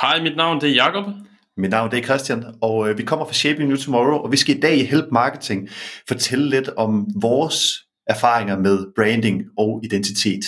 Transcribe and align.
Hej, 0.00 0.22
mit 0.22 0.36
navn 0.36 0.60
det 0.60 0.70
er 0.70 0.74
Jakob. 0.74 1.04
Mit 1.56 1.70
navn 1.70 1.90
det 1.90 1.98
er 1.98 2.02
Christian, 2.02 2.44
og 2.60 2.88
øh, 2.88 2.98
vi 2.98 3.02
kommer 3.02 3.26
fra 3.26 3.32
Shaping 3.32 3.68
New 3.68 3.76
Tomorrow, 3.76 4.18
og 4.18 4.32
vi 4.32 4.36
skal 4.36 4.56
i 4.56 4.60
dag 4.60 4.76
i 4.76 4.84
Help 4.84 5.04
Marketing 5.12 5.68
fortælle 6.08 6.50
lidt 6.50 6.68
om 6.68 7.06
vores 7.22 7.86
erfaringer 8.06 8.58
med 8.58 8.86
branding 8.96 9.42
og 9.56 9.80
identitet. 9.84 10.44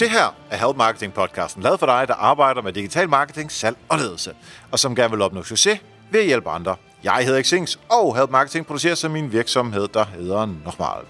Det 0.00 0.10
her 0.10 0.36
er 0.50 0.56
Help 0.56 0.76
Marketing 0.76 1.12
podcasten, 1.12 1.62
lavet 1.62 1.78
for 1.78 1.86
dig, 1.86 2.08
der 2.08 2.14
arbejder 2.14 2.62
med 2.62 2.72
digital 2.72 3.08
marketing, 3.08 3.50
salg 3.52 3.76
og 3.88 3.98
ledelse, 3.98 4.34
og 4.70 4.78
som 4.78 4.96
gerne 4.96 5.10
vil 5.10 5.22
opnå 5.22 5.42
succes 5.42 5.80
ved 6.12 6.20
at 6.20 6.26
hjælpe 6.26 6.50
andre. 6.50 6.76
Jeg 7.04 7.24
hedder 7.24 7.42
Xings, 7.42 7.78
og 7.88 8.16
Help 8.16 8.30
Marketing 8.30 8.66
producerer 8.66 8.94
som 8.94 9.10
min 9.10 9.32
virksomhed, 9.32 9.88
der 9.88 10.04
hedder 10.04 10.46
Normal. 10.46 11.04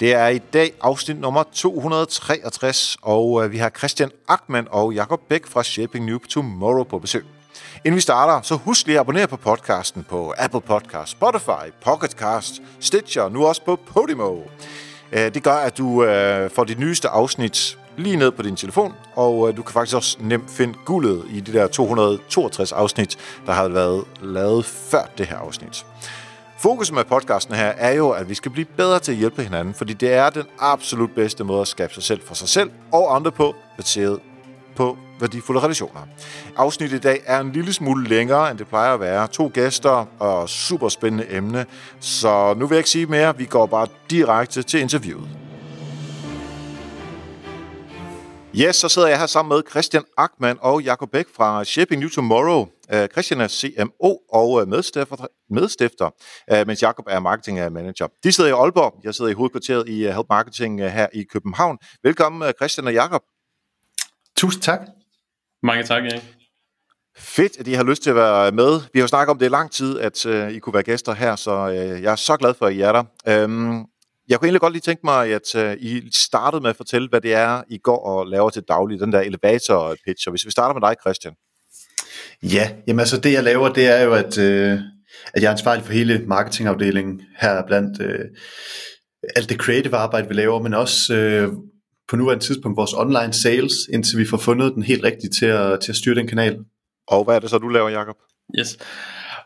Det 0.00 0.14
er 0.14 0.28
i 0.28 0.38
dag 0.38 0.72
afsnit 0.80 1.20
nummer 1.20 1.42
263, 1.52 2.96
og 3.02 3.44
øh, 3.44 3.52
vi 3.52 3.58
har 3.58 3.70
Christian 3.78 4.10
Ackmann 4.28 4.68
og 4.70 4.94
Jakob 4.94 5.20
Bæk 5.28 5.46
fra 5.46 5.62
Shaping 5.62 6.04
New 6.06 6.18
Tomorrow 6.18 6.84
på 6.84 6.98
besøg. 6.98 7.24
Inden 7.84 7.96
vi 7.96 8.00
starter, 8.00 8.42
så 8.42 8.54
husk 8.54 8.86
lige 8.86 8.96
at 8.96 9.00
abonnere 9.00 9.26
på 9.26 9.36
podcasten 9.36 10.04
på 10.04 10.34
Apple 10.38 10.60
Podcast, 10.60 11.12
Spotify, 11.12 11.72
Pocketcast, 11.84 12.62
Stitcher, 12.80 13.28
nu 13.28 13.46
også 13.46 13.64
på 13.64 13.76
Podimo. 13.76 14.40
Øh, 15.12 15.34
det 15.34 15.42
gør, 15.42 15.54
at 15.54 15.78
du 15.78 16.04
øh, 16.04 16.50
får 16.50 16.64
dit 16.64 16.78
nyeste 16.78 17.08
afsnit 17.08 17.78
lige 17.96 18.16
ned 18.16 18.30
på 18.30 18.42
din 18.42 18.56
telefon, 18.56 18.94
og 19.14 19.48
øh, 19.48 19.56
du 19.56 19.62
kan 19.62 19.72
faktisk 19.72 19.96
også 19.96 20.16
nemt 20.20 20.50
finde 20.50 20.74
guldet 20.84 21.24
i 21.30 21.40
de 21.40 21.52
der 21.52 21.66
262 21.66 22.72
afsnit, 22.72 23.18
der 23.46 23.52
har 23.52 23.68
været 23.68 24.04
lavet 24.22 24.64
før 24.64 25.02
det 25.18 25.26
her 25.26 25.36
afsnit. 25.36 25.86
Fokus 26.58 26.92
med 26.92 27.04
podcasten 27.04 27.54
her 27.54 27.66
er 27.66 27.92
jo, 27.92 28.10
at 28.10 28.28
vi 28.28 28.34
skal 28.34 28.50
blive 28.50 28.66
bedre 28.76 28.98
til 28.98 29.12
at 29.12 29.18
hjælpe 29.18 29.42
hinanden, 29.42 29.74
fordi 29.74 29.92
det 29.92 30.12
er 30.12 30.30
den 30.30 30.44
absolut 30.58 31.10
bedste 31.14 31.44
måde 31.44 31.60
at 31.60 31.68
skabe 31.68 31.94
sig 31.94 32.02
selv 32.02 32.20
for 32.26 32.34
sig 32.34 32.48
selv 32.48 32.70
og 32.92 33.16
andre 33.16 33.32
på, 33.32 33.54
baseret 33.76 34.20
på 34.76 34.96
værdifulde 35.20 35.60
relationer. 35.60 36.00
Afsnittet 36.56 36.96
i 36.96 37.00
dag 37.00 37.20
er 37.26 37.40
en 37.40 37.52
lille 37.52 37.72
smule 37.72 38.08
længere, 38.08 38.50
end 38.50 38.58
det 38.58 38.68
plejer 38.68 38.94
at 38.94 39.00
være. 39.00 39.26
To 39.26 39.50
gæster 39.54 40.06
og 40.18 40.48
super 40.48 40.88
spændende 40.88 41.26
emne. 41.30 41.66
Så 42.00 42.54
nu 42.54 42.66
vil 42.66 42.74
jeg 42.74 42.80
ikke 42.80 42.90
sige 42.90 43.06
mere. 43.06 43.36
Vi 43.36 43.44
går 43.44 43.66
bare 43.66 43.86
direkte 44.10 44.62
til 44.62 44.80
interviewet. 44.80 45.41
Yes, 48.56 48.76
så 48.76 48.88
sidder 48.88 49.08
jeg 49.08 49.18
her 49.18 49.26
sammen 49.26 49.56
med 49.56 49.62
Christian 49.70 50.04
Ackmann 50.16 50.58
og 50.62 50.82
Jakob 50.82 51.10
Bæk 51.10 51.26
fra 51.36 51.64
Shipping 51.64 52.00
New 52.00 52.08
Tomorrow. 52.08 52.60
Uh, 52.92 53.06
Christian 53.12 53.40
er 53.40 53.48
CMO 53.48 54.16
og 54.32 54.68
medstifter, 54.68 55.26
medstifter 55.50 56.10
uh, 56.52 56.66
mens 56.66 56.82
Jakob 56.82 57.04
er 57.08 57.20
marketing 57.20 57.72
manager. 57.72 58.08
De 58.24 58.32
sidder 58.32 58.50
i 58.50 58.52
Aalborg, 58.52 59.00
jeg 59.04 59.14
sidder 59.14 59.30
i 59.30 59.34
hovedkvarteret 59.34 59.88
i 59.88 60.02
Help 60.02 60.26
Marketing 60.28 60.90
her 60.90 61.06
i 61.12 61.22
København. 61.22 61.78
Velkommen 62.02 62.52
Christian 62.58 62.86
og 62.86 62.92
Jakob. 62.92 63.22
Tusind 64.36 64.62
tak. 64.62 64.80
Mange 65.62 65.84
tak, 65.84 66.04
Erik. 66.04 66.22
Fedt, 67.16 67.58
at 67.60 67.68
I 67.68 67.72
har 67.72 67.84
lyst 67.84 68.02
til 68.02 68.10
at 68.10 68.16
være 68.16 68.52
med. 68.52 68.80
Vi 68.92 68.98
har 68.98 69.02
jo 69.02 69.08
snakket 69.08 69.30
om 69.30 69.38
det 69.38 69.46
i 69.46 69.48
lang 69.48 69.70
tid, 69.70 69.98
at 69.98 70.24
I 70.24 70.58
kunne 70.58 70.74
være 70.74 70.82
gæster 70.82 71.12
her, 71.12 71.36
så 71.36 71.66
jeg 72.02 72.12
er 72.12 72.16
så 72.16 72.36
glad 72.36 72.54
for, 72.54 72.66
at 72.66 72.72
I 72.72 72.80
er 72.80 73.04
der. 73.26 73.44
Um, 73.44 73.86
jeg 74.32 74.38
kunne 74.38 74.46
egentlig 74.46 74.60
godt 74.60 74.72
lige 74.72 74.80
tænke 74.80 75.00
mig, 75.04 75.34
at 75.34 75.54
uh, 75.54 75.82
I 75.82 76.02
startede 76.12 76.62
med 76.62 76.70
at 76.70 76.76
fortælle, 76.76 77.08
hvad 77.08 77.20
det 77.20 77.34
er, 77.34 77.62
I 77.68 77.78
går 77.78 78.04
og 78.06 78.26
laver 78.26 78.50
til 78.50 78.62
daglig, 78.62 79.00
den 79.00 79.12
der 79.12 79.20
elevator 79.20 79.96
pitch. 80.06 80.28
Og 80.28 80.30
hvis 80.30 80.46
vi 80.46 80.50
starter 80.50 80.80
med 80.80 80.88
dig, 80.88 80.96
Christian. 81.00 81.34
Ja, 82.42 82.70
jamen 82.86 83.00
altså 83.00 83.20
det 83.20 83.32
jeg 83.32 83.44
laver, 83.44 83.68
det 83.68 83.86
er 83.86 84.02
jo, 84.02 84.12
at, 84.14 84.38
øh, 84.38 84.78
at 85.34 85.42
jeg 85.42 85.48
er 85.48 85.52
ansvarlig 85.52 85.84
for 85.84 85.92
hele 85.92 86.24
marketingafdelingen 86.26 87.22
her 87.40 87.66
blandt 87.66 88.02
øh, 88.02 88.24
alt 89.36 89.48
det 89.48 89.58
creative 89.58 89.96
arbejde, 89.96 90.28
vi 90.28 90.34
laver, 90.34 90.62
men 90.62 90.74
også 90.74 91.14
øh, 91.14 91.52
på 92.08 92.16
nuværende 92.16 92.44
tidspunkt 92.44 92.76
vores 92.76 92.92
online 92.92 93.32
sales, 93.32 93.74
indtil 93.92 94.18
vi 94.18 94.26
får 94.26 94.36
fundet 94.36 94.74
den 94.74 94.82
helt 94.82 95.04
rigtige 95.04 95.30
til 95.30 95.46
at, 95.46 95.80
til 95.80 95.92
at 95.92 95.96
styre 95.96 96.14
den 96.14 96.28
kanal. 96.28 96.58
Og 97.08 97.24
hvad 97.24 97.34
er 97.34 97.38
det 97.38 97.50
så, 97.50 97.58
du 97.58 97.68
laver, 97.68 97.88
Jacob? 97.88 98.16
Yes. 98.58 98.78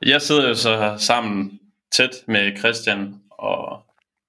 Jeg 0.07 0.23
sidder 0.23 0.49
jo 0.49 0.55
så 0.55 0.95
sammen 0.99 1.51
tæt 1.93 2.11
med 2.29 2.59
Christian 2.59 3.15
og 3.39 3.86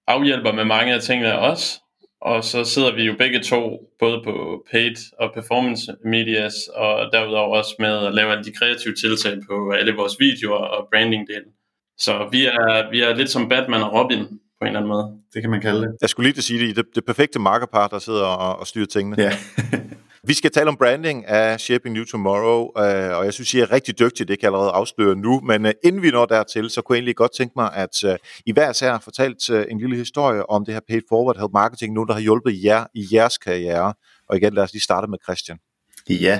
afhjælper 0.07 0.51
med 0.51 0.65
mange 0.65 0.93
af 0.93 1.01
tingene 1.01 1.39
også. 1.39 1.81
Og 2.21 2.43
så 2.43 2.63
sidder 2.63 2.95
vi 2.95 3.03
jo 3.03 3.15
begge 3.17 3.39
to, 3.39 3.79
både 3.99 4.21
på 4.23 4.65
paid 4.71 4.95
og 5.19 5.31
performance 5.33 5.95
medias, 6.05 6.53
og 6.75 7.09
derudover 7.13 7.57
også 7.57 7.75
med 7.79 8.07
at 8.07 8.13
lave 8.13 8.31
alle 8.31 8.43
de 8.43 8.51
kreative 8.51 8.95
tiltag 8.95 9.37
på 9.49 9.71
alle 9.71 9.95
vores 9.95 10.13
videoer 10.19 10.57
og 10.57 10.87
branding-delen. 10.95 11.51
Så 11.97 12.27
vi 12.31 12.45
er, 12.45 12.91
vi 12.91 13.01
er 13.01 13.15
lidt 13.15 13.29
som 13.29 13.49
Batman 13.49 13.83
og 13.83 13.93
Robin 13.93 14.25
på 14.27 14.61
en 14.61 14.67
eller 14.67 14.79
anden 14.79 14.89
måde. 14.89 15.17
Det 15.33 15.41
kan 15.41 15.51
man 15.51 15.61
kalde 15.61 15.81
det. 15.81 15.95
Jeg 16.01 16.09
skulle 16.09 16.27
lige 16.27 16.33
til 16.33 16.43
sige 16.43 16.67
det, 16.67 16.75
det, 16.75 16.85
det 16.95 17.05
perfekte 17.05 17.39
markerpar, 17.39 17.87
der 17.87 17.99
sidder 17.99 18.25
og, 18.25 18.59
og 18.59 18.67
styrer 18.67 18.85
tingene. 18.85 19.15
Ja. 19.21 19.31
Vi 20.27 20.33
skal 20.33 20.51
tale 20.51 20.67
om 20.69 20.77
branding 20.77 21.25
af 21.25 21.59
Shaping 21.59 21.93
New 21.93 22.03
Tomorrow, 22.03 22.61
øh, 22.61 23.17
og 23.17 23.25
jeg 23.25 23.33
synes, 23.33 23.53
I 23.53 23.59
er 23.59 23.71
rigtig 23.71 23.99
dygtige, 23.99 24.27
det 24.27 24.39
kan 24.39 24.43
jeg 24.43 24.53
allerede 24.53 24.71
afsløre 24.71 25.15
nu, 25.15 25.39
men 25.39 25.65
øh, 25.65 25.73
inden 25.83 26.01
vi 26.01 26.11
når 26.11 26.25
dertil, 26.25 26.69
så 26.69 26.81
kunne 26.81 26.95
jeg 26.95 26.99
egentlig 26.99 27.15
godt 27.15 27.31
tænke 27.37 27.53
mig, 27.55 27.73
at 27.73 28.03
øh, 28.05 28.15
I 28.45 28.51
hver 28.51 28.71
sær 28.71 28.91
har 28.91 28.99
fortalt 28.99 29.49
øh, 29.49 29.65
en 29.71 29.79
lille 29.79 29.95
historie 29.95 30.49
om 30.49 30.65
det 30.65 30.73
her 30.73 30.81
paid 30.89 31.01
forward 31.09 31.37
help 31.37 31.51
marketing, 31.53 31.93
nu 31.93 32.03
der 32.03 32.13
har 32.13 32.19
hjulpet 32.19 32.63
jer 32.63 32.85
i 32.95 33.07
jeres 33.11 33.37
karriere. 33.37 33.93
Og 34.29 34.37
igen, 34.37 34.53
lad 34.53 34.63
os 34.63 34.73
lige 34.73 34.83
starte 34.83 35.07
med 35.07 35.17
Christian. 35.23 35.57
Ja, 36.09 36.39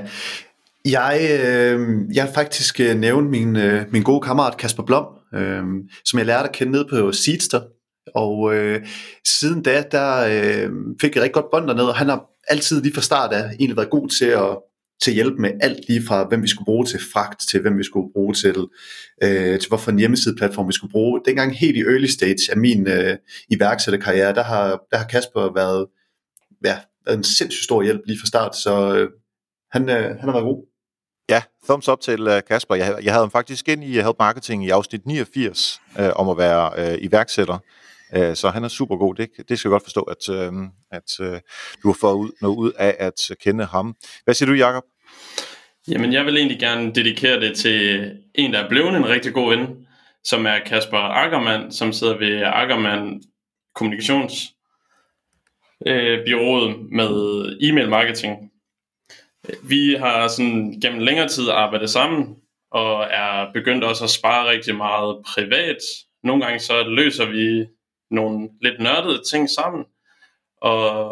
jeg, 0.85 1.19
øh, 1.21 1.79
jeg 2.13 2.23
har 2.23 2.31
faktisk 2.31 2.79
øh, 2.79 2.95
nævnt 2.95 3.29
min, 3.29 3.55
øh, 3.55 3.85
min 3.91 4.03
gode 4.03 4.21
kammerat 4.21 4.57
Kasper 4.57 4.83
Blom, 4.83 5.05
øh, 5.33 5.63
som 6.05 6.19
jeg 6.19 6.25
lærte 6.25 6.49
at 6.49 6.55
kende 6.55 6.71
ned 6.71 6.85
på 6.89 7.11
Seedster, 7.11 7.61
og 8.15 8.55
øh, 8.55 8.87
siden 9.25 9.63
da, 9.63 9.83
der 9.91 10.17
øh, 10.17 10.71
fik 11.01 11.15
jeg 11.15 11.23
rigtig 11.23 11.33
godt 11.33 11.51
bånd 11.51 11.67
dernede, 11.67 11.89
og 11.89 11.95
han 11.95 12.09
har 12.09 12.25
altid 12.47 12.81
lige 12.81 12.93
fra 12.93 13.01
start 13.01 13.33
af 13.33 13.49
egentlig 13.49 13.77
været 13.77 13.89
god 13.89 14.09
til 14.09 14.25
at, 14.25 14.57
til 15.01 15.13
hjælp 15.13 15.27
hjælpe 15.27 15.41
med 15.41 15.51
alt 15.61 15.87
lige 15.87 16.03
fra, 16.07 16.27
hvem 16.27 16.43
vi 16.43 16.47
skulle 16.47 16.65
bruge 16.65 16.85
til 16.85 16.99
fragt, 17.13 17.39
til 17.49 17.61
hvem 17.61 17.77
vi 17.77 17.83
skulle 17.83 18.09
bruge 18.13 18.33
til, 18.33 18.67
øh, 19.23 19.59
til 19.59 19.67
hvorfor 19.67 19.91
en 19.91 19.99
hjemmesideplatform 19.99 20.67
vi 20.67 20.73
skulle 20.73 20.91
bruge. 20.91 21.21
Dengang 21.25 21.57
helt 21.57 21.77
i 21.77 21.81
early 21.81 22.05
stage 22.05 22.51
af 22.51 22.57
min 22.57 22.87
øh, 22.87 23.17
iværksætterkarriere, 23.49 24.33
der 24.33 24.43
har, 24.43 24.81
der 24.91 24.97
har 24.97 25.07
Kasper 25.07 25.53
været, 25.53 25.87
ja, 26.65 26.77
været 27.05 27.17
en 27.17 27.23
sindssygt 27.23 27.63
stor 27.63 27.83
hjælp 27.83 28.01
lige 28.05 28.19
fra 28.19 28.27
start, 28.27 28.55
så 28.55 28.95
øh, 28.95 29.09
han, 29.71 29.89
øh, 29.89 30.15
han 30.19 30.29
har 30.29 30.31
været 30.31 30.43
god. 30.43 30.67
Ja, 31.29 31.41
thumbs 31.63 31.89
up 31.89 31.99
til 31.99 32.27
uh, 32.27 32.39
Kasper. 32.47 32.75
Jeg, 32.75 32.99
jeg 33.03 33.13
havde 33.13 33.23
ham 33.23 33.31
faktisk 33.31 33.67
ind 33.67 33.83
i 33.83 33.91
Help 33.91 34.15
Marketing 34.19 34.65
i 34.65 34.69
afsnit 34.69 35.05
89 35.05 35.81
øh, 35.99 36.09
om 36.15 36.29
at 36.29 36.37
være 36.37 36.71
øh, 36.77 36.97
iværksætter. 37.01 37.57
Øh, 38.15 38.35
så 38.35 38.49
han 38.49 38.63
er 38.63 38.67
super 38.67 38.97
god. 38.97 39.15
Det, 39.15 39.29
det 39.49 39.59
skal 39.59 39.69
jeg 39.69 39.71
godt 39.71 39.83
forstå, 39.83 40.01
at, 40.01 40.29
øh, 40.29 40.53
at 40.91 41.19
øh, 41.21 41.39
du 41.83 41.87
har 41.87 41.97
fået 42.01 42.13
ud, 42.13 42.31
noget 42.41 42.57
ud 42.57 42.71
af 42.71 42.95
at 42.99 43.31
øh, 43.31 43.37
kende 43.43 43.65
ham. 43.65 43.95
Hvad 44.23 44.33
siger 44.33 44.49
du, 44.49 44.55
Jakob? 44.55 44.83
Jamen, 45.87 46.13
jeg 46.13 46.25
vil 46.25 46.37
egentlig 46.37 46.59
gerne 46.59 46.93
dedikere 46.93 47.39
det 47.39 47.57
til 47.57 48.11
en, 48.35 48.53
der 48.53 48.59
er 48.59 48.69
blevet 48.69 48.95
en 48.95 49.09
rigtig 49.09 49.33
god 49.33 49.55
ven, 49.55 49.87
som 50.23 50.45
er 50.45 50.59
Kasper 50.65 50.97
Ackermann, 50.97 51.71
som 51.71 51.93
sidder 51.93 52.17
ved 52.17 52.41
Ackermann 52.45 53.21
Kommunikations 53.75 54.53
øh, 55.87 56.25
byrådet 56.25 56.75
med 56.91 57.11
e-mail 57.61 57.89
marketing. 57.89 58.51
Vi 59.63 59.95
har 59.99 60.27
sådan 60.27 60.79
gennem 60.81 60.99
længere 60.99 61.27
tid 61.27 61.49
arbejdet 61.49 61.89
sammen, 61.89 62.35
og 62.71 63.03
er 63.03 63.51
begyndt 63.53 63.83
også 63.83 64.03
at 64.03 64.09
spare 64.09 64.49
rigtig 64.49 64.75
meget 64.75 65.17
privat. 65.25 65.77
Nogle 66.23 66.45
gange 66.45 66.59
så 66.59 66.83
løser 66.83 67.25
vi 67.25 67.65
nogle 68.11 68.49
lidt 68.61 68.79
nørdede 68.79 69.21
ting 69.31 69.49
sammen. 69.49 69.85
Og 70.61 71.11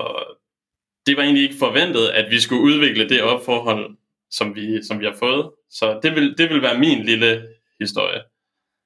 det 1.05 1.17
var 1.17 1.23
egentlig 1.23 1.43
ikke 1.43 1.59
forventet, 1.59 2.07
at 2.07 2.31
vi 2.31 2.39
skulle 2.39 2.61
udvikle 2.61 3.09
det 3.09 3.21
opforhold, 3.21 3.97
som 4.31 4.55
vi, 4.55 4.83
som 4.87 4.99
vi 4.99 5.05
har 5.05 5.15
fået. 5.19 5.51
Så 5.69 5.99
det 6.03 6.15
vil, 6.15 6.35
det 6.37 6.49
vil 6.49 6.61
være 6.61 6.79
min 6.79 7.03
lille 7.03 7.47
historie. 7.79 8.21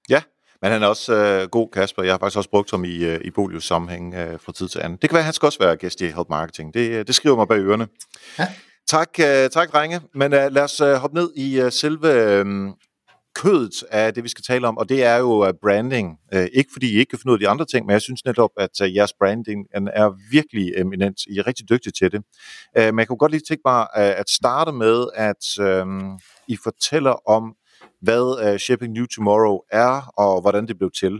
Ja, 0.09 0.21
men 0.61 0.71
han 0.71 0.83
er 0.83 0.87
også 0.87 1.13
øh, 1.15 1.49
god, 1.49 1.69
Kasper. 1.73 2.03
Jeg 2.03 2.13
har 2.13 2.19
faktisk 2.19 2.37
også 2.37 2.49
brugt 2.49 2.71
ham 2.71 2.85
i, 2.85 3.05
øh, 3.05 3.21
i 3.23 3.31
Bolius 3.31 3.65
sammenhæng 3.65 4.13
øh, 4.13 4.39
fra 4.39 4.51
tid 4.51 4.67
til 4.67 4.79
anden. 4.79 4.99
Det 5.01 5.09
kan 5.09 5.15
være, 5.15 5.21
at 5.21 5.25
han 5.25 5.33
skal 5.33 5.45
også 5.45 5.59
være 5.59 5.75
gæst 5.75 6.01
i 6.01 6.05
Help 6.05 6.29
Marketing. 6.29 6.73
Det, 6.73 6.89
øh, 6.89 7.07
det 7.07 7.15
skriver 7.15 7.35
mig 7.35 7.47
bag 7.47 7.59
ørerne. 7.59 7.87
Ja. 8.39 8.47
Tak, 8.87 9.09
øh, 9.19 9.49
tak 9.49 9.71
drenge. 9.71 10.01
Men 10.13 10.33
øh, 10.33 10.51
lad 10.51 10.63
os 10.63 10.81
øh, 10.81 10.93
hoppe 10.93 11.15
ned 11.15 11.29
i 11.35 11.59
øh, 11.61 11.71
selve 11.71 12.13
øh, 12.13 12.45
kødet 13.43 13.83
af 13.91 14.13
det, 14.13 14.23
vi 14.23 14.29
skal 14.29 14.43
tale 14.43 14.67
om, 14.67 14.77
og 14.77 14.89
det 14.89 15.03
er 15.03 15.17
jo 15.17 15.45
øh, 15.45 15.53
branding. 15.61 16.17
Øh, 16.33 16.47
ikke 16.53 16.69
fordi 16.73 16.93
I 16.93 16.99
ikke 16.99 17.09
kan 17.09 17.19
finde 17.19 17.31
ud 17.31 17.35
af 17.35 17.39
de 17.39 17.49
andre 17.49 17.65
ting, 17.65 17.85
men 17.85 17.93
jeg 17.93 18.01
synes 18.01 18.25
netop, 18.25 18.49
at 18.57 18.81
øh, 18.83 18.95
jeres 18.95 19.13
branding 19.13 19.65
er 19.73 20.31
virkelig 20.31 20.73
eminent. 20.77 21.19
I 21.27 21.37
er 21.37 21.47
rigtig 21.47 21.69
dygtige 21.69 21.93
til 21.99 22.11
det. 22.11 22.21
Men 22.75 22.99
jeg 22.99 23.07
kunne 23.07 23.17
godt 23.17 23.31
lige 23.31 23.43
tænke 23.47 23.61
mig 23.65 23.87
at 23.93 24.29
starte 24.29 24.71
med, 24.71 25.05
at 25.15 25.43
I 26.47 26.57
fortæller 26.63 27.29
om, 27.29 27.53
hvad 28.01 28.25
Shaping 28.37 28.59
Shipping 28.59 28.93
New 28.93 29.05
Tomorrow 29.05 29.57
er, 29.71 30.13
og 30.17 30.41
hvordan 30.41 30.67
det 30.67 30.77
blev 30.77 30.91
til. 30.99 31.19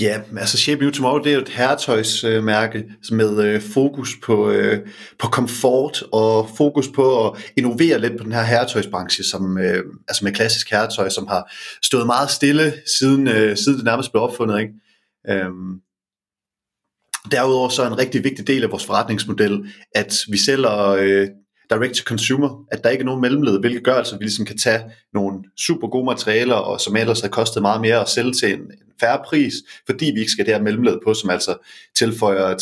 Ja, 0.00 0.20
altså 0.38 0.58
Shape 0.58 0.80
New 0.80 0.90
Tomorrow, 0.90 1.18
det 1.18 1.30
er 1.30 1.34
jo 1.34 1.40
et 1.40 1.48
herretøjsmærke 1.48 2.84
med 3.10 3.44
øh, 3.44 3.60
fokus 3.60 4.10
på, 4.22 4.50
øh, 4.50 4.88
på 5.18 5.26
komfort 5.26 6.02
og 6.12 6.50
fokus 6.56 6.88
på 6.88 7.28
at 7.28 7.52
innovere 7.56 8.00
lidt 8.00 8.18
på 8.18 8.24
den 8.24 8.32
her 8.32 8.42
herretøjsbranche, 8.42 9.24
som, 9.24 9.58
øh, 9.58 9.84
altså 10.08 10.24
med 10.24 10.32
klassisk 10.32 10.70
herretøj, 10.70 11.08
som 11.08 11.26
har 11.26 11.54
stået 11.82 12.06
meget 12.06 12.30
stille 12.30 12.72
siden, 12.98 13.28
øh, 13.28 13.56
siden 13.56 13.76
det 13.76 13.84
nærmest 13.84 14.12
blev 14.12 14.22
opfundet. 14.22 14.60
Ikke? 14.60 14.72
Øhm, 15.28 15.80
derudover 17.30 17.68
så 17.68 17.82
er 17.82 17.86
en 17.86 17.98
rigtig 17.98 18.24
vigtig 18.24 18.46
del 18.46 18.62
af 18.62 18.70
vores 18.70 18.86
forretningsmodel, 18.86 19.72
at 19.94 20.14
vi 20.30 20.38
sælger 20.38 20.88
øh, 20.88 21.28
direct 21.70 21.94
to 21.94 22.04
consumer, 22.04 22.64
at 22.72 22.84
der 22.84 22.90
ikke 22.90 23.02
er 23.02 23.06
nogen 23.06 23.20
mellemled, 23.20 23.60
hvilket 23.60 23.84
gør 23.84 23.94
altså, 23.94 24.14
at 24.14 24.20
vi 24.20 24.24
ligesom 24.24 24.44
kan 24.44 24.58
tage 24.58 24.82
nogle 25.14 25.38
super 25.58 25.88
gode 25.88 26.04
materialer, 26.04 26.54
og 26.54 26.80
som 26.80 26.96
ellers 26.96 27.20
havde 27.20 27.32
kostet 27.32 27.62
meget 27.62 27.80
mere 27.80 28.00
at 28.00 28.08
sælge 28.08 28.32
til 28.32 28.52
en, 28.52 28.60
en 28.60 28.91
færre 29.02 29.22
pris, 29.24 29.54
fordi 29.86 30.04
vi 30.04 30.20
ikke 30.20 30.32
skal 30.32 30.46
det 30.46 30.54
her 30.54 30.62
mellemled 30.62 30.98
på, 31.04 31.14
som 31.14 31.30
altså 31.30 31.56
tilføjer 31.96 32.54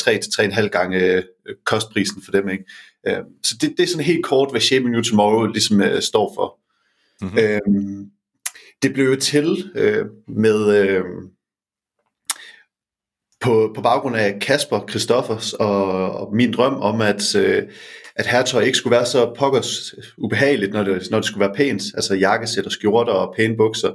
3-3,5 0.61 0.69
gange 0.69 0.99
øh, 0.99 1.23
kostprisen 1.65 2.23
for 2.23 2.33
dem. 2.33 2.49
Ikke? 2.49 2.65
Øh, 3.07 3.25
så 3.43 3.57
det, 3.61 3.75
det 3.77 3.83
er 3.83 3.87
sådan 3.87 4.05
helt 4.05 4.25
kort, 4.25 4.51
hvad 4.51 4.61
Shaping 4.61 4.91
New 4.91 5.03
Tomorrow 5.03 5.47
ligesom 5.47 5.83
øh, 5.83 6.03
står 6.03 6.33
for. 6.37 6.59
Mm-hmm. 7.23 7.39
Øh, 7.39 8.07
det 8.83 8.93
blev 8.93 9.07
jo 9.07 9.17
til 9.17 9.71
øh, 9.75 10.05
med... 10.29 10.77
Øh, 10.79 11.05
på, 13.41 13.73
på 13.75 13.83
baggrund 13.83 14.17
af 14.17 14.39
Kasper, 14.41 14.81
Christoffers 14.91 15.53
og, 15.53 16.13
og 16.13 16.35
min 16.35 16.53
drøm 16.53 16.75
om, 16.75 17.01
at, 17.01 17.35
øh, 17.35 17.63
at 18.17 18.27
hertøj 18.27 18.63
ikke 18.63 18.79
skulle 18.79 18.97
være 18.97 19.07
så 19.07 19.35
pokkers 19.39 19.95
ubehageligt, 20.19 20.73
når 20.73 20.85
det, 20.85 21.11
når 21.11 21.19
det 21.19 21.27
skulle 21.27 21.47
være 21.47 21.55
pænt, 21.57 21.83
altså 21.95 22.15
jakkesæt 22.15 22.67
og 22.67 22.73
skjorter 22.73 23.13
og 23.13 23.35
pæne 23.37 23.57
bukser. 23.57 23.91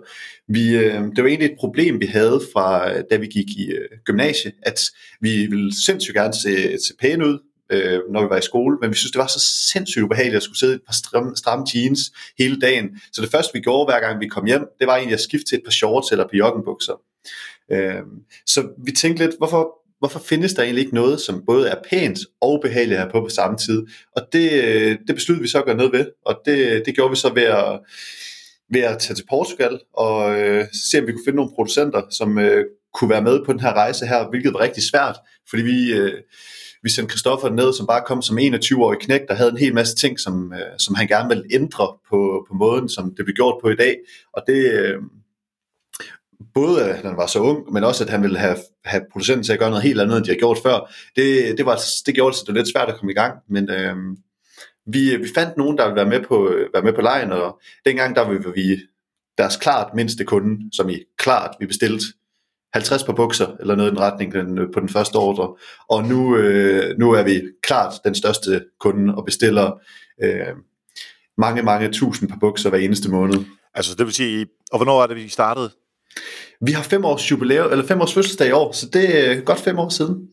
Vi, 0.47 0.75
øh, 0.75 0.93
det 0.93 1.23
var 1.23 1.27
egentlig 1.27 1.51
et 1.51 1.57
problem, 1.59 2.01
vi 2.01 2.05
havde 2.05 2.41
fra, 2.53 3.01
da 3.01 3.15
vi 3.17 3.27
gik 3.27 3.49
i 3.57 3.71
øh, 3.71 3.89
gymnasie, 4.05 4.51
at 4.63 4.81
vi 5.21 5.45
ville 5.45 5.85
sindssygt 5.85 6.15
gerne 6.15 6.33
se, 6.33 6.77
se 6.87 6.93
pæne 7.01 7.27
ud, 7.27 7.39
øh, 7.71 7.99
når 8.11 8.21
vi 8.21 8.29
var 8.29 8.37
i 8.37 8.41
skole, 8.41 8.77
men 8.81 8.89
vi 8.89 8.95
synes, 8.95 9.11
det 9.11 9.19
var 9.19 9.27
så 9.27 9.39
sindssygt 9.73 10.03
ubehageligt 10.03 10.35
at 10.35 10.43
skulle 10.43 10.59
sidde 10.59 10.73
i 10.73 10.75
et 10.75 10.81
par 10.87 10.93
stramme, 10.93 11.35
stramme 11.35 11.65
jeans 11.75 11.99
hele 12.37 12.59
dagen. 12.59 12.89
Så 13.13 13.21
det 13.21 13.31
første, 13.31 13.53
vi 13.53 13.59
gjorde, 13.59 13.91
hver 13.91 13.99
gang 13.99 14.19
vi 14.19 14.27
kom 14.27 14.45
hjem, 14.45 14.65
det 14.79 14.87
var 14.87 14.95
egentlig 14.95 15.13
at 15.13 15.21
skifte 15.21 15.45
til 15.45 15.57
et 15.57 15.63
par 15.63 15.71
shorts 15.71 16.11
eller 16.11 16.23
par 16.23 16.37
joggenbukser. 16.37 17.01
Øh, 17.71 18.01
så 18.45 18.67
vi 18.85 18.91
tænkte 18.91 19.23
lidt, 19.25 19.37
hvorfor, 19.37 19.84
hvorfor 19.99 20.19
findes 20.19 20.53
der 20.53 20.63
egentlig 20.63 20.81
ikke 20.81 20.95
noget, 20.95 21.21
som 21.21 21.43
både 21.45 21.69
er 21.69 21.75
pænt 21.89 22.19
og 22.41 22.59
behageligt 22.61 22.99
her 22.99 23.09
på 23.09 23.21
på 23.21 23.29
samme 23.29 23.57
tid? 23.57 23.85
Og 24.15 24.21
det, 24.33 24.63
øh, 24.63 24.97
det 25.07 25.15
besluttede 25.15 25.41
vi 25.41 25.47
så 25.47 25.59
at 25.59 25.65
gøre 25.65 25.77
noget 25.77 25.91
ved, 25.91 26.05
og 26.25 26.41
det, 26.45 26.83
det 26.85 26.95
gjorde 26.95 27.09
vi 27.09 27.15
så 27.15 27.33
ved 27.33 27.43
at, 27.43 27.79
ved 28.73 28.81
at 28.81 28.99
tage 28.99 29.15
til 29.15 29.25
Portugal 29.29 29.79
og 29.93 30.39
øh, 30.39 30.65
se, 30.91 30.99
om 30.99 31.07
vi 31.07 31.11
kunne 31.11 31.25
finde 31.25 31.37
nogle 31.37 31.51
producenter, 31.55 32.01
som 32.11 32.39
øh, 32.39 32.65
kunne 32.93 33.09
være 33.09 33.21
med 33.21 33.45
på 33.45 33.53
den 33.53 33.59
her 33.59 33.73
rejse 33.73 34.05
her, 34.05 34.29
hvilket 34.29 34.53
var 34.53 34.59
rigtig 34.59 34.83
svært, 34.83 35.15
fordi 35.49 35.63
vi, 35.63 35.93
øh, 35.93 36.13
vi 36.83 36.89
sendte 36.89 37.11
Christoffer 37.11 37.49
ned, 37.49 37.73
som 37.73 37.87
bare 37.87 38.03
kom 38.05 38.21
som 38.21 38.37
21-årig 38.37 38.99
knæk, 38.99 39.21
der 39.27 39.33
havde 39.33 39.51
en 39.51 39.57
hel 39.57 39.73
masse 39.73 39.95
ting, 39.95 40.19
som, 40.19 40.53
øh, 40.53 40.79
som 40.79 40.95
han 40.95 41.07
gerne 41.07 41.29
ville 41.29 41.43
ændre 41.51 41.87
på, 42.09 42.45
på 42.47 42.53
måden, 42.53 42.89
som 42.89 43.13
det 43.17 43.25
blev 43.25 43.35
gjort 43.35 43.55
på 43.61 43.69
i 43.69 43.75
dag, 43.75 43.95
og 44.33 44.43
det... 44.47 44.71
Øh, 44.71 44.97
både 46.53 46.83
at 46.83 47.05
han 47.05 47.17
var 47.17 47.27
så 47.27 47.39
ung, 47.39 47.73
men 47.73 47.83
også 47.83 48.03
at 48.03 48.09
han 48.09 48.21
ville 48.21 48.37
have, 48.37 48.57
have 48.85 49.03
producenten 49.11 49.43
til 49.43 49.53
at 49.53 49.59
gøre 49.59 49.69
noget 49.69 49.83
helt 49.83 50.01
andet, 50.01 50.17
end 50.17 50.25
de 50.25 50.31
har 50.31 50.37
gjort 50.37 50.57
før. 50.63 50.93
Det, 51.15 51.57
det, 51.57 51.65
var, 51.65 51.79
det 52.05 52.15
gjorde 52.15 52.35
det, 52.47 52.55
lidt 52.55 52.71
svært 52.73 52.89
at 52.89 52.97
komme 52.97 53.11
i 53.11 53.15
gang, 53.15 53.33
men 53.49 53.69
øh, 53.69 53.95
vi, 54.85 55.15
vi 55.15 55.27
fandt 55.35 55.57
nogen, 55.57 55.77
der 55.77 55.85
ville 55.85 55.95
være 55.95 56.09
med 56.09 56.21
på, 56.27 56.53
være 56.73 56.83
med 56.83 56.93
på 56.93 57.01
lejen, 57.01 57.31
og 57.31 57.59
dengang 57.85 58.15
der 58.15 58.21
var 58.21 58.51
vi 58.55 58.79
deres 59.37 59.57
klart 59.57 59.93
mindste 59.93 60.23
kunde, 60.23 60.69
som 60.73 60.89
i 60.89 60.99
klart, 61.17 61.55
vi 61.59 61.65
bestilte 61.65 62.05
50 62.73 63.03
på 63.03 63.13
bukser, 63.13 63.47
eller 63.59 63.75
noget 63.75 63.89
i 63.89 63.91
den 63.91 63.99
retning 63.99 64.33
den, 64.33 64.71
på 64.73 64.79
den 64.79 64.89
første 64.89 65.15
ordre, 65.15 65.55
og 65.89 66.03
nu, 66.03 66.37
øh, 66.37 66.97
nu 66.99 67.11
er 67.11 67.23
vi 67.23 67.41
klart 67.61 67.93
den 68.05 68.15
største 68.15 68.65
kunde, 68.79 69.15
og 69.15 69.25
bestiller 69.25 69.81
øh, 70.23 70.55
mange, 71.37 71.63
mange 71.63 71.91
tusind 71.91 72.29
par 72.29 72.37
bukser 72.39 72.69
hver 72.69 72.79
eneste 72.79 73.11
måned. 73.11 73.45
Altså 73.73 73.95
det 73.95 74.05
vil 74.05 74.13
sige, 74.13 74.47
og 74.71 74.77
hvornår 74.77 75.03
er 75.03 75.07
det, 75.07 75.15
vi 75.15 75.27
startede? 75.27 75.69
Vi 76.61 76.71
har 76.71 76.83
fem 76.83 77.05
års 77.05 77.31
jubilæum, 77.31 77.71
eller 77.71 77.85
fem 77.85 78.01
års 78.01 78.13
fødselsdag 78.13 78.47
i 78.47 78.51
år, 78.51 78.71
så 78.71 78.89
det 78.93 79.29
er 79.29 79.41
godt 79.41 79.59
fem 79.59 79.79
år 79.79 79.89
siden. 79.89 80.27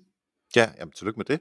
Ja, 0.56 0.66
jamen, 0.78 0.92
tillykke 0.92 1.18
med 1.18 1.24
det. 1.24 1.40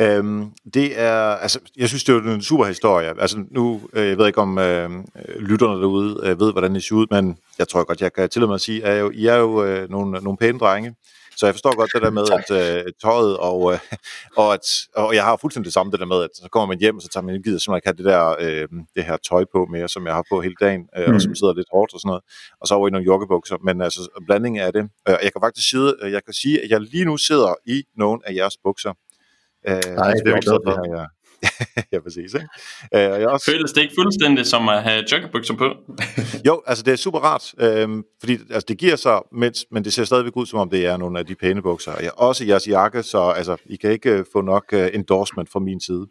Øhm, 0.00 0.50
det 0.74 1.00
er, 1.00 1.12
altså, 1.14 1.58
jeg 1.76 1.88
synes, 1.88 2.04
det 2.04 2.14
er 2.14 2.34
en 2.34 2.42
super 2.42 2.64
historie. 2.64 3.20
Altså, 3.20 3.44
nu, 3.50 3.80
øh, 3.92 4.08
jeg 4.08 4.18
ved 4.18 4.26
ikke, 4.26 4.38
om 4.38 4.58
øh, 4.58 4.90
lytterne 5.38 5.80
derude 5.80 6.20
øh, 6.22 6.40
ved, 6.40 6.52
hvordan 6.52 6.74
det 6.74 6.84
ser 6.84 6.94
ud, 6.94 7.06
men 7.10 7.38
jeg 7.58 7.68
tror 7.68 7.84
godt, 7.84 8.00
jeg 8.00 8.12
kan 8.12 8.28
tillade 8.28 8.48
mig 8.48 8.54
at 8.54 8.60
sige, 8.60 8.84
at 8.84 9.10
I 9.14 9.26
er 9.26 9.36
jo 9.36 9.64
øh, 9.64 9.90
nogle, 9.90 10.20
nogle 10.20 10.36
pæne 10.38 10.58
drenge. 10.58 10.94
Så 11.40 11.46
jeg 11.46 11.54
forstår 11.54 11.76
godt 11.76 11.90
det 11.94 12.02
der 12.02 12.10
med, 12.18 12.26
at 12.38 12.48
øh, 12.60 12.92
tøjet, 13.02 13.36
og, 13.48 13.72
øh, 13.72 13.78
og, 14.40 14.48
at, 14.56 14.66
og 14.96 15.14
jeg 15.14 15.24
har 15.24 15.36
fuldstændig 15.36 15.66
det 15.70 15.74
samme 15.74 15.92
det 15.92 16.00
der 16.00 16.06
med, 16.14 16.20
at 16.22 16.30
så 16.34 16.48
kommer 16.52 16.66
man 16.66 16.78
hjem, 16.78 16.96
og 16.96 17.02
så 17.02 17.08
tager 17.08 17.24
man 17.24 17.42
gider 17.42 17.58
simpelthen 17.58 17.78
ikke 17.78 17.88
have 17.90 17.98
det 18.00 18.06
der 18.12 18.22
øh, 18.44 18.68
det 18.96 19.04
her 19.04 19.16
tøj 19.30 19.44
på 19.54 19.60
mere, 19.74 19.88
som 19.88 20.06
jeg 20.06 20.14
har 20.14 20.24
på 20.32 20.40
hele 20.40 20.54
dagen, 20.60 20.82
øh, 20.96 21.08
mm. 21.08 21.14
og 21.14 21.20
som 21.22 21.34
sidder 21.34 21.54
lidt 21.54 21.70
hårdt 21.74 21.94
og 21.94 22.00
sådan 22.00 22.08
noget, 22.12 22.22
og 22.60 22.64
så 22.68 22.74
over 22.74 22.88
i 22.88 22.90
nogle 22.90 23.06
joggebukser, 23.10 23.56
men 23.66 23.80
altså 23.86 24.00
blanding 24.26 24.58
af 24.58 24.72
det. 24.72 24.84
Øh, 25.08 25.16
jeg 25.24 25.30
kan 25.32 25.40
faktisk 25.46 25.70
sige, 25.70 25.94
jeg 26.16 26.22
kan 26.24 26.34
sige, 26.42 26.56
at 26.62 26.68
jeg 26.70 26.80
lige 26.80 27.04
nu 27.04 27.16
sidder 27.16 27.52
i 27.66 27.82
nogle 27.96 28.18
af 28.26 28.32
jeres 28.34 28.56
bukser. 28.64 28.92
Øh, 29.68 29.74
Nej, 29.74 30.12
det 30.12 30.28
er 30.28 30.34
jeg 30.36 30.42
glad 30.48 30.58
for. 30.66 30.72
Jeg, 30.80 30.98
ja, 30.98 31.04
præcis. 32.04 32.34
Ikke? 32.34 32.48
Øh, 32.94 33.20
jeg 33.20 33.28
også... 33.28 33.46
Føles 33.46 33.72
det 33.72 33.82
ikke 33.82 33.94
fuldstændig 33.98 34.46
som 34.46 34.68
at 34.68 34.82
have 34.82 35.04
joggebukser 35.12 35.54
på? 35.54 35.74
jo, 36.46 36.62
altså 36.66 36.84
det 36.84 36.92
er 36.92 36.96
super 36.96 37.18
rart, 37.18 37.54
øh, 37.58 37.88
fordi 38.20 38.32
altså, 38.32 38.66
det 38.68 38.78
giver 38.78 38.96
sig, 38.96 39.20
mens, 39.32 39.66
men 39.70 39.84
det 39.84 39.92
ser 39.92 40.04
stadigvæk 40.04 40.36
ud, 40.36 40.46
som 40.46 40.58
om 40.58 40.70
det 40.70 40.86
er 40.86 40.96
nogle 40.96 41.18
af 41.18 41.26
de 41.26 41.34
pæne 41.34 41.62
bukser. 41.62 41.92
Jeg, 42.00 42.10
også 42.16 42.44
jeres 42.44 42.68
jakke, 42.68 43.02
så 43.02 43.20
altså, 43.20 43.56
I 43.66 43.76
kan 43.76 43.90
ikke 43.90 44.18
uh, 44.18 44.24
få 44.32 44.40
nok 44.40 44.64
uh, 44.72 44.86
endorsement 44.92 45.50
fra 45.52 45.60
min 45.60 45.80
side. 45.80 46.06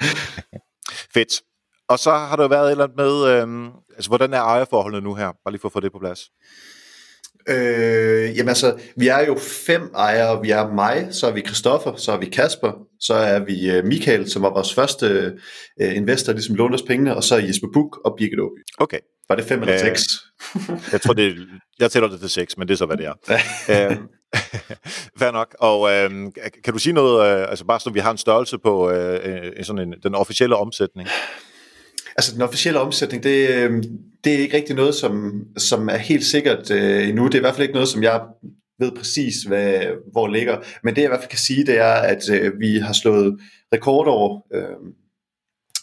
Fedt. 1.14 1.42
Og 1.88 1.98
så 1.98 2.10
har 2.10 2.36
der 2.36 2.48
været 2.48 2.66
et 2.66 2.70
eller 2.70 2.84
andet 2.84 2.96
med, 2.96 3.26
øh, 3.26 3.72
altså 3.94 4.10
hvordan 4.10 4.34
er 4.34 4.40
ejerforholdet 4.40 5.02
nu 5.02 5.14
her? 5.14 5.32
Bare 5.44 5.52
lige 5.52 5.60
for 5.60 5.68
at 5.68 5.72
få 5.72 5.80
det 5.80 5.92
på 5.92 5.98
plads. 5.98 6.20
Øh, 7.48 8.36
jamen 8.36 8.48
altså, 8.48 8.78
vi 8.96 9.08
er 9.08 9.26
jo 9.26 9.38
fem 9.66 9.90
ejere. 9.94 10.42
Vi 10.42 10.50
er 10.50 10.72
mig, 10.74 11.08
så 11.10 11.26
er 11.26 11.32
vi 11.32 11.40
Christoffer, 11.40 11.96
så 11.96 12.12
er 12.12 12.18
vi 12.18 12.26
Kasper, 12.26 12.72
så 13.00 13.14
er 13.14 13.38
vi 13.38 13.78
uh, 13.78 13.84
Michael, 13.84 14.30
som 14.30 14.42
var 14.42 14.50
vores 14.50 14.74
første 14.74 15.32
uh, 15.82 15.96
investor, 15.96 16.32
ligesom 16.32 16.54
lånte 16.54 16.74
os 16.74 16.82
pengene, 16.82 17.16
og 17.16 17.24
så 17.24 17.36
er 17.36 17.40
Jesper 17.40 17.68
Buk 17.72 17.98
og 18.04 18.14
Birgit 18.18 18.40
Åby. 18.40 18.64
Okay. 18.78 18.98
Var 19.28 19.36
det 19.36 19.44
fem 19.44 19.60
eller 19.60 19.74
øh, 19.74 19.80
seks? 19.80 20.02
jeg 20.92 21.00
tror, 21.00 21.14
det 21.14 21.36
jeg 21.80 21.90
tæller 21.90 22.08
det 22.08 22.20
til 22.20 22.30
seks, 22.30 22.56
men 22.56 22.68
det 22.68 22.74
er 22.74 22.78
så, 22.78 22.86
hvad 22.86 22.96
det 22.96 23.06
er. 23.06 23.14
øh, 23.90 23.96
fair 25.20 25.30
nok. 25.30 25.56
Og 25.60 25.90
øh, 25.90 26.10
kan 26.64 26.72
du 26.72 26.78
sige 26.78 26.92
noget, 26.92 27.42
øh, 27.42 27.50
altså 27.50 27.64
bare 27.64 27.80
så 27.80 27.90
vi 27.90 28.00
har 28.00 28.10
en 28.10 28.18
størrelse 28.18 28.58
på 28.58 28.90
øh, 28.90 29.64
sådan 29.64 29.88
en, 29.88 29.94
den 30.02 30.14
officielle 30.14 30.56
omsætning? 30.56 31.08
Altså 32.16 32.34
den 32.34 32.42
officielle 32.42 32.80
omsætning, 32.80 33.22
det, 33.22 33.48
øh, 33.48 33.82
det 34.24 34.34
er 34.34 34.38
ikke 34.38 34.56
rigtig 34.56 34.76
noget, 34.76 34.94
som, 34.94 35.44
som 35.56 35.88
er 35.88 35.96
helt 35.96 36.24
sikkert 36.24 36.70
øh, 36.70 37.08
endnu. 37.08 37.26
Det 37.26 37.34
er 37.34 37.38
i 37.38 37.40
hvert 37.40 37.54
fald 37.54 37.62
ikke 37.62 37.74
noget, 37.74 37.88
som 37.88 38.02
jeg 38.02 38.20
ved 38.78 38.92
præcis, 38.96 39.42
hvad, 39.42 39.80
hvor 40.12 40.28
ligger. 40.28 40.58
Men 40.84 40.94
det 40.94 41.02
jeg 41.02 41.08
i 41.08 41.08
hvert 41.08 41.20
fald 41.20 41.30
kan 41.30 41.38
sige, 41.38 41.66
det 41.66 41.78
er, 41.78 41.92
at 41.92 42.30
øh, 42.30 42.60
vi 42.60 42.78
har 42.78 42.92
slået 42.92 43.40
rekordår 43.72 44.46
øh, 44.54 44.76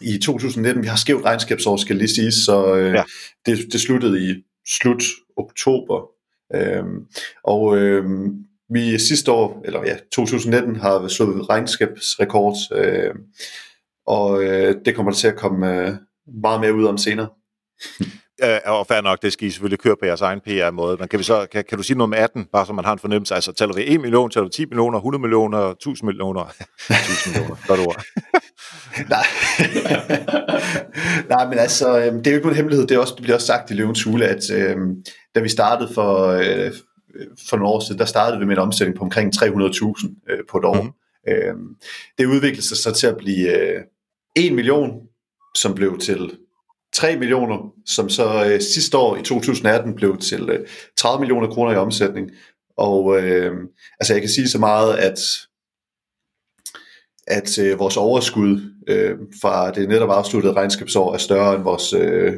i 0.01 0.17
2019. 0.17 0.84
Vi 0.84 0.88
har 0.88 0.98
skævt 0.98 1.25
regnskabsår, 1.25 1.77
skal 1.77 1.96
lige 1.96 2.15
sige, 2.15 2.31
så 2.31 2.75
øh, 2.75 2.93
ja. 2.93 3.03
det, 3.46 3.57
det 3.72 3.81
sluttede 3.81 4.29
i 4.29 4.36
slut 4.67 5.03
oktober. 5.38 6.10
Øh, 6.55 6.84
og 7.43 7.77
øh, 7.77 8.05
vi 8.69 9.00
sidste 9.00 9.31
år, 9.31 9.62
eller 9.65 9.86
ja, 9.86 9.98
2019, 10.12 10.75
har 10.75 11.07
slået 11.07 11.50
regnskabsrekord, 11.50 12.55
øh, 12.72 13.15
og 14.07 14.43
øh, 14.43 14.75
det 14.86 14.96
kommer 14.96 15.12
til 15.12 15.27
at 15.27 15.36
komme 15.36 15.81
øh, 15.81 15.96
meget 16.41 16.62
mere 16.62 16.74
ud 16.74 16.86
om 16.86 16.98
senere. 16.98 17.27
Øh, 18.43 18.60
og 18.65 18.88
fair 18.88 19.01
nok, 19.01 19.22
det 19.22 19.34
skal 19.34 19.48
I 19.48 19.51
selvfølgelig 19.51 19.79
køre 19.79 19.96
på 20.00 20.05
jeres 20.05 20.22
egen 20.22 20.39
PR-måde. 20.39 20.98
Men 21.00 21.07
kan, 21.07 21.19
vi 21.19 21.24
så, 21.24 21.48
kan, 21.51 21.63
kan 21.69 21.77
du 21.77 21.84
sige 21.84 21.98
noget 21.98 22.10
med 22.10 22.17
18, 22.17 22.46
bare 22.46 22.65
så 22.65 22.74
man 22.74 22.86
har 22.86 22.93
en 22.93 23.00
fornemmelse? 23.00 23.36
Altså, 23.36 23.51
tæller 23.51 23.75
vi 23.75 23.84
1 23.88 24.01
million, 24.01 24.29
tæller 24.29 24.48
vi 24.48 24.51
10 24.51 24.65
millioner, 24.65 24.98
100 24.98 25.22
millioner, 25.22 25.57
1000 25.57 26.07
millioner? 26.07 26.41
1000 26.89 27.34
millioner, 27.34 27.67
godt 27.67 27.79
ord. 27.79 28.03
Nej. 29.10 29.25
Nej, 31.29 31.50
men 31.50 31.60
altså, 31.60 32.00
øh, 32.00 32.13
det 32.13 32.27
er 32.27 32.31
jo 32.31 32.36
ikke 32.36 32.48
nogen 32.48 32.55
hemmelighed. 32.55 32.88
Det, 32.88 32.96
er 32.96 33.00
også, 33.00 33.13
det 33.13 33.22
bliver 33.22 33.36
også 33.36 33.48
sagt 33.48 33.72
i 33.72 33.74
Løvens 33.74 34.03
Hule, 34.03 34.25
at 34.25 34.51
øh, 34.51 34.77
da 35.36 35.39
vi 35.39 35.50
startede 35.50 35.93
for, 35.93 36.27
øh, 36.27 36.72
for 37.50 37.57
nogle 37.57 37.69
år 37.74 37.79
siden, 37.79 38.00
der 38.00 38.05
startede 38.05 38.39
vi 38.39 38.46
med 38.46 38.55
en 38.55 38.62
omsætning 38.62 38.98
på 38.98 39.03
omkring 39.03 39.34
300.000 39.36 40.31
øh, 40.31 40.39
på 40.50 40.57
et 40.57 40.65
år. 40.65 40.81
Mm-hmm. 40.81 41.34
Øh, 41.34 41.53
det 42.17 42.25
udviklede 42.25 42.67
sig 42.67 42.77
så 42.77 42.93
til 42.93 43.07
at 43.07 43.17
blive 43.17 43.60
øh, 43.60 43.81
1 44.36 44.53
million, 44.53 45.07
som 45.58 45.76
blev 45.76 45.98
til 45.98 46.38
3 46.94 47.18
millioner, 47.18 47.74
som 47.86 48.10
så 48.10 48.46
øh, 48.46 48.62
sidste 48.62 48.98
år 48.98 49.18
i 49.18 49.24
2018 49.24 49.96
blev 49.96 50.18
til 50.18 50.50
øh, 50.50 50.68
30 50.98 51.20
millioner 51.20 51.48
kroner 51.48 51.72
i 51.72 51.76
omsætning. 51.76 52.32
Og 52.78 53.20
øh, 53.20 53.54
altså 54.00 54.14
jeg 54.14 54.22
kan 54.22 54.30
sige 54.30 54.50
så 54.50 54.60
meget, 54.60 54.98
at 54.98 55.20
at 57.28 57.60
øh, 57.60 57.80
vores 57.80 57.98
overskud 57.98 58.62
øh, 58.88 59.18
fra 59.42 59.72
det 59.72 59.90
netop 59.90 60.10
afsluttede 60.10 60.54
regnskabsår 60.54 61.14
er 61.14 61.18
større 61.18 61.56
end 61.56 61.64
vores, 61.64 61.94
øh, 61.94 62.34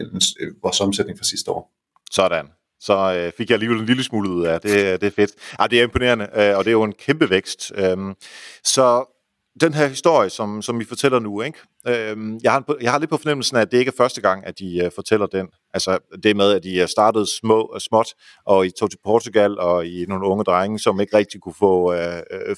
end, 0.00 0.22
øh, 0.40 0.52
vores 0.62 0.80
omsætning 0.80 1.18
fra 1.18 1.24
sidste 1.24 1.50
år. 1.50 1.72
Sådan. 2.10 2.46
så 2.80 3.14
øh, 3.14 3.32
fik 3.36 3.50
jeg 3.50 3.54
alligevel 3.54 3.80
en 3.80 3.86
lille 3.86 4.04
smule 4.04 4.30
ud 4.30 4.46
af 4.46 4.60
det. 4.60 5.00
Det 5.00 5.06
er 5.06 5.10
fedt. 5.10 5.32
Ah, 5.58 5.70
det 5.70 5.78
er 5.78 5.82
imponerende, 5.82 6.24
øh, 6.24 6.56
og 6.58 6.64
det 6.64 6.70
er 6.70 6.72
jo 6.72 6.82
en 6.82 6.92
kæmpe 6.92 7.30
vækst. 7.30 7.72
Øh, 7.76 7.96
så 8.64 9.13
den 9.60 9.74
her 9.74 9.86
historie, 9.86 10.30
som, 10.30 10.62
som 10.62 10.80
I 10.80 10.84
fortæller 10.84 11.18
nu, 11.18 11.42
ikke? 11.42 11.58
Øhm, 11.88 12.38
jeg, 12.42 12.52
har, 12.52 12.76
jeg 12.80 12.92
har 12.92 12.98
lidt 12.98 13.10
på 13.10 13.16
fornemmelsen 13.16 13.56
af, 13.56 13.60
at 13.60 13.72
det 13.72 13.78
ikke 13.78 13.88
er 13.88 13.96
første 13.96 14.20
gang, 14.20 14.46
at 14.46 14.58
de 14.58 14.76
uh, 14.80 14.84
øh, 14.84 14.90
fortæller 14.94 15.26
den. 15.26 15.48
Altså 15.74 15.98
det 16.22 16.36
med, 16.36 16.52
at 16.52 16.62
de 16.62 16.86
startede 16.86 17.26
små, 17.26 17.60
og 17.60 17.80
småt, 17.82 18.14
og 18.46 18.66
I 18.66 18.70
tog 18.70 18.90
til 18.90 18.98
Portugal, 19.04 19.58
og 19.58 19.86
I 19.86 20.04
nogle 20.08 20.26
unge 20.26 20.44
drenge, 20.44 20.78
som 20.78 21.00
ikke 21.00 21.16
rigtig 21.16 21.40
kunne 21.40 21.54
få 21.58 21.92
uh, 21.92 21.98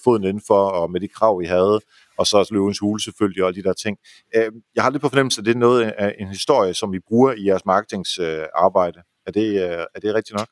foden 0.05 0.25
indenfor, 0.25 0.69
og 0.69 0.91
med 0.91 1.01
de 1.01 1.09
krav, 1.09 1.43
I 1.43 1.47
havde, 1.47 1.81
og 2.19 2.27
så 2.27 2.49
løvens 2.51 2.79
hule 2.79 3.03
selvfølgelig, 3.03 3.45
og 3.45 3.55
de 3.55 3.63
der 3.63 3.73
ting. 3.73 3.99
Uh, 4.37 4.55
jeg 4.75 4.83
har 4.83 4.91
lidt 4.91 5.03
på 5.03 5.09
fornemmelsen, 5.09 5.41
at 5.41 5.47
det 5.47 5.55
er 5.55 5.59
noget 5.59 5.83
af 5.83 6.15
en 6.19 6.29
historie, 6.29 6.75
som 6.75 6.95
I 6.95 6.99
bruger 7.09 7.33
i 7.33 7.47
jeres 7.47 7.67
marketingsarbejde. 7.67 8.99
Uh, 8.99 9.05
er, 9.27 9.31
det, 9.31 9.65
uh, 9.65 9.85
er 9.95 10.01
det 10.03 10.15
rigtigt 10.15 10.39
nok? 10.39 10.49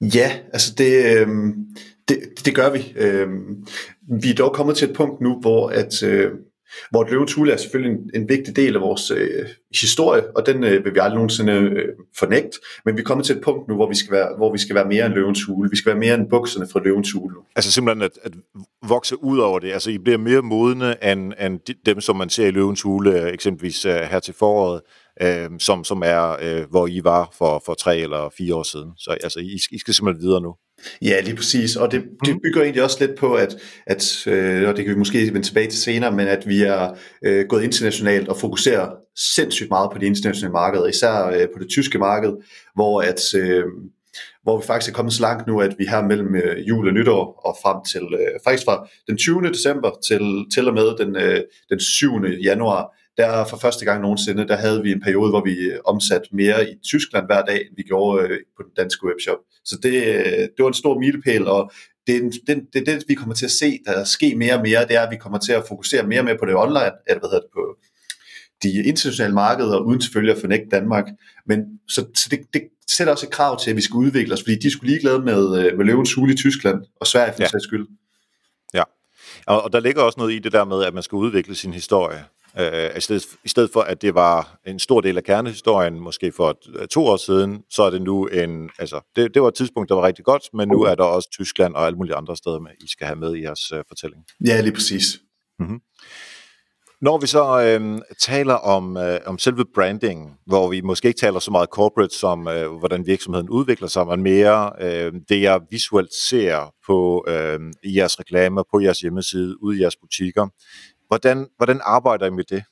Ja, 0.00 0.38
altså 0.52 0.74
det, 0.78 1.04
øh, 1.16 1.28
det, 2.08 2.18
det 2.44 2.54
gør 2.54 2.70
vi. 2.70 2.94
Øh, 2.96 3.28
vi 4.22 4.30
er 4.30 4.34
dog 4.34 4.52
kommet 4.52 4.76
til 4.76 4.88
et 4.88 4.96
punkt 4.96 5.20
nu, 5.20 5.38
hvor 5.40 5.68
at 5.68 6.02
øh, 6.02 6.30
hvor 6.90 7.06
løvens 7.10 7.34
hule 7.34 7.52
er 7.52 7.56
selvfølgelig 7.56 7.98
en, 7.98 8.10
en 8.14 8.28
vigtig 8.28 8.56
del 8.56 8.74
af 8.74 8.80
vores 8.80 9.10
øh, 9.10 9.46
historie, 9.80 10.36
og 10.36 10.46
den 10.46 10.64
øh, 10.64 10.84
vil 10.84 10.94
vi 10.94 10.98
aldrig 10.98 11.14
nogensinde 11.14 11.52
øh, 11.52 11.88
fornægte, 12.18 12.58
men 12.84 12.96
vi 12.96 13.00
er 13.00 13.04
kommet 13.04 13.26
til 13.26 13.36
et 13.36 13.42
punkt 13.42 13.68
nu, 13.68 13.74
hvor 13.74 13.88
vi 13.88 13.94
skal 13.94 14.12
være, 14.12 14.28
hvor 14.36 14.52
vi 14.52 14.58
skal 14.58 14.74
være 14.74 14.88
mere 14.88 15.06
end 15.06 15.14
løvens 15.14 15.44
hule. 15.44 15.70
Vi 15.70 15.76
skal 15.76 15.90
være 15.90 16.00
mere 16.00 16.14
end 16.14 16.30
bukserne 16.30 16.66
fra 16.72 16.80
løvens 16.84 17.12
hule. 17.12 17.36
Altså 17.56 17.72
simpelthen 17.72 18.02
at, 18.02 18.18
at 18.22 18.32
vokse 18.88 19.24
ud 19.24 19.38
over 19.38 19.58
det. 19.58 19.72
Altså 19.72 19.90
I 19.90 19.98
bliver 19.98 20.18
mere 20.18 20.42
modne 20.42 21.04
end, 21.12 21.32
end 21.40 21.60
dem, 21.86 22.00
som 22.00 22.16
man 22.16 22.28
ser 22.28 22.46
i 22.46 22.50
løvens 22.50 22.82
hule, 22.82 23.22
øh, 23.22 23.32
eksempelvis 23.32 23.86
uh, 23.86 23.92
her 23.92 24.18
til 24.18 24.34
foråret, 24.34 24.80
øh, 25.22 25.50
som, 25.58 25.84
som 25.84 26.02
er, 26.04 26.36
øh, 26.42 26.70
hvor 26.70 26.86
I 26.86 27.00
var 27.04 27.34
for, 27.38 27.62
for 27.66 27.74
tre 27.74 27.98
eller 27.98 28.32
fire 28.38 28.54
år 28.54 28.62
siden. 28.62 28.90
Så 28.96 29.10
altså, 29.10 29.40
I, 29.40 29.58
I 29.72 29.78
skal 29.78 29.94
simpelthen 29.94 30.26
videre 30.26 30.40
nu. 30.40 30.54
Ja, 31.02 31.20
lige 31.20 31.36
præcis. 31.36 31.76
Og 31.76 31.92
det, 31.92 32.02
det 32.24 32.34
mhm. 32.34 32.40
bygger 32.42 32.62
egentlig 32.62 32.82
også 32.82 33.06
lidt 33.06 33.18
på, 33.18 33.34
at, 33.34 33.56
at 33.86 34.26
øh, 34.26 34.68
og 34.68 34.76
det 34.76 34.84
kan 34.84 34.94
vi 34.94 34.98
måske 34.98 35.18
vende 35.18 35.46
tilbage 35.46 35.70
til 35.70 35.82
senere, 35.82 36.12
men 36.12 36.28
at 36.28 36.48
vi 36.48 36.62
er 36.62 36.96
øh, 37.24 37.46
gået 37.48 37.62
internationalt 37.62 38.28
og 38.28 38.36
fokuserer 38.36 38.90
sindssygt 39.34 39.70
meget 39.70 39.90
på 39.92 39.98
de 39.98 40.06
internationale 40.06 40.52
markeder, 40.52 40.86
især 40.86 41.26
øh, 41.26 41.48
på 41.54 41.58
det 41.58 41.68
tyske 41.68 41.98
marked, 41.98 42.32
hvor 42.74 43.00
at 43.00 43.34
øh, 43.34 43.64
hvor 44.42 44.60
vi 44.60 44.66
faktisk 44.66 44.90
er 44.90 44.96
kommet 44.96 45.14
så 45.14 45.22
langt 45.22 45.46
nu, 45.46 45.60
at 45.60 45.74
vi 45.78 45.84
her 45.84 46.02
mellem 46.02 46.34
øh, 46.36 46.68
jul 46.68 46.88
og 46.88 46.94
nytår 46.94 47.40
og 47.44 47.56
frem 47.62 47.76
til, 47.92 48.02
øh, 48.20 48.40
faktisk 48.44 48.64
fra 48.64 48.88
den 49.08 49.16
20. 49.16 49.42
december 49.42 49.90
til, 50.08 50.46
til 50.54 50.68
og 50.68 50.74
med 50.74 50.98
den, 50.98 51.16
øh, 51.16 51.40
den 51.70 51.80
7. 51.80 52.08
januar, 52.42 52.95
der 53.16 53.44
for 53.44 53.56
første 53.56 53.84
gang 53.84 54.02
nogensinde, 54.02 54.48
der 54.48 54.56
havde 54.56 54.82
vi 54.82 54.92
en 54.92 55.00
periode, 55.00 55.30
hvor 55.30 55.44
vi 55.44 55.56
omsatte 55.84 56.28
mere 56.32 56.70
i 56.70 56.74
Tyskland 56.84 57.26
hver 57.26 57.42
dag, 57.42 57.60
end 57.60 57.76
vi 57.76 57.82
gjorde 57.82 58.28
øh, 58.28 58.40
på 58.56 58.62
den 58.62 58.72
danske 58.76 59.06
webshop. 59.06 59.38
Så 59.64 59.78
det, 59.82 59.94
øh, 60.06 60.24
det 60.24 60.58
var 60.58 60.68
en 60.68 60.74
stor 60.74 60.98
milepæl, 60.98 61.46
og 61.46 61.72
det 62.06 62.16
er, 62.16 62.20
det, 62.46 62.66
det, 62.72 62.86
det, 62.86 63.04
vi 63.08 63.14
kommer 63.14 63.34
til 63.34 63.44
at 63.44 63.50
se, 63.50 63.78
der 63.86 64.04
ske 64.04 64.34
mere 64.36 64.54
og 64.54 64.62
mere, 64.62 64.86
det 64.88 64.96
er, 64.96 65.00
at 65.00 65.10
vi 65.10 65.16
kommer 65.16 65.38
til 65.38 65.52
at 65.52 65.64
fokusere 65.68 66.06
mere 66.06 66.20
og 66.20 66.24
mere 66.24 66.38
på 66.38 66.46
det 66.46 66.56
online, 66.56 66.92
eller 67.06 67.20
hvad 67.20 67.30
hedder 67.30 67.40
det, 67.40 67.50
på 67.54 67.76
de 68.62 68.84
internationale 68.84 69.34
markeder, 69.34 69.78
uden 69.78 70.00
selvfølgelig 70.00 70.34
at 70.34 70.40
fornægte 70.40 70.68
Danmark. 70.70 71.04
Men 71.46 71.60
så, 71.88 72.06
så 72.14 72.28
det, 72.30 72.40
det 72.54 72.62
sætter 72.88 73.12
også 73.12 73.26
et 73.26 73.32
krav 73.32 73.60
til, 73.60 73.70
at 73.70 73.76
vi 73.76 73.80
skal 73.80 73.96
udvikle 73.96 74.34
os, 74.34 74.42
fordi 74.42 74.58
de 74.58 74.70
skulle 74.70 74.90
ligeglade 74.90 75.18
med, 75.18 75.58
øh, 75.58 75.76
med 75.78 75.84
løvens 75.84 76.14
hule 76.14 76.32
i 76.32 76.36
Tyskland 76.36 76.82
og 77.00 77.06
Sverige 77.06 77.32
for 77.32 77.42
ja. 77.42 77.48
sags 77.48 77.64
skyld. 77.64 77.86
Ja, 78.74 78.82
og, 79.46 79.62
og 79.62 79.72
der 79.72 79.80
ligger 79.80 80.02
også 80.02 80.20
noget 80.20 80.32
i 80.32 80.38
det 80.38 80.52
der 80.52 80.64
med, 80.64 80.84
at 80.84 80.94
man 80.94 81.02
skal 81.02 81.16
udvikle 81.16 81.54
sin 81.54 81.72
historie. 81.72 82.24
Øh, 82.58 82.90
i, 82.96 83.00
stedet, 83.00 83.26
I 83.44 83.48
stedet 83.48 83.70
for, 83.72 83.80
at 83.80 84.02
det 84.02 84.14
var 84.14 84.58
en 84.66 84.78
stor 84.78 85.00
del 85.00 85.16
af 85.16 85.24
kernehistorien, 85.24 86.00
måske 86.00 86.32
for 86.32 86.58
øh, 86.80 86.88
to 86.88 87.06
år 87.06 87.16
siden, 87.16 87.62
så 87.70 87.82
er 87.82 87.90
det 87.90 88.02
nu 88.02 88.26
en... 88.26 88.70
Altså, 88.78 89.00
det, 89.16 89.34
det 89.34 89.42
var 89.42 89.48
et 89.48 89.54
tidspunkt, 89.54 89.88
der 89.88 89.94
var 89.94 90.06
rigtig 90.06 90.24
godt, 90.24 90.42
men 90.54 90.68
nu 90.68 90.82
er 90.82 90.94
der 90.94 91.04
også 91.04 91.28
Tyskland 91.32 91.74
og 91.74 91.86
alle 91.86 91.96
mulige 91.96 92.14
andre 92.14 92.36
steder, 92.36 92.58
med, 92.58 92.70
I 92.80 92.88
skal 92.88 93.06
have 93.06 93.18
med 93.18 93.34
i 93.36 93.42
jeres 93.42 93.72
uh, 93.72 93.78
fortælling. 93.88 94.24
Ja, 94.46 94.60
lige 94.60 94.72
præcis. 94.72 95.18
Mm-hmm. 95.58 95.80
Når 97.00 97.18
vi 97.18 97.26
så 97.26 97.60
øh, 97.62 98.00
taler 98.20 98.54
om, 98.54 98.96
øh, 98.96 99.20
om 99.26 99.38
selve 99.38 99.64
branding, 99.74 100.38
hvor 100.46 100.68
vi 100.68 100.80
måske 100.80 101.08
ikke 101.08 101.20
taler 101.20 101.38
så 101.38 101.50
meget 101.50 101.68
corporate 101.68 102.14
som, 102.14 102.48
øh, 102.48 102.72
hvordan 102.72 103.06
virksomheden 103.06 103.48
udvikler 103.50 103.88
sig, 103.88 104.06
men 104.06 104.22
mere 104.22 104.72
øh, 104.80 105.12
det, 105.28 105.42
jeg 105.42 105.60
visuelt 105.70 106.14
ser 106.28 106.74
på 106.86 107.24
øh, 107.28 107.60
i 107.82 107.96
jeres 107.98 108.20
reklamer, 108.20 108.62
på 108.72 108.80
jeres 108.80 109.00
hjemmeside, 109.00 109.62
ude 109.62 109.78
i 109.78 109.80
jeres 109.80 109.96
butikker. 109.96 110.46
Hvordan, 111.08 111.48
hvordan 111.56 111.80
arbejder 111.84 112.26
I 112.26 112.30
med 112.30 112.44
det? 112.44 112.64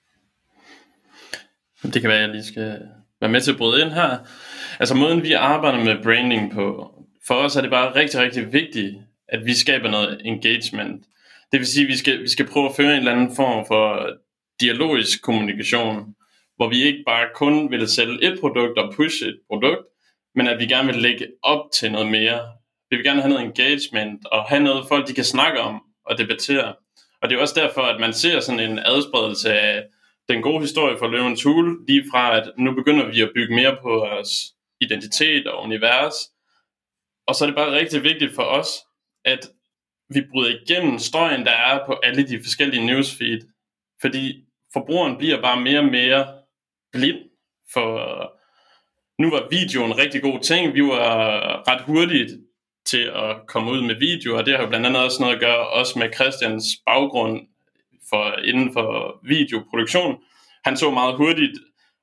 Det 1.82 2.00
kan 2.00 2.10
være, 2.10 2.18
at 2.18 2.22
jeg 2.22 2.30
lige 2.30 2.44
skal 2.44 2.80
være 3.20 3.30
med 3.30 3.40
til 3.40 3.52
at 3.52 3.58
bryde 3.58 3.82
ind 3.82 3.90
her. 3.90 4.18
Altså 4.80 4.94
måden 4.94 5.22
vi 5.22 5.32
arbejder 5.32 5.84
med 5.84 6.02
branding 6.02 6.52
på, 6.52 6.94
for 7.26 7.34
os 7.34 7.56
er 7.56 7.60
det 7.60 7.70
bare 7.70 7.94
rigtig, 7.94 8.20
rigtig 8.20 8.52
vigtigt, 8.52 8.96
at 9.28 9.44
vi 9.44 9.54
skaber 9.54 9.90
noget 9.90 10.20
engagement. 10.24 11.04
Det 11.52 11.60
vil 11.60 11.66
sige, 11.66 11.82
at 11.82 11.88
vi 11.88 11.96
skal, 11.96 12.22
vi 12.22 12.28
skal 12.28 12.46
prøve 12.46 12.68
at 12.68 12.76
føre 12.76 12.92
en 12.92 12.98
eller 12.98 13.12
anden 13.12 13.36
form 13.36 13.66
for 13.66 14.10
dialogisk 14.60 15.22
kommunikation, 15.22 16.14
hvor 16.56 16.68
vi 16.68 16.82
ikke 16.82 17.02
bare 17.06 17.26
kun 17.34 17.70
vil 17.70 17.88
sælge 17.88 18.22
et 18.22 18.40
produkt 18.40 18.78
og 18.78 18.94
pushe 18.94 19.26
et 19.26 19.38
produkt, 19.50 19.86
men 20.34 20.46
at 20.46 20.58
vi 20.58 20.66
gerne 20.66 20.86
vil 20.92 21.02
lægge 21.02 21.26
op 21.42 21.60
til 21.72 21.92
noget 21.92 22.06
mere. 22.06 22.40
Vi 22.90 22.96
vil 22.96 23.04
gerne 23.04 23.20
have 23.20 23.32
noget 23.32 23.44
engagement 23.44 24.26
og 24.26 24.44
have 24.44 24.62
noget 24.62 24.88
folk, 24.88 25.08
de 25.08 25.14
kan 25.14 25.24
snakke 25.24 25.60
om 25.60 25.82
og 26.06 26.18
debattere. 26.18 26.74
Og 27.24 27.30
det 27.30 27.36
er 27.36 27.40
også 27.40 27.60
derfor, 27.60 27.80
at 27.80 28.00
man 28.00 28.12
ser 28.12 28.40
sådan 28.40 28.70
en 28.70 28.78
adspredelse 28.78 29.52
af 29.52 29.84
den 30.28 30.42
gode 30.42 30.60
historie 30.60 30.98
for 30.98 31.06
Løvens 31.06 31.42
Hule, 31.42 31.86
lige 31.88 32.04
fra 32.10 32.36
at 32.36 32.52
nu 32.58 32.74
begynder 32.74 33.06
vi 33.06 33.20
at 33.20 33.30
bygge 33.34 33.54
mere 33.54 33.76
på 33.82 33.88
vores 33.88 34.30
identitet 34.80 35.46
og 35.46 35.62
univers. 35.62 36.14
Og 37.26 37.34
så 37.34 37.44
er 37.44 37.46
det 37.46 37.56
bare 37.56 37.72
rigtig 37.72 38.02
vigtigt 38.02 38.34
for 38.34 38.42
os, 38.42 38.68
at 39.24 39.48
vi 40.08 40.20
bryder 40.32 40.58
igennem 40.60 40.98
støjen, 40.98 41.46
der 41.46 41.50
er 41.50 41.86
på 41.86 42.00
alle 42.02 42.28
de 42.28 42.40
forskellige 42.42 42.86
newsfeed. 42.86 43.40
Fordi 44.00 44.44
forbrugeren 44.72 45.18
bliver 45.18 45.42
bare 45.42 45.60
mere 45.60 45.78
og 45.78 45.84
mere 45.84 46.26
blind 46.92 47.18
for... 47.72 47.88
Nu 49.22 49.30
var 49.30 49.48
video 49.50 49.84
en 49.84 49.98
rigtig 49.98 50.22
god 50.22 50.40
ting. 50.40 50.74
Vi 50.74 50.82
var 50.82 51.68
ret 51.68 51.80
hurtigt 51.80 52.32
til 52.86 53.02
at 53.14 53.36
komme 53.46 53.70
ud 53.70 53.82
med 53.82 53.94
video, 53.94 54.36
og 54.36 54.46
det 54.46 54.54
har 54.54 54.62
jo 54.62 54.68
blandt 54.68 54.86
andet 54.86 55.02
også 55.02 55.22
noget 55.22 55.34
at 55.34 55.40
gøre 55.40 55.68
også 55.68 55.98
med 55.98 56.14
Christians 56.14 56.64
baggrund 56.86 57.40
for, 58.08 58.32
inden 58.44 58.72
for 58.72 59.20
videoproduktion. 59.22 60.16
Han 60.64 60.76
så 60.76 60.90
meget 60.90 61.16
hurtigt, 61.16 61.58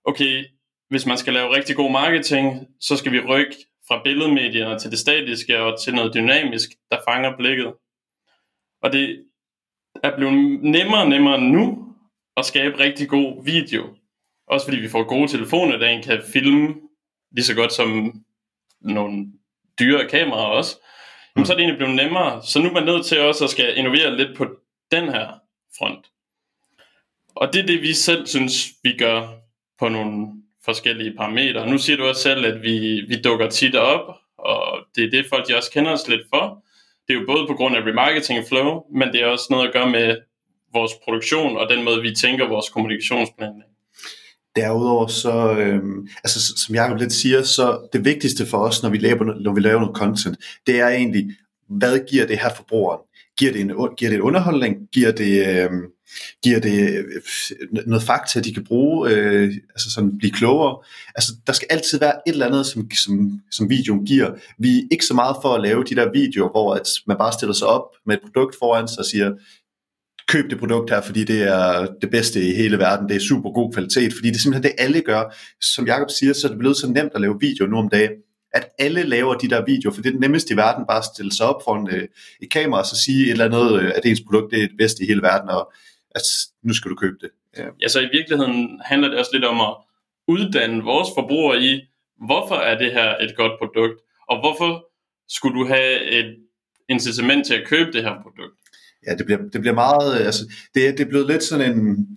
okay, 0.05 0.45
hvis 0.89 1.05
man 1.05 1.17
skal 1.17 1.33
lave 1.33 1.55
rigtig 1.55 1.75
god 1.75 1.91
marketing, 1.91 2.67
så 2.79 2.97
skal 2.97 3.11
vi 3.11 3.19
rykke 3.19 3.55
fra 3.87 4.01
billedmedierne 4.03 4.79
til 4.79 4.91
det 4.91 4.99
statiske 4.99 5.59
og 5.59 5.81
til 5.81 5.95
noget 5.95 6.13
dynamisk, 6.13 6.69
der 6.91 6.97
fanger 7.07 7.37
blikket. 7.37 7.73
Og 8.81 8.93
det 8.93 9.25
er 10.03 10.15
blevet 10.15 10.63
nemmere 10.63 11.01
og 11.01 11.09
nemmere 11.09 11.41
nu 11.41 11.95
at 12.37 12.45
skabe 12.45 12.79
rigtig 12.79 13.09
god 13.09 13.45
video. 13.45 13.95
Også 14.47 14.65
fordi 14.67 14.79
vi 14.79 14.89
får 14.89 15.03
gode 15.03 15.27
telefoner, 15.27 15.77
der 15.77 15.87
en 15.87 16.03
kan 16.03 16.21
filme 16.33 16.75
lige 17.31 17.45
så 17.45 17.55
godt 17.55 17.73
som 17.73 18.13
nogle 18.81 19.25
dyre 19.79 20.07
kameraer 20.07 20.45
også, 20.45 20.77
jamen, 21.35 21.45
så 21.45 21.53
er 21.53 21.57
det 21.57 21.63
egentlig 21.63 21.77
blevet 21.77 21.95
nemmere. 21.95 22.43
Så 22.43 22.59
nu 22.59 22.69
er 22.69 22.73
man 22.73 22.83
nødt 22.83 23.05
til 23.05 23.19
også 23.19 23.43
at 23.43 23.49
skal 23.49 23.77
innovere 23.77 24.17
lidt 24.17 24.37
på 24.37 24.47
den 24.91 25.09
her 25.09 25.27
front. 25.77 26.05
Og 27.35 27.53
det 27.53 27.61
er 27.61 27.65
det, 27.65 27.81
vi 27.81 27.93
selv 27.93 28.27
synes, 28.27 28.67
vi 28.83 28.97
gør 28.97 29.27
på 29.79 29.89
nogle 29.89 30.27
forskellige 30.65 31.13
parametre. 31.17 31.69
Nu 31.69 31.77
siger 31.77 31.97
du 31.97 32.05
også 32.05 32.21
selv, 32.21 32.45
at 32.45 32.61
vi, 32.61 33.01
vi 33.07 33.21
dukker 33.21 33.49
tit 33.49 33.75
op, 33.75 34.15
og 34.37 34.79
det 34.95 35.03
er 35.03 35.09
det, 35.09 35.25
folk 35.29 35.47
de 35.47 35.57
også 35.57 35.71
kender 35.71 35.91
os 35.91 36.07
lidt 36.07 36.21
for. 36.29 36.63
Det 37.07 37.15
er 37.15 37.19
jo 37.19 37.25
både 37.27 37.47
på 37.47 37.53
grund 37.53 37.75
af 37.75 37.81
remarketing 37.81 38.47
flow, 38.47 38.83
men 38.91 39.13
det 39.13 39.21
er 39.21 39.25
også 39.25 39.47
noget 39.49 39.67
at 39.67 39.73
gøre 39.73 39.89
med 39.89 40.17
vores 40.73 40.91
produktion 41.03 41.57
og 41.57 41.69
den 41.69 41.83
måde, 41.83 42.01
vi 42.01 42.15
tænker 42.15 42.47
vores 42.47 42.69
kommunikationsplanlægning. 42.69 43.70
Derudover 44.55 45.07
så, 45.07 45.55
øh, 45.57 45.83
altså 46.23 46.53
som 46.57 46.75
Jacob 46.75 46.97
lidt 46.97 47.13
siger, 47.13 47.43
så 47.43 47.89
det 47.93 48.05
vigtigste 48.05 48.45
for 48.45 48.57
os, 48.57 48.83
når 48.83 48.89
vi 48.89 48.97
laver, 48.97 49.23
når 49.41 49.53
vi 49.53 49.59
laver 49.59 49.79
noget 49.79 49.95
content, 49.95 50.37
det 50.67 50.79
er 50.79 50.87
egentlig, 50.87 51.31
hvad 51.69 51.99
giver 52.09 52.27
det 52.27 52.39
her 52.39 52.49
forbrugeren? 52.55 53.01
Giver 53.37 53.51
det, 53.51 53.61
en, 53.61 53.67
giver 53.97 54.09
det 54.09 54.15
en 54.15 54.21
underholdning? 54.21 54.75
Giver 54.93 55.11
det, 55.11 55.47
øh, 55.47 55.69
giver 56.43 56.59
det 56.59 56.95
øh, 56.95 57.21
noget 57.87 58.03
fakta, 58.03 58.39
de 58.39 58.53
kan 58.53 58.63
bruge, 58.63 59.09
øh, 59.09 59.53
altså 59.69 59.91
sådan 59.91 60.17
blive 60.17 60.31
klogere? 60.31 60.77
Altså 61.15 61.31
der 61.47 61.53
skal 61.53 61.67
altid 61.69 61.99
være 61.99 62.13
et 62.27 62.31
eller 62.31 62.45
andet, 62.45 62.65
som, 62.65 62.91
som, 62.91 63.41
som 63.51 63.69
videoen 63.69 64.05
giver. 64.05 64.31
Vi 64.57 64.77
er 64.77 64.83
ikke 64.91 65.05
så 65.05 65.13
meget 65.13 65.35
for 65.41 65.53
at 65.53 65.61
lave 65.61 65.83
de 65.83 65.95
der 65.95 66.11
videoer, 66.13 66.49
hvor 66.49 66.73
at 66.73 66.87
man 67.07 67.17
bare 67.17 67.33
stiller 67.33 67.53
sig 67.53 67.67
op 67.67 67.85
med 68.05 68.15
et 68.15 68.21
produkt 68.21 68.55
foran 68.59 68.87
sig 68.87 68.99
og 68.99 69.05
siger, 69.05 69.31
køb 70.31 70.49
det 70.49 70.59
produkt 70.59 70.89
her, 70.89 71.01
fordi 71.01 71.23
det 71.23 71.41
er 71.41 71.87
det 72.01 72.09
bedste 72.11 72.39
i 72.49 72.51
hele 72.55 72.77
verden, 72.77 73.09
det 73.09 73.15
er 73.15 73.27
super 73.29 73.51
god 73.51 73.73
kvalitet, 73.73 74.13
fordi 74.13 74.27
det 74.27 74.35
er 74.35 74.39
simpelthen 74.39 74.71
det, 74.71 74.83
alle 74.83 75.01
gør. 75.01 75.23
Som 75.61 75.87
Jakob 75.87 76.09
siger, 76.09 76.33
så 76.33 76.47
er 76.47 76.49
det 76.49 76.59
blevet 76.59 76.77
så 76.77 76.87
nemt 76.87 77.11
at 77.15 77.21
lave 77.21 77.37
video 77.39 77.65
nu 77.65 77.77
om 77.77 77.89
dagen, 77.89 78.11
at 78.53 78.69
alle 78.79 79.03
laver 79.03 79.33
de 79.33 79.49
der 79.49 79.65
videoer, 79.65 79.93
for 79.93 80.01
det 80.01 80.09
er 80.09 80.13
det 80.13 80.19
nemmeste 80.21 80.53
i 80.53 80.57
verden 80.57 80.85
bare 80.87 80.97
at 80.97 81.09
stille 81.15 81.31
sig 81.31 81.45
op 81.45 81.61
foran 81.63 81.87
øh, 81.91 82.07
et 82.41 82.51
kamera 82.51 82.79
og 82.79 82.85
så 82.85 82.95
sige 83.05 83.25
et 83.25 83.31
eller 83.31 83.45
andet, 83.45 83.81
øh, 83.81 83.91
at 83.95 84.05
ens 84.05 84.21
produkt 84.27 84.51
det 84.51 84.63
er 84.63 84.67
det 84.67 84.77
bedste 84.77 85.03
i 85.03 85.07
hele 85.07 85.21
verden, 85.21 85.49
og 85.49 85.73
at 86.15 86.21
nu 86.63 86.73
skal 86.73 86.91
du 86.91 86.95
købe 86.95 87.17
det. 87.21 87.29
Ja. 87.57 87.67
ja, 87.81 87.87
så 87.87 87.99
i 87.99 88.09
virkeligheden 88.13 88.81
handler 88.85 89.09
det 89.09 89.17
også 89.19 89.31
lidt 89.33 89.45
om 89.45 89.61
at 89.61 89.73
uddanne 90.27 90.83
vores 90.83 91.09
forbrugere 91.17 91.61
i, 91.61 91.81
hvorfor 92.27 92.55
er 92.55 92.77
det 92.77 92.91
her 92.91 93.17
et 93.17 93.35
godt 93.37 93.51
produkt, 93.61 93.97
og 94.29 94.39
hvorfor 94.39 94.85
skulle 95.29 95.59
du 95.59 95.65
have 95.67 96.03
et 96.03 96.35
incitament 96.89 97.47
til 97.47 97.53
at 97.53 97.67
købe 97.67 97.91
det 97.91 98.03
her 98.03 98.15
produkt? 98.23 98.60
Ja, 99.07 99.15
det 99.15 99.25
bliver, 99.25 99.39
det 99.53 99.61
bliver 99.61 99.73
meget, 99.73 100.15
altså, 100.15 100.43
det, 100.75 100.97
det 100.97 100.99
er 100.99 101.09
blevet 101.09 101.27
lidt 101.27 101.43
sådan 101.43 101.71
en, 101.71 102.07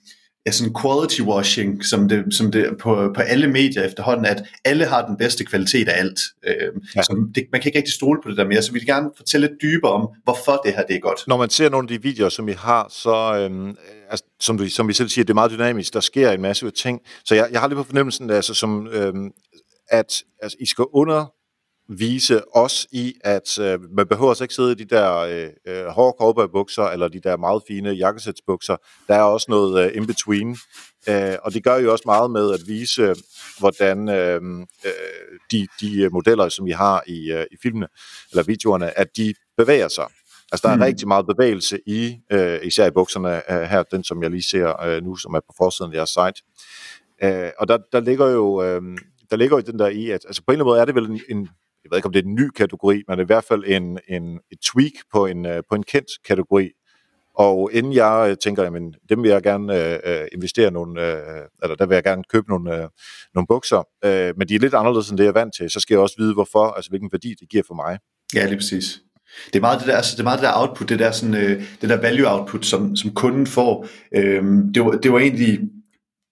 ja, 0.46 0.50
sådan 0.50 0.74
quality 0.82 1.20
washing, 1.20 1.84
som 1.84 2.08
det, 2.08 2.34
som 2.34 2.52
det 2.52 2.76
på, 2.80 3.12
på 3.14 3.20
alle 3.20 3.48
medier 3.48 3.82
efterhånden, 3.82 4.26
at 4.26 4.42
alle 4.64 4.84
har 4.84 5.06
den 5.06 5.16
bedste 5.16 5.44
kvalitet 5.44 5.88
af 5.88 6.00
alt. 6.00 6.20
Øh, 6.46 6.54
ja. 6.96 7.02
så 7.02 7.26
det, 7.34 7.44
man 7.52 7.60
kan 7.60 7.68
ikke 7.68 7.78
rigtig 7.78 7.94
stole 7.94 8.20
på 8.22 8.30
det 8.30 8.36
der 8.36 8.46
mere, 8.46 8.62
så 8.62 8.72
vi 8.72 8.78
vil 8.78 8.86
gerne 8.86 9.10
fortælle 9.16 9.46
lidt 9.46 9.62
dybere 9.62 9.92
om, 9.92 10.08
hvorfor 10.24 10.60
det 10.64 10.74
her 10.74 10.82
det 10.82 10.96
er 10.96 11.00
godt. 11.00 11.20
Når 11.26 11.36
man 11.36 11.50
ser 11.50 11.68
nogle 11.68 11.84
af 11.84 11.88
de 11.88 12.02
videoer, 12.02 12.28
som 12.28 12.46
vi 12.46 12.52
har, 12.52 12.86
så, 12.90 13.38
øhm, 13.38 13.76
altså, 14.10 14.24
som, 14.40 14.60
vi, 14.60 14.68
som 14.68 14.88
vi 14.88 14.92
selv 14.92 15.08
siger, 15.08 15.24
det 15.24 15.30
er 15.30 15.34
meget 15.34 15.50
dynamisk, 15.50 15.92
der 15.92 16.00
sker 16.00 16.30
en 16.30 16.42
masse 16.42 16.70
ting. 16.70 17.00
Så 17.24 17.34
jeg, 17.34 17.48
jeg 17.52 17.60
har 17.60 17.68
lidt 17.68 17.76
på 17.76 17.82
fornemmelsen, 17.82 18.30
altså, 18.30 18.54
som, 18.54 18.88
øhm, 18.92 19.30
at 19.88 20.22
altså, 20.42 20.56
I 20.60 20.66
skal 20.66 20.84
under 20.92 21.33
vise 21.88 22.56
os 22.56 22.86
i, 22.92 23.14
at 23.20 23.58
øh, 23.58 23.80
man 23.96 24.06
behøver 24.06 24.30
altså 24.30 24.44
ikke 24.44 24.54
sidde 24.54 24.72
i 24.72 24.74
de 24.74 24.84
der 24.84 25.16
øh, 25.18 25.48
øh 25.66 25.86
hårde 25.86 26.16
cowboy-bukser, 26.20 26.82
eller 26.82 27.08
de 27.08 27.20
der 27.20 27.36
meget 27.36 27.62
fine 27.68 27.90
jakkesætsbukser. 27.90 28.76
Der 29.08 29.14
er 29.14 29.22
også 29.22 29.46
noget 29.48 29.84
øh, 29.84 29.96
in-between, 29.96 30.56
øh, 31.08 31.36
og 31.42 31.54
det 31.54 31.64
gør 31.64 31.76
jo 31.76 31.92
også 31.92 32.02
meget 32.06 32.30
med 32.30 32.54
at 32.54 32.60
vise, 32.66 33.14
hvordan 33.58 34.08
øh, 34.08 34.40
øh, 34.84 34.92
de, 35.50 35.66
de 35.80 36.08
modeller, 36.08 36.48
som 36.48 36.66
vi 36.66 36.70
har 36.70 37.02
i, 37.06 37.32
øh, 37.32 37.46
i 37.52 37.56
filmene, 37.62 37.88
eller 38.30 38.42
videoerne, 38.42 38.98
at 38.98 39.16
de 39.16 39.34
bevæger 39.56 39.88
sig. 39.88 40.06
Altså, 40.52 40.68
der 40.68 40.72
er 40.72 40.76
mm. 40.76 40.82
rigtig 40.82 41.08
meget 41.08 41.26
bevægelse 41.26 41.78
i, 41.86 42.16
øh, 42.32 42.58
især 42.62 42.86
i 42.86 42.90
bukserne 42.90 43.52
øh, 43.52 43.62
her, 43.62 43.82
den 43.82 44.04
som 44.04 44.22
jeg 44.22 44.30
lige 44.30 44.42
ser 44.42 44.82
øh, 44.82 45.02
nu, 45.02 45.16
som 45.16 45.34
er 45.34 45.40
på 45.40 45.54
forsiden 45.56 45.92
af 45.92 45.96
jeres 45.96 46.10
site. 46.10 46.42
Øh, 47.22 47.50
og 47.58 47.68
der, 47.68 47.78
der 47.92 48.00
ligger 48.00 48.26
jo... 48.26 48.62
Øh, 48.62 48.82
der 49.30 49.36
ligger 49.36 49.56
jo 49.56 49.60
den 49.60 49.78
der 49.78 49.88
i, 49.88 50.10
at 50.10 50.24
altså 50.26 50.42
på 50.42 50.52
en 50.52 50.54
eller 50.54 50.64
anden 50.64 50.70
måde 50.70 50.80
er 50.80 50.84
det 50.84 50.94
vel 50.94 51.10
en, 51.10 51.20
en 51.28 51.48
jeg 51.84 51.90
ved 51.90 51.98
ikke 51.98 52.06
om 52.06 52.12
det 52.12 52.24
er 52.24 52.28
en 52.28 52.34
ny 52.34 52.48
kategori, 52.48 53.02
men 53.08 53.18
det 53.18 53.22
er 53.22 53.24
i 53.24 53.34
hvert 53.34 53.44
fald 53.44 53.64
en, 53.66 53.98
en, 54.08 54.40
et 54.52 54.58
tweak 54.72 54.92
på 55.12 55.26
en, 55.26 55.46
øh, 55.46 55.62
på 55.68 55.74
en 55.74 55.82
kendt 55.82 56.10
kategori. 56.28 56.70
Og 57.36 57.70
inden 57.72 57.92
jeg 57.92 58.26
øh, 58.30 58.36
tænker, 58.36 58.62
jamen, 58.62 58.94
dem 59.08 59.22
vil 59.22 59.30
jeg 59.30 59.42
gerne 59.42 59.94
øh, 59.94 59.98
øh, 60.04 60.26
investere 60.32 60.70
nogle, 60.70 61.02
øh, 61.06 61.48
eller 61.62 61.76
der 61.76 61.86
vil 61.86 61.94
jeg 61.94 62.04
gerne 62.04 62.22
købe 62.32 62.48
nogle, 62.48 62.76
øh, 62.76 62.88
nogle 63.34 63.46
bukser, 63.46 63.88
øh, 64.04 64.34
men 64.36 64.48
de 64.48 64.54
er 64.54 64.58
lidt 64.58 64.74
anderledes 64.74 65.10
end 65.10 65.18
det, 65.18 65.24
jeg 65.24 65.28
er 65.28 65.40
vant 65.40 65.54
til, 65.54 65.70
så 65.70 65.80
skal 65.80 65.94
jeg 65.94 66.00
også 66.00 66.14
vide, 66.18 66.34
hvorfor, 66.34 66.66
altså 66.66 66.90
hvilken 66.90 67.08
værdi 67.12 67.34
det 67.40 67.48
giver 67.48 67.62
for 67.66 67.74
mig. 67.74 67.98
Ja, 68.34 68.46
lige 68.46 68.56
præcis. 68.56 69.00
Det 69.46 69.56
er 69.56 69.60
meget 69.60 69.80
det 69.80 69.88
der, 69.88 69.96
altså 69.96 70.12
det 70.12 70.20
er 70.20 70.24
meget 70.24 70.40
det 70.40 70.46
der 70.48 70.60
output, 70.60 70.88
det 70.88 70.98
der, 70.98 71.10
sådan, 71.10 71.34
øh, 71.34 71.62
det 71.80 71.88
der 71.88 72.00
value 72.00 72.28
output, 72.28 72.66
som, 72.66 72.96
som 72.96 73.14
kunden 73.14 73.46
får. 73.46 73.86
Øh, 74.14 74.42
det, 74.74 74.84
var, 74.84 74.90
det 74.90 75.12
var 75.12 75.18
egentlig 75.18 75.60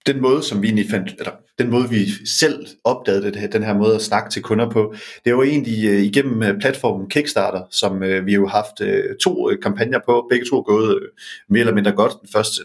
den 0.06 0.21
måde, 0.21 0.42
som 0.42 0.62
vi 0.62 0.88
fandt, 0.90 1.14
eller 1.18 1.32
den 1.59 1.71
måde, 1.71 1.90
vi 1.90 2.06
selv 2.40 2.66
opdagede 2.85 3.32
det, 3.32 3.52
den 3.52 3.62
her 3.62 3.75
måde 3.75 3.94
at 3.94 4.02
snakke 4.02 4.30
til 4.30 4.42
kunder 4.42 4.71
på, 4.71 4.94
det 5.25 5.37
var 5.37 5.42
egentlig 5.42 5.88
øh, 5.88 6.02
igennem 6.02 6.42
øh, 6.42 6.61
platformen 6.61 7.11
Kickstarter, 7.11 7.62
som 7.71 7.97
uh, 7.97 8.26
vi 8.26 8.35
jo 8.35 8.47
har 8.47 8.56
haft 8.56 9.18
to 9.21 9.50
kampagner 9.62 9.99
på. 10.06 10.26
Begge 10.30 10.47
to 10.47 10.59
er 10.59 10.62
gået 10.62 11.00
mere 11.49 11.61
eller 11.61 11.75
mindre 11.75 11.92
godt. 11.92 12.12
Den 12.21 12.28
første 12.32 12.62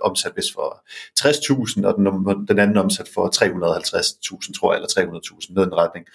omsat 0.00 0.32
vist 0.36 0.52
for 0.52 0.84
60.000, 1.20 1.86
og 1.86 1.94
den, 1.96 2.46
den 2.48 2.58
anden 2.58 2.76
omsat 2.76 3.08
for 3.14 3.26
350.000, 3.36 4.52
tror 4.58 4.72
jeg, 4.72 4.78
eller 4.78 5.20
300.000, 5.20 5.54
noget 5.54 5.70
den 5.70 5.76
retning. 5.76 6.06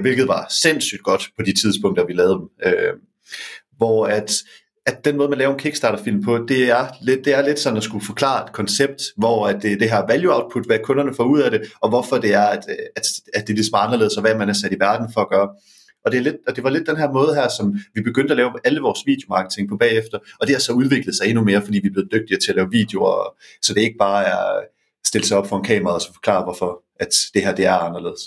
Hvilket 0.00 0.28
var 0.28 0.46
sindssygt 0.62 1.02
godt 1.02 1.30
på 1.36 1.42
de 1.42 1.52
tidspunkter, 1.62 2.06
vi 2.06 2.12
lavede 2.12 2.34
dem. 2.34 2.48
Hvor 3.76 4.06
at 4.06 4.32
at 4.88 5.04
den 5.04 5.16
måde, 5.16 5.28
man 5.28 5.38
laver 5.38 5.52
en 5.52 5.58
Kickstarter-film 5.58 6.22
på, 6.22 6.38
det 6.48 6.70
er 6.70 6.86
lidt, 7.00 7.24
det 7.24 7.34
er 7.34 7.42
lidt 7.42 7.58
sådan 7.58 7.76
at 7.76 7.82
skulle 7.82 8.04
forklare 8.04 8.44
et 8.44 8.52
koncept, 8.52 9.02
hvor 9.16 9.46
at 9.46 9.62
det, 9.62 9.80
det 9.80 9.90
her 9.90 10.06
value 10.06 10.34
output, 10.34 10.66
hvad 10.66 10.78
kunderne 10.84 11.14
får 11.14 11.24
ud 11.24 11.40
af 11.40 11.50
det, 11.50 11.62
og 11.80 11.88
hvorfor 11.88 12.18
det 12.18 12.34
er, 12.34 12.46
at, 12.46 12.64
at, 12.96 13.02
at 13.34 13.46
det 13.46 13.52
er 13.52 13.56
ligesom 13.56 13.78
anderledes, 13.82 14.16
og 14.16 14.20
hvad 14.20 14.34
man 14.34 14.48
er 14.48 14.52
sat 14.52 14.72
i 14.72 14.80
verden 14.80 15.12
for 15.14 15.20
at 15.20 15.28
gøre. 15.28 15.48
Og 16.04 16.12
det, 16.12 16.18
er 16.18 16.22
lidt, 16.22 16.36
og 16.48 16.56
det 16.56 16.64
var 16.64 16.70
lidt 16.70 16.86
den 16.86 16.96
her 16.96 17.12
måde 17.12 17.34
her, 17.34 17.48
som 17.58 17.78
vi 17.94 18.00
begyndte 18.02 18.32
at 18.32 18.36
lave 18.36 18.52
alle 18.64 18.80
vores 18.80 19.00
videomarketing 19.06 19.68
på 19.68 19.76
bagefter, 19.76 20.18
og 20.40 20.46
det 20.46 20.54
har 20.54 20.60
så 20.60 20.72
udviklet 20.72 21.16
sig 21.16 21.26
endnu 21.26 21.44
mere, 21.44 21.62
fordi 21.62 21.78
vi 21.78 21.88
er 21.88 21.92
blevet 21.92 22.12
dygtigere 22.12 22.40
til 22.40 22.50
at 22.50 22.56
lave 22.56 22.70
videoer, 22.70 23.34
så 23.62 23.74
det 23.74 23.80
ikke 23.80 23.98
bare 23.98 24.24
er 24.24 24.60
stille 25.06 25.26
sig 25.26 25.38
op 25.38 25.48
for 25.48 25.56
en 25.56 25.64
kamera 25.64 25.94
og 25.94 26.00
så 26.00 26.12
forklare, 26.12 26.44
hvorfor 26.44 26.82
at 27.00 27.08
det 27.34 27.42
her 27.42 27.54
det 27.54 27.66
er 27.66 27.74
anderledes. 27.74 28.20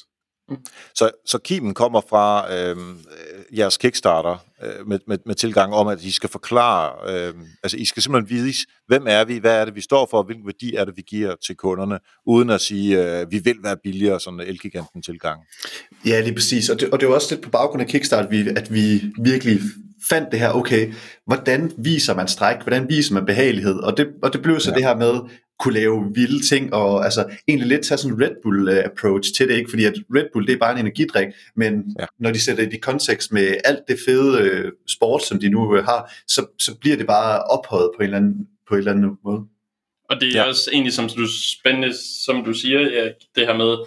Så, 0.96 1.12
så 1.25 1.38
kimen 1.38 1.74
kommer 1.74 2.01
fra 2.10 2.53
øh, 2.56 2.77
jeres 3.58 3.77
Kickstarter 3.77 4.38
øh, 4.63 4.88
med, 4.88 4.99
med, 5.08 5.17
med 5.26 5.36
tilgang 5.36 5.73
om, 5.73 5.88
at 5.88 6.04
I 6.04 6.12
skal 6.12 6.30
forklare, 6.30 7.13
øh, 7.13 7.34
altså 7.63 7.78
I 7.78 7.86
skal 7.86 8.04
simpelthen 8.04 8.45
vise, 8.45 8.60
hvem 8.88 9.06
er 9.08 9.23
vi, 9.23 9.38
hvad 9.38 9.62
er 9.62 9.65
det, 9.65 9.76
vi 9.76 9.82
står 9.82 10.08
for, 10.12 10.23
hvilken 10.23 10.45
værdi 10.45 10.76
er 10.76 10.86
det, 10.86 10.97
vi 10.97 11.02
giver 11.08 11.36
til 11.45 11.56
kunderne, 11.56 11.99
uden 12.26 12.49
at 12.49 12.62
sige, 12.62 13.19
øh, 13.19 13.32
vi 13.32 13.39
vil 13.39 13.58
være 13.63 13.78
billigere, 13.84 14.19
sådan 14.19 14.39
en 14.39 14.47
elgiganten 14.47 15.02
tilgang. 15.02 15.39
Ja, 16.06 16.21
lige 16.21 16.36
præcis, 16.36 16.69
og 16.69 16.80
det, 16.80 16.89
og 16.89 16.99
det 16.99 17.08
var 17.08 17.15
også 17.15 17.36
lidt 17.36 17.43
på 17.43 17.49
baggrund 17.49 17.82
af 17.82 17.88
Kickstarter, 17.88 18.26
at 18.26 18.32
vi, 18.32 18.49
at 18.49 18.73
vi 18.73 19.04
virkelig 19.23 19.60
fandt 20.10 20.32
det 20.32 20.39
her, 20.39 20.52
okay, 20.52 20.93
hvordan 21.26 21.71
viser 21.78 22.15
man 22.15 22.28
stræk, 22.28 22.62
hvordan 22.62 22.89
viser 22.89 23.13
man 23.13 23.26
behagelighed, 23.26 23.76
og 23.76 23.97
det, 23.97 24.08
og 24.23 24.34
det 24.34 24.41
blev 24.41 24.60
så 24.60 24.69
ja. 24.69 24.76
det 24.76 24.84
her 24.84 24.95
med, 24.95 25.13
kunne 25.62 25.74
lave 25.74 26.12
vilde 26.15 26.47
ting, 26.50 26.74
og 26.74 27.06
altså 27.06 27.26
egentlig 27.47 27.67
lidt 27.67 27.86
tage 27.86 27.97
sådan 27.97 28.15
en 28.15 28.21
Red 28.24 28.36
Bull 28.43 28.69
uh, 28.69 28.76
approach 28.91 29.34
til 29.36 29.47
det, 29.47 29.56
ikke? 29.56 29.69
fordi 29.69 29.86
at 29.86 29.93
Red 30.15 30.28
Bull 30.34 30.47
det 30.47 30.54
er 30.54 30.58
bare 30.58 30.71
en 30.71 30.86
energidrik, 30.86 31.28
men 31.56 31.74
ja. 32.00 32.06
når 32.19 32.32
de 32.32 32.41
sætter 32.41 32.63
det 32.63 32.74
i 32.74 32.80
kontekst 32.80 33.32
med 33.32 33.58
alt 33.65 33.84
det 33.88 33.97
fede 34.06 34.32
uh, 34.43 34.71
sport, 34.88 35.24
som 35.24 35.39
de 35.39 35.50
nu 35.50 35.62
uh, 35.78 35.86
har, 35.86 36.13
så, 36.28 36.45
så 36.60 36.78
bliver 36.82 36.97
det 36.97 37.08
bare 37.08 37.43
ophøjet 37.43 37.89
på 37.95 38.00
en 38.00 38.04
eller 38.04 38.17
anden, 38.17 38.47
på 38.67 38.74
en 38.74 38.78
eller 38.78 38.91
anden 38.91 39.17
måde. 39.26 39.41
Og 40.10 40.21
det 40.21 40.30
er 40.30 40.41
ja. 40.41 40.47
også 40.47 40.69
egentlig, 40.74 40.93
som 40.93 41.10
du 41.10 41.28
spændende, 41.60 41.93
som 42.26 42.43
du 42.45 42.54
siger, 42.54 42.80
ja, 42.80 43.06
det 43.36 43.47
her 43.47 43.58
med, 43.58 43.78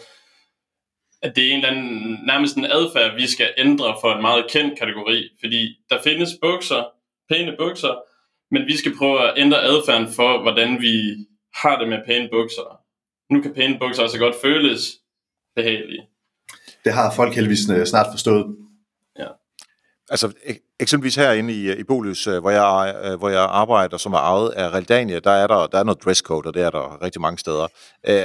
at 1.23 1.37
det 1.37 1.45
er 1.45 1.53
en 1.53 1.65
eller 1.65 1.69
anden, 1.69 2.19
nærmest 2.27 2.57
en 2.57 2.65
adfærd, 2.65 3.15
vi 3.21 3.27
skal 3.27 3.49
ændre 3.59 3.97
for 4.01 4.15
en 4.15 4.23
meget 4.23 4.45
kendt 4.51 4.79
kategori, 4.79 5.29
fordi 5.41 5.77
der 5.91 6.03
findes 6.05 6.31
bukser, 6.43 6.83
pæne 7.31 7.55
bukser, 7.59 7.95
men 8.51 8.67
vi 8.67 8.77
skal 8.77 8.97
prøve 8.99 9.29
at 9.29 9.35
ændre 9.37 9.63
adfærden 9.63 10.09
for, 10.17 10.43
hvordan 10.43 10.81
vi 10.81 10.93
har 11.63 11.79
det 11.79 11.89
med 11.89 11.99
pæne 12.07 12.29
bukser. 12.33 12.81
Nu 13.33 13.43
kan 13.43 13.55
pæne 13.55 13.79
bukser 13.79 14.03
altså 14.03 14.19
godt 14.19 14.35
føles 14.43 14.93
behagelige. 15.57 16.09
Det 16.85 16.93
har 16.93 17.13
folk 17.13 17.35
heldigvis 17.35 17.71
øh, 17.71 17.87
snart 17.87 18.07
forstået. 18.13 18.57
Ja. 19.19 19.29
Altså 20.11 20.33
eksempelvis 20.81 21.15
herinde 21.15 21.55
i, 21.55 21.73
i 21.73 21.85
Bolius, 21.85 22.27
øh, 22.27 22.41
hvor 22.41 22.51
jeg, 22.51 22.95
øh, 23.05 23.19
hvor 23.19 23.29
jeg 23.29 23.41
arbejder, 23.41 23.97
som 23.97 24.13
er 24.13 24.19
ejet 24.19 24.51
af 24.51 24.71
Realdania, 24.71 25.19
der 25.19 25.31
er 25.31 25.47
der, 25.47 25.67
der 25.67 25.79
er 25.79 25.85
noget 25.85 26.05
dresscode, 26.05 26.47
og 26.47 26.55
det 26.55 26.63
er 26.63 26.71
der 26.71 27.03
rigtig 27.03 27.21
mange 27.21 27.39
steder. 27.39 27.67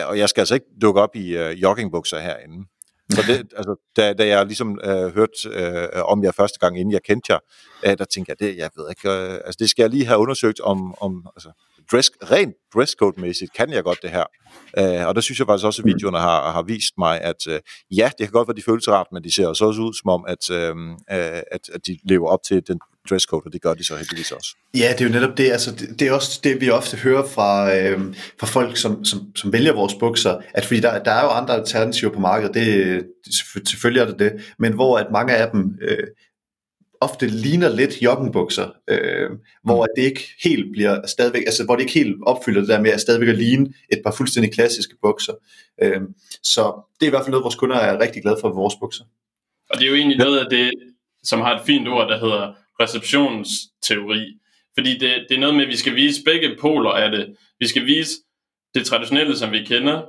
Og 0.07 0.17
jeg 0.17 0.29
skal 0.29 0.41
altså 0.41 0.53
ikke 0.53 0.67
dukke 0.81 1.01
op 1.01 1.15
i 1.15 1.37
uh, 1.37 1.61
joggingbukser 1.61 2.19
herinde. 2.19 2.67
Så 3.09 3.21
det, 3.27 3.37
altså, 3.57 3.75
da, 3.97 4.13
da 4.13 4.27
jeg 4.27 4.45
ligesom 4.45 4.79
uh, 4.83 5.15
hørte 5.15 5.33
uh, 5.95 6.11
om 6.11 6.23
jer 6.23 6.31
første 6.31 6.59
gang, 6.59 6.79
inden 6.79 6.91
jeg 6.91 7.03
kendte 7.03 7.33
jer, 7.33 7.39
uh, 7.87 7.97
der 7.97 8.05
tænkte 8.05 8.29
jeg, 8.29 8.39
det, 8.39 8.57
jeg 8.57 8.69
ved 8.75 8.89
ikke, 8.89 9.09
uh, 9.09 9.33
altså 9.33 9.57
det 9.59 9.69
skal 9.69 9.83
jeg 9.83 9.89
lige 9.89 10.05
have 10.05 10.19
undersøgt 10.19 10.59
om, 10.59 10.95
om 11.01 11.27
altså, 11.35 11.51
dress, 11.91 12.11
rent 12.31 12.55
dresscode-mæssigt 12.75 13.53
kan 13.53 13.73
jeg 13.73 13.83
godt 13.83 13.99
det 14.01 14.09
her. 14.09 14.25
Uh, 14.79 15.07
og 15.07 15.15
der 15.15 15.21
synes 15.21 15.39
jeg 15.39 15.47
faktisk 15.47 15.65
også, 15.65 15.81
at 15.81 15.85
mm. 15.85 15.93
videoerne 15.93 16.17
har, 16.17 16.51
har 16.51 16.61
vist 16.61 16.93
mig, 16.97 17.21
at 17.21 17.47
uh, 17.47 17.53
ja, 17.97 18.11
det 18.17 18.27
kan 18.27 18.31
godt 18.31 18.47
være, 18.47 18.55
de 18.55 18.61
føles 18.61 18.87
rart, 18.89 19.07
men 19.11 19.23
de 19.23 19.31
ser 19.31 19.47
også 19.47 19.65
ud 19.65 19.93
som 19.93 20.09
om, 20.09 20.25
at, 20.27 20.49
uh, 20.49 20.95
at, 21.51 21.69
at 21.73 21.87
de 21.87 21.99
lever 22.03 22.29
op 22.29 22.43
til 22.43 22.67
den 22.67 22.79
dresscode, 23.09 23.41
og 23.45 23.53
det 23.53 23.61
gør 23.61 23.73
de 23.73 23.83
så 23.83 23.95
heldigvis 23.95 24.31
også. 24.31 24.55
Ja, 24.73 24.93
det 24.97 25.01
er 25.01 25.05
jo 25.05 25.11
netop 25.11 25.37
det. 25.37 25.51
Altså, 25.51 25.71
det, 25.71 25.99
det 25.99 26.07
er 26.07 26.11
også 26.11 26.39
det, 26.43 26.61
vi 26.61 26.69
ofte 26.69 26.97
hører 26.97 27.27
fra, 27.27 27.75
øh, 27.77 28.15
fra 28.39 28.47
folk, 28.47 28.77
som, 28.77 29.05
som, 29.05 29.35
som 29.35 29.53
vælger 29.53 29.73
vores 29.73 29.93
bukser, 29.99 30.37
at 30.53 30.65
fordi 30.65 30.79
der, 30.79 31.03
der 31.03 31.11
er 31.11 31.23
jo 31.23 31.29
andre 31.29 31.53
alternativer 31.53 32.11
på 32.11 32.19
markedet, 32.19 32.53
det, 32.53 33.03
det, 33.25 33.69
selvfølgelig 33.69 34.01
er 34.01 34.05
det 34.05 34.19
det, 34.19 34.53
men 34.59 34.73
hvor 34.73 34.97
at 34.97 35.07
mange 35.11 35.35
af 35.35 35.51
dem 35.51 35.77
øh, 35.81 36.07
ofte 37.01 37.27
ligner 37.27 37.69
lidt 37.69 38.01
joggenbukser, 38.01 38.69
øh, 38.87 39.29
hvor 39.63 39.83
mm. 39.83 39.89
det 39.95 40.03
ikke 40.03 40.29
helt 40.43 40.71
bliver 40.71 41.07
stadigvæk, 41.07 41.43
altså 41.45 41.65
hvor 41.65 41.75
det 41.75 41.81
ikke 41.81 41.93
helt 41.93 42.15
opfylder 42.25 42.59
det 42.59 42.69
der 42.69 42.81
med 42.81 42.91
at 42.91 43.01
stadigvæk 43.01 43.29
at 43.29 43.37
ligne 43.37 43.73
et 43.91 44.01
par 44.05 44.13
fuldstændig 44.17 44.53
klassiske 44.53 44.95
bukser. 45.01 45.33
Øh, 45.81 46.01
så 46.43 46.81
det 46.99 47.05
er 47.05 47.09
i 47.09 47.09
hvert 47.09 47.23
fald 47.23 47.31
noget, 47.31 47.43
vores 47.43 47.55
kunder 47.55 47.75
er 47.75 47.99
rigtig 47.99 48.21
glade 48.21 48.37
for 48.41 48.49
vores 48.53 48.75
bukser. 48.79 49.03
Og 49.69 49.79
det 49.79 49.85
er 49.85 49.89
jo 49.89 49.95
egentlig 49.95 50.17
noget 50.17 50.39
af 50.39 50.45
det, 50.49 50.71
som 51.23 51.41
har 51.41 51.55
et 51.55 51.65
fint 51.65 51.87
ord, 51.87 52.07
der 52.07 52.19
hedder 52.19 52.53
receptionsteori. 52.79 54.37
Fordi 54.77 54.97
det, 54.97 55.25
det 55.29 55.35
er 55.35 55.39
noget 55.39 55.55
med, 55.55 55.63
at 55.63 55.69
vi 55.69 55.77
skal 55.77 55.95
vise 55.95 56.23
begge 56.25 56.57
poler 56.61 56.91
af 56.91 57.11
det. 57.11 57.35
Vi 57.59 57.67
skal 57.67 57.85
vise 57.85 58.11
det 58.75 58.85
traditionelle, 58.85 59.37
som 59.37 59.51
vi 59.51 59.63
kender, 59.63 60.01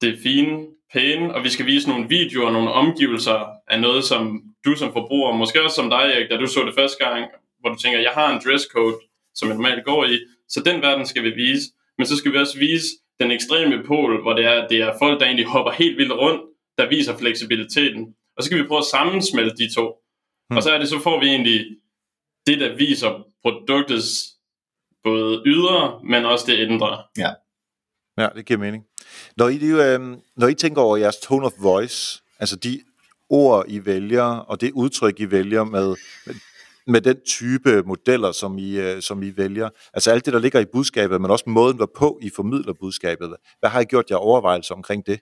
det 0.00 0.18
fine, 0.22 0.66
pæne, 0.94 1.34
og 1.34 1.44
vi 1.44 1.50
skal 1.54 1.66
vise 1.66 1.88
nogle 1.88 2.08
videoer, 2.08 2.50
nogle 2.50 2.72
omgivelser 2.72 3.38
af 3.68 3.80
noget, 3.80 4.04
som 4.04 4.42
du 4.64 4.72
som 4.76 4.92
forbruger, 4.92 5.36
måske 5.36 5.62
også 5.62 5.76
som 5.76 5.90
dig, 5.90 6.04
Erik, 6.14 6.30
da 6.30 6.36
du 6.36 6.46
så 6.46 6.60
det 6.66 6.74
første 6.74 7.04
gang, 7.04 7.24
hvor 7.60 7.70
du 7.70 7.78
tænker, 7.78 7.98
jeg 8.00 8.14
har 8.14 8.28
en 8.32 8.40
dresscode, 8.44 8.96
som 9.34 9.48
jeg 9.48 9.56
normalt 9.56 9.84
går 9.84 10.04
i, 10.04 10.18
så 10.48 10.62
den 10.68 10.82
verden 10.82 11.06
skal 11.06 11.22
vi 11.22 11.30
vise. 11.30 11.64
Men 11.98 12.06
så 12.06 12.16
skal 12.16 12.32
vi 12.32 12.38
også 12.38 12.58
vise 12.58 12.86
den 13.20 13.30
ekstreme 13.30 13.84
pol, 13.86 14.22
hvor 14.22 14.32
det 14.32 14.44
er, 14.44 14.68
det 14.68 14.78
er 14.80 14.98
folk, 14.98 15.20
der 15.20 15.26
egentlig 15.26 15.46
hopper 15.46 15.72
helt 15.72 15.96
vildt 15.98 16.12
rundt, 16.12 16.42
der 16.78 16.88
viser 16.88 17.18
fleksibiliteten. 17.18 18.14
Og 18.36 18.42
så 18.42 18.46
skal 18.46 18.58
vi 18.58 18.68
prøve 18.68 18.78
at 18.78 18.84
sammensmelte 18.84 19.56
de 19.56 19.74
to. 19.74 19.86
Hmm. 20.48 20.56
Og 20.56 20.62
så 20.62 20.70
er 20.70 20.78
det, 20.78 20.88
så 20.88 20.98
får 20.98 21.20
vi 21.20 21.26
egentlig 21.26 21.66
det, 22.46 22.60
der 22.60 22.76
viser 22.76 23.26
produktets 23.42 24.08
både 25.04 25.42
ydre, 25.46 26.00
men 26.04 26.24
også 26.24 26.44
det 26.46 26.58
indre. 26.58 27.02
Ja. 27.18 27.30
Ja, 28.18 28.28
det 28.36 28.46
giver 28.46 28.60
mening. 28.60 28.84
Når 29.36 29.48
I, 29.48 29.64
øh, 29.64 30.00
når 30.36 30.48
I 30.48 30.54
tænker 30.54 30.82
over 30.82 30.96
jeres 30.96 31.16
tone 31.16 31.46
of 31.46 31.52
voice, 31.58 32.24
Altså 32.38 32.56
de 32.56 32.80
ord, 33.28 33.64
I 33.68 33.84
vælger, 33.84 34.22
og 34.22 34.60
det 34.60 34.72
udtryk, 34.72 35.20
I 35.20 35.30
vælger 35.30 35.64
med, 35.64 35.96
med, 36.26 36.34
med 36.86 37.00
den 37.00 37.16
type 37.26 37.82
modeller, 37.82 38.32
som 38.32 38.58
I, 38.58 38.78
øh, 38.78 39.02
som 39.02 39.22
I 39.22 39.36
vælger. 39.36 39.68
Altså 39.94 40.10
alt 40.10 40.24
det, 40.24 40.32
der 40.32 40.38
ligger 40.38 40.60
i 40.60 40.64
budskabet, 40.72 41.20
men 41.20 41.30
også 41.30 41.44
måden, 41.46 41.76
hvorpå 41.76 42.18
I 42.22 42.30
formidler 42.36 42.72
budskabet. 42.72 43.36
Hvad 43.60 43.70
har 43.70 43.80
I 43.80 43.84
gjort 43.84 44.10
jer 44.10 44.16
overvejelser 44.16 44.74
omkring 44.74 45.06
det? 45.06 45.20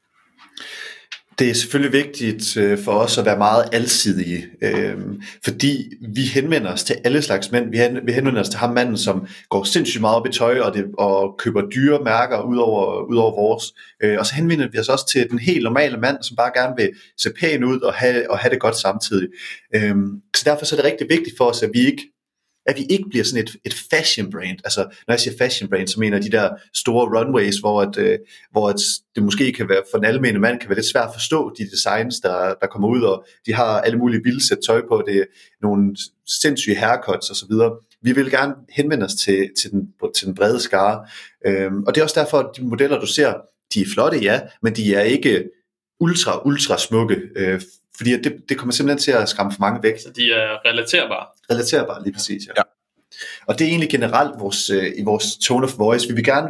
Det 1.38 1.50
er 1.50 1.54
selvfølgelig 1.54 1.92
vigtigt 1.92 2.56
øh, 2.56 2.78
for 2.78 2.92
os 2.92 3.18
at 3.18 3.24
være 3.24 3.38
meget 3.38 3.68
alsidige, 3.72 4.46
øh, 4.62 4.96
fordi 5.44 5.92
vi 6.14 6.20
henvender 6.20 6.72
os 6.72 6.84
til 6.84 6.96
alle 7.04 7.22
slags 7.22 7.52
mænd. 7.52 7.70
Vi, 7.70 8.00
vi 8.04 8.12
henvender 8.12 8.40
os 8.40 8.48
til 8.48 8.58
ham 8.58 8.70
manden, 8.70 8.98
som 8.98 9.26
går 9.50 9.64
sindssygt 9.64 10.00
meget 10.00 10.16
op 10.16 10.26
i 10.26 10.32
tøj 10.32 10.60
og, 10.60 10.74
det, 10.74 10.84
og 10.98 11.34
køber 11.38 11.62
dyre 11.74 11.98
mærker 12.04 12.42
ud 12.42 12.56
over, 12.56 13.10
ud 13.10 13.16
over 13.16 13.30
vores. 13.30 13.64
Øh, 14.02 14.18
og 14.18 14.26
så 14.26 14.34
henvender 14.34 14.68
vi 14.72 14.78
os 14.78 14.88
også 14.88 15.08
til 15.12 15.30
den 15.30 15.38
helt 15.38 15.62
normale 15.62 15.96
mand, 15.96 16.16
som 16.22 16.36
bare 16.36 16.52
gerne 16.54 16.74
vil 16.76 16.90
se 17.18 17.30
pæn 17.40 17.64
ud 17.64 17.80
og 17.80 17.94
have, 17.94 18.30
og 18.30 18.38
have 18.38 18.50
det 18.50 18.60
godt 18.60 18.76
samtidig. 18.76 19.28
Øh, 19.74 19.94
så 20.36 20.42
derfor 20.44 20.64
så 20.64 20.76
er 20.76 20.80
det 20.80 20.90
rigtig 20.90 21.06
vigtigt 21.10 21.36
for 21.36 21.44
os, 21.44 21.62
at 21.62 21.70
vi 21.72 21.86
ikke 21.86 22.11
at 22.66 22.76
vi 22.76 22.82
ikke 22.90 23.08
bliver 23.08 23.24
sådan 23.24 23.44
et, 23.44 23.56
et 23.64 23.74
fashion 23.90 24.30
brand. 24.30 24.58
Altså, 24.64 24.80
når 25.06 25.12
jeg 25.14 25.20
siger 25.20 25.36
fashion 25.38 25.70
brand, 25.70 25.88
så 25.88 26.00
mener 26.00 26.16
jeg 26.16 26.24
de 26.24 26.30
der 26.30 26.50
store 26.74 27.18
runways, 27.18 27.56
hvor, 27.56 27.82
at, 27.82 27.98
øh, 27.98 28.18
hvor 28.50 28.68
at 28.68 28.80
det 29.14 29.22
måske 29.22 29.52
kan 29.52 29.68
være, 29.68 29.82
for 29.90 29.98
den 29.98 30.06
almindelige 30.06 30.40
mand 30.40 30.60
kan 30.60 30.68
være 30.68 30.78
lidt 30.78 30.86
svært 30.86 31.08
at 31.08 31.14
forstå 31.14 31.54
de 31.58 31.70
designs, 31.70 32.20
der, 32.20 32.54
der 32.60 32.66
kommer 32.66 32.88
ud, 32.88 33.02
og 33.02 33.24
de 33.46 33.54
har 33.54 33.80
alle 33.80 33.98
mulige 33.98 34.22
vilde 34.24 34.46
sæt 34.48 34.58
tøj 34.66 34.82
på, 34.88 35.02
det 35.06 35.16
er 35.16 35.24
nogle 35.62 35.96
sindssyge 36.26 36.76
haircuts 36.76 37.30
og 37.30 37.36
så 37.36 37.46
videre. 37.50 37.76
Vi 38.02 38.12
vil 38.12 38.30
gerne 38.30 38.54
henvende 38.70 39.06
os 39.06 39.14
til, 39.14 39.50
til, 39.60 39.70
den, 39.70 39.88
til 40.16 40.26
den 40.26 40.34
brede 40.34 40.60
skare, 40.60 41.06
øhm, 41.46 41.82
og 41.82 41.94
det 41.94 42.00
er 42.00 42.04
også 42.04 42.20
derfor, 42.20 42.38
at 42.38 42.56
de 42.56 42.64
modeller, 42.64 43.00
du 43.00 43.06
ser, 43.06 43.34
de 43.74 43.80
er 43.80 43.86
flotte, 43.94 44.18
ja, 44.18 44.40
men 44.62 44.76
de 44.76 44.94
er 44.94 45.00
ikke 45.00 45.44
ultra, 46.00 46.46
ultra 46.46 46.78
smukke, 46.78 47.16
øh, 47.36 47.60
fordi 47.96 48.10
det, 48.10 48.36
det 48.48 48.58
kommer 48.58 48.72
simpelthen 48.72 48.98
til 48.98 49.10
at 49.10 49.28
skræmme 49.28 49.52
for 49.52 49.60
mange 49.60 49.82
væk. 49.82 49.98
Så 49.98 50.10
de 50.16 50.32
er 50.32 50.68
relaterbare. 50.68 51.26
Relaterbare, 51.50 52.04
lige 52.04 52.12
præcis, 52.12 52.46
ja. 52.46 52.52
ja. 52.56 52.62
Og 53.46 53.58
det 53.58 53.64
er 53.64 53.68
egentlig 53.68 53.90
generelt 53.90 54.40
vores, 54.40 54.70
øh, 54.70 54.92
i 54.98 55.02
vores 55.04 55.36
tone 55.36 55.64
of 55.64 55.78
voice. 55.78 56.08
Vi 56.08 56.14
vil 56.14 56.24
gerne 56.24 56.48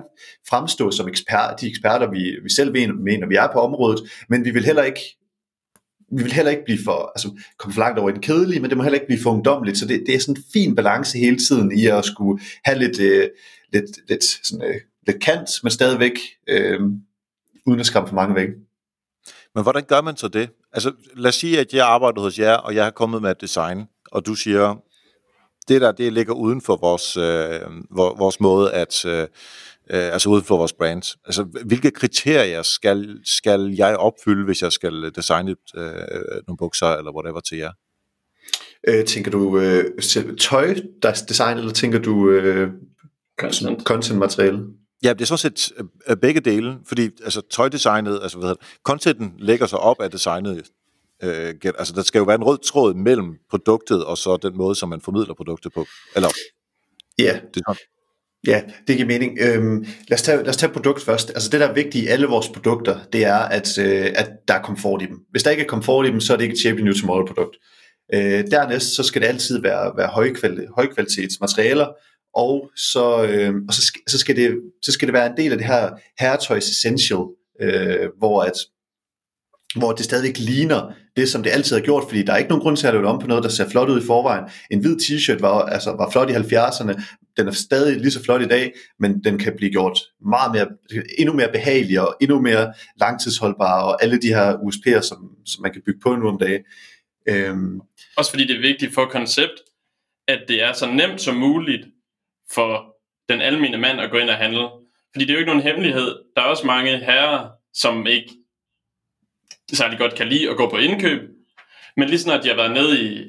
fremstå 0.49 0.91
som 0.91 1.09
ekspert, 1.09 1.61
de 1.61 1.69
eksperter, 1.69 2.11
vi, 2.11 2.37
vi 2.43 2.51
selv 2.57 2.73
mener, 2.73 3.27
vi 3.27 3.35
er 3.35 3.49
på 3.53 3.61
området, 3.61 4.01
men 4.29 4.45
vi 4.45 4.51
vil 4.51 4.65
heller 4.65 4.83
ikke 4.83 5.01
vi 6.17 6.23
vil 6.23 6.33
heller 6.33 6.51
ikke 6.51 6.65
blive 6.65 6.79
for, 6.85 7.13
altså 7.15 7.29
komme 7.59 7.75
for 7.75 7.81
langt 7.81 7.99
over 7.99 8.11
i 8.11 8.13
den 8.13 8.23
kedelige, 8.23 8.61
men 8.61 8.71
det 8.71 8.77
må 8.77 8.83
heller 8.83 8.99
ikke 8.99 9.07
blive 9.07 9.23
for 9.23 9.31
ungdomligt, 9.31 9.79
så 9.79 9.87
det, 9.87 10.03
det 10.07 10.15
er 10.15 10.19
sådan 10.19 10.37
en 10.37 10.45
fin 10.53 10.75
balance 10.77 11.19
hele 11.19 11.39
tiden 11.39 11.79
i 11.79 11.87
at 11.87 12.05
skulle 12.05 12.43
have 12.65 12.79
lidt, 12.79 13.01
øh, 13.01 13.29
lidt, 13.73 14.09
lidt, 14.09 14.25
sådan, 14.25 14.67
øh, 14.69 14.81
lidt 15.07 15.23
kant, 15.23 15.49
men 15.63 15.71
stadigvæk 15.71 16.19
øh, 16.49 16.81
uden 17.67 17.81
at 17.81 17.87
skræmme 17.87 18.09
for 18.09 18.15
mange 18.15 18.35
væk. 18.35 18.49
Men 19.55 19.62
hvordan 19.62 19.85
gør 19.85 20.01
man 20.01 20.17
så 20.17 20.29
det? 20.29 20.51
Altså, 20.73 20.93
lad 21.17 21.29
os 21.29 21.35
sige, 21.35 21.61
at 21.61 21.75
jeg 21.75 21.87
arbejder 21.87 22.21
hos 22.21 22.38
jer, 22.38 22.55
og 22.55 22.75
jeg 22.75 22.85
har 22.85 22.91
kommet 22.91 23.23
med 23.23 23.31
et 23.31 23.41
design, 23.41 23.85
og 24.12 24.27
du 24.27 24.35
siger, 24.35 24.77
det 25.69 25.81
der, 25.81 25.93
det 25.93 26.12
ligger 26.12 26.35
uden 26.35 26.61
for 26.61 26.77
vores, 26.77 27.17
øh, 27.17 27.61
vores 27.91 28.41
måde 28.41 28.73
at, 28.73 29.05
øh, 29.05 29.21
øh, 29.91 30.12
altså 30.12 30.29
uden 30.29 30.45
for 30.45 30.57
vores 30.57 30.73
brand. 30.73 31.17
Altså, 31.25 31.43
hvilke 31.65 31.91
kriterier 31.91 32.62
skal, 32.62 33.21
skal 33.25 33.75
jeg 33.79 33.97
opfylde, 33.97 34.45
hvis 34.45 34.62
jeg 34.62 34.73
skal 34.73 35.12
designe 35.15 35.51
et, 35.51 35.57
øh, 35.77 35.93
nogle 36.47 36.57
bukser, 36.59 36.87
eller 36.87 37.12
whatever 37.12 37.41
til 37.41 37.59
jer? 37.59 37.73
Øh, 38.88 39.05
tænker 39.05 39.31
du 39.31 39.59
øh, 39.59 39.85
tøj, 40.38 40.75
der 41.03 41.09
er 41.09 41.25
design, 41.29 41.59
eller 41.59 41.73
tænker 41.73 41.99
du 41.99 42.31
øh, 42.31 42.71
content. 43.41 43.83
content 43.83 44.19
materiale? 44.19 44.59
Ja, 45.03 45.12
det 45.12 45.21
er 45.21 45.25
sådan 45.25 45.57
set 45.57 45.73
øh, 46.09 46.17
begge 46.17 46.41
dele, 46.41 46.79
fordi 46.87 47.11
altså, 47.25 47.41
tøjdesignet, 47.51 48.21
altså 48.23 48.38
hvad 48.38 48.49
hedder, 48.49 48.65
contenten 48.85 49.35
lægger 49.38 49.67
sig 49.67 49.79
op 49.79 50.01
af 50.01 50.11
designet. 50.11 50.71
Øh, 51.23 51.55
altså 51.79 51.95
der 51.95 52.03
skal 52.03 52.19
jo 52.19 52.25
være 52.25 52.37
en 52.37 52.45
rød 52.45 52.59
tråd 52.59 52.95
mellem 52.95 53.38
produktet 53.51 54.05
og 54.05 54.19
så 54.19 54.37
den 54.37 54.57
måde, 54.57 54.75
som 54.75 54.88
man 54.88 55.01
formidler 55.01 55.35
produktet 55.35 55.73
på. 55.73 55.87
Eller, 56.17 56.29
ja. 57.19 57.41
Det 57.55 57.62
Ja, 58.47 58.62
det 58.87 58.97
giver 58.97 59.07
mening. 59.07 59.38
Øhm, 59.41 59.87
lad, 60.09 60.19
os 60.19 60.23
tage, 60.23 60.38
lad 60.38 60.49
os 60.49 60.57
tage 60.57 60.73
produkt 60.73 61.03
først. 61.03 61.31
Altså 61.31 61.49
det, 61.51 61.61
der 61.61 61.67
er 61.67 61.75
vigtigt 61.75 62.05
i 62.05 62.07
alle 62.07 62.27
vores 62.27 62.49
produkter, 62.49 62.99
det 63.12 63.25
er, 63.25 63.37
at, 63.37 63.79
øh, 63.79 64.12
at 64.15 64.31
der 64.49 64.55
er 64.55 64.62
komfort 64.62 65.03
i 65.03 65.07
dem. 65.07 65.19
Hvis 65.31 65.43
der 65.43 65.51
ikke 65.51 65.62
er 65.62 65.69
komfort 65.69 66.07
i 66.07 66.11
dem, 66.11 66.21
så 66.21 66.33
er 66.33 66.37
det 66.37 66.45
ikke 66.45 66.53
et 66.53 66.61
Shape 66.61 66.83
New 66.83 66.95
Tomorrow 66.95 67.27
produkt. 67.27 67.57
Øh, 68.15 68.45
dernæst, 68.51 68.97
så 68.97 69.03
skal 69.03 69.23
det 69.23 69.29
altid 69.29 69.62
være, 69.62 69.93
være 69.97 70.09
højkvalitets 70.77 71.41
materialer, 71.41 71.87
og 72.35 72.71
så, 72.77 73.27
øh, 73.29 73.55
og 73.68 73.75
så, 73.75 73.92
så, 74.09 74.18
skal 74.18 74.37
det, 74.37 74.61
så 74.83 74.92
skal 74.92 75.09
det 75.09 75.12
være 75.12 75.27
en 75.27 75.37
del 75.37 75.53
af 75.53 75.59
det 75.59 75.66
her 75.66 75.90
herretøjs 76.21 76.68
essential, 76.68 77.25
øh, 77.61 78.09
hvor 78.18 78.42
at 78.42 78.55
hvor 79.77 79.92
det 79.92 80.05
stadigvæk 80.05 80.38
ligner 80.38 80.92
det, 81.16 81.29
som 81.29 81.42
det 81.42 81.51
altid 81.51 81.77
har 81.77 81.83
gjort, 81.83 82.05
fordi 82.09 82.23
der 82.23 82.33
er 82.33 82.37
ikke 82.37 82.49
nogen 82.49 82.62
grund 82.62 82.77
til 82.77 82.87
at 82.87 82.95
lave 82.95 83.07
om 83.07 83.18
på 83.18 83.27
noget, 83.27 83.45
der 83.45 83.51
ser 83.51 83.68
flot 83.68 83.88
ud 83.88 84.03
i 84.03 84.07
forvejen. 84.07 84.45
En 84.71 84.81
hvid 84.81 84.97
t-shirt 84.97 85.40
var, 85.40 85.62
altså, 85.62 85.90
var 85.90 86.11
flot 86.11 86.31
i 86.31 86.33
70'erne, 86.33 87.03
den 87.37 87.49
er 87.49 87.53
stadig 87.53 88.01
lige 88.01 88.11
så 88.11 88.23
flot 88.23 88.42
i 88.42 88.49
dag, 88.49 88.73
men 88.99 89.25
den 89.25 89.38
kan 89.38 89.53
blive 89.57 89.71
gjort 89.71 89.99
meget 90.27 90.53
mere, 90.53 90.66
endnu 91.18 91.35
mere 91.35 91.49
behagelig 91.53 92.01
og 92.01 92.16
endnu 92.21 92.40
mere 92.40 92.73
langtidsholdbar, 93.01 93.83
og 93.83 94.03
alle 94.03 94.18
de 94.18 94.29
her 94.29 94.53
USP'er, 94.53 95.01
som, 95.01 95.37
som 95.47 95.62
man 95.62 95.73
kan 95.73 95.83
bygge 95.87 96.01
på 96.01 96.16
nu 96.16 96.29
om 96.29 96.38
dagen. 96.38 96.62
Øhm. 97.29 97.81
Også 98.16 98.31
fordi 98.31 98.47
det 98.47 98.57
er 98.57 98.61
vigtigt 98.61 98.95
for 98.95 99.05
koncept, 99.05 99.62
at 100.29 100.40
det 100.49 100.62
er 100.62 100.73
så 100.73 100.87
nemt 100.87 101.21
som 101.21 101.35
muligt 101.35 101.87
for 102.55 102.97
den 103.29 103.41
almindelige 103.41 103.81
mand 103.81 104.01
at 104.01 104.11
gå 104.11 104.19
ind 104.19 104.31
og 104.31 104.37
handle. 104.37 104.69
Fordi 105.12 105.25
det 105.25 105.31
er 105.31 105.35
jo 105.35 105.38
ikke 105.38 105.53
nogen 105.53 105.67
hemmelighed. 105.69 106.19
Der 106.37 106.43
er 106.43 106.47
også 106.47 106.67
mange 106.67 106.99
herrer, 106.99 107.51
som 107.75 108.07
ikke 108.07 108.31
særlig 109.73 109.99
godt 109.99 110.15
kan 110.15 110.29
lide 110.29 110.51
at 110.51 110.57
gå 110.57 110.71
på 110.71 110.77
indkøb. 110.77 111.21
Men 111.97 112.09
lige 112.09 112.19
snart 112.19 112.45
de 112.45 112.49
har 112.49 112.57
været 112.57 112.73
nede 112.73 113.03
i 113.03 113.27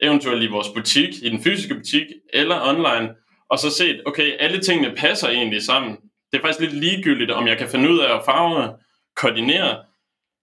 eventuelt 0.00 0.42
i 0.42 0.46
vores 0.46 0.68
butik, 0.68 1.08
i 1.22 1.28
den 1.28 1.42
fysiske 1.42 1.74
butik 1.74 2.06
eller 2.32 2.68
online, 2.68 3.14
og 3.50 3.58
så 3.58 3.70
set, 3.70 4.02
okay, 4.06 4.36
alle 4.40 4.60
tingene 4.60 4.96
passer 4.96 5.28
egentlig 5.28 5.62
sammen. 5.62 5.96
Det 6.32 6.38
er 6.38 6.42
faktisk 6.42 6.60
lidt 6.60 6.84
ligegyldigt, 6.84 7.30
om 7.30 7.46
jeg 7.46 7.58
kan 7.58 7.68
finde 7.68 7.90
ud 7.90 7.98
af 7.98 8.16
at 8.16 8.22
farve, 8.24 8.76
koordinere, 9.16 9.84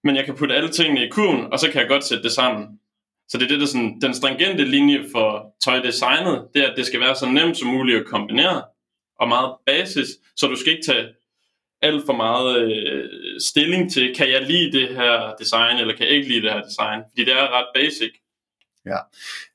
men 0.03 0.15
jeg 0.15 0.25
kan 0.25 0.35
putte 0.35 0.55
alle 0.55 0.69
tingene 0.69 1.05
i 1.05 1.09
kurven, 1.09 1.53
og 1.53 1.59
så 1.59 1.71
kan 1.71 1.81
jeg 1.81 1.89
godt 1.89 2.03
sætte 2.03 2.23
det 2.23 2.31
sammen. 2.31 2.79
Så 3.29 3.37
det 3.37 3.43
er 3.43 3.47
det, 3.47 3.59
der 3.59 3.65
sådan, 3.65 4.01
den 4.01 4.13
stringente 4.13 4.65
linje 4.65 5.05
for 5.11 5.55
tøjdesignet, 5.65 6.47
det 6.53 6.63
er, 6.63 6.67
at 6.67 6.77
det 6.77 6.85
skal 6.85 6.99
være 6.99 7.15
så 7.15 7.25
nemt 7.25 7.57
som 7.57 7.67
muligt 7.67 7.99
at 7.99 8.05
kombinere, 8.05 8.63
og 9.19 9.27
meget 9.27 9.55
basis, 9.65 10.07
så 10.35 10.47
du 10.47 10.55
skal 10.55 10.71
ikke 10.71 10.85
tage 10.85 11.07
alt 11.81 12.05
for 12.05 12.13
meget 12.13 12.61
øh, 12.61 13.09
stilling 13.39 13.91
til, 13.93 14.15
kan 14.15 14.31
jeg 14.31 14.41
lide 14.41 14.71
det 14.71 14.87
her 14.95 15.33
design, 15.39 15.77
eller 15.77 15.95
kan 15.95 16.05
jeg 16.05 16.15
ikke 16.15 16.29
lide 16.29 16.41
det 16.41 16.51
her 16.51 16.61
design, 16.61 17.01
fordi 17.09 17.25
det 17.25 17.33
er 17.33 17.57
ret 17.57 17.67
basic. 17.75 18.11
Ja. 18.85 18.99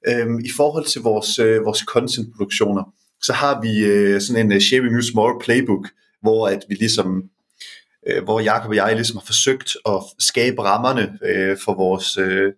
Øhm, 0.09 0.39
I 0.39 0.51
forhold 0.57 0.85
til 0.85 1.03
vores, 1.03 1.39
øh, 1.39 1.65
vores 1.65 1.79
content-produktioner, 1.79 2.95
så 3.23 3.33
har 3.33 3.61
vi 3.61 3.85
øh, 3.85 4.21
sådan 4.21 4.47
en 4.47 4.53
uh, 4.53 4.59
Shaping 4.59 4.93
New 4.93 5.01
Small 5.01 5.33
playbook, 5.41 5.89
hvor 6.23 6.49
at 6.49 6.63
vi 6.69 6.75
ligesom 6.75 7.31
øh, 8.07 8.25
hvor 8.25 8.41
Jakob 8.41 8.71
og 8.71 8.77
jeg 8.77 8.95
ligesom 8.95 9.17
har 9.17 9.27
forsøgt 9.27 9.77
at 9.87 10.01
skabe 10.19 10.63
rammerne 10.63 11.19
øh, 11.23 11.57
for 11.65 11.75
vores 11.75 12.19
øh, 12.19 12.53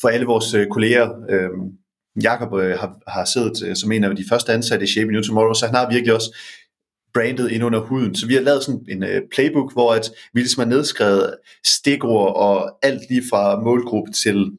for 0.00 0.08
alle 0.08 0.26
vores 0.26 0.54
øh, 0.54 0.66
kolleger. 0.66 1.10
Øh, 1.30 1.50
Jakob 2.22 2.60
øh, 2.60 2.78
har, 2.78 3.10
har 3.10 3.24
siddet 3.24 3.68
øh, 3.68 3.76
som 3.76 3.92
en 3.92 4.04
af 4.04 4.16
de 4.16 4.24
første 4.28 4.52
ansatte 4.52 4.84
i 4.84 4.88
Shape 4.88 5.12
New 5.12 5.22
Tomorrow, 5.22 5.54
så 5.54 5.66
han 5.66 5.74
har 5.74 5.90
virkelig 5.90 6.14
også 6.14 6.36
brandet 7.14 7.50
ind 7.50 7.64
under 7.64 7.80
huden. 7.80 8.14
Så 8.14 8.26
vi 8.26 8.34
har 8.34 8.40
lavet 8.40 8.64
sådan 8.64 8.84
en 8.88 9.02
øh, 9.02 9.22
playbook, 9.32 9.72
hvor 9.72 9.94
at 9.94 10.10
vi 10.34 10.40
ligesom 10.40 10.60
har 10.60 10.68
nedskrevet 10.68 11.34
stikord 11.64 12.36
og 12.36 12.78
alt 12.82 13.02
lige 13.10 13.22
fra 13.30 13.60
målgruppe 13.60 14.12
til 14.12 14.50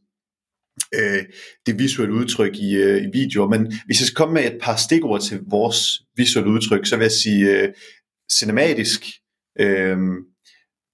øh, 0.96 1.24
det 1.66 1.80
visuelle 1.80 2.16
udtryk 2.16 2.56
i, 2.56 2.76
øh, 2.76 3.04
i 3.04 3.08
videoer. 3.14 3.48
Men 3.48 3.74
hvis 3.86 4.00
jeg 4.02 4.08
skal 4.08 4.16
komme 4.16 4.34
med 4.34 4.46
et 4.46 4.58
par 4.62 4.76
stikord 4.76 5.22
til 5.22 5.40
vores 5.50 6.02
visuelle 6.16 6.52
udtryk, 6.52 6.86
så 6.86 6.98
vil 6.98 7.04
jeg 7.04 7.12
sige 7.12 7.62
øh, 7.62 7.74
cinematisk, 8.32 9.02
øh, 9.60 9.98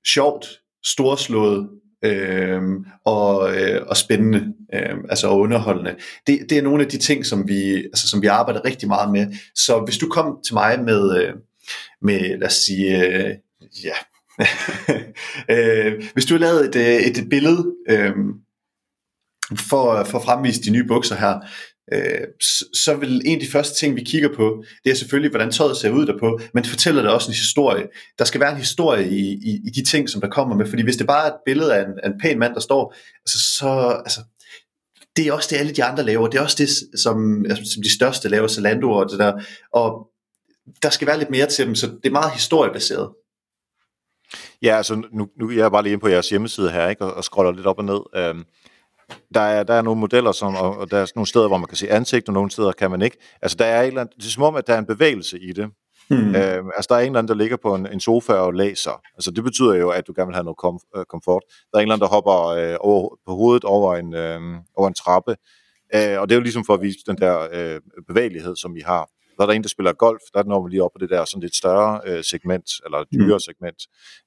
sjovt, 0.08 0.45
storslået, 0.86 1.69
øh, 2.05 2.61
og, 3.05 3.55
øh, 3.55 3.81
og 3.87 3.97
spændende, 3.97 4.53
øh, 4.73 4.97
altså 5.09 5.29
underholdende. 5.29 5.95
Det, 6.27 6.39
det 6.49 6.57
er 6.57 6.61
nogle 6.61 6.83
af 6.83 6.89
de 6.89 6.97
ting, 6.97 7.25
som 7.25 7.47
vi, 7.47 7.75
altså, 7.75 8.09
som 8.09 8.21
vi 8.21 8.27
arbejder 8.27 8.65
rigtig 8.65 8.87
meget 8.87 9.11
med. 9.11 9.27
Så 9.55 9.81
hvis 9.85 9.97
du 9.97 10.09
kom 10.09 10.37
til 10.45 10.53
mig 10.53 10.79
med, 10.83 11.17
øh, 11.21 11.33
med 12.01 12.37
lad 12.39 12.47
os 12.47 12.53
sige, 12.53 13.05
øh, 13.05 13.35
ja, 13.83 13.95
øh, 15.55 16.03
hvis 16.13 16.25
du 16.25 16.33
har 16.33 16.39
lavet 16.39 16.65
et, 16.65 16.75
øh, 16.75 17.01
et 17.01 17.29
billede 17.29 17.73
øh, 17.89 18.13
for, 19.69 20.03
for 20.03 20.17
at 20.17 20.25
fremvise 20.25 20.61
de 20.61 20.69
nye 20.69 20.87
bukser 20.87 21.15
her, 21.15 21.39
øh, 21.93 22.27
så 22.73 22.95
vil 22.95 23.21
en 23.25 23.39
af 23.39 23.45
de 23.45 23.51
første 23.51 23.79
ting, 23.79 23.95
vi 23.95 24.03
kigger 24.03 24.29
på, 24.35 24.63
det 24.83 24.91
er 24.91 24.95
selvfølgelig, 24.95 25.31
hvordan 25.31 25.51
tøjet 25.51 25.77
ser 25.77 25.89
ud 25.89 26.05
derpå, 26.05 26.39
men 26.53 26.63
det 26.63 26.69
fortæller 26.69 27.01
det 27.01 27.11
også 27.11 27.31
en 27.31 27.35
historie. 27.35 27.87
Der 28.19 28.25
skal 28.25 28.41
være 28.41 28.51
en 28.51 28.57
historie 28.57 29.09
i, 29.09 29.21
i, 29.33 29.59
i 29.67 29.69
de 29.69 29.83
ting, 29.85 30.09
som 30.09 30.21
der 30.21 30.29
kommer 30.29 30.55
med, 30.55 30.65
fordi 30.65 30.83
hvis 30.83 30.97
det 30.97 31.07
bare 31.07 31.27
er 31.27 31.31
et 31.31 31.39
billede 31.45 31.75
af 31.75 31.81
en, 31.81 31.93
af 32.03 32.07
en 32.07 32.19
pæn 32.21 32.39
mand, 32.39 32.53
der 32.53 32.59
står, 32.59 32.95
altså, 33.25 33.39
så, 33.57 34.01
altså, 34.05 34.21
det 35.15 35.27
er 35.27 35.33
også 35.33 35.47
det, 35.51 35.57
alle 35.57 35.73
de 35.73 35.83
andre 35.83 36.03
laver. 36.03 36.27
Det 36.27 36.37
er 36.37 36.43
også 36.43 36.55
det, 36.59 36.99
som, 36.99 37.45
altså, 37.45 37.73
som 37.73 37.83
de 37.83 37.93
største 37.93 38.29
laver, 38.29 38.47
Zalando 38.47 38.91
og 38.91 39.09
det 39.09 39.19
der. 39.19 39.41
Og 39.73 40.07
der 40.83 40.89
skal 40.89 41.07
være 41.07 41.19
lidt 41.19 41.29
mere 41.29 41.47
til 41.47 41.65
dem, 41.65 41.75
så 41.75 41.87
det 41.87 42.05
er 42.05 42.11
meget 42.11 42.33
historiebaseret. 42.33 43.09
Ja, 44.61 44.77
altså 44.77 44.95
nu, 44.95 45.27
nu 45.39 45.51
jeg 45.51 45.57
er 45.57 45.63
jeg 45.63 45.71
bare 45.71 45.83
lige 45.83 45.93
inde 45.93 46.01
på 46.01 46.07
jeres 46.07 46.29
hjemmeside 46.29 46.71
her, 46.71 46.89
ikke, 46.89 47.05
og, 47.05 47.13
og 47.13 47.23
scroller 47.23 47.51
lidt 47.51 47.67
op 47.67 47.77
og 47.77 47.85
ned. 47.85 48.01
Øhm, 48.15 48.43
der 49.33 49.41
er, 49.41 49.63
der 49.63 49.73
er 49.73 49.81
nogle 49.81 49.99
modeller, 49.99 50.31
som, 50.31 50.55
og, 50.55 50.91
der 50.91 50.97
er 50.97 51.11
nogle 51.15 51.27
steder, 51.27 51.47
hvor 51.47 51.57
man 51.57 51.67
kan 51.67 51.77
se 51.77 51.91
ansigt, 51.91 52.27
og 52.27 52.33
nogle 52.33 52.51
steder 52.51 52.71
kan 52.71 52.91
man 52.91 53.01
ikke. 53.01 53.17
Altså 53.41 53.57
der 53.57 53.65
er 53.65 53.81
et 53.81 53.87
eller 53.87 54.01
andet, 54.01 54.15
det 54.15 54.25
er 54.25 54.29
som 54.29 54.43
om, 54.43 54.55
at 54.55 54.67
der 54.67 54.73
er 54.73 54.79
en 54.79 54.85
bevægelse 54.85 55.39
i 55.39 55.53
det. 55.53 55.69
Hmm. 56.09 56.35
Øhm, 56.35 56.69
altså 56.75 56.87
der 56.89 56.95
er 56.95 56.99
en 56.99 57.05
eller 57.05 57.19
anden, 57.19 57.27
der 57.27 57.35
ligger 57.35 57.57
på 57.57 57.75
en, 57.75 57.87
en 57.93 57.99
sofa 57.99 58.33
og 58.33 58.53
læser. 58.53 59.01
Altså 59.15 59.31
det 59.31 59.43
betyder 59.43 59.73
jo, 59.73 59.89
at 59.89 60.07
du 60.07 60.13
gerne 60.15 60.27
vil 60.27 60.35
have 60.35 60.43
noget 60.43 60.57
kom, 60.57 60.79
øh, 60.97 61.05
komfort. 61.05 61.43
Der 61.71 61.77
er 61.77 61.79
en 61.79 61.81
eller 61.81 61.93
anden, 61.93 62.05
der 62.05 62.13
hopper 62.13 62.45
øh, 62.45 62.77
over, 62.79 63.15
på 63.27 63.35
hovedet 63.35 63.63
over 63.63 63.95
en, 63.95 64.13
øh, 64.13 64.41
over 64.75 64.87
en 64.87 64.93
trappe. 64.93 65.35
Øh, 65.95 66.19
og 66.19 66.29
det 66.29 66.35
er 66.35 66.39
jo 66.39 66.41
ligesom 66.41 66.65
for 66.65 66.73
at 66.73 66.81
vise 66.81 66.97
den 67.07 67.17
der 67.17 67.47
øh, 67.53 67.81
bevægelighed, 68.07 68.55
som 68.55 68.75
vi 68.75 68.81
har. 68.85 69.09
Der 69.37 69.43
er 69.43 69.47
der 69.47 69.53
en, 69.53 69.63
der 69.63 69.69
spiller 69.69 69.93
golf, 69.93 70.21
der 70.33 70.43
når 70.43 70.61
man 70.61 70.69
lige 70.71 70.83
op 70.83 70.91
på 70.95 70.99
det 70.99 71.09
der 71.09 71.25
sådan 71.25 71.41
lidt 71.41 71.55
større 71.55 72.01
øh, 72.05 72.23
segment, 72.23 72.69
eller 72.85 73.03
dyre 73.13 73.35
mm. 73.35 73.39
segment. 73.39 73.79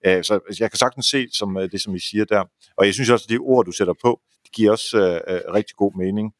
Øh, 0.06 0.24
så 0.24 0.40
jeg 0.60 0.70
kan 0.70 0.78
sagtens 0.78 1.06
se 1.06 1.26
som, 1.32 1.56
øh, 1.56 1.70
det, 1.72 1.80
som 1.80 1.94
I 1.94 1.98
siger 1.98 2.24
der. 2.24 2.44
Og 2.76 2.86
jeg 2.86 2.94
synes 2.94 3.10
også, 3.10 3.24
at 3.24 3.30
de 3.30 3.38
ord, 3.38 3.64
du 3.64 3.72
sætter 3.72 3.94
på, 4.02 4.20
det 4.48 4.54
giver 4.56 4.70
også 4.70 4.98
øh, 4.98 5.34
øh, 5.34 5.40
rigtig 5.54 5.76
god 5.76 5.92
mening. 5.98 6.32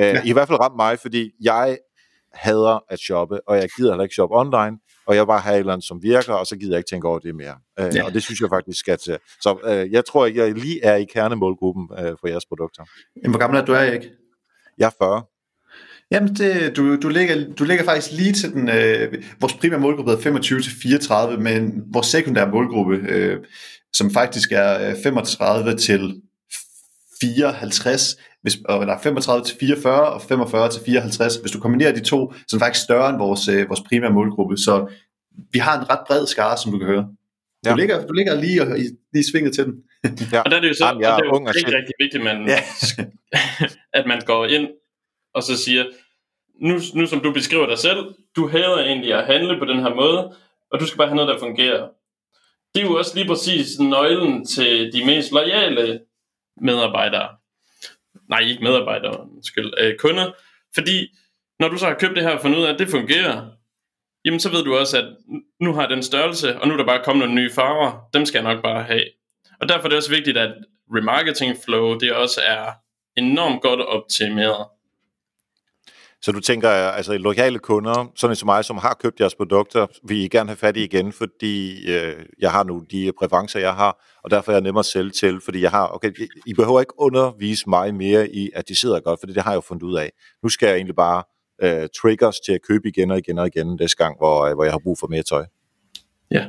Øh, 0.00 0.04
ja. 0.04 0.22
I, 0.24 0.32
hvert 0.32 0.48
fald 0.48 0.60
ramt 0.60 0.76
mig, 0.76 0.98
fordi 0.98 1.30
jeg 1.40 1.78
hader 2.32 2.84
at 2.88 2.98
shoppe, 2.98 3.48
og 3.48 3.56
jeg 3.56 3.68
gider 3.76 3.90
heller 3.90 4.02
ikke 4.02 4.14
shoppe 4.14 4.36
online, 4.36 4.78
og 5.06 5.16
jeg 5.16 5.26
bare 5.26 5.40
have 5.40 5.54
et 5.54 5.58
eller 5.58 5.72
andet, 5.72 5.86
som 5.86 6.02
virker, 6.02 6.32
og 6.32 6.46
så 6.46 6.56
gider 6.56 6.72
jeg 6.72 6.78
ikke 6.78 6.90
tænke 6.90 7.08
over 7.08 7.18
det 7.18 7.34
mere. 7.34 7.56
Øh, 7.80 7.94
ja. 7.94 8.04
Og 8.04 8.14
det 8.14 8.22
synes 8.22 8.40
jeg 8.40 8.48
faktisk 8.48 8.78
skal 8.78 8.98
til. 8.98 9.18
Så 9.40 9.58
øh, 9.64 9.92
jeg 9.92 10.04
tror, 10.04 10.26
jeg 10.26 10.54
lige 10.54 10.84
er 10.84 10.96
i 10.96 11.04
kernemålgruppen 11.04 11.88
øh, 11.98 12.16
for 12.20 12.28
jeres 12.28 12.46
produkter. 12.46 12.82
Jamen, 13.16 13.30
hvor 13.30 13.38
gammel 13.38 13.60
er 13.60 13.64
du, 13.64 13.72
er, 13.72 13.82
ikke? 13.82 14.10
Jeg 14.78 14.86
er 14.86 15.04
40. 15.04 15.22
Jamen, 16.10 16.34
det, 16.34 16.76
du, 16.76 16.96
du, 16.96 17.08
ligger, 17.08 17.52
du 17.58 17.64
ligger 17.64 17.84
faktisk 17.84 18.12
lige 18.12 18.32
til 18.32 18.52
den, 18.52 18.68
øh, 18.68 19.24
vores 19.40 19.54
primære 19.54 19.80
målgruppe 19.80 20.12
er 20.12 20.16
25-34, 21.36 21.40
men 21.40 21.82
vores 21.94 22.06
sekundære 22.06 22.50
målgruppe, 22.50 22.96
øh, 23.08 23.38
som 23.92 24.10
faktisk 24.10 24.52
er 24.52 24.94
35 25.02 25.70
øh, 25.70 25.78
til 25.78 26.22
54, 27.20 28.16
hvis, 28.42 28.54
eller 28.54 28.98
35 29.02 29.44
til 29.44 29.56
44 29.60 30.12
og 30.12 30.22
45 30.22 30.70
til 30.70 30.82
54. 30.86 31.36
Hvis 31.36 31.52
du 31.52 31.60
kombinerer 31.60 31.92
de 31.92 32.00
to, 32.00 32.32
så 32.32 32.56
er 32.56 32.58
det 32.58 32.60
faktisk 32.60 32.84
større 32.84 33.10
end 33.10 33.18
vores, 33.18 33.48
øh, 33.48 33.68
vores 33.68 33.80
primære 33.88 34.12
målgruppe. 34.12 34.56
Så 34.56 34.92
vi 35.52 35.58
har 35.58 35.80
en 35.80 35.90
ret 35.90 36.00
bred 36.06 36.26
skare, 36.26 36.56
som 36.58 36.72
du 36.72 36.78
kan 36.78 36.86
høre. 36.86 37.06
Ja. 37.64 37.70
Du, 37.70 37.76
ligger, 37.76 38.06
du 38.06 38.12
ligger 38.12 38.40
lige, 38.40 38.62
og, 38.62 38.68
lige 39.12 39.24
svinget 39.32 39.54
til 39.54 39.64
den. 39.64 39.74
ja. 40.32 40.40
Og 40.40 40.50
der 40.50 40.56
er 40.56 40.60
det 40.60 40.68
jo 40.68 40.74
så 40.74 40.86
Jamen, 40.86 41.02
jeg 41.02 41.12
er, 41.12 41.16
det 41.16 41.24
er 41.24 41.28
jo 41.28 41.48
rigtig, 41.48 41.74
rigtig 41.78 41.94
vigtigt, 42.00 42.24
man, 42.24 42.36
ja. 42.48 42.60
at 43.98 44.06
man 44.06 44.20
går 44.26 44.46
ind 44.46 44.68
og 45.34 45.42
så 45.42 45.56
siger, 45.56 45.84
nu, 46.60 46.74
nu 46.94 47.06
som 47.06 47.20
du 47.20 47.32
beskriver 47.32 47.66
dig 47.66 47.78
selv, 47.78 48.14
du 48.36 48.48
hader 48.48 48.78
egentlig 48.78 49.14
at 49.14 49.26
handle 49.26 49.58
på 49.58 49.64
den 49.64 49.78
her 49.78 49.94
måde, 49.94 50.36
og 50.72 50.80
du 50.80 50.86
skal 50.86 50.98
bare 50.98 51.08
have 51.08 51.16
noget, 51.16 51.34
der 51.34 51.38
fungerer. 51.38 51.88
Det 52.74 52.82
er 52.82 52.86
jo 52.86 52.94
også 52.94 53.12
lige 53.14 53.26
præcis 53.26 53.78
nøglen 53.78 54.46
til 54.46 54.92
de 54.92 55.04
mest 55.06 55.32
lojale 55.32 56.00
medarbejdere. 56.60 57.28
Nej, 58.28 58.40
ikke 58.40 58.62
medarbejdere, 58.62 59.20
undskyld, 59.20 59.72
øh, 59.78 59.96
kunder. 59.98 60.32
Fordi 60.74 61.16
når 61.60 61.68
du 61.68 61.78
så 61.78 61.86
har 61.86 61.94
købt 61.94 62.16
det 62.16 62.22
her 62.22 62.30
og 62.30 62.40
fundet 62.40 62.58
ud 62.58 62.64
af, 62.64 62.72
at 62.72 62.78
det 62.78 62.88
fungerer, 62.88 63.46
jamen 64.24 64.40
så 64.40 64.50
ved 64.50 64.64
du 64.64 64.76
også, 64.76 64.98
at 64.98 65.16
nu 65.60 65.72
har 65.72 65.86
den 65.86 66.02
størrelse, 66.02 66.60
og 66.60 66.68
nu 66.68 66.74
er 66.74 66.78
der 66.78 66.86
bare 66.86 67.04
kommet 67.04 67.28
nogle 67.28 67.42
nye 67.42 67.50
farver. 67.54 68.08
Dem 68.14 68.26
skal 68.26 68.42
jeg 68.42 68.54
nok 68.54 68.62
bare 68.62 68.82
have. 68.82 69.04
Og 69.60 69.68
derfor 69.68 69.84
er 69.84 69.88
det 69.88 69.96
også 69.96 70.10
vigtigt, 70.10 70.36
at 70.36 70.54
remarketing 70.96 71.56
flow, 71.64 71.98
det 71.98 72.12
også 72.12 72.40
er 72.46 72.72
enormt 73.16 73.62
godt 73.62 73.80
optimeret. 73.80 74.66
Så 76.22 76.32
du 76.32 76.40
tænker, 76.40 76.68
altså 76.70 77.18
lokale 77.18 77.58
kunder, 77.58 78.12
sådan 78.16 78.36
som 78.36 78.46
mig, 78.46 78.64
som 78.64 78.78
har 78.78 78.94
købt 78.94 79.20
jeres 79.20 79.34
produkter, 79.34 79.86
vil 80.08 80.16
I 80.16 80.28
gerne 80.28 80.48
have 80.48 80.56
fat 80.56 80.76
i 80.76 80.84
igen, 80.84 81.12
fordi 81.12 81.90
øh, 81.92 82.24
jeg 82.38 82.50
har 82.50 82.64
nu 82.64 82.84
de 82.90 83.12
præferencer, 83.18 83.60
jeg 83.60 83.74
har, 83.74 84.04
og 84.24 84.30
derfor 84.30 84.52
er 84.52 84.56
jeg 84.56 84.62
nemmere 84.62 84.80
at 84.80 84.86
sælge 84.86 85.10
til, 85.10 85.40
fordi 85.40 85.62
jeg 85.62 85.70
har, 85.70 85.88
okay, 85.88 86.12
I 86.46 86.54
behøver 86.54 86.80
ikke 86.80 87.00
undervise 87.00 87.68
mig 87.68 87.94
mere 87.94 88.30
i, 88.30 88.50
at 88.54 88.68
de 88.68 88.80
sidder 88.80 89.00
godt, 89.00 89.20
for 89.20 89.26
det 89.26 89.42
har 89.42 89.50
jeg 89.50 89.56
jo 89.56 89.60
fundet 89.60 89.82
ud 89.82 89.96
af. 89.96 90.12
Nu 90.42 90.48
skal 90.48 90.66
jeg 90.66 90.76
egentlig 90.76 90.96
bare 90.96 91.22
øh, 91.62 91.88
triggers 92.02 92.40
til 92.40 92.52
at 92.52 92.62
købe 92.62 92.88
igen 92.88 93.10
og 93.10 93.18
igen 93.18 93.38
og 93.38 93.46
igen 93.46 93.76
næste 93.80 93.96
gang, 93.96 94.18
hvor, 94.18 94.44
øh, 94.44 94.54
hvor 94.54 94.64
jeg 94.64 94.72
har 94.72 94.78
brug 94.78 94.98
for 94.98 95.06
mere 95.06 95.22
tøj. 95.22 95.44
Ja. 96.30 96.46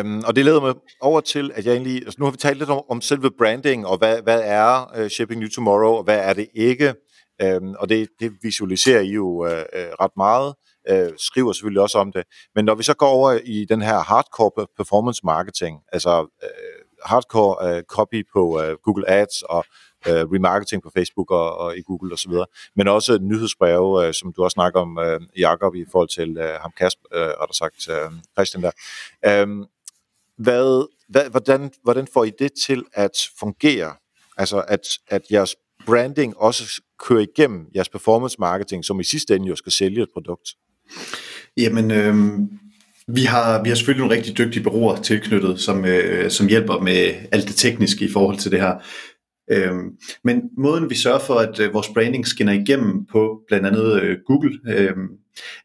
Um, 0.00 0.22
og 0.26 0.36
det 0.36 0.44
leder 0.44 0.60
mig 0.60 0.74
over 1.00 1.20
til, 1.20 1.50
at 1.54 1.66
jeg 1.66 1.72
egentlig, 1.72 1.96
altså 1.96 2.16
nu 2.18 2.24
har 2.24 2.32
vi 2.32 2.36
talt 2.36 2.58
lidt 2.58 2.70
om, 2.70 2.82
om 2.88 3.00
selve 3.00 3.30
branding, 3.38 3.86
og 3.86 3.98
hvad, 3.98 4.22
hvad 4.22 4.40
er 4.44 5.00
uh, 5.00 5.08
Shipping 5.08 5.40
New 5.40 5.48
Tomorrow, 5.48 5.92
og 5.92 6.04
hvad 6.04 6.18
er 6.18 6.32
det 6.32 6.48
ikke? 6.54 6.94
Øhm, 7.42 7.74
og 7.78 7.88
det, 7.88 8.08
det 8.20 8.32
visualiserer 8.42 9.00
I 9.00 9.10
jo 9.10 9.46
øh, 9.46 9.58
øh, 9.58 9.88
ret 10.00 10.16
meget, 10.16 10.54
øh, 10.88 11.12
skriver 11.16 11.52
selvfølgelig 11.52 11.82
også 11.82 11.98
om 11.98 12.12
det. 12.12 12.24
Men 12.54 12.64
når 12.64 12.74
vi 12.74 12.82
så 12.82 12.94
går 12.94 13.08
over 13.08 13.38
i 13.44 13.64
den 13.64 13.82
her 13.82 13.98
hardcore 13.98 14.66
performance 14.76 15.20
marketing, 15.24 15.80
altså 15.92 16.26
øh, 16.42 16.48
hardcore 17.04 17.76
øh, 17.76 17.82
copy 17.82 18.26
på 18.32 18.62
øh, 18.62 18.76
Google 18.84 19.10
Ads 19.10 19.42
og 19.42 19.64
øh, 20.08 20.14
remarketing 20.14 20.82
på 20.82 20.90
Facebook 20.96 21.30
og, 21.30 21.56
og 21.56 21.78
i 21.78 21.82
Google 21.82 22.12
osv., 22.12 22.32
men 22.76 22.88
også 22.88 23.18
nyhedsbreve, 23.18 24.06
øh, 24.06 24.14
som 24.14 24.32
du 24.32 24.44
også 24.44 24.54
snakker 24.54 24.80
om, 24.80 24.98
øh, 24.98 25.20
Jacob, 25.38 25.74
i 25.74 25.84
forhold 25.92 26.08
til 26.08 26.36
øh, 26.38 26.60
ham 26.60 26.72
Kasper, 26.76 27.06
øh, 27.14 27.28
der 27.28 27.52
sagt 27.52 27.88
øh, 27.88 28.10
Christian 28.36 28.62
der. 28.62 28.70
Øh, 29.26 29.66
hvad, 30.38 30.86
hvad, 31.08 31.30
hvordan, 31.30 31.70
hvordan 31.82 32.06
får 32.12 32.24
I 32.24 32.30
det 32.38 32.52
til 32.66 32.84
at 32.92 33.16
fungere? 33.38 33.94
Altså 34.36 34.64
at, 34.68 34.80
at 35.08 35.22
jeres 35.30 35.56
branding 35.86 36.36
også 36.36 36.82
kører 36.98 37.20
igennem 37.20 37.66
jeres 37.74 37.88
performance 37.88 38.36
marketing, 38.38 38.84
som 38.84 39.00
i 39.00 39.04
sidste 39.04 39.34
ende 39.36 39.48
jo 39.48 39.56
skal 39.56 39.72
sælge 39.72 40.02
et 40.02 40.08
produkt? 40.12 40.48
Jamen, 41.56 41.90
øh, 41.90 42.14
vi, 43.08 43.22
har, 43.22 43.62
vi 43.62 43.68
har 43.68 43.76
selvfølgelig 43.76 44.00
nogle 44.00 44.16
rigtig 44.16 44.38
dygtige 44.38 44.62
bureauer 44.62 44.96
tilknyttet, 44.96 45.60
som, 45.60 45.84
øh, 45.84 46.30
som 46.30 46.48
hjælper 46.48 46.80
med 46.80 47.14
alt 47.32 47.48
det 47.48 47.56
tekniske 47.56 48.04
i 48.04 48.12
forhold 48.12 48.38
til 48.38 48.50
det 48.50 48.60
her. 48.60 48.74
Øh, 49.50 49.74
men 50.24 50.42
måden 50.58 50.90
vi 50.90 50.94
sørger 50.94 51.18
for, 51.18 51.34
at 51.34 51.60
øh, 51.60 51.74
vores 51.74 51.88
branding 51.94 52.26
skinner 52.26 52.52
igennem 52.52 53.06
på 53.12 53.40
blandt 53.48 53.66
andet 53.66 54.02
øh, 54.02 54.16
Google, 54.26 54.58
øh, 54.68 54.94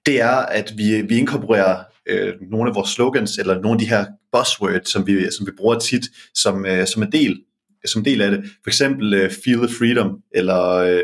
det 0.06 0.22
er, 0.22 0.36
at 0.36 0.74
vi, 0.78 1.02
vi 1.02 1.18
inkorporerer 1.18 1.84
øh, 2.10 2.34
nogle 2.52 2.70
af 2.70 2.76
vores 2.76 2.90
slogans, 2.90 3.38
eller 3.38 3.62
nogle 3.62 3.72
af 3.72 3.80
de 3.80 3.90
her 3.90 4.06
buzzwords, 4.32 4.90
som 4.90 5.08
vi, 5.08 5.32
som 5.38 5.48
vi 5.48 5.52
bruger 5.58 5.80
tit, 5.80 6.04
som, 6.34 6.66
øh, 6.66 6.88
som 6.88 7.04
en 7.04 7.12
del 7.12 7.40
som 7.86 8.04
del 8.04 8.22
af 8.22 8.32
det. 8.32 8.44
For 8.64 8.70
eksempel 8.70 9.14
øh, 9.14 9.32
Feel 9.32 9.58
the 9.58 9.76
Freedom, 9.78 10.18
eller, 10.32 10.70
øh, 10.70 11.04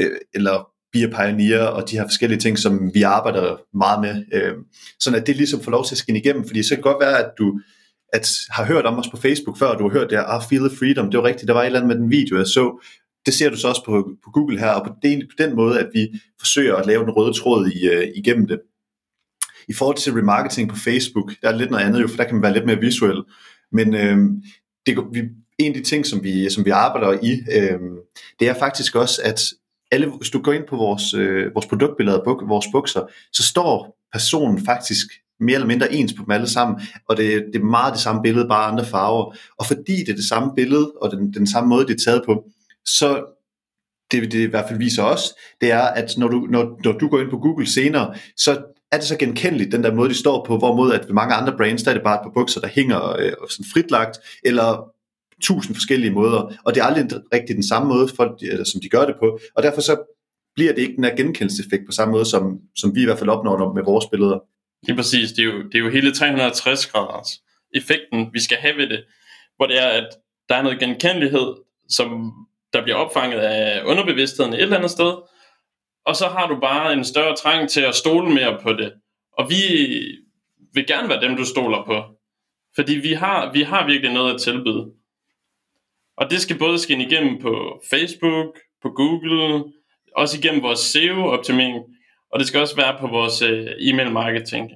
øh 0.00 0.10
eller 0.34 0.68
Beer 0.92 1.08
Pioneer, 1.08 1.64
og 1.64 1.90
de 1.90 1.96
her 1.96 2.04
forskellige 2.04 2.40
ting, 2.40 2.58
som 2.58 2.94
vi 2.94 3.02
arbejder 3.02 3.76
meget 3.76 4.00
med. 4.00 4.14
Uh, 4.36 4.64
sådan 5.00 5.20
at 5.20 5.26
det 5.26 5.36
ligesom 5.36 5.60
får 5.60 5.70
lov 5.70 5.84
til 5.84 5.94
at 5.94 5.98
skinne 5.98 6.20
igennem, 6.20 6.46
fordi 6.46 6.62
så 6.62 6.68
kan 6.68 6.76
det 6.76 6.84
godt 6.84 7.00
være, 7.00 7.18
at 7.18 7.30
du 7.38 7.60
at 8.12 8.28
har 8.50 8.64
hørt 8.64 8.86
om 8.86 8.98
os 8.98 9.08
på 9.08 9.16
Facebook 9.16 9.58
før, 9.58 9.66
og 9.66 9.78
du 9.78 9.88
har 9.88 9.98
hørt 9.98 10.10
det 10.10 10.18
her, 10.18 10.24
ah, 10.24 10.42
Feel 10.48 10.68
the 10.68 10.76
Freedom, 10.76 11.10
det 11.10 11.18
var 11.18 11.24
rigtigt, 11.24 11.48
der 11.48 11.54
var 11.54 11.62
et 11.62 11.66
eller 11.66 11.80
andet 11.80 11.96
med 11.96 12.02
den 12.02 12.10
video, 12.10 12.36
jeg 12.36 12.46
så. 12.46 12.84
Det 13.26 13.34
ser 13.34 13.50
du 13.50 13.56
så 13.56 13.68
også 13.68 13.84
på, 13.84 14.10
på 14.24 14.30
Google 14.30 14.58
her, 14.58 14.70
og 14.70 14.86
på 14.86 14.92
den, 15.02 15.20
på 15.20 15.44
den 15.44 15.56
måde, 15.56 15.80
at 15.80 15.88
vi 15.94 16.08
forsøger 16.38 16.76
at 16.76 16.86
lave 16.86 17.02
den 17.02 17.10
røde 17.10 17.32
tråd 17.32 17.70
i, 17.70 17.88
øh, 17.88 18.08
igennem 18.14 18.46
det. 18.46 18.60
I 19.68 19.74
forhold 19.74 19.96
til 19.96 20.12
remarketing 20.12 20.68
på 20.68 20.76
Facebook, 20.76 21.32
der 21.42 21.48
er 21.48 21.56
lidt 21.56 21.70
noget 21.70 21.84
andet 21.84 22.02
jo, 22.02 22.08
for 22.08 22.16
der 22.16 22.24
kan 22.24 22.34
man 22.34 22.42
være 22.42 22.52
lidt 22.52 22.66
mere 22.66 22.80
visuel. 22.80 23.22
Men 23.72 23.94
øh, 23.94 24.18
det, 24.86 24.98
vi, 25.12 25.22
en 25.58 25.72
af 25.72 25.74
de 25.74 25.82
ting, 25.82 26.06
som 26.06 26.24
vi, 26.24 26.50
som 26.50 26.64
vi 26.64 26.70
arbejder 26.70 27.18
i, 27.22 27.32
øh, 27.32 27.80
det 28.40 28.48
er 28.48 28.54
faktisk 28.54 28.94
også, 28.94 29.20
at 29.24 29.40
alle, 29.90 30.06
hvis 30.16 30.30
du 30.30 30.42
går 30.42 30.52
ind 30.52 30.64
på 30.68 30.76
vores, 30.76 31.14
øh, 31.14 31.54
vores 31.54 31.66
produktbilleder, 31.66 32.24
buk, 32.24 32.42
vores 32.48 32.66
bukser, 32.72 33.02
så 33.32 33.42
står 33.42 33.98
personen 34.12 34.64
faktisk 34.64 35.06
mere 35.40 35.54
eller 35.54 35.66
mindre 35.66 35.92
ens 35.92 36.12
på 36.12 36.22
dem 36.24 36.30
alle 36.30 36.48
sammen, 36.48 36.80
og 37.08 37.16
det, 37.16 37.44
det 37.52 37.60
er 37.60 37.64
meget 37.64 37.92
det 37.92 38.00
samme 38.00 38.22
billede, 38.22 38.48
bare 38.48 38.72
andre 38.72 38.84
farver. 38.84 39.34
Og 39.58 39.66
fordi 39.66 39.96
det 39.96 40.08
er 40.08 40.14
det 40.14 40.28
samme 40.28 40.52
billede, 40.56 40.92
og 41.02 41.10
den, 41.10 41.34
den 41.34 41.46
samme 41.46 41.68
måde, 41.68 41.86
det 41.86 41.94
er 41.94 42.04
taget 42.04 42.22
på, 42.26 42.44
så 42.84 43.34
det, 44.10 44.32
det 44.32 44.38
i 44.38 44.50
hvert 44.50 44.68
fald 44.68 44.78
viser 44.78 45.02
os, 45.02 45.34
det 45.60 45.72
er, 45.72 45.82
at 45.82 46.14
når 46.18 46.28
du, 46.28 46.46
når, 46.50 46.80
når 46.84 46.92
du 46.92 47.08
går 47.08 47.20
ind 47.20 47.30
på 47.30 47.38
Google 47.38 47.66
senere, 47.66 48.14
så 48.36 48.62
er 48.92 48.96
det 48.96 49.06
så 49.06 49.16
genkendeligt, 49.16 49.72
den 49.72 49.84
der 49.84 49.94
måde, 49.94 50.08
de 50.08 50.14
står 50.14 50.44
på, 50.44 50.58
hvorimod 50.58 50.92
at 50.92 51.06
ved 51.06 51.14
mange 51.14 51.34
andre 51.34 51.56
brands, 51.56 51.82
der 51.82 51.90
er 51.90 51.94
det 51.94 52.02
bare 52.04 52.14
et 52.14 52.22
par 52.22 52.32
bukser, 52.34 52.60
der 52.60 52.68
hænger 52.68 53.16
øh, 53.18 53.32
sådan 53.50 53.66
fritlagt, 53.72 54.18
eller 54.44 54.90
tusind 55.42 55.74
forskellige 55.74 56.10
måder, 56.10 56.40
og 56.64 56.74
det 56.74 56.80
er 56.80 56.84
aldrig 56.84 57.04
rigtig 57.34 57.56
den 57.56 57.68
samme 57.68 57.88
måde, 57.88 58.08
folk, 58.16 58.32
eller, 58.42 58.64
som 58.64 58.80
de 58.80 58.88
gør 58.88 59.06
det 59.06 59.14
på, 59.20 59.38
og 59.54 59.62
derfor 59.62 59.80
så 59.80 59.96
bliver 60.54 60.72
det 60.72 60.82
ikke 60.82 60.96
den 60.96 61.04
her 61.04 61.16
genkendelseseffekt 61.16 61.86
på 61.86 61.92
samme 61.92 62.12
måde, 62.12 62.24
som, 62.24 62.58
som 62.76 62.94
vi 62.94 63.00
i 63.02 63.04
hvert 63.04 63.18
fald 63.18 63.30
opnår 63.30 63.72
med 63.72 63.84
vores 63.84 64.06
billeder. 64.10 64.38
Lige 64.86 64.96
præcis, 64.96 65.32
det 65.32 65.42
er 65.42 65.46
jo, 65.46 65.62
det 65.62 65.74
er 65.74 65.78
jo 65.78 65.90
hele 65.90 66.12
360 66.12 66.86
graders 66.86 67.28
effekten, 67.74 68.30
vi 68.32 68.40
skal 68.40 68.56
have 68.56 68.76
ved 68.76 68.88
det, 68.88 69.04
hvor 69.56 69.66
det 69.66 69.82
er, 69.82 69.88
at 69.88 70.08
der 70.48 70.54
er 70.54 70.62
noget 70.62 70.78
genkendelighed, 70.78 71.54
som 71.88 72.32
der 72.72 72.82
bliver 72.82 72.96
opfanget 72.96 73.38
af 73.38 73.82
underbevidstheden 73.84 74.52
et 74.52 74.62
eller 74.62 74.76
andet 74.76 74.90
sted, 74.90 75.12
og 76.06 76.16
så 76.16 76.26
har 76.26 76.46
du 76.46 76.60
bare 76.60 76.92
en 76.92 77.04
større 77.04 77.36
trang 77.36 77.68
til 77.68 77.80
at 77.80 77.94
stole 77.94 78.34
mere 78.34 78.58
på 78.62 78.72
det. 78.72 78.92
Og 79.38 79.50
vi 79.50 79.62
vil 80.74 80.86
gerne 80.86 81.08
være 81.08 81.20
dem, 81.20 81.36
du 81.36 81.44
stoler 81.44 81.84
på. 81.86 82.02
Fordi 82.74 82.94
vi 82.94 83.12
har, 83.12 83.52
vi 83.52 83.62
har 83.62 83.86
virkelig 83.86 84.12
noget 84.12 84.34
at 84.34 84.40
tilbyde. 84.40 84.86
Og 86.20 86.30
det 86.30 86.40
skal 86.40 86.58
både 86.58 86.78
skinne 86.78 87.04
igennem 87.04 87.40
på 87.40 87.82
Facebook, 87.90 88.58
på 88.82 88.88
Google, 88.90 89.64
også 90.16 90.38
igennem 90.38 90.62
vores 90.62 90.78
SEO-optimering, 90.78 91.76
og 92.32 92.38
det 92.38 92.46
skal 92.46 92.60
også 92.60 92.76
være 92.76 92.96
på 93.00 93.06
vores 93.06 93.42
øh, 93.42 93.66
e-mail 93.66 94.10
marketing. 94.10 94.70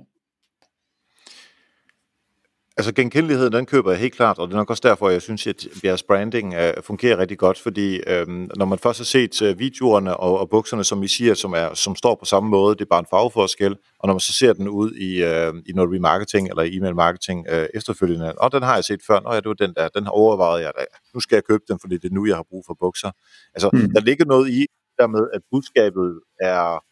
Altså 2.76 2.92
genkendeligheden, 2.92 3.52
den 3.52 3.66
køber 3.66 3.90
jeg 3.90 4.00
helt 4.00 4.14
klart, 4.14 4.38
og 4.38 4.48
det 4.48 4.54
er 4.54 4.58
nok 4.58 4.70
også 4.70 4.80
derfor, 4.84 5.10
jeg 5.10 5.22
synes, 5.22 5.46
at 5.46 5.66
jeres 5.84 6.02
branding 6.02 6.54
uh, 6.54 6.82
fungerer 6.82 7.18
rigtig 7.18 7.38
godt, 7.38 7.58
fordi 7.58 8.00
um, 8.12 8.50
når 8.56 8.64
man 8.64 8.78
først 8.78 8.98
har 8.98 9.04
set 9.04 9.42
uh, 9.42 9.58
videoerne 9.58 10.16
og, 10.16 10.38
og 10.38 10.50
bukserne, 10.50 10.84
som 10.84 11.02
I 11.02 11.08
siger, 11.08 11.34
som, 11.34 11.52
er, 11.52 11.74
som 11.74 11.96
står 11.96 12.14
på 12.14 12.24
samme 12.24 12.48
måde, 12.48 12.74
det 12.74 12.80
er 12.80 12.88
bare 12.90 13.00
en 13.00 13.06
farveforskel, 13.10 13.76
og 13.98 14.06
når 14.06 14.14
man 14.14 14.20
så 14.20 14.32
ser 14.32 14.52
den 14.52 14.68
ud 14.68 14.90
i, 14.90 15.22
uh, 15.22 15.58
i 15.66 15.72
noget 15.72 15.94
remarketing 15.94 16.48
eller 16.48 16.62
e-mail 16.62 16.94
marketing 16.94 17.46
uh, 17.52 17.64
efterfølgende, 17.74 18.32
og 18.32 18.52
den 18.52 18.62
har 18.62 18.74
jeg 18.74 18.84
set 18.84 19.00
før, 19.06 19.18
og 19.18 19.34
ja, 19.34 19.40
det 19.40 19.48
var 19.48 19.54
den 19.54 19.74
der, 19.76 19.88
den 19.88 20.04
har 20.04 20.10
overvejet 20.10 20.62
jeg, 20.62 20.72
nu 21.14 21.20
skal 21.20 21.36
jeg 21.36 21.44
købe 21.44 21.62
den, 21.68 21.78
fordi 21.80 21.94
det 21.98 22.10
er 22.10 22.14
nu, 22.14 22.26
jeg 22.26 22.36
har 22.36 22.46
brug 22.50 22.64
for 22.66 22.76
bukser. 22.80 23.10
Altså, 23.54 23.70
mm. 23.72 23.90
der 23.94 24.00
ligger 24.00 24.24
noget 24.24 24.50
i, 24.50 24.66
dermed, 24.98 25.28
at 25.32 25.40
budskabet 25.50 26.20
er, 26.40 26.84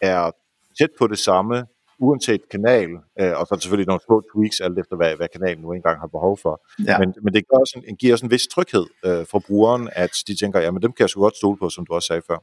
er 0.00 0.30
tæt 0.78 0.90
på 0.98 1.06
det 1.06 1.18
samme, 1.18 1.66
uanset 2.02 2.42
kanal, 2.50 2.90
øh, 3.20 3.32
og 3.38 3.42
så 3.46 3.50
er 3.50 3.56
der 3.56 3.62
selvfølgelig 3.62 3.86
nogle 3.86 4.06
små 4.06 4.22
tweaks, 4.32 4.60
alt 4.60 4.78
efter 4.78 4.96
hvad, 4.96 5.16
hvad 5.16 5.28
kanalen 5.34 5.62
nu 5.62 5.72
engang 5.72 6.00
har 6.00 6.06
behov 6.06 6.38
for. 6.44 6.54
Ja. 6.86 6.98
Men, 6.98 7.14
men 7.24 7.34
det 7.34 7.42
gør 7.48 7.80
en, 7.88 7.96
giver 7.96 8.12
også 8.12 8.26
en 8.26 8.30
vis 8.30 8.46
tryghed 8.46 8.86
øh, 9.06 9.26
for 9.30 9.38
brugeren, 9.46 9.88
at 9.92 10.12
de 10.26 10.34
tænker, 10.34 10.60
jamen 10.60 10.82
dem 10.82 10.92
kan 10.92 11.02
jeg 11.04 11.10
så 11.10 11.18
godt 11.18 11.36
stole 11.36 11.56
på, 11.58 11.70
som 11.70 11.86
du 11.86 11.92
også 11.92 12.06
sagde 12.06 12.22
før. 12.26 12.38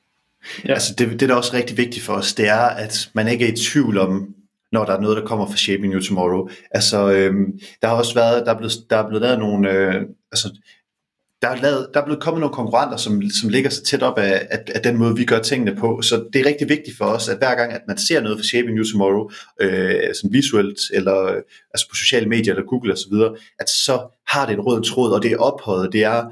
Ja. 0.65 0.73
Altså 0.73 0.95
det, 0.97 1.19
det, 1.19 1.31
er 1.31 1.35
også 1.35 1.53
rigtig 1.53 1.77
vigtigt 1.77 2.05
for 2.05 2.13
os, 2.13 2.33
det 2.33 2.47
er, 2.47 2.65
at 2.85 3.09
man 3.13 3.27
ikke 3.27 3.47
er 3.47 3.51
i 3.51 3.55
tvivl 3.55 3.97
om, 3.97 4.35
når 4.71 4.85
der 4.85 4.93
er 4.93 5.01
noget, 5.01 5.17
der 5.17 5.25
kommer 5.25 5.45
fra 5.45 5.57
Shaping 5.57 5.93
You 5.93 6.01
Tomorrow. 6.01 6.49
Altså, 6.71 7.11
øhm, 7.11 7.59
der 7.81 7.87
har 7.87 7.95
også 7.95 8.13
været, 8.13 8.45
der 8.45 8.53
er 8.53 8.57
blevet, 8.57 8.73
der 8.89 8.97
er 8.97 9.07
blevet 9.07 9.21
lavet 9.21 9.39
nogle, 9.39 9.71
øh, 9.71 9.95
altså, 10.31 10.47
der 11.41 11.47
er, 11.47 11.55
lavet, 11.55 11.89
der 11.93 12.01
er 12.01 12.05
blevet 12.05 12.21
kommet 12.23 12.39
nogle 12.39 12.53
konkurrenter, 12.53 12.97
som, 12.97 13.21
som 13.41 13.49
ligger 13.49 13.69
så 13.69 13.83
tæt 13.83 14.03
op 14.03 14.17
af, 14.17 14.47
af, 14.51 14.63
af 14.75 14.81
den 14.81 14.97
måde, 14.97 15.15
vi 15.15 15.25
gør 15.25 15.39
tingene 15.39 15.75
på. 15.75 16.01
Så 16.01 16.29
det 16.33 16.41
er 16.41 16.45
rigtig 16.45 16.69
vigtigt 16.69 16.97
for 16.97 17.05
os, 17.05 17.29
at 17.29 17.37
hver 17.37 17.55
gang, 17.55 17.73
at 17.73 17.81
man 17.87 17.97
ser 17.97 18.21
noget 18.21 18.37
fra 18.37 18.43
Shaping 18.43 18.73
New 18.75 18.83
Tomorrow, 18.83 19.29
øh, 19.61 20.15
sådan 20.15 20.33
visuelt, 20.33 20.79
eller 20.93 21.23
øh, 21.23 21.41
altså 21.73 21.89
på 21.89 21.95
sociale 21.95 22.29
medier, 22.29 22.53
eller 22.53 22.67
Google 22.67 22.93
osv., 22.93 23.13
at 23.59 23.69
så 23.69 24.17
har 24.27 24.45
det 24.45 24.53
en 24.53 24.61
rød 24.61 24.83
tråd, 24.83 25.11
og 25.11 25.23
det 25.23 25.31
er 25.31 25.37
ophøjet, 25.37 25.93
det 25.93 26.03
er, 26.03 26.23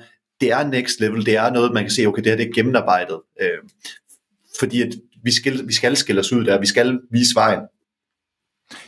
det 0.41 0.51
er 0.51 0.67
next 0.67 0.99
level, 0.99 1.25
det 1.25 1.35
er 1.35 1.51
noget, 1.51 1.73
man 1.73 1.83
kan 1.83 1.91
se, 1.91 2.05
okay, 2.05 2.23
det 2.23 2.31
her 2.31 2.37
det 2.37 2.47
er 2.47 2.53
gennemarbejdet. 2.53 3.19
Øh, 3.41 3.57
fordi 4.59 4.81
at 4.81 4.93
vi 5.23 5.31
skal, 5.31 5.67
vi 5.67 5.73
skal 5.73 5.95
skille 5.95 6.19
os 6.19 6.33
ud 6.33 6.45
der, 6.45 6.59
vi 6.59 6.67
skal 6.67 6.99
vise 7.11 7.35
vejen. 7.35 7.61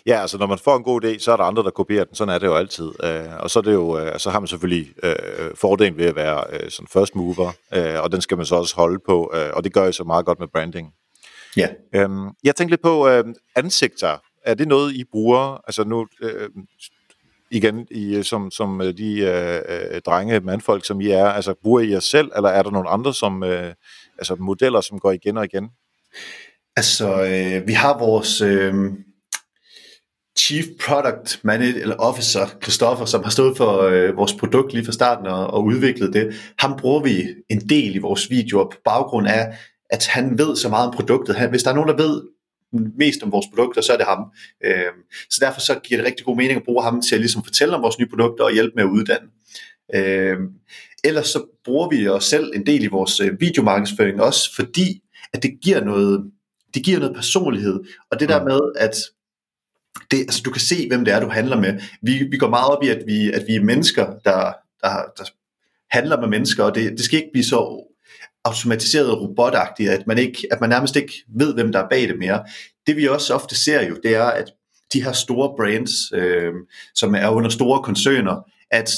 Ja, 0.06 0.22
altså 0.22 0.38
når 0.38 0.48
man 0.48 0.58
får 0.58 0.78
en 0.78 0.84
god 0.84 1.06
idé, 1.06 1.20
så 1.20 1.32
er 1.32 1.38
der 1.38 1.44
andre, 1.44 1.64
der 1.64 1.70
kopierer 1.70 2.04
den. 2.04 2.16
Sådan 2.16 2.34
er 2.34 2.40
det 2.40 2.48
jo 2.48 2.56
altid. 2.56 2.92
Øh, 3.04 3.40
og 3.40 3.50
så, 3.50 3.60
er 3.60 3.64
det 3.64 3.74
jo, 3.74 4.00
øh, 4.00 4.20
så 4.20 4.30
har 4.30 4.40
man 4.40 4.48
selvfølgelig 4.48 4.94
øh, 5.04 5.56
fordelen 5.56 5.98
ved 5.98 6.06
at 6.06 6.16
være 6.16 6.44
øh, 6.50 6.72
sådan 6.72 6.88
first 6.94 7.16
mover, 7.16 7.52
øh, 7.74 8.04
og 8.04 8.12
den 8.12 8.22
skal 8.22 8.38
man 8.38 8.46
så 8.46 8.56
også 8.56 8.76
holde 8.76 9.00
på, 9.06 9.32
øh, 9.36 9.50
og 9.54 9.64
det 9.64 9.74
gør 9.74 9.84
jeg 9.84 9.94
så 9.94 10.04
meget 10.04 10.26
godt 10.26 10.40
med 10.40 10.48
branding. 10.48 10.94
Ja. 11.58 11.68
Øhm, 11.96 12.28
jeg 12.44 12.56
tænkte 12.56 12.72
lidt 12.72 12.82
på 12.82 13.08
øh, 13.08 13.24
ansigter. 13.56 14.18
Er 14.46 14.54
det 14.54 14.68
noget, 14.68 14.94
I 14.94 15.04
bruger? 15.12 15.62
Altså 15.68 15.84
nu, 15.84 16.08
øh, 16.22 16.50
igen, 17.52 17.88
I, 17.92 18.24
som, 18.24 18.52
som 18.52 18.82
øh, 18.82 18.98
de 18.98 19.20
øh, 19.20 19.62
øh, 19.70 20.02
drenge, 20.02 20.40
mandfolk, 20.40 20.86
som 20.86 21.02
I 21.02 21.10
er, 21.10 21.26
altså 21.26 21.54
bruger 21.64 21.80
I 21.80 21.92
jer 21.92 22.00
selv, 22.00 22.32
eller 22.36 22.50
er 22.50 22.64
der 22.64 22.72
nogle 22.72 22.90
andre 22.90 23.14
som, 23.14 23.44
øh, 23.44 23.74
altså 24.18 24.36
modeller, 24.36 24.82
som 24.82 25.00
går 25.00 25.12
igen 25.12 25.38
og 25.38 25.46
igen? 25.46 25.70
Altså, 26.76 27.24
øh, 27.24 27.68
vi 27.68 27.74
har 27.74 27.98
vores... 27.98 28.42
Øh 28.42 28.74
Chief 30.40 30.66
Product 30.86 31.40
Manager, 31.44 31.82
eller 31.82 31.96
Officer, 31.96 32.48
Christoffer, 32.64 33.06
som 33.06 33.24
har 33.24 33.32
stået 33.32 33.58
for 33.58 33.82
øh, 33.82 34.18
vores 34.18 34.34
produkt 34.34 34.74
lige 34.74 34.86
fra 34.86 34.92
starten 34.92 35.28
og, 35.28 35.48
og 35.48 35.64
udviklet 35.64 36.14
det, 36.14 36.34
ham 36.60 36.78
bruger 36.80 37.04
vi 37.04 37.26
en 37.50 37.70
del 37.70 37.96
i 37.96 37.98
vores 37.98 38.30
videoer 38.30 38.64
på 38.64 38.78
baggrund 38.86 39.28
af, 39.28 39.58
at 39.90 40.08
han 40.08 40.38
ved 40.38 40.56
så 40.56 40.70
meget 40.70 40.88
om 40.88 40.94
produktet. 40.94 41.36
Han, 41.36 41.50
hvis 41.50 41.64
der 41.64 41.70
er 41.70 41.76
nogen, 41.76 41.90
der 41.90 41.96
ved 41.96 42.22
mest 42.98 43.24
om 43.24 43.32
vores 43.32 43.46
produkter, 43.54 43.82
så 43.82 43.94
er 43.94 43.98
det 43.98 44.06
ham. 44.06 44.24
Øh, 44.66 44.92
så 45.30 45.38
derfor 45.42 45.62
så 45.62 45.80
giver 45.84 45.98
det 46.02 46.08
rigtig 46.08 46.26
god 46.26 46.36
mening 46.36 46.58
at 46.58 46.64
bruge 46.66 46.84
ham 46.84 47.02
til 47.02 47.16
at 47.16 47.22
ligesom 47.22 47.44
fortælle 47.44 47.76
om 47.76 47.82
vores 47.82 48.00
nye 48.00 48.10
produkter 48.10 48.44
og 48.44 48.54
hjælpe 48.54 48.74
med 48.76 48.84
at 48.84 48.90
uddanne. 48.90 49.28
Øh, 49.96 50.38
ellers 51.04 51.28
så 51.28 51.46
bruger 51.66 51.90
vi 51.90 52.08
os 52.08 52.26
selv 52.26 52.52
en 52.56 52.66
del 52.66 52.84
i 52.84 52.88
vores 52.88 53.20
øh, 53.20 53.42
videomarkedsføring 53.42 54.22
også, 54.22 54.56
fordi 54.56 55.02
at 55.34 55.44
det 55.44 55.52
giver 55.64 55.84
noget, 55.84 56.32
det 56.74 56.84
giver 56.84 57.00
noget 57.00 57.16
personlighed. 57.16 57.80
Og 58.12 58.20
det 58.20 58.30
der 58.30 58.40
mm. 58.40 58.46
med, 58.46 58.60
at 58.76 58.96
det, 60.12 60.20
altså, 60.20 60.42
du 60.46 60.52
kan 60.52 60.62
se, 60.62 60.88
hvem 60.88 61.06
det 61.06 61.14
er, 61.14 61.20
du 61.20 61.30
handler 61.30 61.62
med. 61.62 61.80
Vi, 62.02 62.28
vi 62.32 62.38
går 62.38 62.50
meget 62.50 62.72
op 62.72 62.84
i, 62.84 62.90
at 62.90 63.04
vi, 63.08 63.32
at 63.32 63.44
vi 63.48 63.56
er 63.56 63.64
mennesker, 63.64 64.06
der, 64.06 64.54
der, 64.84 65.04
der 65.18 65.24
handler 65.92 66.20
med 66.20 66.28
mennesker, 66.28 66.64
og 66.64 66.76
det, 66.76 66.92
det 66.92 67.02
skal 67.02 67.18
ikke 67.18 67.30
blive 67.34 67.46
så 67.46 67.86
automatiseret 68.44 69.12
og 69.12 69.22
robotagtigt, 69.22 69.90
at 69.90 70.08
man, 70.08 70.18
ikke, 70.18 70.48
at 70.52 70.62
man 70.62 70.70
nærmest 70.70 70.96
ikke 70.96 71.14
ved, 71.36 71.54
hvem 71.54 71.72
der 71.72 71.80
er 71.80 71.90
bag 71.90 72.02
det 72.02 72.20
mere. 72.20 72.44
Det 72.88 72.98
vi 72.98 73.08
også 73.08 73.34
ofte 73.34 73.56
ser 73.56 73.88
jo, 73.88 73.98
det 74.04 74.16
er, 74.16 74.26
at 74.26 74.52
de 74.94 75.04
her 75.04 75.12
store 75.12 75.54
brands, 75.58 75.92
øh, 76.14 76.54
som 76.96 77.16
er 77.16 77.30
under 77.30 77.50
store 77.50 77.84
koncerner, 77.84 78.52
at 78.72 78.92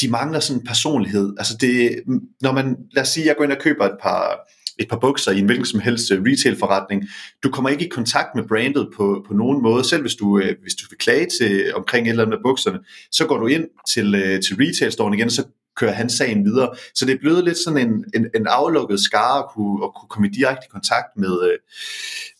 de 0.00 0.10
mangler 0.10 0.40
sådan 0.40 0.60
en 0.60 0.66
personlighed. 0.66 1.34
Altså 1.38 1.56
det, 1.56 2.02
når 2.40 2.52
man, 2.52 2.76
lad 2.92 3.02
os 3.02 3.08
sige, 3.08 3.26
jeg 3.26 3.36
går 3.36 3.44
ind 3.44 3.52
og 3.52 3.58
køber 3.58 3.84
et 3.84 3.96
par, 4.02 4.47
et 4.78 4.88
par 4.88 4.98
bukser 4.98 5.32
i 5.32 5.38
en 5.38 5.46
hvilken 5.46 5.66
som 5.66 5.80
helst 5.80 6.10
øh, 6.10 6.22
retail-forretning. 6.22 7.08
Du 7.42 7.50
kommer 7.50 7.70
ikke 7.70 7.86
i 7.86 7.88
kontakt 7.88 8.34
med 8.34 8.44
brandet 8.48 8.88
på, 8.96 9.24
på 9.28 9.34
nogen 9.34 9.62
måde. 9.62 9.84
Selv 9.84 10.00
hvis 10.00 10.14
du, 10.14 10.38
øh, 10.38 10.56
hvis 10.62 10.74
du 10.74 10.84
vil 10.90 10.98
klage 10.98 11.26
til, 11.40 11.74
omkring 11.74 12.06
et 12.06 12.10
eller 12.10 12.22
andet 12.22 12.38
med 12.38 12.42
bukserne, 12.44 12.78
så 13.10 13.26
går 13.26 13.36
du 13.36 13.46
ind 13.46 13.66
til, 13.88 14.14
øh, 14.14 14.42
til 14.42 14.56
retail-storen 14.56 15.14
igen, 15.14 15.26
og 15.26 15.32
så 15.32 15.44
kører 15.76 15.92
han 15.92 16.10
sagen 16.10 16.44
videre. 16.44 16.70
Så 16.94 17.06
det 17.06 17.14
er 17.14 17.18
blevet 17.18 17.44
lidt 17.44 17.58
sådan 17.58 17.88
en, 17.88 18.04
en, 18.14 18.30
en 18.34 18.46
aflukket 18.46 19.00
skare 19.00 19.38
at 19.38 19.48
kunne, 19.54 19.84
at 19.84 19.90
kunne 19.94 20.08
komme 20.08 20.28
i 20.28 20.30
direkte 20.30 20.66
kontakt 20.70 21.16
med, 21.16 21.34
øh, 21.48 21.58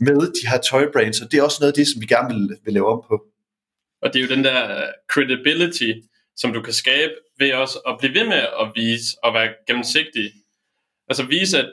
med 0.01 0.21
de 0.21 0.49
her 0.51 0.59
tøjbrands, 0.59 1.21
og 1.21 1.33
det 1.33 1.39
er 1.39 1.43
også 1.43 1.59
noget 1.61 1.73
af 1.73 1.77
det, 1.77 1.89
som 1.89 2.01
vi 2.03 2.07
gerne 2.07 2.35
vil, 2.35 2.57
vil 2.65 2.75
lave 2.75 2.87
om 2.87 3.03
på. 3.09 3.25
Og 4.03 4.13
det 4.13 4.19
er 4.19 4.27
jo 4.27 4.35
den 4.35 4.45
der 4.45 4.77
øh, 4.77 4.89
credibility, 5.13 5.93
som 6.37 6.53
du 6.53 6.63
kan 6.63 6.73
skabe 6.73 7.13
ved 7.39 7.53
også 7.53 7.79
at 7.89 7.97
blive 7.99 8.15
ved 8.15 8.27
med 8.27 8.43
at 8.63 8.73
vise 8.75 9.17
og 9.23 9.35
være 9.35 9.49
gennemsigtig. 9.67 10.33
Altså 11.09 11.27
vise, 11.27 11.59
at 11.59 11.71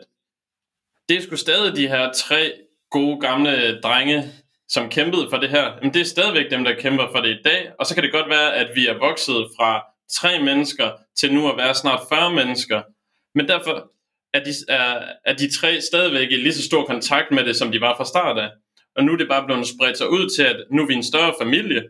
det 1.09 1.17
er 1.17 1.21
sgu 1.21 1.35
stadig 1.35 1.75
de 1.75 1.87
her 1.87 2.13
tre 2.13 2.53
gode 2.91 3.21
gamle 3.21 3.81
drenge, 3.81 4.23
som 4.67 4.89
kæmpede 4.89 5.27
for 5.29 5.37
det 5.37 5.49
her. 5.49 5.79
Men 5.81 5.93
det 5.93 6.01
er 6.01 6.05
stadigvæk 6.05 6.51
dem, 6.51 6.63
der 6.63 6.79
kæmper 6.79 7.07
for 7.11 7.21
det 7.21 7.29
i 7.29 7.41
dag. 7.45 7.71
Og 7.79 7.85
så 7.85 7.93
kan 7.93 8.03
det 8.03 8.11
godt 8.11 8.29
være, 8.29 8.55
at 8.55 8.75
vi 8.75 8.87
er 8.87 8.99
vokset 8.99 9.47
fra 9.57 9.83
tre 10.11 10.43
mennesker 10.43 10.91
til 11.17 11.33
nu 11.33 11.49
at 11.49 11.57
være 11.57 11.75
snart 11.75 12.01
40 12.09 12.33
mennesker. 12.33 12.81
Men 13.35 13.47
derfor 13.47 13.91
er 14.33 14.43
de, 14.43 14.51
er, 14.69 15.11
er 15.25 15.33
de 15.33 15.57
tre 15.59 15.81
stadigvæk 15.81 16.31
i 16.31 16.35
lige 16.35 16.53
så 16.53 16.63
stor 16.63 16.85
kontakt 16.85 17.31
med 17.31 17.45
det, 17.45 17.55
som 17.55 17.71
de 17.71 17.81
var 17.81 17.97
fra 17.97 18.05
start 18.05 18.37
af. 18.37 18.49
Og 18.95 19.03
nu 19.03 19.13
er 19.13 19.17
det 19.17 19.27
bare 19.27 19.45
blevet 19.45 19.67
spredt 19.67 19.97
sig 19.97 20.09
ud 20.09 20.29
til, 20.35 20.43
at 20.43 20.65
nu 20.71 20.81
er 20.81 20.87
vi 20.87 20.93
en 20.93 21.03
større 21.03 21.33
familie. 21.41 21.83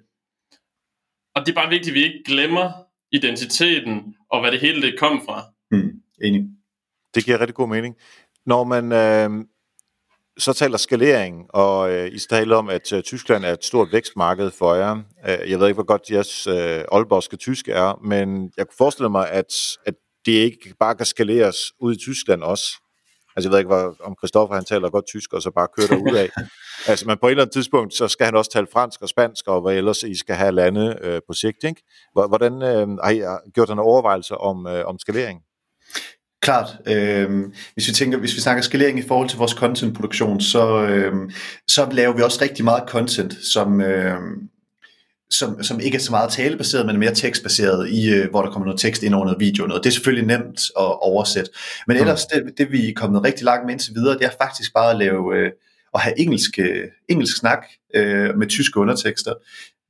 Og 1.36 1.45
det 1.45 1.49
er 1.51 1.56
bare 1.56 1.69
vigtigt, 1.69 1.89
at 1.89 1.93
vi 1.93 2.04
ikke 2.04 2.23
glemmer 2.25 2.71
identiteten 3.12 4.15
og 4.30 4.41
hvad 4.41 4.51
det 4.51 4.60
hele 4.60 4.82
det 4.82 4.99
kom 4.99 5.21
fra. 5.25 5.43
Mm, 5.71 6.01
enig. 6.23 6.41
Det 7.15 7.25
giver 7.25 7.39
rigtig 7.39 7.56
god 7.56 7.67
mening. 7.67 7.95
Når 8.46 8.64
man 8.64 8.92
øh, 8.92 9.46
så 10.38 10.54
taler 10.54 10.78
skalering, 10.78 11.46
og 11.50 11.92
øh, 11.92 12.08
I 12.08 12.20
taler 12.20 12.56
om, 12.56 12.70
at 12.70 12.94
øh, 12.94 13.04
Tyskland 13.04 13.46
er 13.46 13.54
et 13.54 13.66
stort 13.66 13.92
vækstmarked 13.92 14.52
for 14.52 14.76
jer. 14.76 14.96
Øh, 15.28 15.52
jeg 15.52 15.60
ved 15.60 15.68
ikke, 15.68 15.78
hvor 15.78 15.86
godt 15.86 16.10
jeres 16.12 16.48
øh, 16.48 16.84
oldborgske 16.92 17.38
tysk 17.38 17.68
er, 17.68 18.00
men 18.04 18.52
jeg 18.58 18.68
kunne 18.68 18.78
forestille 18.78 19.10
mig, 19.10 19.30
at, 19.30 19.54
at 19.86 19.94
det 20.26 20.32
ikke 20.32 20.76
bare 20.80 20.96
kan 20.96 21.06
skaleres 21.06 21.58
ud 21.80 21.96
i 21.96 21.98
Tyskland 21.98 22.44
også. 22.44 22.66
Altså 23.36 23.50
jeg 23.50 23.52
ved 23.52 23.60
ikke, 23.60 23.68
hvor, 23.68 23.96
om 24.04 24.16
Christoffer 24.20 24.56
han 24.56 24.66
taler 24.66 24.90
godt 24.90 25.08
tysk, 25.08 25.34
og 25.34 25.42
så 25.42 25.52
bare 25.52 25.68
kører 25.78 25.98
ud 25.98 26.16
af. 26.16 26.30
altså, 26.90 27.08
men 27.08 27.18
på 27.18 27.28
et 27.28 27.32
eller 27.32 27.44
andet 27.44 27.54
tidspunkt, 27.54 27.94
så 27.94 28.08
skal 28.08 28.26
han 28.26 28.36
også 28.36 28.52
tale 28.52 28.68
fransk 28.74 29.02
og 29.02 29.10
spansk, 29.10 29.48
og 29.48 29.62
hvad 29.62 29.76
ellers 29.76 30.04
I 30.04 30.16
skal 30.16 30.36
have 30.36 30.52
lande 30.52 30.98
øh, 31.02 31.22
på 31.28 31.34
sigt. 31.34 31.64
Ikke? 31.64 31.82
Hvordan 32.14 32.54
øh, 32.54 32.88
har 33.04 33.10
I 33.10 33.50
gjort 33.54 33.70
en 33.70 33.80
overvejelse 33.80 34.38
om, 34.38 34.68
øh, 34.68 34.86
om 34.86 35.00
skalering? 35.00 35.42
Klart. 36.46 36.78
Øh, 36.88 37.30
hvis 37.74 37.88
vi 37.88 37.94
tænker, 37.94 38.18
hvis 38.18 38.36
vi 38.36 38.42
snakker 38.42 38.64
skalering 38.64 39.00
i 39.00 39.08
forhold 39.08 39.30
til 39.30 39.38
vores 39.38 39.52
contentproduktion, 39.52 40.42
så, 40.42 40.82
øh, 40.82 41.14
så 41.68 41.88
laver 41.92 42.16
vi 42.16 42.22
også 42.22 42.40
rigtig 42.42 42.66
meget 42.66 42.84
content, 42.88 43.34
som, 43.34 43.82
øh, 43.82 44.20
som, 45.30 45.64
som 45.64 45.80
ikke 45.80 45.96
er 45.96 46.00
så 46.00 46.12
meget 46.12 46.32
talebaseret, 46.32 46.86
men 46.86 47.00
mere 47.00 47.14
tekstbaseret, 47.14 47.90
i, 47.90 48.14
øh, 48.14 48.30
hvor 48.30 48.42
der 48.42 48.52
kommer 48.52 48.66
noget 48.66 48.80
tekst 48.80 49.04
ind 49.04 49.14
over 49.14 49.26
noget 49.26 49.40
video. 49.40 49.66
Noget. 49.66 49.84
Det 49.84 49.90
er 49.90 49.94
selvfølgelig 49.94 50.28
nemt 50.28 50.60
at 50.80 51.04
oversætte. 51.10 51.52
Men 51.88 51.98
ellers, 51.98 52.26
det, 52.26 52.54
det 52.58 52.72
vi 52.72 52.90
er 52.90 52.94
kommet 52.96 53.24
rigtig 53.24 53.44
langt 53.44 53.66
med 53.66 53.74
indtil 53.74 53.96
videre, 53.96 54.18
det 54.18 54.26
er 54.26 54.32
faktisk 54.42 54.74
bare 54.74 54.92
at 54.92 54.98
lave 54.98 55.38
øh, 55.38 55.52
at 55.94 56.02
have 56.02 56.20
engelsk, 56.20 56.60
øh, 56.60 56.84
engelsk 57.10 57.38
snak 57.38 57.66
øh, 57.96 58.38
med 58.38 58.48
tyske 58.48 58.80
undertekster. 58.80 59.34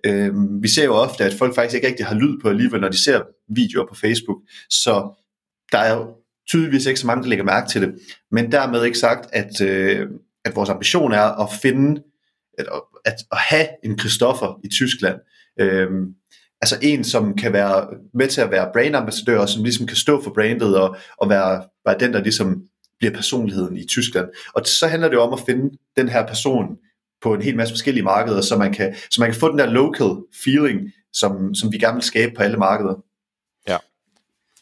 Øh, 0.05 0.33
vi 0.61 0.67
ser 0.67 0.85
jo 0.85 0.93
ofte, 0.93 1.23
at 1.23 1.33
folk 1.33 1.55
faktisk 1.55 1.75
ikke 1.75 1.87
rigtig 1.87 2.05
har 2.05 2.15
lyd 2.15 2.39
på 2.41 2.49
alligevel, 2.49 2.81
når 2.81 2.89
de 2.89 3.03
ser 3.03 3.21
videoer 3.49 3.87
på 3.87 3.95
Facebook. 3.95 4.37
Så 4.69 5.21
der 5.71 5.77
er 5.77 5.93
jo 5.93 6.15
tydeligvis 6.49 6.85
ikke 6.85 6.99
så 6.99 7.07
mange, 7.07 7.23
der 7.23 7.29
lægger 7.29 7.45
mærke 7.45 7.69
til 7.69 7.81
det. 7.81 7.95
Men 8.31 8.51
dermed 8.51 8.83
ikke 8.83 8.97
sagt, 8.97 9.29
at, 9.33 9.61
øh, 9.61 10.07
at 10.45 10.55
vores 10.55 10.69
ambition 10.69 11.11
er 11.11 11.43
at 11.43 11.49
finde, 11.61 12.01
at, 12.57 12.65
at, 13.05 13.15
at 13.31 13.37
have 13.37 13.67
en 13.83 13.99
Christoffer 13.99 14.59
i 14.63 14.67
Tyskland. 14.67 15.15
Øh, 15.59 15.89
altså 16.61 16.77
en, 16.81 17.03
som 17.03 17.35
kan 17.35 17.53
være 17.53 17.87
med 18.13 18.27
til 18.27 18.41
at 18.41 18.51
være 18.51 18.69
brandambassadør, 18.73 19.39
og 19.39 19.49
som 19.49 19.63
ligesom 19.63 19.87
kan 19.87 19.97
stå 19.97 20.23
for 20.23 20.31
brandet 20.33 20.77
og, 20.77 20.97
og 21.17 21.29
være, 21.29 21.63
være 21.85 21.99
den, 21.99 22.13
der 22.13 22.21
ligesom 22.21 22.63
bliver 22.99 23.13
personligheden 23.13 23.77
i 23.77 23.85
Tyskland. 23.85 24.27
Og 24.53 24.61
så 24.65 24.87
handler 24.87 25.09
det 25.09 25.17
om 25.17 25.33
at 25.33 25.39
finde 25.45 25.77
den 25.97 26.09
her 26.09 26.27
person 26.27 26.77
på 27.21 27.33
en 27.33 27.41
hel 27.41 27.55
masse 27.55 27.73
forskellige 27.73 28.03
markeder, 28.03 28.41
så 28.41 28.57
man 28.57 28.73
kan, 28.73 28.95
så 29.11 29.21
man 29.21 29.31
kan 29.31 29.39
få 29.39 29.51
den 29.51 29.59
der 29.59 29.65
local 29.65 30.15
feeling, 30.43 30.91
som, 31.13 31.55
som 31.55 31.71
vi 31.71 31.77
gerne 31.77 31.95
vil 31.95 32.03
skabe 32.03 32.33
på 32.35 32.43
alle 32.43 32.57
markeder. 32.57 32.95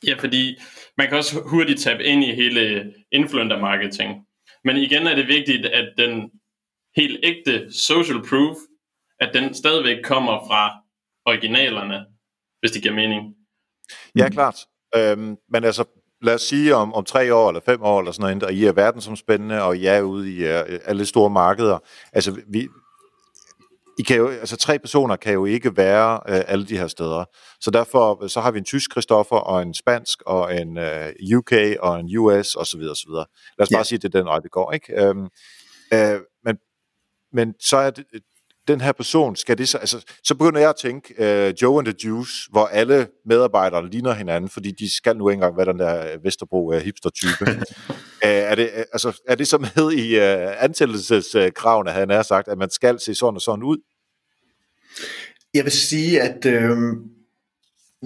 Ja. 0.07 0.15
Fordi 0.19 0.57
man 0.97 1.07
kan 1.07 1.17
også 1.17 1.41
hurtigt 1.45 1.79
tabe 1.79 2.03
ind 2.03 2.23
i 2.23 2.35
hele 2.35 2.93
influencer 3.11 3.59
marketing. 3.59 4.25
Men 4.63 4.77
igen 4.77 5.07
er 5.07 5.15
det 5.15 5.27
vigtigt, 5.27 5.65
at 5.65 5.93
den 5.97 6.31
helt 6.95 7.19
ægte 7.23 7.73
social 7.73 8.21
proof, 8.29 8.57
at 9.19 9.29
den 9.33 9.53
stadigvæk 9.53 9.97
kommer 10.03 10.47
fra 10.47 10.71
originalerne, 11.25 12.05
hvis 12.59 12.71
det 12.71 12.81
giver 12.81 12.95
mening. 12.95 13.35
Ja, 14.17 14.29
klart. 14.29 14.55
Øhm, 14.95 15.37
men 15.49 15.63
altså, 15.63 15.83
lad 16.21 16.33
os 16.33 16.41
sige 16.41 16.75
om, 16.75 16.93
om 16.93 17.05
tre 17.05 17.35
år 17.35 17.49
eller 17.49 17.61
fem 17.65 17.81
år 17.81 17.99
eller 17.99 18.11
sådan 18.11 18.37
noget, 18.37 18.43
og 18.43 18.53
I 18.53 18.65
er 18.65 18.71
verdensomspændende, 18.71 19.63
og 19.63 19.77
I 19.77 19.85
er 19.85 20.01
ude 20.01 20.35
i 20.35 20.43
uh, 20.43 20.79
alle 20.85 21.05
store 21.05 21.29
markeder. 21.29 21.79
Altså, 22.13 22.41
vi, 22.47 22.67
i 23.99 24.03
kan 24.03 24.17
jo, 24.17 24.27
altså 24.27 24.57
tre 24.57 24.79
personer 24.79 25.15
kan 25.15 25.33
jo 25.33 25.45
ikke 25.45 25.77
være 25.77 26.13
uh, 26.13 26.41
alle 26.47 26.65
de 26.65 26.77
her 26.77 26.87
steder. 26.87 27.25
Så 27.61 27.71
derfor 27.71 28.27
så 28.27 28.41
har 28.41 28.51
vi 28.51 28.57
en 28.57 28.65
tysk 28.65 28.91
Christoffer, 28.91 29.35
og 29.35 29.61
en 29.61 29.73
spansk, 29.73 30.21
og 30.25 30.55
en 30.55 30.77
øh, 30.77 31.13
UK, 31.37 31.51
og 31.79 31.99
en 31.99 32.17
US, 32.17 32.55
osv. 32.55 32.79
osv. 32.79 33.09
Lad 33.09 33.25
os 33.59 33.69
bare 33.73 33.85
sige, 33.85 33.97
at 33.97 34.01
det 34.01 34.15
er 34.15 34.19
den 34.19 34.27
vej, 34.27 34.39
det 34.39 34.51
går. 34.51 34.71
Ikke? 34.71 35.09
Um, 35.09 35.29
uh, 35.93 36.19
men, 36.45 36.57
men 37.33 37.53
så 37.59 37.77
er 37.77 37.89
det, 37.89 38.05
den 38.67 38.81
her 38.81 38.91
person, 38.91 39.35
skal 39.35 39.57
det 39.57 39.69
så, 39.69 39.77
altså, 39.77 40.05
så 40.23 40.35
begynder 40.35 40.59
jeg 40.59 40.69
at 40.69 40.75
tænke 40.75 41.13
uh, 41.19 41.53
Joe 41.61 41.79
and 41.79 41.85
the 41.85 41.95
Juice, 42.05 42.33
hvor 42.51 42.65
alle 42.65 43.07
medarbejdere 43.25 43.89
ligner 43.89 44.13
hinanden, 44.13 44.49
fordi 44.49 44.71
de 44.71 44.95
skal 44.97 45.17
nu 45.17 45.29
engang 45.29 45.57
være 45.57 45.65
den 45.65 45.79
der 45.79 46.17
Vesterbro 46.23 46.67
uh, 46.67 46.75
hipster-type. 46.75 47.51
uh, 47.51 47.61
er, 48.21 48.55
det, 48.55 48.69
uh, 48.77 48.83
altså, 48.93 49.21
er 49.27 49.35
det 49.35 49.47
så 49.47 49.57
med 49.57 49.91
i 49.91 50.17
uh, 50.17 50.63
ansættelseskravene, 50.63 51.91
han 51.91 52.09
har 52.09 52.23
sagt, 52.23 52.47
at 52.47 52.57
man 52.57 52.69
skal 52.69 52.99
se 52.99 53.15
sådan 53.15 53.35
og 53.35 53.41
sådan 53.41 53.63
ud? 53.63 53.77
Jeg 55.53 55.63
vil 55.63 55.71
sige, 55.71 56.21
at 56.21 56.45
øh, 56.45 56.71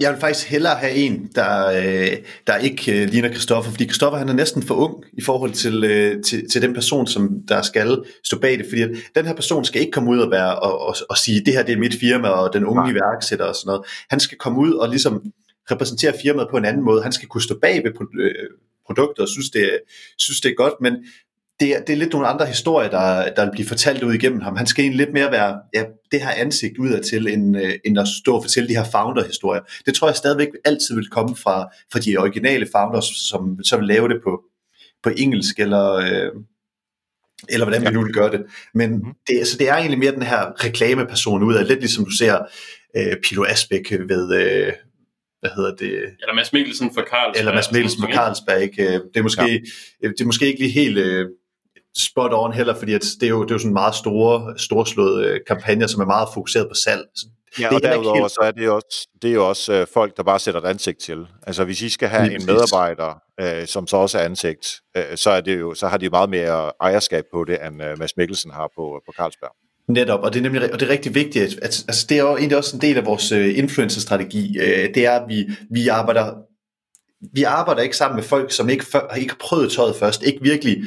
jeg 0.00 0.12
vil 0.12 0.20
faktisk 0.20 0.48
hellere 0.48 0.74
have 0.74 0.92
en, 0.92 1.30
der, 1.34 1.66
øh, 1.66 2.16
der 2.46 2.56
ikke 2.56 3.02
øh, 3.02 3.08
ligner 3.08 3.30
Christoffer, 3.30 3.70
fordi 3.70 3.84
Christoffer 3.84 4.18
han 4.18 4.28
er 4.28 4.32
næsten 4.32 4.62
for 4.62 4.74
ung 4.74 5.04
i 5.12 5.22
forhold 5.22 5.52
til, 5.52 5.84
øh, 5.84 6.22
til, 6.22 6.50
til 6.50 6.62
den 6.62 6.74
person, 6.74 7.06
som 7.06 7.42
der 7.48 7.62
skal 7.62 8.04
stå 8.24 8.38
bag 8.38 8.58
det, 8.58 8.66
fordi 8.68 8.82
at 8.82 8.90
den 9.14 9.26
her 9.26 9.34
person 9.34 9.64
skal 9.64 9.80
ikke 9.80 9.92
komme 9.92 10.10
ud 10.10 10.18
og, 10.18 10.30
være, 10.30 10.58
og, 10.58 10.80
og, 10.80 10.96
og 11.10 11.18
sige, 11.18 11.44
det 11.44 11.54
her 11.54 11.62
det 11.62 11.72
er 11.72 11.78
mit 11.78 11.94
firma, 12.00 12.28
og 12.28 12.52
den 12.52 12.64
unge 12.64 12.90
iværksætter 12.90 13.44
og 13.44 13.54
sådan 13.54 13.68
noget. 13.68 13.86
Han 14.10 14.20
skal 14.20 14.38
komme 14.38 14.58
ud 14.58 14.72
og 14.72 14.88
ligesom 14.88 15.22
repræsentere 15.70 16.12
firmaet 16.22 16.48
på 16.50 16.56
en 16.56 16.64
anden 16.64 16.84
måde. 16.84 17.02
Han 17.02 17.12
skal 17.12 17.28
kunne 17.28 17.42
stå 17.42 17.58
bag 17.62 17.84
ved 17.84 17.92
produkter 18.86 19.22
og 19.22 19.28
synes, 19.28 19.50
det 19.50 19.80
synes, 20.18 20.40
det 20.40 20.50
er 20.50 20.54
godt, 20.54 20.74
men 20.80 20.94
det 21.60 21.76
er, 21.76 21.80
det 21.80 21.92
er 21.92 21.96
lidt 21.96 22.12
nogle 22.12 22.28
andre 22.28 22.46
historier, 22.46 22.90
der, 22.90 23.34
der 23.34 23.44
vil 23.44 23.52
blive 23.52 23.68
fortalt 23.68 24.02
ud 24.02 24.14
igennem 24.14 24.40
ham. 24.40 24.56
Han 24.56 24.66
skal 24.66 24.82
egentlig 24.82 25.06
lidt 25.06 25.14
mere 25.14 25.30
være 25.30 25.60
ja, 25.74 25.84
det 26.12 26.22
her 26.22 26.30
ansigt 26.30 26.78
udad 26.78 27.02
til, 27.02 27.28
end, 27.28 27.56
øh, 27.56 27.72
end 27.84 27.98
at 27.98 28.08
stå 28.08 28.34
og 28.34 28.42
fortælle 28.42 28.68
de 28.68 28.76
her 28.76 28.84
founder-historier. 28.84 29.62
Det 29.86 29.94
tror 29.94 30.08
jeg 30.08 30.16
stadigvæk 30.16 30.48
altid 30.64 30.94
vil 30.94 31.08
komme 31.08 31.36
fra, 31.36 31.68
fra 31.92 31.98
de 31.98 32.16
originale 32.16 32.68
founders, 32.76 33.04
som 33.04 33.58
så 33.62 33.76
vil 33.76 33.86
lave 33.86 34.08
det 34.08 34.20
på, 34.24 34.42
på 35.02 35.10
engelsk, 35.16 35.58
eller, 35.58 35.92
øh, 35.92 36.30
eller 37.48 37.66
hvordan 37.66 37.82
vi 37.82 37.90
nu 37.90 38.02
vil 38.02 38.12
gøre 38.12 38.30
det. 38.30 38.46
Men 38.74 38.90
mhm. 38.90 39.12
det, 39.28 39.38
altså, 39.38 39.58
det 39.58 39.68
er 39.68 39.74
egentlig 39.74 39.98
mere 39.98 40.12
den 40.12 40.22
her 40.22 40.64
reklameperson 40.64 41.42
udad, 41.42 41.64
lidt 41.64 41.80
ligesom 41.80 42.04
du 42.04 42.10
ser 42.10 42.38
øh, 42.96 43.16
Pilo 43.22 43.44
Asbæk 43.44 43.92
ved... 44.08 44.34
Øh, 44.34 44.72
hvad 45.40 45.50
hedder 45.56 45.74
det? 45.74 45.92
Eller 45.92 46.34
Mads 46.34 46.52
Mikkelsen 46.52 46.94
for 46.94 47.00
Carlsberg. 47.00 47.38
Eller 47.38 47.54
Mads 47.54 47.72
Mikkelsen 47.72 48.02
for 48.02 48.12
Carlsberg. 48.12 48.62
Ikke? 48.62 48.82
Øh, 48.82 48.92
det, 48.92 49.16
er 49.16 49.22
måske, 49.22 49.64
ja. 50.02 50.08
det 50.08 50.20
er 50.20 50.24
måske 50.24 50.46
ikke 50.46 50.60
lige 50.60 50.70
helt 50.70 50.98
øh, 50.98 51.26
spot 51.98 52.30
on 52.34 52.52
heller, 52.52 52.74
fordi 52.74 52.94
at 52.94 53.04
det, 53.20 53.26
er 53.26 53.30
jo, 53.30 53.42
det 53.42 53.50
er 53.50 53.54
jo 53.54 53.58
sådan 53.58 53.72
meget 53.72 53.94
store, 53.94 54.58
storslåede 54.58 55.26
øh, 55.26 55.40
kampagner, 55.46 55.86
som 55.86 56.00
er 56.00 56.06
meget 56.06 56.28
fokuseret 56.34 56.68
på 56.68 56.74
salg. 56.74 57.04
Så 57.14 57.26
ja, 57.60 57.68
det 57.68 57.74
og 57.74 57.82
derudover 57.82 58.18
helt... 58.18 58.30
så 58.30 58.40
er 58.40 58.50
det 58.50 58.64
jo 58.64 58.74
også, 58.74 59.08
det 59.22 59.30
er 59.30 59.34
jo 59.34 59.48
også 59.48 59.72
øh, 59.72 59.86
folk, 59.94 60.16
der 60.16 60.22
bare 60.22 60.38
sætter 60.38 60.60
et 60.60 60.66
ansigt 60.66 60.98
til. 60.98 61.26
Altså 61.46 61.64
hvis 61.64 61.82
I 61.82 61.88
skal 61.88 62.08
have 62.08 62.28
Lige 62.28 62.40
en 62.40 62.46
medarbejder, 62.46 63.14
øh, 63.40 63.66
som 63.66 63.86
så 63.86 63.96
også 63.96 64.18
er 64.18 64.22
ansigt, 64.22 64.80
øh, 64.96 65.16
så, 65.16 65.30
er 65.30 65.40
det 65.40 65.60
jo, 65.60 65.74
så 65.74 65.88
har 65.88 65.96
de 65.96 66.04
jo 66.04 66.10
meget 66.10 66.30
mere 66.30 66.72
ejerskab 66.80 67.24
på 67.32 67.44
det, 67.44 67.58
end 67.66 67.82
øh, 67.82 67.98
Mads 67.98 68.16
Mikkelsen 68.16 68.50
har 68.50 68.70
på, 68.76 69.02
på 69.06 69.12
Carlsberg. 69.16 69.52
Netop, 69.88 70.20
og 70.20 70.32
det 70.32 70.38
er 70.38 70.42
nemlig 70.42 70.72
og 70.72 70.80
det 70.80 70.86
er 70.86 70.92
rigtig 70.92 71.14
vigtigt, 71.14 71.44
at, 71.44 71.52
at 71.52 71.84
altså, 71.88 72.06
det 72.08 72.18
er 72.18 72.22
jo 72.22 72.36
egentlig 72.36 72.58
også 72.58 72.76
en 72.76 72.82
del 72.82 72.96
af 72.96 73.06
vores 73.06 73.32
uh, 73.32 73.58
influencer-strategi, 73.58 74.58
uh, 74.58 74.94
det 74.94 75.06
er, 75.06 75.12
at 75.12 75.28
vi, 75.28 75.46
vi 75.70 75.88
arbejder 75.88 76.34
vi 77.34 77.42
arbejder 77.42 77.82
ikke 77.82 77.96
sammen 77.96 78.16
med 78.16 78.24
folk, 78.24 78.52
som 78.52 78.68
ikke, 78.68 78.84
før, 78.84 79.14
ikke 79.14 79.32
har 79.32 79.38
prøvet 79.40 79.72
tøjet 79.72 79.96
først, 79.96 80.22
ikke 80.22 80.42
virkelig 80.42 80.82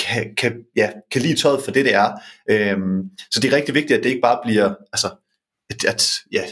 kan, 0.00 0.34
kan, 0.34 0.64
ja, 0.76 0.90
kan 1.10 1.22
lide 1.22 1.40
tøjet 1.40 1.64
for 1.64 1.70
det, 1.70 1.84
det 1.84 1.94
er. 1.94 2.12
Øhm, 2.50 3.02
så 3.30 3.40
det 3.40 3.52
er 3.52 3.56
rigtig 3.56 3.74
vigtigt, 3.74 3.98
at 3.98 4.04
det 4.04 4.10
ikke 4.10 4.22
bare 4.22 4.40
bliver, 4.44 4.74
altså, 4.92 5.08
at, 5.70 5.84
at, 5.84 6.12
ja, 6.32 6.42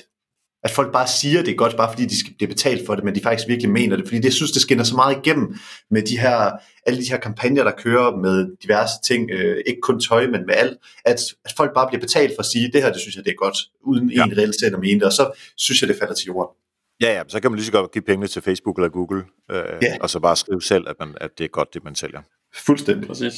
at 0.63 0.71
folk 0.71 0.93
bare 0.93 1.09
siger, 1.09 1.43
det 1.43 1.51
er 1.51 1.57
godt, 1.57 1.77
bare 1.77 1.93
fordi 1.93 2.07
de 2.07 2.19
skal 2.21 2.35
blive 2.39 2.49
betalt 2.49 2.87
for 2.87 2.95
det, 2.95 3.05
men 3.05 3.15
de 3.15 3.21
faktisk 3.21 3.49
virkelig 3.49 3.71
mener 3.71 3.97
det. 3.97 4.05
Fordi 4.05 4.17
det, 4.17 4.25
jeg 4.25 4.33
synes, 4.33 4.53
det 4.53 4.63
skinner 4.63 4.85
så 4.85 4.97
meget 4.97 5.17
igennem 5.17 5.55
med 5.91 6.03
de 6.03 6.19
her, 6.19 6.51
alle 6.87 7.01
de 7.01 7.11
her 7.11 7.19
kampagner, 7.19 7.65
der 7.65 7.71
kører 7.71 8.17
med 8.17 8.57
diverse 8.63 8.95
ting, 9.05 9.31
øh, 9.31 9.63
ikke 9.67 9.81
kun 9.81 10.01
tøj, 10.01 10.27
men 10.27 10.47
med 10.47 10.55
alt, 10.55 10.79
at, 11.05 11.21
at 11.45 11.53
folk 11.57 11.75
bare 11.75 11.89
bliver 11.89 12.01
betalt 12.01 12.33
for 12.37 12.41
at 12.41 12.47
sige, 12.47 12.71
det 12.73 12.83
her, 12.83 12.93
det 12.93 13.01
synes 13.01 13.17
jeg, 13.17 13.25
det 13.25 13.31
er 13.31 13.37
godt, 13.37 13.57
uden 13.85 14.11
ja. 14.11 14.25
en 14.25 14.39
reelt 14.39 14.61
sæt 14.61 14.75
at 14.75 14.81
mene 14.81 15.01
det, 15.01 15.07
og 15.07 15.13
så 15.13 15.31
synes 15.57 15.83
jeg, 15.83 15.89
det 15.89 15.97
falder 15.97 16.15
til 16.15 16.27
jorden. 16.27 16.57
Ja, 17.01 17.13
ja, 17.13 17.23
så 17.29 17.41
kan 17.41 17.51
man 17.51 17.57
lige 17.57 17.67
så 17.67 17.73
godt 17.73 17.93
give 17.93 18.03
pengene 18.03 18.27
til 18.27 18.43
Facebook 18.43 18.79
eller 18.79 18.89
Google, 18.89 19.25
øh, 19.51 19.65
ja. 19.83 19.97
og 20.01 20.11
så 20.11 20.21
bare 20.21 20.37
skrive 20.37 20.63
selv, 20.63 20.89
at, 20.89 20.97
man, 21.01 21.15
at 21.21 21.31
det 21.39 21.45
er 21.45 21.49
godt, 21.49 21.75
det 21.75 21.85
man 21.85 21.95
sælger. 21.95 22.23
Fuldstændig. 22.55 23.09
Præcis. 23.09 23.35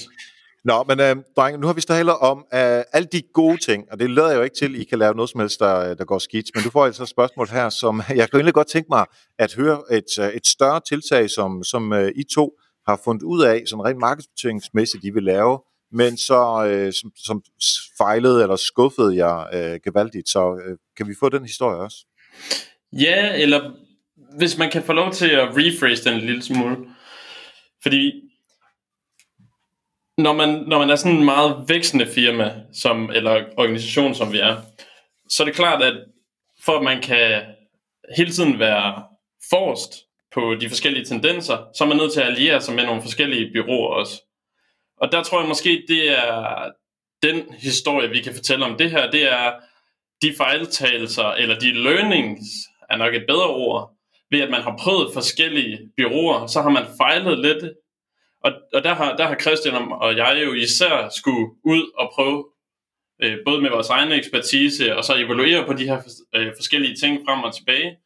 Nå, 0.65 0.85
men 0.89 1.01
øh, 1.01 1.17
drenge, 1.37 1.61
nu 1.61 1.67
har 1.67 1.75
vi 1.75 1.81
stået 1.81 2.09
om 2.09 2.39
øh, 2.39 2.83
alle 2.93 3.09
de 3.13 3.23
gode 3.35 3.57
ting, 3.57 3.85
og 3.93 3.99
det 3.99 4.11
lader 4.11 4.35
jo 4.35 4.43
ikke 4.43 4.57
til, 4.57 4.75
at 4.75 4.81
I 4.81 4.85
kan 4.85 4.99
lave 4.99 5.15
noget 5.15 5.31
som 5.31 5.41
helst, 5.41 5.61
der, 5.61 5.95
der 5.95 6.05
går 6.05 6.19
skidt. 6.19 6.47
Men 6.55 6.65
du 6.65 6.71
får 6.71 6.85
altså 6.85 7.03
et 7.03 7.09
spørgsmål 7.09 7.49
her, 7.49 7.69
som 7.69 8.03
jeg 8.09 8.31
kan 8.31 8.39
egentlig 8.39 8.55
godt 8.55 8.69
tænke 8.69 8.87
mig 8.91 9.07
at 9.39 9.55
høre 9.55 9.83
et, 9.91 10.19
øh, 10.21 10.29
et 10.29 10.47
større 10.47 10.81
tiltag, 10.89 11.31
som, 11.31 11.65
som 11.65 11.93
uh, 11.93 12.09
I 12.09 12.25
to 12.35 12.53
har 12.89 13.01
fundet 13.05 13.23
ud 13.23 13.43
af, 13.43 13.63
som 13.67 13.81
rent 13.81 13.99
markedsbetjeningsmæssigt 13.99 15.05
I 15.05 15.11
vil 15.11 15.23
lave, 15.23 15.59
men 15.93 16.17
så 16.17 16.67
øh, 16.67 16.93
som, 16.93 17.13
som 17.17 17.43
fejlede 17.99 18.43
eller 18.43 18.57
skuffede 18.57 19.17
jer 19.17 19.47
øh, 19.53 19.81
gevaldigt. 19.85 20.29
Så 20.29 20.61
øh, 20.67 20.77
kan 20.97 21.09
vi 21.09 21.15
få 21.21 21.29
den 21.29 21.43
historie 21.43 21.77
også? 21.77 21.97
Ja, 22.93 23.43
eller 23.43 23.71
hvis 24.37 24.59
man 24.59 24.71
kan 24.71 24.83
få 24.83 24.93
lov 24.93 25.13
til 25.13 25.31
at 25.31 25.49
rephrase 25.49 26.05
den 26.05 26.15
en 26.15 26.27
lille 26.27 26.43
smule. 26.43 26.77
Fordi 27.83 28.30
når 30.23 30.33
man, 30.33 30.49
når 30.49 30.79
man 30.79 30.91
er 30.91 30.97
sådan 30.97 31.17
en 31.17 31.25
meget 31.25 31.65
vækstende 31.69 32.07
firma, 32.07 32.55
som, 32.73 33.11
eller 33.11 33.45
organisation, 33.57 34.15
som 34.15 34.33
vi 34.33 34.39
er, 34.39 34.57
så 35.29 35.43
er 35.43 35.45
det 35.45 35.55
klart, 35.55 35.83
at 35.83 35.95
for 36.65 36.73
at 36.73 36.85
man 36.85 37.03
kan 37.03 37.43
hele 38.17 38.31
tiden 38.31 38.59
være 38.59 39.05
forrest 39.51 39.93
på 40.35 40.55
de 40.61 40.69
forskellige 40.69 41.05
tendenser, 41.05 41.57
så 41.75 41.85
er 41.85 41.89
man 41.89 41.97
nødt 41.97 42.13
til 42.13 42.21
at 42.21 42.27
alliere 42.27 42.61
sig 42.61 42.75
med 42.75 42.87
nogle 42.87 43.03
forskellige 43.03 43.51
byråer 43.53 43.95
også. 43.95 44.23
Og 45.01 45.13
der 45.13 45.23
tror 45.23 45.41
jeg 45.41 45.49
måske, 45.49 45.83
det 45.89 46.19
er 46.19 46.71
den 47.23 47.55
historie, 47.59 48.11
vi 48.11 48.21
kan 48.21 48.35
fortælle 48.35 48.65
om 48.65 48.79
det 48.79 48.91
her, 48.91 49.11
det 49.11 49.33
er 49.33 49.53
de 50.23 50.35
fejltagelser, 50.37 51.25
eller 51.25 51.59
de 51.59 51.83
learnings, 51.83 52.47
er 52.91 52.97
nok 52.97 53.15
et 53.15 53.25
bedre 53.29 53.49
ord, 53.49 53.93
ved 54.31 54.41
at 54.41 54.51
man 54.51 54.63
har 54.63 54.77
prøvet 54.81 55.15
forskellige 55.15 55.79
byråer, 55.97 56.47
så 56.47 56.63
har 56.63 56.71
man 56.71 56.87
fejlet 56.97 57.39
lidt 57.39 57.65
og, 58.45 58.53
og 58.75 58.85
der, 58.85 58.95
har, 58.95 59.17
der 59.17 59.27
har 59.27 59.37
Christian 59.41 59.75
og 59.93 60.17
jeg 60.17 60.43
jo 60.45 60.53
især 60.53 61.09
skulle 61.09 61.51
ud 61.65 61.91
og 61.99 62.11
prøve, 62.15 62.45
øh, 63.23 63.39
både 63.45 63.63
med 63.63 63.71
vores 63.71 63.89
egen 63.89 64.13
ekspertise, 64.13 64.97
og 64.97 65.05
så 65.05 65.15
evaluere 65.17 65.67
på 65.67 65.73
de 65.73 65.85
her 65.85 65.99
øh, 66.35 66.53
forskellige 66.57 66.97
ting 66.97 67.21
frem 67.27 67.43
og 67.43 67.55
tilbage. 67.55 67.97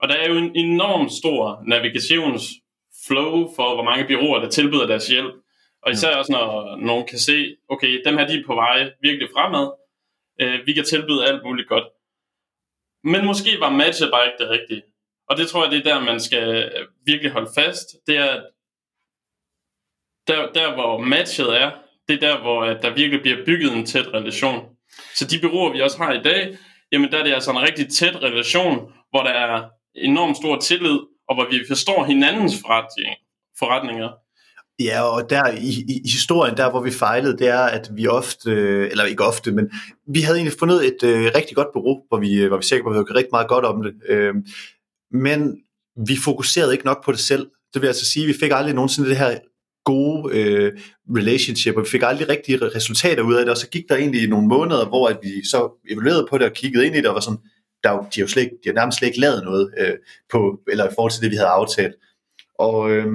Og 0.00 0.08
der 0.08 0.14
er 0.14 0.28
jo 0.28 0.36
en 0.36 0.56
enorm 0.56 1.08
stor 1.08 1.62
navigationsflow 1.66 3.54
for, 3.56 3.74
hvor 3.74 3.82
mange 3.82 4.06
byråer, 4.06 4.40
der 4.40 4.48
tilbyder 4.48 4.86
deres 4.86 5.08
hjælp. 5.08 5.34
Og 5.82 5.92
især 5.92 6.16
også, 6.16 6.32
når 6.32 6.76
nogen 6.76 7.06
kan 7.06 7.18
se, 7.18 7.56
okay, 7.68 8.02
dem 8.06 8.16
her 8.18 8.26
de 8.26 8.34
er 8.34 8.46
på 8.46 8.54
vej 8.54 8.90
virkelig 9.02 9.28
fremad. 9.36 9.70
Øh, 10.40 10.66
vi 10.66 10.72
kan 10.72 10.84
tilbyde 10.84 11.26
alt 11.28 11.42
muligt 11.44 11.68
godt. 11.68 11.84
Men 13.04 13.26
måske 13.26 13.50
var 13.60 13.70
matchet 13.70 14.10
bare 14.10 14.26
ikke 14.26 14.38
det 14.44 14.50
rigtige. 14.50 14.82
Og 15.28 15.36
det 15.36 15.48
tror 15.48 15.62
jeg, 15.62 15.72
det 15.72 15.78
er 15.78 15.94
der, 15.94 16.04
man 16.04 16.20
skal 16.20 16.72
virkelig 17.06 17.32
holde 17.32 17.50
fast. 17.54 17.86
Det 18.06 18.16
er, 18.16 18.42
der, 20.28 20.52
der 20.54 20.74
hvor 20.74 20.98
matchet 20.98 21.62
er, 21.62 21.70
det 22.08 22.14
er 22.14 22.28
der, 22.28 22.40
hvor 22.40 22.64
at 22.64 22.82
der 22.82 22.94
virkelig 22.94 23.20
bliver 23.20 23.36
bygget 23.46 23.72
en 23.72 23.86
tæt 23.86 24.06
relation. 24.14 24.64
Så 25.14 25.24
de 25.24 25.38
byråer, 25.38 25.72
vi 25.72 25.80
også 25.80 25.98
har 25.98 26.12
i 26.12 26.22
dag, 26.22 26.56
jamen 26.92 27.10
der 27.10 27.18
er 27.18 27.24
det 27.24 27.34
altså 27.34 27.50
en 27.50 27.62
rigtig 27.62 27.88
tæt 27.98 28.22
relation, 28.22 28.92
hvor 29.10 29.22
der 29.22 29.30
er 29.30 29.64
enormt 29.94 30.36
stor 30.36 30.60
tillid, 30.60 30.98
og 31.28 31.34
hvor 31.34 31.46
vi 31.50 31.64
forstår 31.68 32.04
hinandens 32.04 32.54
forretninger. 33.58 34.10
Ja, 34.78 35.02
og 35.02 35.30
der 35.30 35.50
i, 35.50 35.68
i, 35.68 36.00
i 36.04 36.10
historien, 36.10 36.56
der 36.56 36.70
hvor 36.70 36.80
vi 36.80 36.90
fejlede, 36.90 37.38
det 37.38 37.48
er, 37.48 37.60
at 37.60 37.90
vi 37.94 38.06
ofte, 38.06 38.50
eller 38.90 39.04
ikke 39.04 39.24
ofte, 39.24 39.52
men 39.52 39.70
vi 40.08 40.20
havde 40.20 40.38
egentlig 40.38 40.58
fundet 40.58 40.86
et 40.86 41.02
øh, 41.02 41.30
rigtig 41.34 41.56
godt 41.56 41.72
bureau, 41.72 42.02
hvor 42.08 42.18
vi, 42.18 42.34
øh, 42.34 42.48
hvor 42.48 42.56
vi 42.56 42.62
sikkert 42.62 42.94
var 42.94 43.14
rigtig 43.14 43.32
meget 43.32 43.48
godt 43.48 43.64
om 43.64 43.82
det. 43.82 43.94
Øh, 44.08 44.34
men 45.10 45.56
vi 46.08 46.16
fokuserede 46.24 46.72
ikke 46.72 46.84
nok 46.84 47.04
på 47.04 47.12
det 47.12 47.20
selv. 47.20 47.46
Det 47.74 47.82
vil 47.82 47.88
altså 47.88 48.04
sige, 48.12 48.24
at 48.24 48.28
vi 48.28 48.34
fik 48.40 48.50
aldrig 48.54 48.74
nogensinde 48.74 49.08
det 49.08 49.18
her 49.18 49.38
gode 49.86 50.38
øh, 50.38 50.72
relationship, 51.18 51.76
og 51.76 51.82
vi 51.84 51.88
fik 51.88 52.02
aldrig 52.04 52.28
rigtige 52.28 52.58
resultater 52.58 53.22
ud 53.22 53.34
af 53.34 53.44
det, 53.44 53.50
og 53.50 53.56
så 53.56 53.68
gik 53.68 53.84
der 53.88 53.96
egentlig 53.96 54.28
nogle 54.28 54.48
måneder, 54.48 54.88
hvor 54.88 55.08
at 55.08 55.18
vi 55.22 55.46
så 55.46 55.60
evaluerede 55.90 56.26
på 56.30 56.38
det 56.38 56.46
og 56.46 56.52
kiggede 56.52 56.86
ind 56.86 56.94
i 56.96 56.98
det, 56.98 57.08
og 57.08 57.14
var 57.14 57.20
sådan, 57.20 57.38
der, 57.84 57.90
de, 57.90 57.96
har 58.14 58.20
jo 58.20 58.28
slet 58.28 58.42
ikke, 58.42 58.56
de 58.64 58.68
har 58.68 58.74
nærmest 58.74 58.98
slet 58.98 59.08
ikke 59.08 59.20
lavet 59.20 59.44
noget 59.44 59.74
øh, 59.78 59.94
på, 60.32 60.60
eller 60.68 60.84
i 60.84 60.94
forhold 60.94 61.12
til 61.12 61.22
det, 61.22 61.30
vi 61.30 61.36
havde 61.36 61.56
aftalt. 61.60 61.94
Og 62.58 62.90
øh, 62.90 63.06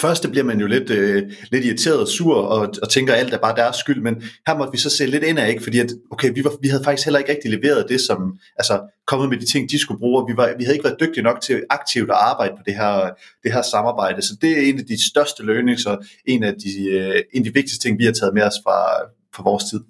Først 0.00 0.30
bliver 0.30 0.44
man 0.44 0.60
jo 0.60 0.66
lidt, 0.66 0.90
øh, 0.90 1.22
lidt 1.50 1.64
irriteret 1.64 2.00
og 2.00 2.08
sur 2.08 2.34
og, 2.34 2.74
og 2.82 2.88
tænker, 2.90 3.12
at 3.12 3.18
alt 3.18 3.34
er 3.34 3.38
bare 3.38 3.56
deres 3.56 3.76
skyld, 3.76 4.02
men 4.02 4.22
her 4.46 4.58
måtte 4.58 4.72
vi 4.72 4.78
så 4.78 4.90
se 4.90 5.06
lidt 5.06 5.24
ind 5.24 5.38
af, 5.38 5.48
ikke? 5.48 5.62
fordi 5.62 5.78
at, 5.78 5.92
okay, 6.10 6.30
vi, 6.34 6.44
var, 6.44 6.52
vi 6.62 6.68
havde 6.68 6.84
faktisk 6.84 7.06
heller 7.06 7.18
ikke 7.18 7.30
rigtig 7.30 7.50
leveret 7.50 7.86
det, 7.88 8.00
som 8.00 8.38
altså, 8.56 8.80
kommet 9.06 9.28
med 9.28 9.38
de 9.38 9.44
ting, 9.44 9.70
de 9.70 9.78
skulle 9.78 9.98
bruge, 9.98 10.22
og 10.22 10.28
vi, 10.28 10.36
var, 10.36 10.54
vi 10.58 10.64
havde 10.64 10.76
ikke 10.76 10.84
været 10.84 11.00
dygtige 11.00 11.22
nok 11.22 11.40
til 11.40 11.62
aktivt 11.70 12.10
at 12.10 12.16
arbejde 12.20 12.52
på 12.56 12.62
det 12.66 12.74
her, 12.74 13.10
det 13.42 13.52
her 13.52 13.62
samarbejde. 13.62 14.22
Så 14.22 14.36
det 14.40 14.58
er 14.58 14.62
en 14.62 14.78
af 14.78 14.86
de 14.86 15.08
største 15.10 15.46
learnings, 15.46 15.86
og 15.86 16.02
en 16.26 16.42
af 16.42 16.54
de, 16.54 16.90
øh, 16.90 17.22
en 17.34 17.40
af 17.40 17.44
de 17.44 17.54
vigtigste 17.54 17.88
ting, 17.88 17.98
vi 17.98 18.04
har 18.04 18.12
taget 18.12 18.34
med 18.34 18.42
os 18.42 18.58
fra, 18.64 18.78
fra 19.34 19.42
vores 19.42 19.64
tid. 19.64 19.80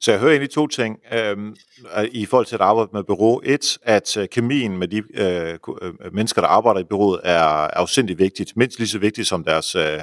Så 0.00 0.10
jeg 0.10 0.20
hører 0.20 0.30
egentlig 0.30 0.50
to 0.50 0.66
ting 0.66 0.96
øhm, 1.12 1.56
i 2.12 2.26
forhold 2.26 2.46
til 2.46 2.54
at 2.54 2.60
arbejde 2.60 2.90
med 2.92 3.04
bureau. 3.04 3.40
Et, 3.44 3.78
at 3.82 4.16
øh, 4.16 4.28
kemien 4.28 4.76
med 4.76 4.88
de 4.88 5.02
øh, 5.14 5.58
øh, 5.82 6.14
mennesker, 6.14 6.40
der 6.40 6.48
arbejder 6.48 6.80
i 6.80 6.84
bureauet, 6.90 7.20
er 7.24 7.42
afsindig 7.78 8.18
vigtigt. 8.18 8.56
Mindst 8.56 8.78
lige 8.78 8.88
så 8.88 8.98
vigtigt 8.98 9.28
som 9.28 9.44
deres 9.44 9.74
øh, 9.74 10.00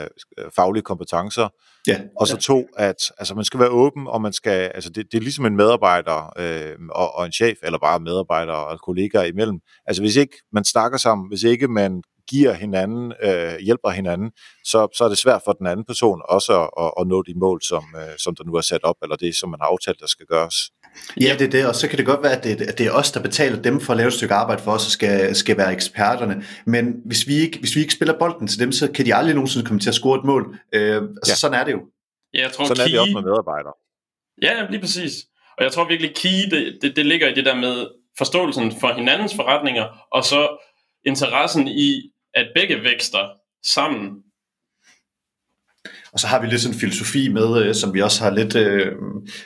faglige 0.56 0.84
kompetencer. 0.84 1.50
Ja, 1.88 2.00
og 2.20 2.28
så 2.28 2.36
ja. 2.36 2.40
to, 2.40 2.68
at 2.78 3.12
altså, 3.18 3.36
man 3.36 3.44
skal 3.44 3.60
være 3.60 3.70
åben, 3.70 4.08
og 4.08 4.22
man 4.22 4.34
skal, 4.34 4.72
altså, 4.76 4.90
det, 4.90 5.06
det 5.12 5.18
er 5.18 5.22
ligesom 5.22 5.46
en 5.46 5.56
medarbejder 5.56 6.34
øh, 6.40 6.76
og, 6.92 7.16
og 7.16 7.26
en 7.26 7.32
chef, 7.32 7.58
eller 7.64 7.80
bare 7.80 8.00
medarbejdere 8.00 8.66
og 8.66 8.80
kollegaer 8.80 9.24
imellem. 9.24 9.60
Altså 9.86 10.02
hvis 10.02 10.16
ikke 10.16 10.38
man 10.54 10.64
snakker 10.64 10.98
sammen, 10.98 11.28
hvis 11.28 11.44
ikke 11.44 11.68
man 11.68 12.02
giver 12.30 12.54
hinanden, 12.54 13.14
øh, 13.24 13.58
hjælper 13.60 13.90
hinanden, 13.90 14.32
så, 14.64 14.88
så 14.98 15.04
er 15.04 15.10
det 15.10 15.18
svært 15.18 15.42
for 15.46 15.52
den 15.52 15.68
anden 15.68 15.86
person 15.86 16.22
også 16.30 16.62
at, 16.62 16.70
at, 16.84 16.92
at 17.00 17.08
nå 17.08 17.24
de 17.24 17.34
mål, 17.40 17.62
som, 17.62 17.84
øh, 17.96 18.18
som 18.18 18.36
der 18.36 18.44
nu 18.44 18.54
er 18.54 18.62
sat 18.62 18.84
op, 18.84 18.96
eller 19.04 19.16
det, 19.16 19.36
som 19.36 19.50
man 19.50 19.60
har 19.62 19.68
aftalt, 19.68 20.00
der 20.00 20.08
skal 20.08 20.26
gøres. 20.26 20.56
Ja, 21.22 21.36
det 21.40 21.46
er 21.48 21.50
det, 21.50 21.68
og 21.68 21.76
så 21.76 21.88
kan 21.88 21.98
det 21.98 22.06
godt 22.06 22.24
være, 22.24 22.38
at 22.38 22.44
det, 22.44 22.62
at 22.62 22.78
det 22.78 22.86
er 22.86 22.92
os, 22.92 23.12
der 23.12 23.22
betaler 23.22 23.62
dem 23.62 23.80
for 23.80 23.94
at 23.94 23.98
lave 23.98 24.08
et 24.08 24.14
stykke 24.14 24.34
arbejde 24.34 24.62
for 24.62 24.72
os, 24.72 24.86
og 24.86 24.92
skal, 24.92 25.36
skal 25.36 25.58
være 25.58 25.74
eksperterne. 25.74 26.44
Men 26.66 26.96
hvis 27.06 27.28
vi, 27.28 27.34
ikke, 27.34 27.60
hvis 27.60 27.76
vi 27.76 27.82
ikke 27.82 27.94
spiller 27.94 28.20
bolden 28.20 28.48
til 28.48 28.60
dem, 28.60 28.72
så 28.72 28.92
kan 28.92 29.06
de 29.06 29.16
aldrig 29.16 29.36
nogensinde 29.36 29.66
komme 29.66 29.80
til 29.80 29.90
at 29.90 29.96
score 29.96 30.20
et 30.20 30.26
mål. 30.26 30.58
Øh, 30.74 30.96
altså, 30.96 31.32
ja. 31.32 31.36
Sådan 31.36 31.60
er 31.60 31.64
det 31.64 31.72
jo. 31.72 31.82
Ja, 32.34 32.42
jeg 32.42 32.52
tror, 32.52 32.66
sådan 32.66 32.76
key... 32.76 32.84
er 32.84 32.88
det 32.92 33.00
også 33.00 33.14
med 33.14 33.22
medarbejdere. 33.22 33.74
Ja, 34.42 34.68
lige 34.70 34.82
præcis. 34.82 35.14
Og 35.58 35.64
jeg 35.64 35.72
tror 35.72 35.88
virkelig, 35.88 36.16
key, 36.16 36.50
det, 36.52 36.78
det, 36.82 36.96
det 36.96 37.06
ligger 37.06 37.28
i 37.28 37.34
det 37.34 37.46
der 37.46 37.56
med 37.56 37.88
forståelsen 38.18 38.72
for 38.80 38.94
hinandens 38.94 39.36
forretninger, 39.36 39.86
og 40.12 40.24
så 40.24 40.64
interessen 41.06 41.68
i 41.68 42.12
at 42.38 42.48
begge 42.56 42.84
vækster 42.84 43.30
sammen. 43.74 44.24
Og 46.14 46.20
så 46.20 46.28
har 46.28 46.42
vi 46.42 46.48
lidt 46.48 46.62
sådan 46.62 46.76
en 46.76 46.80
filosofi 46.80 47.30
med, 47.30 47.64
øh, 47.64 47.76
som 47.76 47.94
vi 47.94 48.02
også 48.02 48.24
har 48.24 48.32
lidt, 48.32 48.56
øh, 48.56 48.92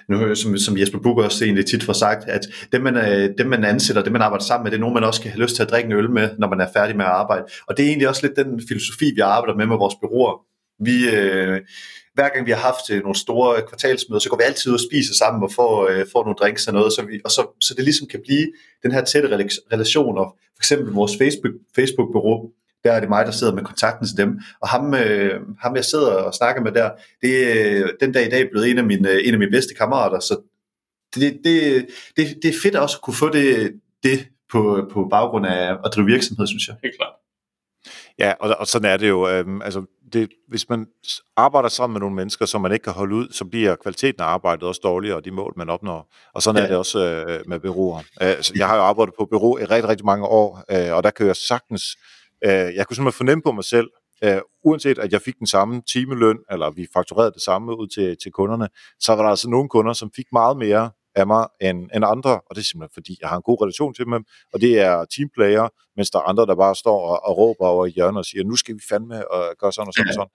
nu, 0.10 0.26
øh, 0.26 0.36
som, 0.36 0.58
som 0.58 0.78
Jesper 0.78 1.00
Bukker 1.00 1.24
også 1.24 1.46
egentlig 1.46 1.66
tit 1.66 1.84
får 1.84 1.94
sagt, 1.94 2.30
at 2.30 2.48
dem 2.72 2.82
man, 2.82 2.98
øh, 2.98 3.30
dem 3.38 3.48
man 3.48 3.64
ansætter, 3.64 4.04
dem 4.04 4.14
man 4.14 4.22
arbejder 4.22 4.46
sammen 4.46 4.64
med, 4.64 4.72
det 4.72 4.78
er 4.78 4.80
nogen, 4.80 4.94
man 4.94 5.04
også 5.04 5.22
kan 5.22 5.32
have 5.32 5.42
lyst 5.42 5.56
til 5.56 5.64
at 5.64 5.70
drikke 5.70 5.88
en 5.88 5.94
øl 5.94 6.10
med, 6.10 6.30
når 6.40 6.50
man 6.50 6.62
er 6.62 6.68
færdig 6.74 6.96
med 6.96 7.06
at 7.06 7.12
arbejde. 7.12 7.44
Og 7.68 7.78
det 7.78 7.84
er 7.84 7.88
egentlig 7.88 8.10
også 8.10 8.28
lidt 8.28 8.36
den 8.36 8.62
filosofi, 8.68 9.06
vi 9.16 9.22
arbejder 9.22 9.56
med 9.58 9.66
med 9.66 9.78
vores 9.78 9.96
byråer. 10.02 10.46
Vi, 10.80 11.10
øh, 11.16 11.62
hver 12.14 12.30
gang 12.30 12.46
vi 12.46 12.52
har 12.52 12.60
haft 12.60 12.90
øh, 12.92 13.02
nogle 13.02 13.16
store 13.16 13.62
kvartalsmøder, 13.68 14.20
så 14.20 14.30
går 14.30 14.38
vi 14.38 14.44
altid 14.44 14.72
ud 14.72 14.78
og 14.80 14.86
spiser 14.90 15.14
sammen 15.14 15.44
og 15.44 15.52
får, 15.52 15.88
øh, 15.90 16.06
får 16.12 16.24
nogle 16.24 16.36
drinks 16.42 16.68
og 16.68 16.74
noget, 16.74 16.94
så, 16.94 17.02
vi, 17.06 17.22
og 17.26 17.32
så, 17.32 17.42
så 17.62 17.74
det 17.74 17.84
ligesom 17.84 18.08
kan 18.08 18.22
blive 18.26 18.48
den 18.84 18.92
her 18.92 19.04
tætte 19.04 19.30
relation, 19.74 20.18
og 20.18 20.38
for 20.56 20.62
eksempel 20.62 20.94
vores 20.94 21.12
Facebook, 21.22 21.54
Facebook-bureau, 21.78 22.52
der 22.84 22.92
er 22.92 23.00
det 23.00 23.10
mig, 23.10 23.26
der 23.26 23.32
sidder 23.32 23.54
med 23.54 23.64
kontakten 23.64 24.08
til 24.08 24.18
dem. 24.18 24.40
Og 24.62 24.68
ham, 24.70 24.94
øh, 24.94 25.42
ham 25.60 25.76
jeg 25.76 25.86
sidder 25.86 26.12
og 26.12 26.34
snakker 26.34 26.62
med 26.62 26.72
der, 26.72 26.90
det 27.22 27.34
er 27.52 27.88
den 28.00 28.12
dag 28.12 28.28
i 28.28 28.30
dag 28.30 28.50
blevet 28.52 28.72
en 28.72 28.78
af 28.78 28.84
mine, 28.84 29.24
en 29.24 29.34
af 29.34 29.40
mine 29.40 29.52
bedste 29.52 29.74
kammerater. 29.76 30.20
Så 30.20 30.42
det, 31.16 31.40
det, 31.44 31.88
det, 32.18 32.38
det 32.44 32.50
er 32.50 32.60
fedt 32.64 32.76
også 32.76 32.98
at 32.98 33.02
kunne 33.02 33.14
få 33.14 33.30
det, 33.30 33.74
det 34.04 34.28
på, 34.52 34.90
på 34.94 35.08
baggrund 35.12 35.46
af 35.46 35.72
at 35.86 35.92
drive 35.96 36.06
virksomhed, 36.06 36.48
synes 36.48 36.68
jeg. 36.68 36.76
Helt 36.84 36.96
klart. 36.98 37.14
Ja, 38.20 38.34
og, 38.40 38.56
og 38.60 38.68
sådan 38.68 38.92
er 38.92 38.98
det 38.98 39.10
jo. 39.10 39.30
Øhm, 39.30 39.62
altså, 39.62 39.86
det, 40.14 40.30
hvis 40.48 40.70
man 40.70 40.88
arbejder 41.38 41.70
sammen 41.70 41.94
med 41.94 42.00
nogle 42.00 42.16
mennesker, 42.16 42.46
som 42.46 42.62
man 42.62 42.72
ikke 42.72 42.84
kan 42.84 42.94
holde 42.94 43.16
ud, 43.16 43.28
så 43.32 43.46
bliver 43.46 43.76
kvaliteten 43.76 44.22
af 44.22 44.26
arbejdet 44.26 44.64
også 44.64 44.82
dårligere, 44.84 45.16
og 45.16 45.26
de 45.26 45.32
mål, 45.32 45.54
man 45.58 45.70
opnår. 45.70 46.14
Og 46.34 46.42
sådan 46.42 46.60
ja. 46.60 46.64
er 46.64 46.68
det 46.68 46.78
også 46.78 47.00
øh, 47.00 47.40
med 47.48 47.60
byråer. 47.60 47.98
Øh, 47.98 48.04
altså, 48.20 48.54
jeg 48.56 48.68
har 48.68 48.76
jo 48.76 48.82
arbejdet 48.82 49.14
på 49.20 49.26
bureau 49.26 49.58
i 49.58 49.64
rigtig, 49.64 49.90
rigtig 49.90 50.06
mange 50.06 50.26
år, 50.26 50.64
øh, 50.72 50.96
og 50.96 51.04
der 51.04 51.12
kan 51.12 51.28
jeg 51.28 51.36
sagtens 51.36 51.84
Øh, 51.84 52.12
jeg 52.50 52.88
kunne 52.88 52.96
simpelthen 52.96 53.18
fornemme 53.18 53.42
på 53.42 53.52
mig 53.52 53.64
selv, 53.64 53.90
øh, 54.24 54.42
uanset 54.64 55.00
at 55.00 55.12
jeg 55.12 55.22
fik 55.22 55.40
den 55.40 55.48
samme 55.48 55.82
timeløn, 55.92 56.38
eller 56.52 56.72
vi 56.72 56.88
fakturerede 56.94 57.32
det 57.32 57.42
samme 57.42 57.80
ud 57.80 57.88
til, 57.88 58.18
til 58.24 58.32
kunderne, 58.32 58.68
så 59.00 59.16
var 59.16 59.24
der 59.24 59.30
altså 59.30 59.50
nogle 59.50 59.70
kunder, 59.70 59.94
som 59.94 60.12
fik 60.16 60.26
meget 60.32 60.58
mere 60.58 60.92
af 61.16 61.28
mig 61.28 61.48
end, 61.62 61.90
end 61.96 62.06
andre, 62.06 62.32
og 62.32 62.56
det 62.56 62.58
er 62.58 62.66
simpelthen 62.66 62.94
fordi, 62.94 63.18
jeg 63.22 63.30
har 63.30 63.38
en 63.38 63.42
god 63.42 63.62
relation 63.62 63.94
til 63.94 64.06
dem, 64.06 64.14
og 64.54 64.62
det 64.62 64.80
er 64.80 65.06
teamplayer, 65.16 65.70
mens 65.98 66.10
der 66.10 66.20
er 66.20 66.24
andre, 66.24 66.46
der 66.46 66.56
bare 66.56 66.76
står 66.76 67.00
og, 67.10 67.26
og 67.26 67.38
råber 67.38 67.66
over 67.66 67.86
i 67.86 67.90
hjørnet 67.90 68.18
og 68.18 68.26
siger, 68.26 68.44
nu 68.44 68.56
skal 68.56 68.76
vi 68.76 68.82
fandme 68.90 69.32
og 69.32 69.56
gøre 69.60 69.74
sådan 69.74 69.88
og 69.88 69.94
sådan 69.94 70.08
og 70.08 70.14
sådan. 70.14 70.34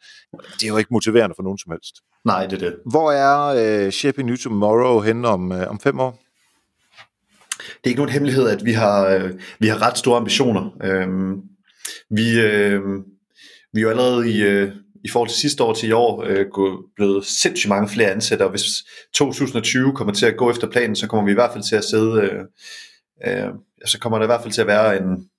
Det 0.54 0.64
er 0.64 0.68
jo 0.68 0.76
ikke 0.76 0.94
motiverende 0.94 1.34
for 1.36 1.42
nogen 1.42 1.59
som 1.59 1.72
helst. 1.72 1.94
Nej, 2.24 2.46
det 2.46 2.62
er 2.62 2.70
det. 2.70 2.76
Hvor 2.90 3.12
er 3.12 3.36
øh, 3.86 3.92
Shaping 3.92 4.26
New 4.26 4.36
Tomorrow 4.36 5.00
henne 5.00 5.28
om, 5.28 5.52
øh, 5.52 5.70
om 5.70 5.80
fem 5.80 6.00
år? 6.00 6.18
Det 7.59 7.84
er 7.84 7.88
ikke 7.88 8.00
nogen 8.00 8.12
hemmelighed, 8.12 8.48
at 8.48 8.64
vi 8.64 8.72
har, 8.72 9.07
øh, 9.07 9.30
vi 9.59 9.66
har 9.66 9.82
ret 9.82 9.98
store 9.98 10.16
ambitioner. 10.16 10.70
Øh, 10.82 11.09
vi, 12.11 12.41
øh, 12.41 12.80
vi 13.72 13.80
er 13.80 13.82
jo 13.82 13.91
allerede 13.91 14.30
i, 14.30 14.43
øh, 14.43 14.72
i 15.05 15.09
forhold 15.09 15.28
til 15.28 15.39
sidste 15.39 15.64
år 15.64 15.74
til 15.74 15.89
i 15.89 15.93
år 15.93 16.24
øh, 16.26 16.47
blevet 16.97 17.26
sindssygt 17.26 17.68
mange 17.68 17.89
flere 17.89 18.11
ansatte, 18.11 18.43
og 18.43 18.51
hvis 18.51 18.64
2020 19.14 19.93
kommer 19.93 20.14
til 20.14 20.26
at 20.26 20.37
gå 20.37 20.51
efter 20.51 20.70
planen, 20.70 20.97
så 20.97 21.07
kommer 21.07 21.24
vi 21.24 21.30
i 21.30 21.34
hvert 21.34 21.53
fald 21.53 21.64
til 21.64 21.76
at 21.76 21.84
sidde, 21.84 22.22
øh, 22.22 22.43
øh, 23.26 23.49
så 23.84 23.99
kommer 23.99 24.18
der 24.18 24.24
i 24.24 24.26
hvert 24.26 24.43
fald 24.43 24.53
til 24.53 24.61
at 24.61 24.66
være 24.66 24.97
en 24.97 25.30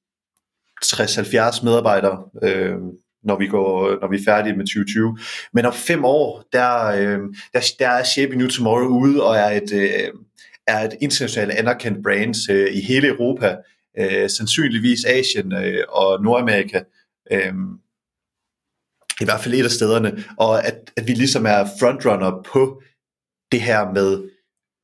60-70 0.86 1.66
medarbejdere, 1.66 2.24
øh, 2.44 2.76
når 3.24 3.38
vi 3.40 3.48
går, 3.48 4.00
når 4.02 4.10
vi 4.10 4.18
er 4.18 4.24
færdige 4.26 4.56
med 4.56 4.66
2020. 4.66 5.18
Men 5.54 5.66
om 5.66 5.74
fem 5.74 6.06
år, 6.06 6.44
der, 6.54 6.86
øh, 6.86 7.20
der, 7.54 7.62
der 7.80 7.90
er 7.90 8.04
Shape 8.04 8.36
New 8.36 8.48
Tomorrow 8.48 9.02
ude 9.02 9.24
og 9.24 9.36
er 9.36 9.50
et, 9.50 9.74
øh, 9.74 10.10
er 10.68 10.80
et 10.80 10.94
internationalt 11.02 11.52
anerkendt 11.52 12.04
brand 12.04 12.52
øh, 12.52 12.68
i 12.74 12.82
hele 12.82 13.08
Europa, 13.08 13.56
øh, 14.00 14.30
sandsynligvis 14.30 15.06
Asien 15.06 15.54
øh, 15.54 15.84
og 15.90 16.24
Nordamerika. 16.24 16.82
Øh, 17.32 17.54
I 19.22 19.26
hvert 19.26 19.42
fald 19.42 19.54
et 19.54 19.64
af 19.64 19.72
stederne. 19.72 20.24
Og 20.38 20.68
at, 20.68 20.92
at 20.98 21.08
vi 21.08 21.14
ligesom 21.14 21.46
er 21.46 21.66
frontrunner 21.80 22.44
på 22.54 22.82
det 23.52 23.62
her 23.62 23.94
med 23.94 24.30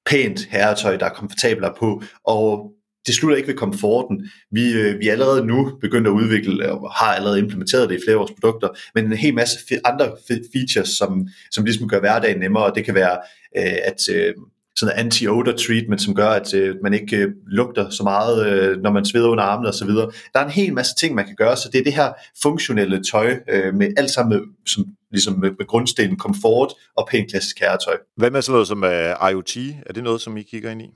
pænt 0.05 0.45
herretøj, 0.45 0.97
der 0.97 1.05
er 1.05 1.13
komfortabelt 1.13 1.75
på. 1.79 2.03
Og 2.23 2.71
det 3.07 3.15
slutter 3.15 3.37
ikke 3.37 3.47
ved 3.47 3.57
komforten. 3.57 4.29
Vi, 4.51 4.73
øh, 4.73 4.99
vi 4.99 5.07
er 5.07 5.11
allerede 5.11 5.45
nu 5.45 5.77
begyndt 5.81 6.07
at 6.07 6.11
udvikle, 6.11 6.71
og 6.71 6.91
har 6.91 7.13
allerede 7.13 7.39
implementeret 7.39 7.89
det 7.89 7.95
i 7.95 8.03
flere 8.05 8.15
af 8.15 8.19
vores 8.19 8.31
produkter, 8.31 8.69
men 8.95 9.05
en 9.05 9.13
hel 9.13 9.33
masse 9.33 9.57
andre 9.85 10.11
features, 10.53 10.89
som, 10.89 11.27
som 11.51 11.65
ligesom 11.65 11.87
gør 11.87 11.99
hverdagen 11.99 12.39
nemmere. 12.39 12.73
Det 12.75 12.85
kan 12.85 12.95
være, 12.95 13.17
øh, 13.57 13.77
at 13.83 14.09
øh, 14.11 14.33
sådan 14.75 14.99
en 14.99 15.05
anti-odor 15.05 15.51
treatment, 15.67 16.01
som 16.01 16.15
gør, 16.15 16.29
at 16.29 16.53
øh, 16.53 16.75
man 16.83 16.93
ikke 16.93 17.17
øh, 17.17 17.31
lugter 17.47 17.89
så 17.89 18.03
meget, 18.03 18.47
øh, 18.47 18.81
når 18.81 18.91
man 18.91 19.05
sveder 19.05 19.29
under 19.29 19.43
armene 19.43 19.69
osv. 19.69 19.89
Der 19.89 20.39
er 20.39 20.45
en 20.45 20.51
hel 20.51 20.73
masse 20.73 20.95
ting, 20.95 21.15
man 21.15 21.25
kan 21.25 21.35
gøre, 21.35 21.57
så 21.57 21.69
det 21.71 21.79
er 21.79 21.83
det 21.83 21.93
her 21.93 22.13
funktionelle 22.43 23.03
tøj, 23.03 23.39
øh, 23.49 23.73
med 23.73 23.93
alt 23.97 24.11
sammen 24.11 24.37
med, 24.37 24.47
som, 24.67 24.85
ligesom 25.11 25.33
med, 25.33 25.51
med 25.57 25.67
grundstenen 25.67 26.17
komfort 26.17 26.73
og 26.97 27.07
pænt 27.11 27.29
klassisk 27.29 27.59
herretøj. 27.59 27.97
Hvad 28.17 28.31
med 28.31 28.41
sådan 28.41 28.53
noget 28.53 28.67
som 28.67 28.83
uh, 28.83 29.31
IoT? 29.31 29.57
Er 29.85 29.93
det 29.93 30.03
noget, 30.03 30.21
som 30.21 30.37
I 30.37 30.41
kigger 30.41 30.71
ind 30.71 30.81
i? 30.81 30.89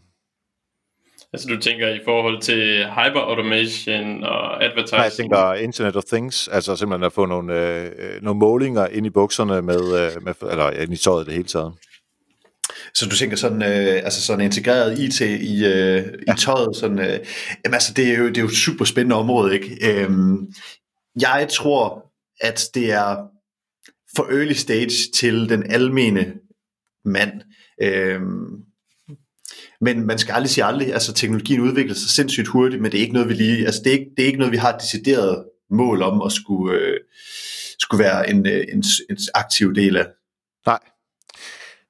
Altså 1.34 1.48
du 1.50 1.60
tænker 1.60 1.88
i 1.88 2.00
forhold 2.06 2.42
til 2.42 2.86
hyper 2.86 3.20
automation 3.20 4.24
og 4.24 4.64
advertising? 4.64 4.98
Nej, 4.98 5.04
jeg 5.04 5.12
tænker 5.12 5.54
Internet 5.54 5.96
of 5.96 6.04
Things, 6.04 6.48
altså 6.48 6.76
simpelthen 6.76 7.06
at 7.06 7.14
få 7.14 7.26
nogle, 7.26 7.54
øh, 7.54 7.86
øh 7.86 8.22
nogle 8.22 8.40
målinger 8.40 8.88
ind 8.88 9.06
i 9.06 9.10
bukserne 9.10 9.62
med, 9.62 9.82
øh, 9.82 10.24
med 10.24 10.34
eller 10.52 10.72
ind 10.72 10.94
i 10.94 10.98
tøjet 10.98 11.26
det 11.26 11.34
hele 11.34 11.48
taget. 11.48 11.74
Så 13.00 13.06
du 13.06 13.16
tænker 13.16 13.38
sådan, 13.38 13.62
øh, 13.62 14.04
altså 14.04 14.22
sådan 14.22 14.46
integreret 14.46 15.00
IT 15.00 15.22
i, 15.22 15.66
øh, 15.66 16.06
ja. 16.28 16.34
i 16.34 16.38
tøjet, 16.38 16.76
sådan, 16.76 17.00
øh, 17.00 17.20
jamen 17.66 17.74
altså 17.74 17.94
det 17.94 18.08
er, 18.08 18.18
jo, 18.18 18.28
det 18.28 18.38
er 18.38 18.42
jo 18.42 18.48
et 18.48 18.54
super 18.54 18.86
spændende 18.86 19.16
område, 19.16 19.54
ikke? 19.54 19.78
Øhm, 19.82 20.38
jeg 21.22 21.48
tror, 21.52 22.12
at 22.42 22.62
det 22.74 22.92
er 22.92 23.18
for 24.16 24.24
early 24.24 24.54
stage 24.54 25.12
til 25.16 25.50
den 25.50 25.72
almene 25.72 26.34
mand. 27.06 27.32
Øhm, 27.82 28.64
men 29.82 30.06
man 30.06 30.18
skal 30.18 30.34
aldrig 30.34 30.50
sige 30.50 30.66
aldrig, 30.66 30.94
altså 30.94 31.14
teknologien 31.14 31.62
udvikler 31.62 31.96
sig 31.96 32.10
sindssygt 32.10 32.48
hurtigt, 32.48 32.82
men 32.82 32.92
det 32.92 32.98
er 32.98 33.02
ikke 33.02 33.14
noget, 33.14 33.30
vi 33.30 33.34
lige, 33.34 33.66
altså 33.66 33.82
det 33.84 33.94
er 33.94 34.00
ikke, 34.00 34.12
det 34.18 34.24
er 34.24 34.28
ikke 34.28 34.40
noget, 34.40 34.52
vi 34.52 34.58
har 34.58 34.74
et 34.74 34.82
decideret 34.82 35.46
mål 35.72 36.02
om 36.02 36.22
at 36.22 36.32
skulle, 36.32 36.80
øh, 36.80 37.00
skulle 37.80 38.04
være 38.04 38.30
en, 38.30 38.48
øh, 38.48 38.66
en, 38.74 38.84
en 39.10 39.18
aktiv 39.36 39.76
del 39.76 39.98
af. 39.98 40.08
Nej, 40.66 40.80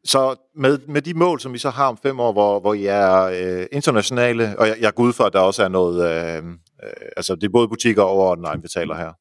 så 0.07 0.35
med, 0.55 0.79
med 0.87 1.01
de 1.01 1.13
mål, 1.13 1.39
som 1.39 1.53
vi 1.53 1.57
så 1.57 1.69
har 1.69 1.87
om 1.87 1.97
fem 2.03 2.19
år, 2.19 2.31
hvor, 2.31 2.59
hvor 2.59 2.73
I 2.73 2.85
er 2.85 3.21
øh, 3.21 3.65
internationale, 3.71 4.59
og 4.59 4.67
jeg, 4.67 4.77
jeg 4.79 4.93
går 4.93 5.03
ud 5.03 5.13
for, 5.13 5.23
at 5.23 5.33
der 5.33 5.39
også 5.39 5.63
er 5.63 5.67
noget, 5.67 6.11
øh, 6.11 6.43
øh, 6.83 7.09
altså 7.17 7.35
det 7.35 7.43
er 7.43 7.51
både 7.51 7.67
butikker 7.67 8.03
og 8.03 8.29
online 8.29 8.61
betaler 8.61 8.95
her. 8.95 9.11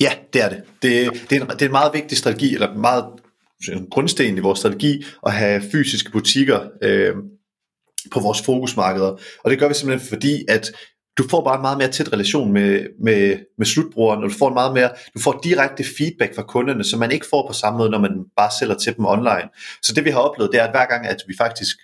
Ja, 0.00 0.12
det 0.32 0.42
er 0.42 0.48
det. 0.48 0.62
Det, 0.82 1.30
det, 1.30 1.38
er, 1.38 1.42
en, 1.42 1.50
det 1.50 1.62
er 1.62 1.66
en 1.66 1.72
meget 1.72 1.94
vigtig 1.94 2.18
strategi, 2.18 2.54
eller 2.54 2.74
meget 2.74 3.04
en 3.72 3.86
grundsten 3.90 4.36
i 4.36 4.40
vores 4.40 4.58
strategi, 4.58 5.04
at 5.26 5.32
have 5.32 5.62
fysiske 5.72 6.10
butikker. 6.10 6.60
Øh, 6.82 7.14
på 8.10 8.20
vores 8.20 8.42
fokusmarkeder. 8.42 9.16
Og 9.44 9.50
det 9.50 9.58
gør 9.58 9.68
vi 9.68 9.74
simpelthen 9.74 10.08
fordi, 10.08 10.44
at 10.48 10.72
du 11.18 11.28
får 11.28 11.44
bare 11.44 11.56
en 11.56 11.62
meget 11.62 11.78
mere 11.78 11.88
tæt 11.88 12.12
relation 12.12 12.52
med, 12.52 12.86
med, 13.00 13.38
med 13.58 13.66
slutbrugeren, 13.66 14.24
og 14.24 14.30
du 14.30 14.34
får 14.34 14.48
en 14.48 14.54
meget 14.54 14.74
mere, 14.74 14.90
du 15.14 15.20
får 15.20 15.40
direkte 15.44 15.84
feedback 15.98 16.34
fra 16.34 16.42
kunderne, 16.42 16.84
som 16.84 17.00
man 17.00 17.12
ikke 17.12 17.26
får 17.30 17.46
på 17.46 17.52
samme 17.52 17.78
måde, 17.78 17.90
når 17.90 17.98
man 17.98 18.24
bare 18.36 18.50
sælger 18.58 18.74
til 18.74 18.96
dem 18.96 19.06
online. 19.06 19.48
Så 19.82 19.92
det 19.94 20.04
vi 20.04 20.10
har 20.10 20.18
oplevet, 20.18 20.52
det 20.52 20.60
er, 20.60 20.64
at 20.64 20.70
hver 20.70 20.86
gang, 20.86 21.06
at 21.06 21.22
vi 21.28 21.34
faktisk 21.38 21.76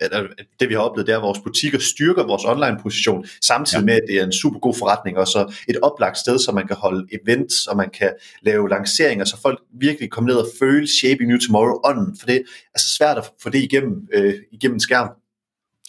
eller 0.00 0.26
det 0.60 0.68
vi 0.68 0.74
har 0.74 0.80
oplevet, 0.80 1.06
det 1.06 1.12
er, 1.12 1.16
at 1.16 1.22
vores 1.22 1.38
butikker 1.44 1.78
styrker 1.78 2.26
vores 2.26 2.44
online 2.44 2.78
position, 2.82 3.26
samtidig 3.42 3.80
ja. 3.80 3.84
med, 3.84 3.94
at 3.94 4.02
det 4.08 4.18
er 4.18 4.24
en 4.24 4.32
super 4.32 4.58
god 4.58 4.74
forretning, 4.74 5.18
og 5.18 5.26
så 5.26 5.54
et 5.68 5.76
oplagt 5.82 6.18
sted, 6.18 6.38
så 6.38 6.52
man 6.52 6.66
kan 6.66 6.76
holde 6.76 7.06
events, 7.12 7.66
og 7.66 7.76
man 7.76 7.90
kan 7.90 8.12
lave 8.42 8.68
lanceringer, 8.68 9.24
så 9.24 9.40
folk 9.40 9.60
virkelig 9.80 10.10
kommer 10.10 10.30
ned 10.30 10.36
og 10.36 10.46
føle 10.58 10.88
Shaping 10.88 11.28
New 11.28 11.38
Tomorrow 11.38 11.80
ånden, 11.84 12.16
for 12.18 12.26
det 12.26 12.42
er 12.74 12.78
så 12.78 12.88
svært 12.88 13.18
at 13.18 13.30
få 13.42 13.50
det 13.50 13.58
igennem, 13.58 14.08
øh, 14.12 14.34
igennem 14.52 14.74
en 14.76 14.80
skærm. 14.80 15.08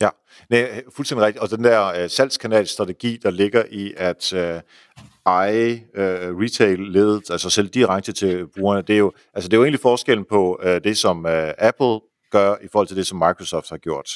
Ja, 0.01 0.09
Nej, 0.49 0.83
fuldstændig 0.95 1.25
rigtigt. 1.25 1.43
Og 1.43 1.49
den 1.49 1.63
der 1.63 2.03
uh, 2.03 2.09
salgskanalstrategi, 2.09 3.19
der 3.23 3.31
ligger 3.31 3.63
i 3.71 3.93
at 3.97 4.33
uh, 4.33 4.61
eje 5.25 5.83
uh, 5.93 6.41
retail-ledet, 6.41 7.29
altså 7.29 7.49
selv 7.49 7.67
direkte 7.67 8.11
til 8.11 8.47
brugerne, 8.47 8.81
det 8.81 8.93
er 8.93 8.97
jo, 8.97 9.11
altså 9.33 9.47
det 9.49 9.53
er 9.53 9.57
jo 9.57 9.63
egentlig 9.63 9.79
forskellen 9.79 10.25
på 10.29 10.59
uh, 10.63 10.69
det, 10.69 10.97
som 10.97 11.25
uh, 11.25 11.31
Apple 11.57 11.99
gør 12.31 12.55
i 12.61 12.67
forhold 12.71 12.87
til 12.87 12.97
det, 12.97 13.07
som 13.07 13.17
Microsoft 13.17 13.69
har 13.69 13.77
gjort. 13.77 14.09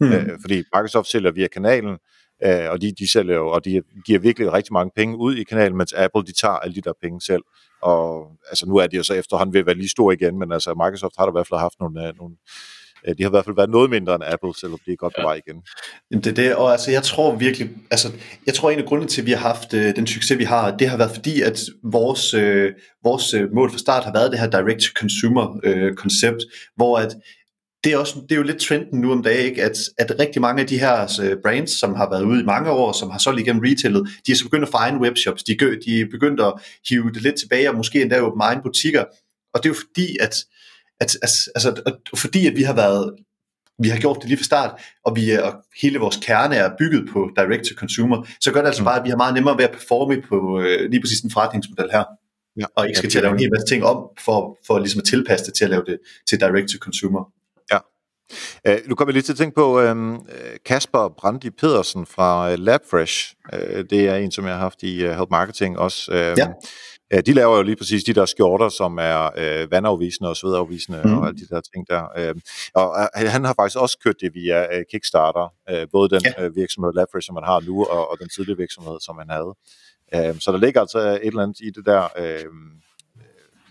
Mm. 0.00 0.08
Uh, 0.08 0.22
fordi 0.40 0.56
Microsoft 0.56 1.08
sælger 1.08 1.30
via 1.30 1.48
kanalen, 1.48 1.98
uh, 2.46 2.70
og 2.70 2.80
de, 2.80 2.92
de 2.98 3.12
sælger 3.12 3.34
jo, 3.34 3.48
og 3.48 3.64
de 3.64 3.82
giver 4.06 4.18
virkelig 4.18 4.52
rigtig 4.52 4.72
mange 4.72 4.90
penge 4.96 5.16
ud 5.16 5.36
i 5.36 5.44
kanalen, 5.44 5.76
mens 5.76 5.92
Apple, 5.92 6.22
de 6.22 6.32
tager 6.32 6.54
alle 6.54 6.74
de 6.74 6.80
der 6.80 6.92
penge 7.02 7.20
selv. 7.20 7.42
Og 7.82 8.32
altså 8.48 8.66
nu 8.66 8.76
er 8.76 8.86
de 8.86 8.96
jo 8.96 9.02
så 9.02 9.14
efterhånden 9.14 9.54
ved 9.54 9.60
at 9.60 9.66
være 9.66 9.76
lige 9.76 9.88
store 9.88 10.14
igen, 10.14 10.38
men 10.38 10.52
altså 10.52 10.74
Microsoft 10.74 11.14
har 11.18 11.26
da 11.26 11.30
i 11.30 11.32
hvert 11.34 11.48
fald 11.48 11.60
haft 11.60 11.80
nogle, 11.80 12.08
uh, 12.08 12.16
nogle 12.16 12.36
Øh, 13.08 13.14
de 13.18 13.22
har 13.22 13.30
i 13.30 13.34
hvert 13.36 13.44
fald 13.44 13.56
været 13.56 13.70
noget 13.70 13.90
mindre 13.90 14.14
end 14.14 14.24
Apple, 14.26 14.54
selvom 14.60 14.78
de 14.86 14.92
er 14.92 14.96
godt 14.96 15.14
på 15.18 15.22
vej 15.22 15.40
igen. 15.46 15.62
Det 16.24 16.26
er 16.26 16.34
det, 16.34 16.54
og 16.54 16.72
altså 16.72 16.90
jeg 16.90 17.02
tror 17.02 17.36
virkelig, 17.36 17.70
altså 17.90 18.12
jeg 18.46 18.54
tror 18.54 18.70
en 18.70 18.78
af 18.78 18.84
grundene 18.84 19.08
til, 19.08 19.20
at 19.20 19.26
vi 19.26 19.32
har 19.32 19.48
haft 19.48 19.74
øh, 19.74 19.96
den 19.96 20.06
succes, 20.06 20.38
vi 20.38 20.44
har, 20.44 20.76
det 20.76 20.88
har 20.88 20.96
været 20.96 21.10
fordi, 21.10 21.42
at 21.42 21.60
vores, 21.82 22.34
øh, 22.34 22.72
vores 23.04 23.34
øh, 23.34 23.52
mål 23.54 23.70
fra 23.70 23.78
start 23.78 24.04
har 24.04 24.12
været 24.12 24.30
det 24.32 24.40
her 24.40 24.50
direct-to-consumer 24.50 25.60
øh, 25.64 25.94
koncept, 25.94 26.38
hvor 26.76 26.98
at 26.98 27.16
det 27.84 27.92
er, 27.92 27.96
også, 27.96 28.14
det 28.28 28.32
er 28.32 28.36
jo 28.36 28.42
lidt 28.42 28.60
trenden 28.60 29.00
nu 29.00 29.12
om 29.12 29.22
dagen, 29.22 29.44
ikke? 29.46 29.62
At, 29.62 29.78
at 29.98 30.16
rigtig 30.18 30.42
mange 30.42 30.62
af 30.62 30.68
de 30.68 30.78
her 30.78 30.90
altså, 30.90 31.36
brands, 31.42 31.70
som 31.70 31.94
har 31.94 32.10
været 32.10 32.22
ude 32.22 32.40
i 32.40 32.44
mange 32.44 32.70
år, 32.70 32.92
som 32.92 33.10
har 33.10 33.18
solgt 33.18 33.40
igennem 33.40 33.62
retailet, 33.64 34.08
de 34.26 34.32
er 34.32 34.36
så 34.36 34.44
begyndt 34.44 34.68
at 34.68 34.74
egen 34.74 35.00
webshops, 35.00 35.42
de, 35.42 35.56
de 35.86 36.00
er 36.00 36.06
begyndt 36.10 36.40
at 36.40 36.52
hive 36.88 37.10
det 37.10 37.22
lidt 37.22 37.38
tilbage, 37.38 37.70
og 37.70 37.76
måske 37.76 38.02
endda 38.02 38.20
åbne 38.20 38.44
egen 38.44 38.62
butikker, 38.62 39.04
og 39.54 39.62
det 39.62 39.68
er 39.68 39.74
jo 39.74 39.80
fordi, 39.86 40.16
at 40.20 40.34
at, 41.02 41.10
at, 41.22 41.30
altså, 41.54 41.82
at, 41.86 41.94
fordi 42.16 42.46
at 42.46 42.56
vi 42.56 42.62
har 42.62 42.74
været 42.74 43.14
vi 43.78 43.88
har 43.88 43.98
gjort 43.98 44.18
det 44.20 44.28
lige 44.28 44.38
fra 44.38 44.44
start, 44.44 44.70
og, 45.04 45.16
vi 45.16 45.32
og 45.32 45.52
hele 45.82 45.98
vores 45.98 46.16
kerne 46.16 46.56
er 46.56 46.70
bygget 46.78 47.08
på 47.12 47.30
direct 47.36 47.64
to 47.64 47.74
consumer, 47.74 48.26
så 48.40 48.52
gør 48.52 48.60
det 48.60 48.66
altså 48.66 48.82
mm. 48.82 48.84
bare, 48.84 48.98
at 48.98 49.04
vi 49.04 49.10
har 49.10 49.16
meget 49.16 49.34
nemmere 49.34 49.56
ved 49.58 49.64
at 49.64 49.70
performe 49.70 50.22
på 50.28 50.60
øh, 50.60 50.90
lige 50.90 51.00
præcis 51.00 51.20
den 51.20 51.30
forretningsmodel 51.30 51.90
her. 51.92 52.04
Ja. 52.60 52.64
Og 52.76 52.86
ikke 52.86 52.98
skal 52.98 53.10
til 53.10 53.18
at 53.18 53.22
lave 53.22 53.32
en 53.32 53.40
hel 53.40 53.50
masse 53.50 53.74
ting 53.74 53.84
om, 53.84 54.08
for, 54.24 54.58
for 54.66 54.78
ligesom 54.78 54.98
at 54.98 55.04
tilpasse 55.04 55.46
det 55.46 55.54
til 55.54 55.64
at 55.64 55.70
lave 55.70 55.84
det 55.86 55.98
til 56.28 56.40
direct 56.40 56.68
to 56.68 56.78
consumer. 56.78 57.32
Ja. 57.72 57.78
Uh, 58.68 58.88
nu 58.88 58.94
kommer 58.94 59.10
jeg 59.10 59.14
lige 59.14 59.22
til 59.22 59.32
at 59.32 59.38
tænke 59.38 59.54
på 59.54 59.90
uh, 59.90 60.16
Kasper 60.64 61.08
Brandi 61.18 61.50
Pedersen 61.50 62.06
fra 62.06 62.52
uh, 62.52 62.58
LabFresh. 62.58 63.34
Uh, 63.52 63.58
det 63.90 64.08
er 64.08 64.16
en, 64.16 64.30
som 64.30 64.44
jeg 64.44 64.54
har 64.54 64.60
haft 64.60 64.82
i 64.82 65.06
uh, 65.06 65.10
Help 65.10 65.30
Marketing 65.30 65.78
også. 65.78 66.12
Uh, 66.12 66.38
ja 66.38 66.48
de 67.20 67.32
laver 67.32 67.56
jo 67.56 67.62
lige 67.62 67.76
præcis 67.76 68.04
de 68.04 68.12
der 68.12 68.26
skjorter, 68.26 68.68
som 68.68 68.98
er 68.98 69.30
øh, 69.36 69.70
vandafvisende 69.70 70.30
og 70.30 70.36
svedafvisende 70.36 71.02
mm. 71.04 71.18
og 71.18 71.26
alle 71.26 71.40
de 71.40 71.46
der 71.54 71.60
ting 71.60 71.88
der. 71.88 72.02
Øh, 72.16 72.34
og 72.74 73.08
øh, 73.22 73.30
han 73.30 73.44
har 73.44 73.54
faktisk 73.54 73.78
også 73.78 73.98
kørt 74.04 74.20
det 74.20 74.34
via 74.34 74.78
øh, 74.78 74.84
Kickstarter, 74.90 75.52
øh, 75.70 75.86
både 75.92 76.08
den 76.08 76.22
ja. 76.24 76.44
øh, 76.44 76.56
virksomhed 76.56 76.92
LabFresh, 76.94 77.26
som 77.26 77.34
man 77.34 77.44
har 77.44 77.60
nu, 77.60 77.84
og, 77.84 78.10
og 78.10 78.18
den 78.20 78.28
tidlige 78.28 78.56
virksomhed, 78.56 79.00
som 79.00 79.16
man 79.16 79.30
havde. 79.30 79.54
Øh, 80.14 80.40
så 80.40 80.52
der 80.52 80.58
ligger 80.58 80.80
altså 80.80 80.98
et 80.98 81.26
eller 81.26 81.42
andet 81.42 81.60
i 81.60 81.70
det 81.70 81.86
der... 81.86 82.08
Øh, 82.18 82.44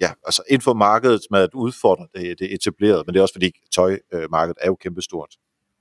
ja, 0.01 0.11
altså 0.25 0.43
inden 0.49 0.61
for 0.61 0.73
markedet 0.73 1.21
med 1.31 1.39
at 1.39 1.53
udfordre 1.53 2.07
det, 2.15 2.39
det 2.39 2.53
etablerede, 2.53 3.03
men 3.05 3.13
det 3.13 3.19
er 3.19 3.21
også 3.21 3.33
fordi 3.33 3.51
tøjmarkedet 3.75 4.57
er 4.61 4.67
jo 4.67 4.75
kæmpestort. 4.75 5.29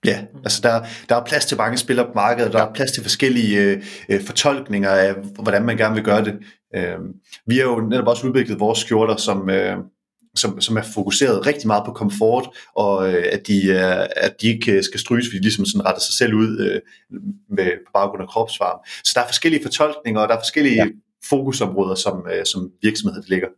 Ja, 0.05 0.25
altså 0.45 0.61
der, 0.63 0.87
der 1.09 1.17
er 1.17 1.25
plads 1.25 1.47
til 1.47 1.57
mange 1.57 1.79
spillere 1.79 2.07
på 2.07 2.13
markedet, 2.15 2.53
der 2.53 2.59
ja. 2.59 2.67
er 2.67 2.73
plads 2.73 2.93
til 2.93 3.03
forskellige 3.03 3.61
øh, 3.61 3.83
øh, 4.09 4.25
fortolkninger 4.25 4.91
af, 4.91 5.15
hvordan 5.15 5.65
man 5.65 5.77
gerne 5.77 5.95
vil 5.95 6.05
gøre 6.05 6.25
det. 6.25 6.39
Øh, 6.77 6.99
vi 7.47 7.57
har 7.57 7.65
jo 7.65 7.81
netop 7.81 8.07
også 8.07 8.27
udviklet 8.27 8.61
vores 8.61 8.79
skjorter, 8.79 9.17
som, 9.17 9.51
øh, 9.51 9.77
som, 10.37 10.61
som 10.61 10.77
er 10.77 10.83
fokuseret 10.95 11.47
rigtig 11.47 11.67
meget 11.67 11.83
på 11.87 11.93
komfort, 11.93 12.49
og 12.77 13.13
øh, 13.13 13.25
at, 13.33 13.47
de, 13.47 13.67
øh, 13.67 14.07
at 14.17 14.41
de 14.41 14.49
ikke 14.49 14.83
skal 14.83 15.01
stryges, 15.01 15.27
fordi 15.27 15.39
de 15.39 15.43
ligesom 15.43 15.65
sådan 15.65 15.87
retter 15.87 16.01
sig 16.01 16.15
selv 16.15 16.35
ud 16.35 16.59
øh, 16.59 16.81
med, 17.57 17.71
på 17.87 17.91
baggrund 17.95 18.23
af 18.23 18.29
kropsvarme. 18.29 18.81
Så 19.05 19.13
der 19.15 19.21
er 19.21 19.27
forskellige 19.27 19.63
fortolkninger, 19.63 20.21
og 20.21 20.29
der 20.29 20.35
er 20.35 20.41
forskellige 20.41 20.85
ja. 20.85 20.87
fokusområder, 21.29 21.95
som, 21.95 22.27
øh, 22.33 22.45
som 22.45 22.71
virksomheden 22.83 23.25
ligger. 23.27 23.49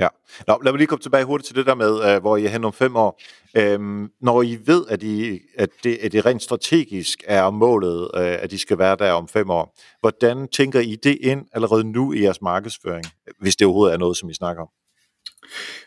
Ja. 0.00 0.08
Nå, 0.46 0.60
lad 0.64 0.72
mig 0.72 0.78
lige 0.78 0.86
komme 0.86 1.02
tilbage 1.02 1.24
hurtigt 1.24 1.46
til 1.46 1.56
det 1.56 1.66
der 1.66 1.74
med, 1.74 2.16
uh, 2.16 2.22
hvor 2.22 2.36
I 2.36 2.44
er 2.44 2.48
hen 2.48 2.64
om 2.64 2.72
fem 2.72 2.96
år. 2.96 3.20
Øhm, 3.56 4.08
når 4.20 4.42
I 4.42 4.58
ved, 4.66 4.84
at, 4.88 5.02
I, 5.02 5.40
at, 5.58 5.68
det, 5.84 5.98
at 6.02 6.12
det 6.12 6.26
rent 6.26 6.42
strategisk 6.42 7.24
er 7.26 7.50
målet, 7.50 8.00
uh, 8.00 8.20
at 8.20 8.50
de 8.50 8.58
skal 8.58 8.78
være 8.78 8.96
der 8.96 9.12
om 9.12 9.28
fem 9.28 9.50
år, 9.50 9.78
hvordan 10.00 10.48
tænker 10.48 10.80
I 10.80 10.96
det 11.02 11.18
ind 11.20 11.46
allerede 11.52 11.84
nu 11.84 12.12
i 12.12 12.22
jeres 12.22 12.42
markedsføring, 12.42 13.04
hvis 13.40 13.56
det 13.56 13.66
overhovedet 13.66 13.94
er 13.94 13.98
noget, 13.98 14.16
som 14.16 14.30
I 14.30 14.34
snakker 14.34 14.62
om? 14.62 14.68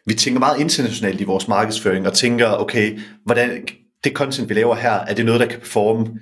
Vi 0.06 0.14
tænker 0.14 0.40
meget 0.40 0.60
internationalt 0.60 1.22
i 1.22 1.24
vores 1.24 1.48
markedsføring, 1.48 2.08
og 2.08 2.14
tænker, 2.14 2.52
okay, 2.52 3.00
hvordan 3.26 3.68
det 4.04 4.14
content, 4.14 4.50
vi 4.50 4.54
laver 4.54 4.76
her, 4.76 4.92
er 4.92 5.14
det 5.14 5.26
noget, 5.26 5.42
der 5.42 5.48
kan 5.48 5.60
performe 5.60 6.20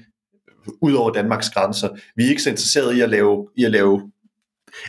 ud 0.81 0.93
over 0.93 1.11
Danmarks 1.11 1.49
grænser. 1.49 1.89
Vi 2.15 2.23
er 2.23 2.29
ikke 2.29 2.41
så 2.41 2.49
interesserede 2.49 2.97
i 2.97 3.01
at 3.01 3.09
lave, 3.09 3.47
i 3.57 3.63
at 3.63 3.71
lave 3.71 4.11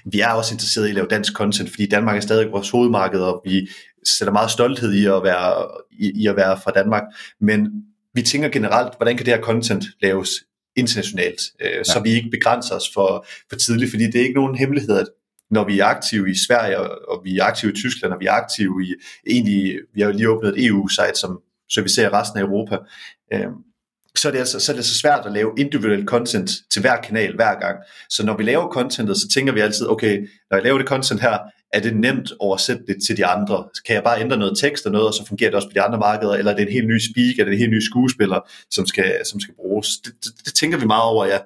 vi 0.05 0.21
er 0.21 0.29
også 0.29 0.55
interesseret 0.55 0.87
i 0.87 0.91
at 0.91 0.95
lave 0.95 1.07
dansk 1.11 1.33
content, 1.33 1.71
fordi 1.71 1.87
Danmark 1.87 2.17
er 2.17 2.21
stadig 2.21 2.53
vores 2.53 2.71
hovedmarked, 2.71 3.21
og 3.21 3.43
vi 3.45 3.69
sætter 4.07 4.33
meget 4.33 4.51
stolthed 4.51 4.93
i 4.93 5.07
at 5.07 5.23
være, 5.23 5.69
i, 5.93 6.23
i 6.23 6.27
at 6.27 6.37
være 6.37 6.61
fra 6.65 6.71
Danmark. 6.71 7.03
Men 7.41 7.69
vi 8.15 8.23
tænker 8.23 8.49
generelt, 8.49 8.97
hvordan 8.97 9.17
kan 9.17 9.27
det 9.27 9.35
her 9.35 9.43
content 9.43 9.85
laves 10.03 10.31
internationalt, 10.77 11.41
øh, 11.61 11.71
ja. 11.71 11.85
så 11.85 12.01
vi 12.01 12.11
ikke 12.11 12.31
begrænser 12.31 12.75
os 12.75 12.91
for, 12.95 13.27
for 13.49 13.57
tidligt, 13.57 13.91
fordi 13.91 14.05
det 14.05 14.15
er 14.15 14.21
ikke 14.21 14.41
nogen 14.41 14.59
hemmelighed, 14.59 14.99
at 14.99 15.07
når 15.51 15.65
vi 15.65 15.79
er 15.79 15.85
aktive 15.85 16.31
i 16.31 16.35
Sverige, 16.35 16.79
og 17.09 17.21
vi 17.25 17.39
er 17.39 17.45
aktive 17.45 17.73
i 17.73 17.75
Tyskland, 17.75 18.13
og 18.13 18.21
vi 18.21 18.27
er 18.27 18.33
aktive 18.33 18.85
i, 18.85 18.95
egentlig, 19.27 19.79
vi 19.95 20.01
har 20.01 20.09
jo 20.09 20.17
lige 20.17 20.31
åbnet 20.31 20.59
et 20.59 20.67
EU-site, 20.67 21.15
som 21.15 21.41
servicerer 21.71 22.21
resten 22.21 22.39
af 22.39 22.43
Europa, 22.43 22.79
øh, 23.33 23.47
så 24.19 24.29
er, 24.29 24.33
det 24.33 24.39
altså, 24.39 24.61
så 24.61 24.73
er 24.73 24.77
det 24.77 24.85
så 24.85 24.99
svært 24.99 25.27
at 25.27 25.33
lave 25.33 25.53
individuel 25.59 26.05
content 26.05 26.51
til 26.73 26.81
hver 26.81 26.97
kanal 27.01 27.35
hver 27.35 27.61
gang. 27.61 27.77
Så 28.11 28.27
når 28.27 28.37
vi 28.37 28.43
laver 28.43 28.73
contentet, 28.73 29.17
så 29.17 29.29
tænker 29.29 29.53
vi 29.53 29.61
altid, 29.61 29.87
okay, 29.89 30.29
når 30.51 30.57
jeg 30.57 30.65
laver 30.65 30.79
det 30.79 30.89
content 30.89 31.21
her, 31.21 31.39
er 31.73 31.81
det 31.81 31.97
nemt 31.97 32.31
at 32.31 32.37
oversætte 32.41 32.83
det 32.87 32.97
til 33.07 33.17
de 33.17 33.27
andre? 33.27 33.69
Kan 33.87 33.95
jeg 33.95 34.03
bare 34.05 34.21
ændre 34.21 34.37
noget 34.37 34.59
tekst 34.59 34.87
og 34.87 34.93
noget, 34.93 35.07
og 35.07 35.15
så 35.15 35.27
fungerer 35.27 35.51
det 35.51 35.57
også 35.57 35.69
på 35.69 35.75
de 35.75 35.81
andre 35.81 35.99
markeder? 35.99 36.35
Eller 36.35 36.53
er 36.53 36.57
det 36.57 36.67
en 36.67 36.73
helt 36.73 36.87
ny 36.87 36.99
speak, 36.99 37.35
eller 37.39 37.45
er 37.45 37.51
det 37.51 37.53
en 37.53 37.59
helt 37.59 37.73
ny 37.73 37.81
skuespiller, 37.81 38.41
som 38.71 38.87
skal, 38.87 39.13
som 39.31 39.41
skal 39.41 39.55
bruges? 39.55 39.89
Det, 40.05 40.13
det, 40.25 40.33
det 40.45 40.55
tænker 40.55 40.79
vi 40.79 40.87
meget 40.87 41.03
over, 41.13 41.25
ja. 41.27 41.39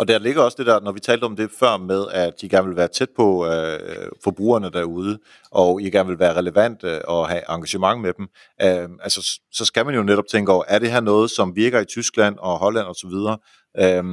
Og 0.00 0.08
der 0.08 0.18
ligger 0.18 0.42
også 0.42 0.56
det 0.58 0.66
der, 0.66 0.80
når 0.80 0.92
vi 0.92 1.00
talte 1.00 1.24
om 1.24 1.36
det 1.36 1.50
før 1.58 1.76
med, 1.76 2.04
at 2.10 2.42
I 2.42 2.48
gerne 2.48 2.68
vil 2.68 2.76
være 2.76 2.88
tæt 2.88 3.08
på 3.16 3.46
øh, 3.46 4.08
forbrugerne 4.24 4.70
derude, 4.70 5.18
og 5.50 5.82
I 5.82 5.90
gerne 5.90 6.08
vil 6.08 6.18
være 6.18 6.36
relevante 6.36 6.86
øh, 6.86 7.00
og 7.04 7.28
have 7.28 7.42
engagement 7.48 8.00
med 8.00 8.12
dem, 8.12 8.28
øh, 8.62 8.88
altså, 9.02 9.40
så 9.52 9.64
skal 9.64 9.86
man 9.86 9.94
jo 9.94 10.02
netop 10.02 10.24
tænke 10.30 10.52
over, 10.52 10.64
er 10.68 10.78
det 10.78 10.90
her 10.90 11.00
noget, 11.00 11.30
som 11.30 11.56
virker 11.56 11.80
i 11.80 11.84
Tyskland 11.84 12.36
og 12.38 12.58
Holland 12.58 12.86
osv., 12.86 13.08
og 13.10 13.40
øh, 13.78 14.04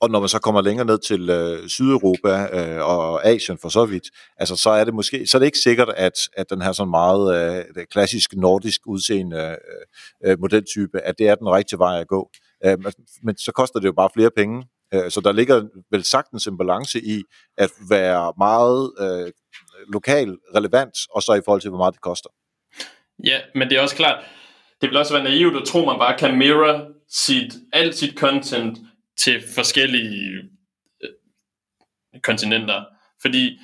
og 0.00 0.10
når 0.10 0.20
man 0.20 0.28
så 0.28 0.38
kommer 0.38 0.60
længere 0.60 0.86
ned 0.86 0.98
til 0.98 1.30
øh, 1.30 1.68
Sydeuropa 1.68 2.48
øh, 2.52 2.88
og 2.88 3.26
Asien 3.26 3.58
for 3.62 3.68
så 3.68 3.84
vidt, 3.86 4.04
altså 4.36 4.56
så 4.56 4.70
er 4.70 4.84
det 4.84 4.94
måske 4.94 5.26
så 5.26 5.36
er 5.36 5.38
det 5.38 5.46
ikke 5.46 5.58
sikkert 5.58 5.88
at 5.96 6.12
at 6.36 6.50
den 6.50 6.62
her 6.62 6.72
sådan 6.72 6.90
meget 6.90 7.24
øh, 7.76 7.86
klassisk 7.90 8.34
nordisk 8.36 8.80
udseende 8.86 9.56
øh, 10.24 10.30
øh 10.30 10.40
modeltype, 10.40 11.00
at 11.00 11.18
det 11.18 11.28
er 11.28 11.34
den 11.34 11.48
rigtige 11.48 11.78
vej 11.78 12.00
at 12.00 12.08
gå. 12.08 12.30
Øh, 12.64 12.78
men 13.22 13.36
så 13.36 13.52
koster 13.52 13.80
det 13.80 13.86
jo 13.86 13.92
bare 13.92 14.10
flere 14.14 14.30
penge, 14.36 14.64
så 15.10 15.20
der 15.20 15.32
ligger 15.32 15.68
vel 15.90 16.04
sagtens 16.04 16.46
en 16.46 16.58
balance 16.58 16.98
i 16.98 17.22
at 17.58 17.70
være 17.90 18.32
meget 18.38 18.92
øh, 19.00 19.32
lokal 19.92 20.38
relevant, 20.54 20.96
og 21.14 21.22
så 21.22 21.34
i 21.34 21.40
forhold 21.44 21.60
til, 21.60 21.70
hvor 21.70 21.78
meget 21.78 21.94
det 21.94 22.00
koster. 22.00 22.30
Ja, 23.24 23.40
men 23.54 23.70
det 23.70 23.76
er 23.76 23.80
også 23.80 23.96
klart, 23.96 24.24
det 24.80 24.90
vil 24.90 24.96
også 24.96 25.14
være 25.14 25.24
naivt 25.24 25.56
at 25.56 25.64
tro, 25.66 25.84
man 25.84 25.98
bare 25.98 26.18
kan 26.18 26.38
mirror 26.38 26.88
sit, 27.08 27.54
alt 27.72 27.94
sit 27.94 28.18
content 28.18 28.78
til 29.18 29.42
forskellige 29.54 30.34
øh, 31.02 31.10
kontinenter. 32.22 32.84
Fordi 33.22 33.58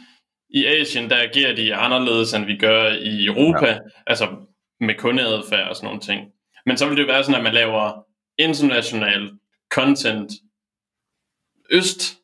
i 0.51 0.67
Asien, 0.67 1.11
der 1.11 1.17
agerer 1.17 1.55
de 1.55 1.75
anderledes, 1.75 2.35
end 2.35 2.45
vi 2.45 2.57
gør 2.57 2.89
i 2.89 3.25
Europa, 3.25 3.67
ja. 3.67 3.79
altså 4.07 4.29
med 4.81 4.95
kundeadfærd 4.95 5.69
og 5.69 5.77
sådan 5.77 5.87
nogle 5.87 6.01
ting. 6.01 6.21
Men 6.67 6.77
så 6.77 6.89
vil 6.89 6.97
det 6.97 7.03
jo 7.03 7.13
være 7.13 7.25
sådan, 7.25 7.39
at 7.39 7.45
man 7.45 7.55
laver 7.55 8.07
international 8.39 9.31
content 9.73 10.33
øst 11.71 12.17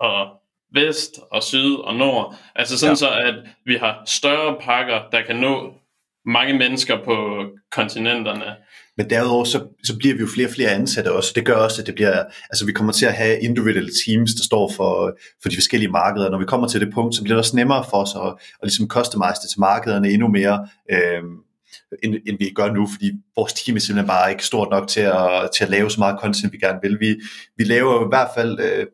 og 0.00 0.26
vest 0.74 1.12
og 1.30 1.42
syd 1.42 1.74
og 1.74 1.94
nord. 1.94 2.34
Altså 2.54 2.78
sådan 2.78 2.92
ja. 2.92 2.96
så, 2.96 3.10
at 3.10 3.34
vi 3.64 3.76
har 3.76 4.02
større 4.06 4.56
pakker, 4.60 5.00
der 5.12 5.22
kan 5.22 5.36
nå 5.36 5.74
mange 6.26 6.58
mennesker 6.58 7.04
på 7.04 7.44
kontinenterne. 7.72 8.56
men 8.96 9.10
derudover 9.10 9.44
så, 9.44 9.66
så 9.84 9.98
bliver 9.98 10.14
vi 10.14 10.20
jo 10.20 10.26
flere 10.34 10.48
og 10.48 10.52
flere 10.54 10.70
ansatte 10.70 11.12
også. 11.12 11.32
Det 11.34 11.44
gør 11.44 11.54
også, 11.54 11.82
at 11.82 11.86
det 11.86 11.94
bliver, 11.94 12.24
altså 12.50 12.66
vi 12.66 12.72
kommer 12.72 12.92
til 12.92 13.06
at 13.06 13.12
have 13.12 13.40
individuelle 13.40 13.90
teams, 14.06 14.34
der 14.34 14.44
står 14.44 14.72
for, 14.76 15.18
for 15.42 15.48
de 15.48 15.56
forskellige 15.56 15.90
markeder. 15.90 16.30
Når 16.30 16.38
vi 16.38 16.44
kommer 16.44 16.68
til 16.68 16.80
det 16.80 16.94
punkt, 16.94 17.14
så 17.14 17.22
bliver 17.22 17.34
det 17.36 17.38
også 17.38 17.56
nemmere 17.56 17.84
for 17.90 17.96
os 17.96 18.14
at, 18.14 18.28
at 18.28 18.66
ligesom 18.68 18.88
customize 18.88 19.40
det 19.42 19.50
til 19.50 19.60
markederne 19.60 20.10
endnu 20.10 20.28
mere, 20.28 20.68
øh, 20.90 21.22
end, 22.02 22.14
end 22.26 22.38
vi 22.38 22.50
gør 22.54 22.72
nu, 22.72 22.86
fordi 22.86 23.12
vores 23.36 23.52
team 23.52 23.76
er 23.76 23.80
simpelthen 23.80 24.08
bare 24.08 24.30
ikke 24.30 24.44
stort 24.44 24.70
nok 24.70 24.88
til 24.88 25.00
at, 25.00 25.50
til 25.56 25.64
at 25.64 25.70
lave 25.70 25.90
så 25.90 26.00
meget 26.00 26.20
content, 26.20 26.52
vi 26.52 26.58
gerne 26.58 26.78
vil. 26.82 27.00
Vi, 27.00 27.16
vi 27.56 27.64
laver 27.64 28.04
i 28.04 28.08
hvert 28.08 28.30
fald 28.36 28.60
øh, 28.60 28.86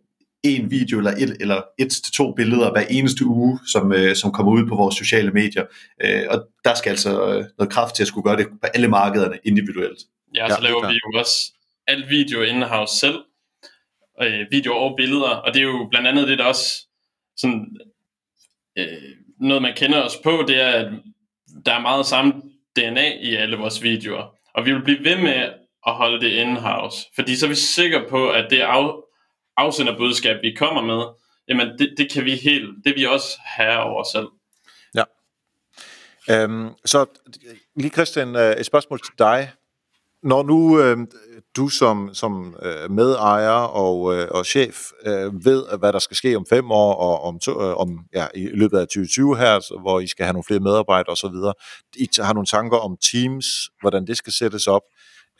en 0.42 0.70
video 0.70 0.98
eller 0.98 1.10
et, 1.10 1.36
eller 1.40 1.62
et 1.78 1.90
til 1.90 2.12
to 2.12 2.32
billeder 2.32 2.72
hver 2.72 2.86
eneste 2.90 3.26
uge, 3.26 3.58
som, 3.66 3.92
øh, 3.92 4.16
som 4.16 4.32
kommer 4.32 4.52
ud 4.52 4.66
på 4.68 4.76
vores 4.76 4.96
sociale 4.96 5.30
medier. 5.30 5.64
Øh, 6.04 6.22
og 6.30 6.48
der 6.64 6.74
skal 6.74 6.90
altså 6.90 7.10
øh, 7.10 7.44
noget 7.58 7.72
kraft 7.72 7.94
til 7.94 8.02
at 8.02 8.06
skulle 8.06 8.24
gøre 8.24 8.36
det 8.36 8.46
på 8.46 8.68
alle 8.74 8.88
markederne 8.88 9.38
individuelt. 9.44 9.98
Ja, 10.34 10.48
så 10.48 10.56
ja, 10.60 10.68
laver 10.68 10.88
vi 10.88 10.94
jo 10.94 11.18
også 11.18 11.52
alt 11.86 12.08
video 12.08 12.42
in-house 12.42 12.98
selv, 12.98 13.18
øh, 14.22 14.46
video 14.50 14.76
og 14.76 14.94
billeder, 14.96 15.28
og 15.28 15.54
det 15.54 15.60
er 15.60 15.66
jo 15.66 15.86
blandt 15.90 16.08
andet 16.08 16.28
det, 16.28 16.38
der 16.38 16.44
også 16.44 16.86
sådan, 17.36 17.76
øh, 18.78 18.86
noget 19.40 19.62
man 19.62 19.74
kender 19.76 20.02
os 20.02 20.16
på, 20.24 20.44
det 20.48 20.60
er, 20.60 20.68
at 20.68 20.92
der 21.66 21.74
er 21.74 21.80
meget 21.80 22.06
samme 22.06 22.32
DNA 22.76 23.14
i 23.20 23.34
alle 23.34 23.56
vores 23.56 23.82
videoer, 23.82 24.34
og 24.54 24.66
vi 24.66 24.72
vil 24.72 24.82
blive 24.82 25.04
ved 25.04 25.16
med 25.16 25.52
at 25.86 25.94
holde 25.94 26.20
det 26.20 26.32
in-house, 26.32 26.96
fordi 27.14 27.36
så 27.36 27.46
er 27.46 27.48
vi 27.48 27.54
sikre 27.54 28.04
på, 28.10 28.30
at 28.30 28.46
det 28.50 28.60
af, 28.60 28.92
afsenderbudskab, 29.56 30.36
vi 30.42 30.54
kommer 30.58 30.82
med, 30.82 31.04
jamen 31.48 31.78
det, 31.78 31.94
det 31.98 32.12
kan 32.12 32.24
vi 32.24 32.36
helt, 32.36 32.84
det 32.84 32.96
vi 32.96 33.06
også 33.06 33.38
have 33.44 33.78
over 33.78 34.04
selv. 34.12 34.28
Ja. 34.94 35.04
Øhm, 36.30 36.70
så 36.84 37.06
lige 37.76 37.90
Christian, 37.90 38.36
øh, 38.36 38.56
et 38.56 38.66
spørgsmål 38.66 39.00
til 39.00 39.14
dig. 39.18 39.52
Når 40.22 40.42
nu 40.42 40.80
øh, 40.80 40.96
du 41.56 41.68
som, 41.68 42.10
som 42.14 42.56
øh, 42.62 42.90
medejer 42.90 43.50
og, 43.50 44.14
øh, 44.14 44.28
og 44.30 44.46
chef 44.46 44.90
øh, 45.06 45.44
ved, 45.44 45.78
hvad 45.78 45.92
der 45.92 45.98
skal 45.98 46.16
ske 46.16 46.36
om 46.36 46.46
fem 46.48 46.70
år, 46.70 46.94
og 46.94 47.22
om, 47.22 47.38
to, 47.38 47.62
øh, 47.62 47.76
om 47.76 47.98
ja, 48.14 48.26
i 48.34 48.46
løbet 48.46 48.78
af 48.78 48.86
2020 48.86 49.36
her, 49.36 49.80
hvor 49.80 50.00
I 50.00 50.06
skal 50.06 50.24
have 50.24 50.32
nogle 50.32 50.44
flere 50.44 50.60
medarbejdere 50.60 51.12
osv., 51.12 51.34
I 51.96 52.08
har 52.18 52.32
nogle 52.32 52.46
tanker 52.46 52.76
om 52.76 52.96
teams, 53.12 53.46
hvordan 53.80 54.06
det 54.06 54.16
skal 54.16 54.32
sættes 54.32 54.66
op, 54.66 54.82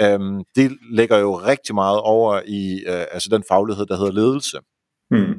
øhm, 0.03 0.45
det 0.57 0.79
lægger 0.91 1.19
jo 1.19 1.35
rigtig 1.39 1.75
meget 1.75 2.01
over 2.01 2.41
i 2.47 2.85
øh, 2.87 3.05
altså 3.11 3.29
den 3.33 3.45
faglighed, 3.49 3.87
der 3.87 3.97
hedder 3.97 4.13
ledelse. 4.13 4.59
Hmm. 5.11 5.35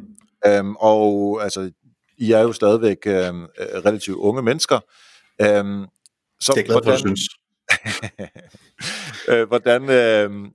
Øhm, 0.46 0.76
og 0.76 1.40
altså, 1.44 1.72
I 2.18 2.32
er 2.32 2.40
jo 2.40 2.54
stadigvæk 2.54 2.98
øh, 3.06 3.34
relativt 3.86 4.18
unge 4.18 4.42
mennesker. 4.42 4.80
Øhm, 5.42 5.86
så 6.40 6.52
det 6.56 6.62
er 6.62 6.66
glad 6.66 6.76
hvordan, 6.76 6.92
for, 6.92 6.98
synes. 6.98 7.22
øh, 9.30 9.48
hvordan, 9.48 9.90
øh, 9.90 10.52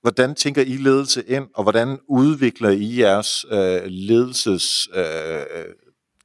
hvordan 0.00 0.34
tænker 0.34 0.62
I 0.62 0.76
ledelse 0.76 1.24
ind, 1.26 1.48
og 1.54 1.62
hvordan 1.62 1.98
udvikler 2.08 2.70
I 2.70 3.00
jeres 3.00 3.44
øh, 3.50 3.82
ledelses 3.84 4.88
øh, 4.94 5.64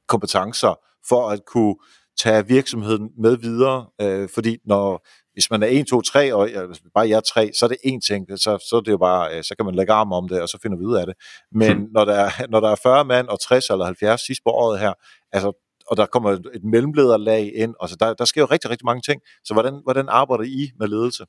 kompetencer 0.08 0.80
for 1.08 1.28
at 1.28 1.40
kunne 1.46 1.76
tage 2.18 2.46
virksomheden 2.46 3.10
med 3.18 3.36
videre? 3.36 3.86
Øh, 4.00 4.28
fordi 4.34 4.58
når 4.66 5.06
hvis 5.34 5.50
man 5.50 5.62
er 5.62 5.66
1, 5.66 5.86
2, 5.86 6.02
3, 6.02 6.34
og 6.34 6.48
bare 6.94 7.08
jeg 7.08 7.16
er 7.16 7.20
3, 7.20 7.50
så 7.58 7.66
er 7.66 7.68
det 7.68 7.78
én 7.86 8.00
ting, 8.08 8.26
så, 8.28 8.66
så, 8.68 8.76
er 8.76 8.80
det 8.80 8.92
jo 8.92 8.98
bare, 8.98 9.36
øh, 9.36 9.44
så 9.44 9.54
kan 9.56 9.66
man 9.66 9.74
lægge 9.74 9.92
arm 9.92 10.12
om 10.12 10.28
det, 10.28 10.40
og 10.40 10.48
så 10.48 10.58
finder 10.62 10.78
vi 10.78 10.84
ud 10.84 10.96
af 10.96 11.06
det. 11.06 11.14
Men 11.52 11.76
hmm. 11.76 11.88
når, 11.92 12.04
der 12.04 12.14
er, 12.14 12.30
når 12.52 12.60
der 12.60 12.70
er 12.70 12.74
40 12.82 13.04
mand 13.04 13.28
og 13.28 13.40
60 13.40 13.70
eller 13.70 13.84
70 13.84 14.26
sidst 14.26 14.40
på 14.44 14.50
året 14.50 14.80
her, 14.80 14.92
altså, 15.32 15.63
og 15.86 15.96
der 15.96 16.06
kommer 16.06 16.30
et 16.30 16.64
mellemlederlag 16.64 17.52
ind, 17.54 17.74
og 17.80 17.88
så 17.88 17.96
der, 18.00 18.14
der 18.14 18.24
sker 18.24 18.40
jo 18.40 18.46
rigtig, 18.46 18.70
rigtig 18.70 18.84
mange 18.84 19.02
ting. 19.02 19.20
Så 19.44 19.54
hvordan, 19.54 19.80
hvordan 19.82 20.06
arbejder 20.08 20.44
I 20.44 20.70
med 20.78 20.88
ledelse? 20.88 21.24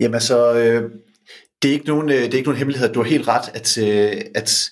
Jamen 0.00 0.14
altså, 0.14 0.54
øh, 0.54 0.90
det, 1.62 1.68
er 1.68 1.72
ikke 1.72 1.86
nogen, 1.86 2.10
øh, 2.10 2.16
det 2.16 2.34
er 2.34 2.38
ikke 2.38 2.48
nogen 2.48 2.58
hemmelighed, 2.58 2.92
du 2.92 3.02
har 3.02 3.10
helt 3.10 3.28
ret, 3.28 3.50
at, 3.54 3.78
øh, 3.78 4.22
at 4.34 4.70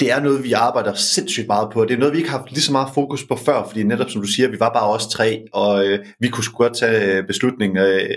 det 0.00 0.12
er 0.12 0.20
noget, 0.20 0.44
vi 0.44 0.52
arbejder 0.52 0.94
sindssygt 0.94 1.46
meget 1.46 1.72
på. 1.72 1.84
Det 1.84 1.94
er 1.94 1.98
noget, 1.98 2.12
vi 2.12 2.18
ikke 2.18 2.30
har 2.30 2.38
haft 2.38 2.50
lige 2.50 2.62
så 2.62 2.72
meget 2.72 2.94
fokus 2.94 3.24
på 3.24 3.36
før, 3.36 3.66
fordi 3.66 3.82
netop 3.82 4.10
som 4.10 4.20
du 4.22 4.26
siger, 4.26 4.48
vi 4.48 4.60
var 4.60 4.72
bare 4.72 4.88
os 4.88 5.06
tre, 5.06 5.44
og 5.52 5.86
øh, 5.86 6.06
vi 6.20 6.28
kunne 6.28 6.44
sgu 6.44 6.56
godt 6.56 6.76
tage 6.76 7.16
øh, 7.16 7.26
beslutninger 7.26 7.86
øh, 7.86 8.10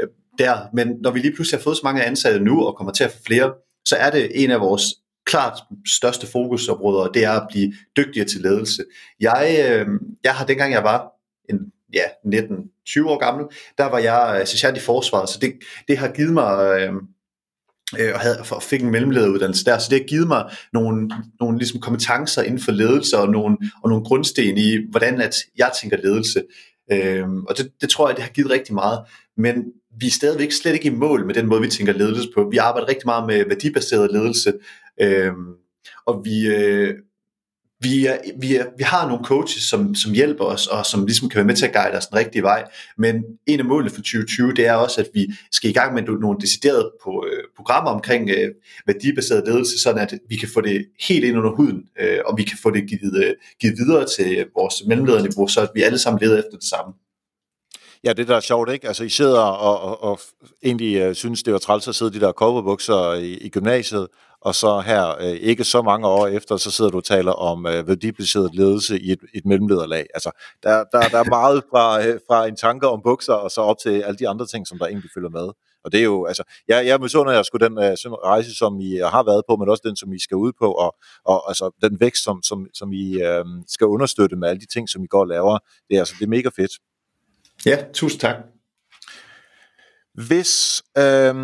øh, 0.00 0.08
der. 0.38 0.58
Men 0.74 0.88
når 1.02 1.10
vi 1.10 1.18
lige 1.18 1.34
pludselig 1.34 1.58
har 1.58 1.62
fået 1.62 1.76
så 1.76 1.80
mange 1.84 2.04
ansatte 2.04 2.40
nu, 2.40 2.66
og 2.66 2.76
kommer 2.76 2.92
til 2.92 3.04
at 3.04 3.12
få 3.12 3.18
flere, 3.26 3.52
så 3.84 3.96
er 3.96 4.10
det 4.10 4.42
en 4.44 4.50
af 4.50 4.60
vores 4.60 4.84
klart 5.26 5.58
største 5.96 6.26
fokusområder, 6.26 7.08
det 7.08 7.24
er 7.24 7.32
at 7.32 7.46
blive 7.50 7.72
dygtigere 7.96 8.28
til 8.28 8.40
ledelse. 8.40 8.84
Jeg, 9.20 9.66
øh, 9.70 9.86
jeg 10.24 10.34
har 10.34 10.46
dengang 10.46 10.72
jeg 10.72 10.84
var 10.84 11.12
en, 11.50 11.72
ja, 11.94 12.04
19-20 12.26 13.08
år 13.08 13.18
gammel, 13.18 13.46
der 13.78 13.84
var 13.84 13.98
jeg 13.98 14.38
øh, 14.40 14.46
sergeant 14.46 14.78
i 14.78 14.80
forsvaret, 14.80 15.28
så 15.28 15.38
det, 15.40 15.52
det 15.88 15.98
har 15.98 16.08
givet 16.08 16.32
mig... 16.32 16.80
Øh, 16.80 16.92
øh 17.98 18.14
og, 18.14 18.20
havde, 18.20 18.38
og 18.50 18.62
fik 18.62 18.82
en 18.82 18.90
mellemlederuddannelse 18.90 19.64
der, 19.64 19.78
så 19.78 19.86
det 19.90 20.00
har 20.00 20.06
givet 20.06 20.28
mig 20.28 20.50
nogle, 20.72 21.10
nogle 21.40 21.58
ligesom 21.58 21.80
kompetencer 21.80 22.42
inden 22.42 22.60
for 22.60 22.72
ledelse 22.72 23.18
og 23.18 23.28
nogle, 23.28 23.56
og 23.82 23.90
nogle 23.90 24.04
grundsten 24.04 24.58
i, 24.58 24.78
hvordan 24.90 25.20
at 25.20 25.34
jeg 25.58 25.70
tænker 25.80 25.96
ledelse. 25.96 26.42
Øhm, 26.92 27.44
og 27.44 27.58
det, 27.58 27.72
det 27.80 27.88
tror 27.88 28.08
jeg, 28.08 28.16
det 28.16 28.24
har 28.24 28.30
givet 28.30 28.50
rigtig 28.50 28.74
meget. 28.74 29.00
Men 29.36 29.64
vi 30.00 30.06
er 30.06 30.10
stadigvæk 30.10 30.52
slet 30.52 30.72
ikke 30.72 30.86
i 30.86 30.94
mål 30.94 31.26
med 31.26 31.34
den 31.34 31.46
måde, 31.46 31.60
vi 31.60 31.68
tænker 31.68 31.92
ledelse 31.92 32.28
på. 32.34 32.48
Vi 32.50 32.56
arbejder 32.56 32.88
rigtig 32.88 33.06
meget 33.06 33.26
med 33.26 33.44
værdibaseret 33.48 34.12
ledelse, 34.12 34.52
øhm, 35.00 35.54
og 36.06 36.24
vi, 36.24 36.46
øh, 36.46 36.94
vi, 37.82 38.06
er, 38.06 38.18
vi, 38.40 38.56
er, 38.56 38.64
vi 38.78 38.82
har 38.82 39.08
nogle 39.08 39.24
coaches, 39.24 39.62
som, 39.62 39.94
som 39.94 40.12
hjælper 40.12 40.44
os, 40.44 40.66
og 40.66 40.86
som 40.86 41.06
ligesom 41.06 41.28
kan 41.28 41.36
være 41.36 41.46
med 41.46 41.56
til 41.56 41.66
at 41.66 41.72
guide 41.72 41.96
os 41.98 42.06
den 42.06 42.18
rigtige 42.18 42.42
vej. 42.42 42.64
Men 42.98 43.24
en 43.46 43.58
af 43.58 43.64
målene 43.64 43.90
for 43.90 43.96
2020, 43.96 44.52
det 44.52 44.66
er 44.66 44.74
også, 44.74 45.00
at 45.00 45.08
vi 45.14 45.26
skal 45.52 45.70
i 45.70 45.72
gang 45.72 45.94
med 45.94 46.02
nogle 46.02 46.38
deciderede 46.40 46.92
på, 47.04 47.24
øh, 47.32 47.42
programmer 47.56 47.90
omkring 47.90 48.30
øh, 48.30 48.50
værdibaseret 48.86 49.44
ledelse, 49.46 49.82
sådan 49.82 50.02
at 50.02 50.14
vi 50.28 50.36
kan 50.36 50.48
få 50.54 50.60
det 50.60 50.86
helt 51.08 51.24
ind 51.24 51.38
under 51.38 51.50
huden, 51.50 51.82
øh, 52.00 52.18
og 52.26 52.38
vi 52.38 52.42
kan 52.42 52.58
få 52.62 52.70
det 52.70 52.88
givet, 52.88 53.24
øh, 53.24 53.34
givet 53.60 53.74
videre 53.78 54.06
til 54.06 54.46
vores 54.56 54.74
mellemlederniveau, 54.86 55.48
så 55.48 55.60
at 55.60 55.70
vi 55.74 55.82
alle 55.82 55.98
sammen 55.98 56.20
leder 56.22 56.38
efter 56.38 56.56
det 56.56 56.68
samme. 56.68 56.94
Ja, 58.04 58.12
det 58.12 58.28
der 58.28 58.36
er 58.36 58.40
sjovt, 58.40 58.70
ikke? 58.70 58.88
Altså, 58.88 59.04
I 59.04 59.08
sidder 59.08 59.40
og, 59.40 59.80
og, 59.80 60.02
og 60.02 60.20
egentlig 60.64 60.96
øh, 60.96 61.14
synes, 61.14 61.42
det 61.42 61.52
var 61.52 61.58
træls 61.58 61.88
at 61.88 61.94
sidde 61.94 62.12
de 62.12 62.20
der 62.20 62.32
kobberbukser 62.32 63.14
i, 63.14 63.32
i 63.32 63.48
gymnasiet, 63.48 64.06
og 64.40 64.54
så 64.54 64.80
her, 64.80 65.16
øh, 65.20 65.26
ikke 65.26 65.64
så 65.64 65.82
mange 65.82 66.06
år 66.06 66.26
efter, 66.26 66.56
så 66.56 66.70
sidder 66.70 66.90
du 66.90 66.96
og 66.96 67.04
taler 67.04 67.32
om 67.32 67.66
øh, 67.66 67.88
værdibaseret 67.88 68.54
ledelse 68.54 69.00
i 69.00 69.12
et, 69.12 69.18
et 69.34 69.46
mellemlederlag. 69.46 70.06
Altså, 70.14 70.30
der, 70.62 70.84
der, 70.92 71.00
der 71.08 71.18
er 71.18 71.28
meget 71.28 71.64
fra, 71.70 72.06
øh, 72.06 72.20
fra 72.28 72.46
en 72.46 72.56
tanke 72.56 72.88
om 72.88 73.00
bukser, 73.02 73.32
og 73.32 73.50
så 73.50 73.60
op 73.60 73.76
til 73.82 74.02
alle 74.02 74.18
de 74.18 74.28
andre 74.28 74.46
ting, 74.46 74.66
som 74.66 74.78
der 74.78 74.86
egentlig 74.86 75.10
følger 75.14 75.30
med. 75.30 75.48
Og 75.84 75.92
det 75.92 76.00
er 76.00 76.04
jo, 76.04 76.24
altså, 76.24 76.42
jeg, 76.68 76.86
jeg 76.86 77.00
misunder 77.00 77.32
jer 77.32 77.42
sgu 77.42 77.58
den 77.58 77.78
øh, 77.78 77.96
rejse, 78.24 78.54
som 78.54 78.80
I 78.80 78.96
har 78.96 79.22
været 79.22 79.42
på, 79.48 79.56
men 79.56 79.68
også 79.68 79.82
den, 79.86 79.96
som 79.96 80.12
I 80.12 80.18
skal 80.18 80.36
ud 80.36 80.52
på, 80.58 80.72
og, 80.72 80.96
og 81.24 81.50
altså, 81.50 81.70
den 81.82 82.00
vækst, 82.00 82.24
som, 82.24 82.42
som, 82.42 82.66
som 82.74 82.92
I 82.92 83.22
øh, 83.22 83.44
skal 83.68 83.86
understøtte 83.86 84.36
med 84.36 84.48
alle 84.48 84.60
de 84.60 84.66
ting, 84.66 84.88
som 84.88 85.04
I 85.04 85.06
går 85.06 85.20
og 85.20 85.28
laver. 85.28 85.58
Det 85.88 85.94
er, 85.94 86.00
altså, 86.00 86.14
det 86.18 86.24
er 86.24 86.28
mega 86.28 86.48
fedt. 86.56 86.72
Ja, 87.66 87.84
tusind 87.92 88.20
tak. 88.20 88.36
Hvis, 90.14 90.82
øh, 90.98 91.34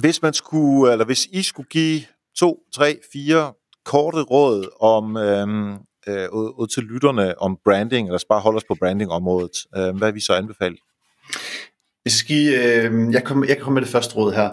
hvis 0.00 0.22
man 0.22 0.32
skulle, 0.32 0.92
eller 0.92 1.04
hvis 1.04 1.26
I 1.26 1.42
skulle 1.42 1.68
give 1.68 2.00
to, 2.38 2.58
tre, 2.74 2.98
fire 3.12 3.52
korte 3.84 4.22
råd 4.22 4.68
om 4.80 5.16
øhm, 5.16 5.72
øh, 6.08 6.28
ud, 6.32 6.66
til 6.66 6.82
lytterne 6.82 7.38
om 7.38 7.58
branding, 7.64 8.08
eller 8.08 8.24
bare 8.28 8.40
holde 8.40 8.56
os 8.56 8.64
på 8.64 8.74
brandingområdet, 8.74 9.56
øh, 9.76 9.96
hvad 9.96 10.08
vil 10.08 10.14
vi 10.14 10.20
så 10.20 10.32
anbefale? 10.32 10.76
Jeg, 12.04 12.12
skal, 12.12 12.54
øh, 12.54 13.12
jeg, 13.12 13.24
kom, 13.24 13.44
jeg 13.44 13.56
kan 13.56 13.64
komme 13.64 13.74
med 13.74 13.82
det 13.82 13.90
første 13.90 14.16
råd 14.16 14.32
her. 14.32 14.50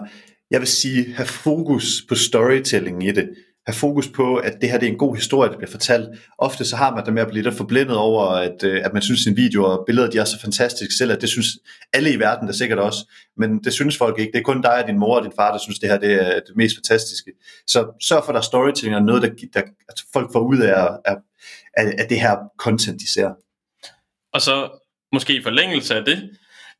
Jeg 0.50 0.60
vil 0.60 0.68
sige, 0.68 1.14
have 1.14 1.26
fokus 1.26 2.02
på 2.08 2.14
storytelling 2.14 3.06
i 3.08 3.12
det 3.12 3.28
have 3.68 3.74
fokus 3.74 4.08
på, 4.08 4.36
at 4.36 4.54
det 4.60 4.70
her 4.70 4.78
det 4.78 4.88
er 4.88 4.92
en 4.92 4.98
god 4.98 5.16
historie, 5.16 5.50
der 5.50 5.56
bliver 5.56 5.70
fortalt. 5.70 6.08
Ofte 6.38 6.64
så 6.64 6.76
har 6.76 6.94
man 6.94 7.04
det 7.04 7.12
med 7.12 7.22
at 7.22 7.28
blive 7.28 7.42
lidt 7.42 7.54
forblindet 7.54 7.96
over, 7.96 8.24
at, 8.24 8.64
øh, 8.64 8.84
at 8.84 8.92
man 8.92 9.02
synes, 9.02 9.20
at 9.20 9.24
sin 9.24 9.36
video 9.36 9.64
og 9.64 9.84
billeder 9.86 10.10
de 10.10 10.18
er 10.18 10.24
så 10.24 10.40
fantastiske 10.40 10.94
selv, 10.94 11.12
at 11.12 11.20
det 11.20 11.28
synes 11.28 11.46
alle 11.92 12.12
i 12.12 12.18
verden, 12.18 12.48
der 12.48 12.54
sikkert 12.54 12.78
også. 12.78 13.10
Men 13.36 13.64
det 13.64 13.72
synes 13.72 13.96
folk 13.96 14.18
ikke. 14.18 14.32
Det 14.32 14.38
er 14.38 14.42
kun 14.42 14.62
dig 14.62 14.82
og 14.82 14.88
din 14.88 14.98
mor 14.98 15.16
og 15.16 15.24
din 15.24 15.32
far, 15.36 15.52
der 15.52 15.58
synes, 15.58 15.78
det 15.78 15.88
her 15.88 15.98
det 15.98 16.12
er 16.12 16.40
det 16.40 16.56
mest 16.56 16.76
fantastiske. 16.76 17.30
Så 17.66 17.96
sørg 18.02 18.24
for, 18.24 18.28
at 18.28 18.34
der 18.34 18.40
er 18.40 18.44
storytelling 18.44 18.96
og 18.96 19.02
noget, 19.02 19.22
der, 19.22 19.30
der 19.54 19.62
at 19.88 20.02
folk 20.12 20.32
får 20.32 20.40
ud 20.40 20.58
af, 20.58 20.88
af, 21.04 21.16
af 21.76 22.08
det 22.08 22.20
her 22.20 22.36
content, 22.58 23.00
de 23.00 23.12
ser. 23.12 23.30
Og 24.32 24.40
så 24.40 24.68
måske 25.12 25.36
i 25.36 25.42
forlængelse 25.42 25.94
af 25.94 26.04
det, 26.04 26.30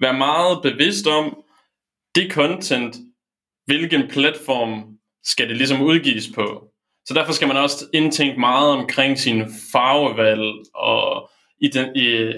vær 0.01 0.13
meget 0.13 0.59
bevidst 0.63 1.07
om 1.07 1.37
det 2.15 2.33
content, 2.33 2.97
hvilken 3.67 4.09
platform 4.09 4.99
skal 5.25 5.49
det 5.49 5.57
ligesom 5.57 5.83
udgives 5.83 6.29
på. 6.35 6.65
Så 7.09 7.15
derfor 7.15 7.33
skal 7.33 7.49
man 7.49 7.57
også 7.57 7.87
indtænke 7.95 8.41
meget 8.41 8.71
omkring 8.71 9.19
sin 9.19 9.41
farvevalg 9.73 10.53
og 10.75 11.31
i 11.61 11.69
den, 11.69 11.97
i 11.97 12.33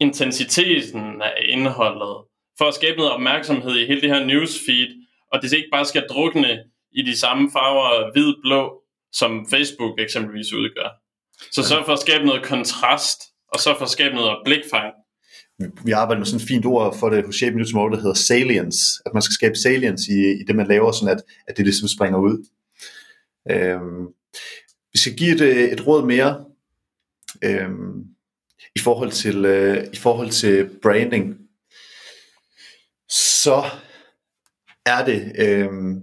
intensiteten 0.00 1.22
af 1.22 1.34
indholdet, 1.48 2.16
for 2.58 2.64
at 2.64 2.74
skabe 2.74 2.96
noget 2.96 3.12
opmærksomhed 3.12 3.76
i 3.76 3.86
hele 3.86 4.00
det 4.00 4.10
her 4.10 4.24
newsfeed, 4.24 4.88
og 5.32 5.42
det 5.42 5.52
ikke 5.52 5.68
bare 5.72 5.84
skal 5.84 6.04
drukne 6.10 6.58
i 6.92 7.02
de 7.02 7.18
samme 7.18 7.50
farver, 7.52 8.12
hvid, 8.12 8.34
blå, 8.42 8.82
som 9.12 9.46
Facebook 9.50 10.00
eksempelvis 10.00 10.52
udgør. 10.52 10.90
Så 11.52 11.62
sørg 11.62 11.84
for 11.84 11.92
at 11.92 11.98
skabe 11.98 12.26
noget 12.26 12.42
kontrast, 12.42 13.20
og 13.52 13.60
så 13.60 13.74
for 13.78 13.84
at 13.84 13.90
skabe 13.90 14.14
noget 14.14 14.36
blikfang. 14.44 14.92
vi 15.84 15.90
arbejder 15.90 16.20
med 16.20 16.26
sådan 16.26 16.40
et 16.40 16.48
fint 16.48 16.66
ord 16.66 16.96
for 16.98 17.08
det 17.10 17.26
hos 17.26 17.34
Shape 17.34 17.56
New 17.56 17.66
Tomorrow, 17.66 17.90
der 17.90 18.00
hedder 18.00 18.14
salience, 18.14 18.78
at 19.06 19.10
man 19.14 19.22
skal 19.22 19.34
skabe 19.34 19.54
salience 19.54 20.04
i, 20.12 20.18
i 20.40 20.42
det, 20.46 20.56
man 20.56 20.66
laver, 20.66 20.92
sådan 20.92 21.16
at, 21.16 21.22
at 21.48 21.56
det 21.56 21.64
ligesom 21.64 21.88
springer 21.88 22.18
ud. 22.18 22.36
Øhm, 23.50 24.06
vi 24.92 24.98
skal 24.98 25.16
give 25.16 25.34
et, 25.34 25.72
et 25.72 25.86
råd 25.86 26.06
mere 26.06 26.44
øhm, 27.44 28.04
i 28.76 28.78
forhold 28.78 29.10
til 29.10 29.44
øh, 29.44 29.86
i 29.92 29.96
forhold 29.96 30.30
til 30.30 30.70
branding. 30.82 31.36
Så 33.08 33.64
er 34.86 35.04
det 35.04 35.32
øhm, 35.38 36.00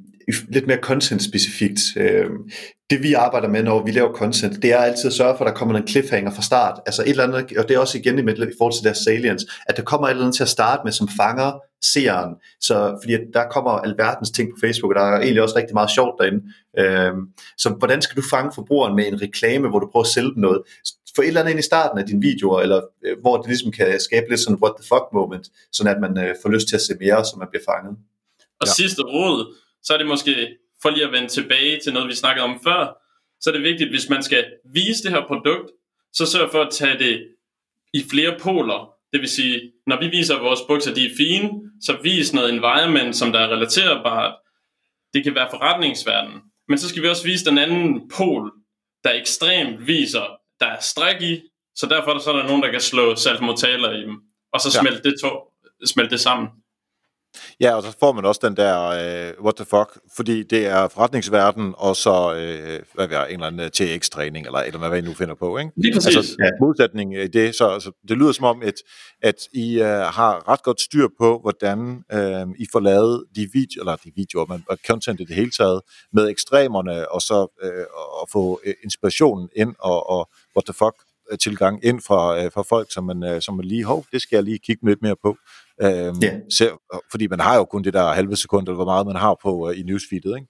lidt 0.50 0.68
mere 0.68 0.78
content-specifikt. 0.78 1.80
Øhm, 1.98 2.50
det 2.90 3.04
vi 3.04 3.14
arbejder 3.14 3.48
med, 3.48 3.64
når 3.64 3.86
vi 3.86 3.92
laver 3.92 4.14
content, 4.14 4.62
det 4.62 4.72
er 4.72 4.78
altid 4.78 5.08
at 5.08 5.14
sørge 5.14 5.38
for, 5.38 5.46
at 5.46 5.50
der 5.50 5.58
kommer 5.58 5.78
en 5.78 5.88
cliffhanger 5.88 6.32
fra 6.32 6.42
start. 6.42 6.80
Altså 6.86 7.02
et 7.04 7.10
eller 7.10 7.24
andet, 7.24 7.58
og 7.58 7.68
det 7.68 7.76
er 7.76 7.80
også 7.80 7.98
igen 7.98 8.20
i, 8.20 8.32
i 8.32 8.56
forhold 8.58 8.74
til 8.74 8.84
deres 8.84 8.98
salience, 8.98 9.48
at 9.68 9.78
der 9.78 9.84
kommer 9.84 10.08
et 10.08 10.12
eller 10.12 10.24
andet 10.24 10.36
til 10.36 10.44
at 10.44 10.50
starte 10.50 10.82
med, 10.84 10.92
som 10.92 11.10
fanger 11.18 11.60
seeren. 11.82 12.36
Så, 12.62 13.00
fordi 13.02 13.14
der 13.34 13.50
kommer 13.50 13.72
alverdens 13.72 14.32
ting 14.32 14.50
på 14.50 14.58
Facebook, 14.62 14.90
og 14.92 14.96
der 14.96 15.02
er 15.02 15.22
egentlig 15.22 15.42
også 15.42 15.56
rigtig 15.56 15.74
meget 15.74 15.92
sjovt 15.92 16.16
derinde. 16.20 16.42
Øhm, 16.80 17.22
så 17.58 17.70
hvordan 17.70 18.02
skal 18.02 18.18
du 18.18 18.24
fange 18.30 18.52
forbrugeren 18.56 18.96
med 18.96 19.08
en 19.08 19.22
reklame, 19.22 19.70
hvor 19.70 19.80
du 19.80 19.88
prøver 19.92 20.04
at 20.04 20.14
sælge 20.16 20.34
dem 20.34 20.42
noget? 20.42 20.62
Få 21.16 21.22
et 21.22 21.28
eller 21.28 21.42
andet 21.42 21.52
ind 21.52 21.60
i 21.60 21.72
starten 21.72 22.00
af 22.00 22.06
dine 22.06 22.22
videoer, 22.22 22.62
eller 22.62 22.82
øh, 23.06 23.20
hvor 23.22 23.38
det 23.38 23.48
ligesom 23.48 23.72
kan 23.72 24.00
skabe 24.00 24.26
lidt 24.30 24.40
sådan 24.40 24.62
what 24.64 24.74
the 24.80 24.88
fuck 24.92 25.06
moment, 25.14 25.46
sådan 25.72 25.96
at 25.96 26.02
man 26.02 26.14
øh, 26.26 26.36
får 26.42 26.50
lyst 26.50 26.68
til 26.68 26.76
at 26.76 26.82
se 26.82 26.94
mere, 27.00 27.26
så 27.26 27.36
man 27.38 27.48
bliver 27.52 27.64
fanget. 27.72 27.98
Og 28.62 28.68
ja. 28.68 28.72
sidste 28.72 29.02
råd, 29.02 29.56
så 29.84 29.94
er 29.94 29.98
det 29.98 30.08
måske, 30.08 30.34
for 30.82 30.90
lige 30.90 31.06
at 31.06 31.12
vende 31.12 31.28
tilbage 31.28 31.80
til 31.84 31.94
noget, 31.94 32.08
vi 32.10 32.16
snakkede 32.16 32.46
om 32.46 32.60
før, 32.68 32.82
så 33.42 33.50
er 33.50 33.54
det 33.54 33.64
vigtigt, 33.64 33.90
hvis 33.90 34.10
man 34.10 34.24
skal 34.24 34.46
vise 34.74 35.04
det 35.04 35.12
her 35.12 35.24
produkt, 35.28 35.70
så 36.14 36.26
sørg 36.26 36.52
for 36.52 36.62
at 36.62 36.72
tage 36.72 37.00
det 37.00 37.28
i 37.94 38.04
flere 38.12 38.40
poler. 38.40 39.01
Det 39.12 39.20
vil 39.22 39.30
sige, 39.30 39.72
når 39.88 40.00
vi 40.00 40.08
viser 40.08 40.36
at 40.36 40.42
vores 40.42 40.60
bukser, 40.68 40.94
de 40.94 41.06
er 41.06 41.16
fine, 41.18 41.50
så 41.82 41.98
vis 42.04 42.34
noget 42.34 42.54
environment, 42.54 43.16
som 43.16 43.32
der 43.32 43.40
er 43.40 43.48
relaterbart. 43.48 44.36
Det 45.14 45.24
kan 45.24 45.36
være 45.36 45.48
forretningsverden. 45.52 46.34
Men 46.68 46.78
så 46.78 46.90
skal 46.90 47.04
vi 47.04 47.08
også 47.08 47.24
vise 47.24 47.46
den 47.46 47.58
anden 47.58 48.10
pol, 48.18 48.52
der 49.04 49.12
ekstremt 49.14 49.88
viser, 49.88 50.26
der 50.60 50.66
er 50.66 50.80
stræk 50.80 51.22
i, 51.22 51.42
så 51.76 51.88
derfor 51.88 52.10
er 52.10 52.14
der, 52.14 52.22
så 52.22 52.32
er 52.32 52.38
der 52.38 52.48
nogen, 52.48 52.64
der 52.64 52.72
kan 52.72 52.82
slå 52.82 53.16
saltmotaler 53.16 53.92
i 53.92 54.02
dem, 54.02 54.16
og 54.54 54.60
så 54.62 54.72
smelte, 54.72 55.02
ja. 55.06 55.10
det, 55.10 55.20
to, 55.22 55.30
smelte 55.86 56.12
det 56.12 56.20
sammen. 56.20 56.50
Ja, 57.60 57.76
og 57.76 57.84
så 57.84 57.96
får 58.00 58.12
man 58.12 58.26
også 58.26 58.42
den 58.44 58.56
der, 58.58 58.88
uh, 59.38 59.44
what 59.44 59.56
the 59.56 59.66
fuck, 59.66 60.00
fordi 60.16 60.44
det 60.44 60.66
er 60.66 60.88
forretningsverden, 60.88 61.74
og 61.78 61.96
så, 61.96 62.30
uh, 62.30 62.96
hvad 62.96 63.08
ved 63.08 63.18
jeg, 63.18 63.28
en 63.28 63.34
eller 63.34 63.48
anden 63.48 63.62
øh, 63.62 63.70
TX-træning, 63.72 64.46
eller, 64.46 64.60
eller 64.60 64.90
hvad 64.90 64.98
I 64.98 65.02
nu 65.02 65.14
finder 65.14 65.36
på, 65.36 65.58
ikke? 65.58 65.72
Lige 65.78 65.94
præcis. 65.94 66.16
Altså, 66.16 66.36
ja. 66.40 66.50
modsætning 66.62 67.16
i 67.16 67.28
det, 67.28 67.56
så 67.56 67.68
altså, 67.68 67.92
det 68.08 68.18
lyder 68.18 68.32
som 68.32 68.46
om, 68.46 68.62
at, 68.62 68.74
at 69.22 69.36
I 69.54 69.82
uh, 69.82 69.86
har 69.88 70.50
ret 70.50 70.64
godt 70.64 70.82
styr 70.82 71.08
på, 71.20 71.40
hvordan 71.42 71.80
uh, 72.14 72.56
I 72.60 72.66
får 72.72 72.80
lavet 72.80 73.26
de 73.36 73.50
videoer, 73.54 73.82
eller 73.82 73.96
de 73.96 74.12
videoer, 74.16 74.46
men 74.46 74.64
content 74.88 75.20
i 75.20 75.24
det 75.24 75.36
hele 75.36 75.52
taget, 75.52 75.82
med 76.14 76.30
ekstremerne, 76.30 77.12
og 77.12 77.22
så 77.22 77.48
uh, 77.64 78.22
at 78.22 78.28
få 78.32 78.62
inspirationen 78.84 79.50
ind, 79.56 79.76
og, 79.80 80.10
og 80.10 80.30
what 80.56 80.66
the 80.66 80.74
fuck, 80.74 80.96
tilgang 81.40 81.86
ind 81.86 82.02
fra, 82.02 82.48
fra 82.48 82.62
folk, 82.62 82.94
som 82.94 83.04
man, 83.04 83.42
som 83.42 83.56
man 83.56 83.66
lige, 83.66 83.84
hov, 83.84 84.06
det 84.12 84.22
skal 84.22 84.36
jeg 84.36 84.44
lige 84.44 84.60
kigge 84.60 84.90
lidt 84.90 85.02
mere 85.02 85.16
på. 85.24 85.38
Øhm, 85.82 86.22
yeah. 86.24 86.40
så, 86.50 86.78
fordi 87.12 87.28
man 87.28 87.40
har 87.40 87.56
jo 87.56 87.66
kun 87.66 87.84
det 87.84 87.94
der 87.94 88.14
halve 88.14 88.36
sekund, 88.36 88.68
eller 88.68 88.76
hvor 88.76 88.86
meget 88.86 89.08
man 89.08 89.16
har 89.16 89.38
på 89.44 89.68
uh, 89.68 89.80
i 89.80 89.84
newsfeedet, 89.84 90.36
ikke? 90.36 90.48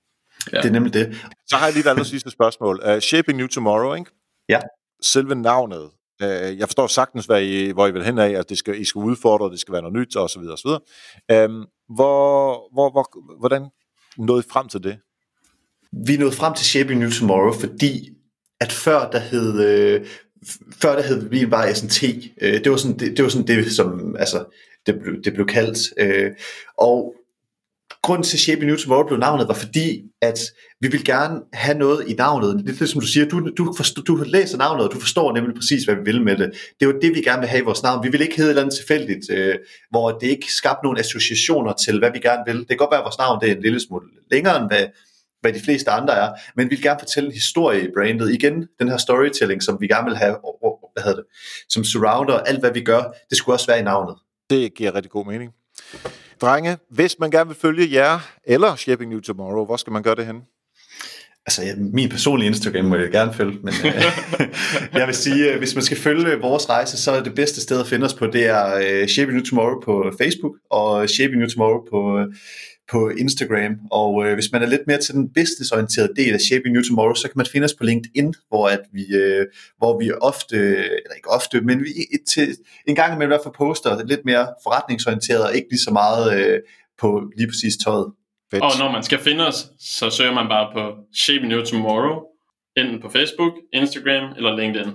Ja. 0.54 0.58
Det 0.58 0.66
er 0.66 0.72
nemlig 0.72 0.94
det. 0.94 1.16
Så 1.48 1.56
har 1.56 1.66
jeg 1.66 1.74
lige 1.74 1.86
et 1.86 1.90
andet 1.90 2.08
sidste 2.08 2.32
spørgsmål. 2.32 2.82
Uh, 2.88 3.00
Shaping 3.00 3.38
New 3.38 3.48
Tomorrow, 3.48 3.94
ikke? 3.94 4.12
Ja. 4.50 4.60
Selve 5.04 5.36
navnet. 5.36 5.90
Uh, 6.24 6.28
jeg 6.60 6.68
forstår 6.68 6.88
sagtens, 6.88 7.26
hvad 7.26 7.44
I, 7.44 7.72
hvor 7.72 7.88
I 7.88 7.92
vil 7.92 8.06
hen 8.06 8.20
af, 8.20 8.30
at 8.30 8.50
det 8.50 8.58
skal, 8.58 8.82
I 8.82 8.86
skal 8.86 9.00
udfordre, 9.00 9.52
det 9.52 9.60
skal 9.60 9.72
være 9.72 9.82
noget 9.82 9.98
nyt, 9.98 10.16
og 10.16 10.30
så 10.30 10.40
videre, 10.40 10.54
og 10.54 10.60
så 10.60 10.68
videre. 11.30 11.46
Um, 11.46 11.68
hvor, 11.96 12.74
hvor, 12.74 12.92
hvor, 12.92 13.40
hvordan 13.40 13.70
nåede 14.18 14.44
I 14.48 14.50
frem 14.52 14.68
til 14.68 14.84
det? 14.84 14.98
Vi 16.08 16.18
nåede 16.18 16.36
frem 16.36 16.54
til 16.54 16.66
Shaping 16.66 17.00
New 17.00 17.10
Tomorrow, 17.10 17.54
fordi 17.54 18.10
at 18.62 18.72
før 18.72 19.10
der 19.10 19.20
hed, 19.20 19.62
øh, 19.62 20.08
før 20.82 20.96
der 20.96 21.02
hed 21.02 21.30
vi 21.30 21.46
bare 21.46 21.76
SNT. 21.76 22.04
Øh, 22.42 22.64
det 22.64 22.72
var 22.72 22.78
sådan 22.78 23.00
det, 23.00 23.18
det 23.18 23.24
var 23.24 23.30
sådan 23.30 23.48
det 23.48 23.72
som 23.72 24.16
altså 24.20 24.46
det 24.86 25.00
blev, 25.02 25.24
det 25.24 25.34
blev 25.34 25.46
kaldt. 25.46 25.80
Øh, 25.98 26.32
og 26.78 27.16
grunden 28.04 28.24
til 28.24 28.40
Shape 28.40 28.66
New 28.66 28.76
Tomorrow 28.76 29.08
blev 29.08 29.20
navnet, 29.20 29.48
var 29.48 29.54
fordi, 29.54 30.04
at 30.22 30.40
vi 30.82 30.88
vil 30.88 31.06
gerne 31.06 31.42
have 31.54 31.78
noget 31.78 32.08
i 32.08 32.14
navnet. 32.14 32.64
Det 32.66 32.74
er 32.74 32.78
det, 32.80 32.90
som 32.90 33.02
du 33.02 33.08
siger, 33.08 33.26
du, 33.26 33.50
du, 33.58 33.74
forstår, 33.78 34.02
du 34.02 34.24
læser 34.26 34.58
navnet, 34.58 34.86
og 34.86 34.94
du 34.94 35.00
forstår 35.00 35.34
nemlig 35.34 35.56
præcis, 35.56 35.84
hvad 35.84 35.96
vi 35.96 36.02
vil 36.06 36.22
med 36.22 36.38
det. 36.38 36.52
Det 36.52 36.86
er 36.86 36.92
jo 36.94 37.00
det, 37.02 37.16
vi 37.16 37.22
gerne 37.22 37.40
vil 37.40 37.50
have 37.50 37.62
i 37.62 37.66
vores 37.66 37.84
navn. 37.84 38.04
Vi 38.04 38.10
vil 38.12 38.22
ikke 38.22 38.38
hedde 38.38 38.48
et 38.48 38.52
eller 38.52 38.62
andet 38.62 38.76
tilfældigt, 38.76 39.32
øh, 39.32 39.56
hvor 39.90 40.12
det 40.12 40.28
ikke 40.28 40.54
skabte 40.54 40.84
nogle 40.84 41.00
associationer 41.00 41.74
til, 41.74 42.00
hvad 42.00 42.12
vi 42.12 42.20
gerne 42.20 42.44
vil. 42.46 42.60
Det 42.60 42.68
kan 42.68 42.78
godt 42.78 42.92
være, 42.92 43.00
at 43.00 43.04
vores 43.04 43.18
navn 43.18 43.42
det 43.42 43.52
er 43.52 43.56
en 43.56 43.62
lille 43.62 43.80
smule 43.80 44.06
længere, 44.32 44.62
end 44.62 44.68
hvad, 44.70 44.86
hvad 45.42 45.54
de 45.54 45.60
fleste 45.60 45.92
andre 45.92 46.14
er, 46.14 46.30
men 46.56 46.70
vi 46.70 46.76
vil 46.76 46.84
gerne 46.84 47.00
fortælle 47.00 47.28
en 47.28 47.34
historie 47.34 47.84
i 47.84 47.88
brandet. 47.98 48.34
Igen, 48.34 48.68
den 48.80 48.90
her 48.90 48.98
storytelling, 48.98 49.64
som 49.64 49.78
vi 49.82 49.88
gerne 49.88 50.06
vil 50.06 50.18
have, 50.18 50.36
hvad 50.94 51.04
hedder 51.04 51.18
det, 51.18 51.26
som 51.70 51.84
surrounder 51.84 52.38
alt, 52.38 52.60
hvad 52.60 52.74
vi 52.74 52.82
gør, 52.82 53.04
det 53.30 53.38
skulle 53.38 53.56
også 53.56 53.68
være 53.68 53.80
i 53.80 53.84
navnet. 53.84 54.16
Det 54.52 54.74
giver 54.74 54.96
rigtig 54.96 55.12
god 55.12 55.26
mening. 55.26 55.52
Drenge, 56.42 56.78
hvis 56.90 57.20
man 57.20 57.32
gerne 57.32 57.48
vil 57.48 57.58
følge 57.62 57.94
jer 57.94 58.20
eller 58.44 58.76
Shaping 58.76 59.12
New 59.12 59.20
Tomorrow, 59.20 59.66
hvor 59.66 59.78
skal 59.78 59.94
man 59.94 60.04
gøre 60.04 60.16
det 60.16 60.26
hen? 60.26 60.42
Altså, 61.46 61.64
ja, 61.64 61.74
min 61.78 62.10
personlige 62.10 62.48
Instagram 62.48 62.86
må 62.86 62.96
jeg 62.96 63.12
gerne 63.12 63.34
følge, 63.34 63.60
men 63.64 63.74
øh, 63.86 64.94
jeg 65.00 65.08
vil 65.08 65.16
sige, 65.16 65.52
øh, 65.52 65.58
hvis 65.58 65.76
man 65.76 65.84
skal 65.84 65.98
følge 65.98 66.42
vores 66.42 66.70
rejse, 66.70 66.98
så 66.98 67.12
er 67.12 67.24
det 67.24 67.36
bedste 67.36 67.62
sted 67.62 67.80
at 67.80 67.88
finde 67.88 68.06
os 68.06 68.14
på, 68.14 68.28
det 68.28 68.46
er 68.46 68.76
øh, 68.76 69.08
Shaping 69.08 69.38
New 69.38 69.46
Tomorrow 69.46 69.82
på 69.82 70.12
Facebook, 70.22 70.56
og 70.72 71.10
Shaping 71.10 71.38
New 71.38 71.50
Tomorrow 71.50 71.82
på 71.90 72.20
øh, 72.20 72.26
på 72.92 73.10
Instagram, 73.10 73.74
og 73.92 74.26
øh, 74.26 74.34
hvis 74.34 74.52
man 74.52 74.62
er 74.64 74.68
lidt 74.68 74.88
mere 74.88 74.98
til 74.98 75.14
den 75.14 75.34
businessorienterede 75.34 76.14
del 76.16 76.34
af 76.34 76.42
Shaping 76.42 76.74
New 76.74 76.84
Tomorrow, 76.84 77.14
så 77.14 77.28
kan 77.28 77.38
man 77.38 77.46
finde 77.52 77.66
os 77.66 77.74
på 77.74 77.84
LinkedIn, 77.84 78.34
hvor, 78.50 78.68
at 78.68 78.82
vi, 78.94 79.06
øh, 79.16 79.46
hvor 79.78 80.00
vi 80.00 80.12
ofte, 80.22 80.58
eller 80.78 81.16
ikke 81.16 81.30
ofte, 81.30 81.62
men 81.62 81.80
vi 81.80 81.92
til, 82.34 82.58
en 82.88 82.96
gang 82.96 83.14
imellem 83.14 83.32
i 83.32 83.34
hvert 83.34 83.46
fald 83.46 83.54
poster 83.54 84.06
lidt 84.06 84.26
mere 84.26 84.48
forretningsorienteret, 84.64 85.44
og 85.44 85.56
ikke 85.56 85.68
lige 85.70 85.80
så 85.80 85.92
meget 85.92 86.40
øh, 86.40 86.60
på 87.02 87.22
lige 87.38 87.48
præcis 87.48 87.74
tøjet. 87.84 88.08
Fedt. 88.52 88.64
Og 88.64 88.72
når 88.80 88.92
man 88.92 89.04
skal 89.04 89.20
finde 89.20 89.48
os, 89.48 89.68
så 89.80 90.10
søger 90.10 90.34
man 90.34 90.48
bare 90.48 90.68
på 90.76 90.84
Shaping 91.16 91.48
New 91.48 91.64
Tomorrow, 91.64 92.16
enten 92.78 93.02
på 93.02 93.10
Facebook, 93.10 93.54
Instagram 93.74 94.34
eller 94.38 94.56
LinkedIn. 94.56 94.92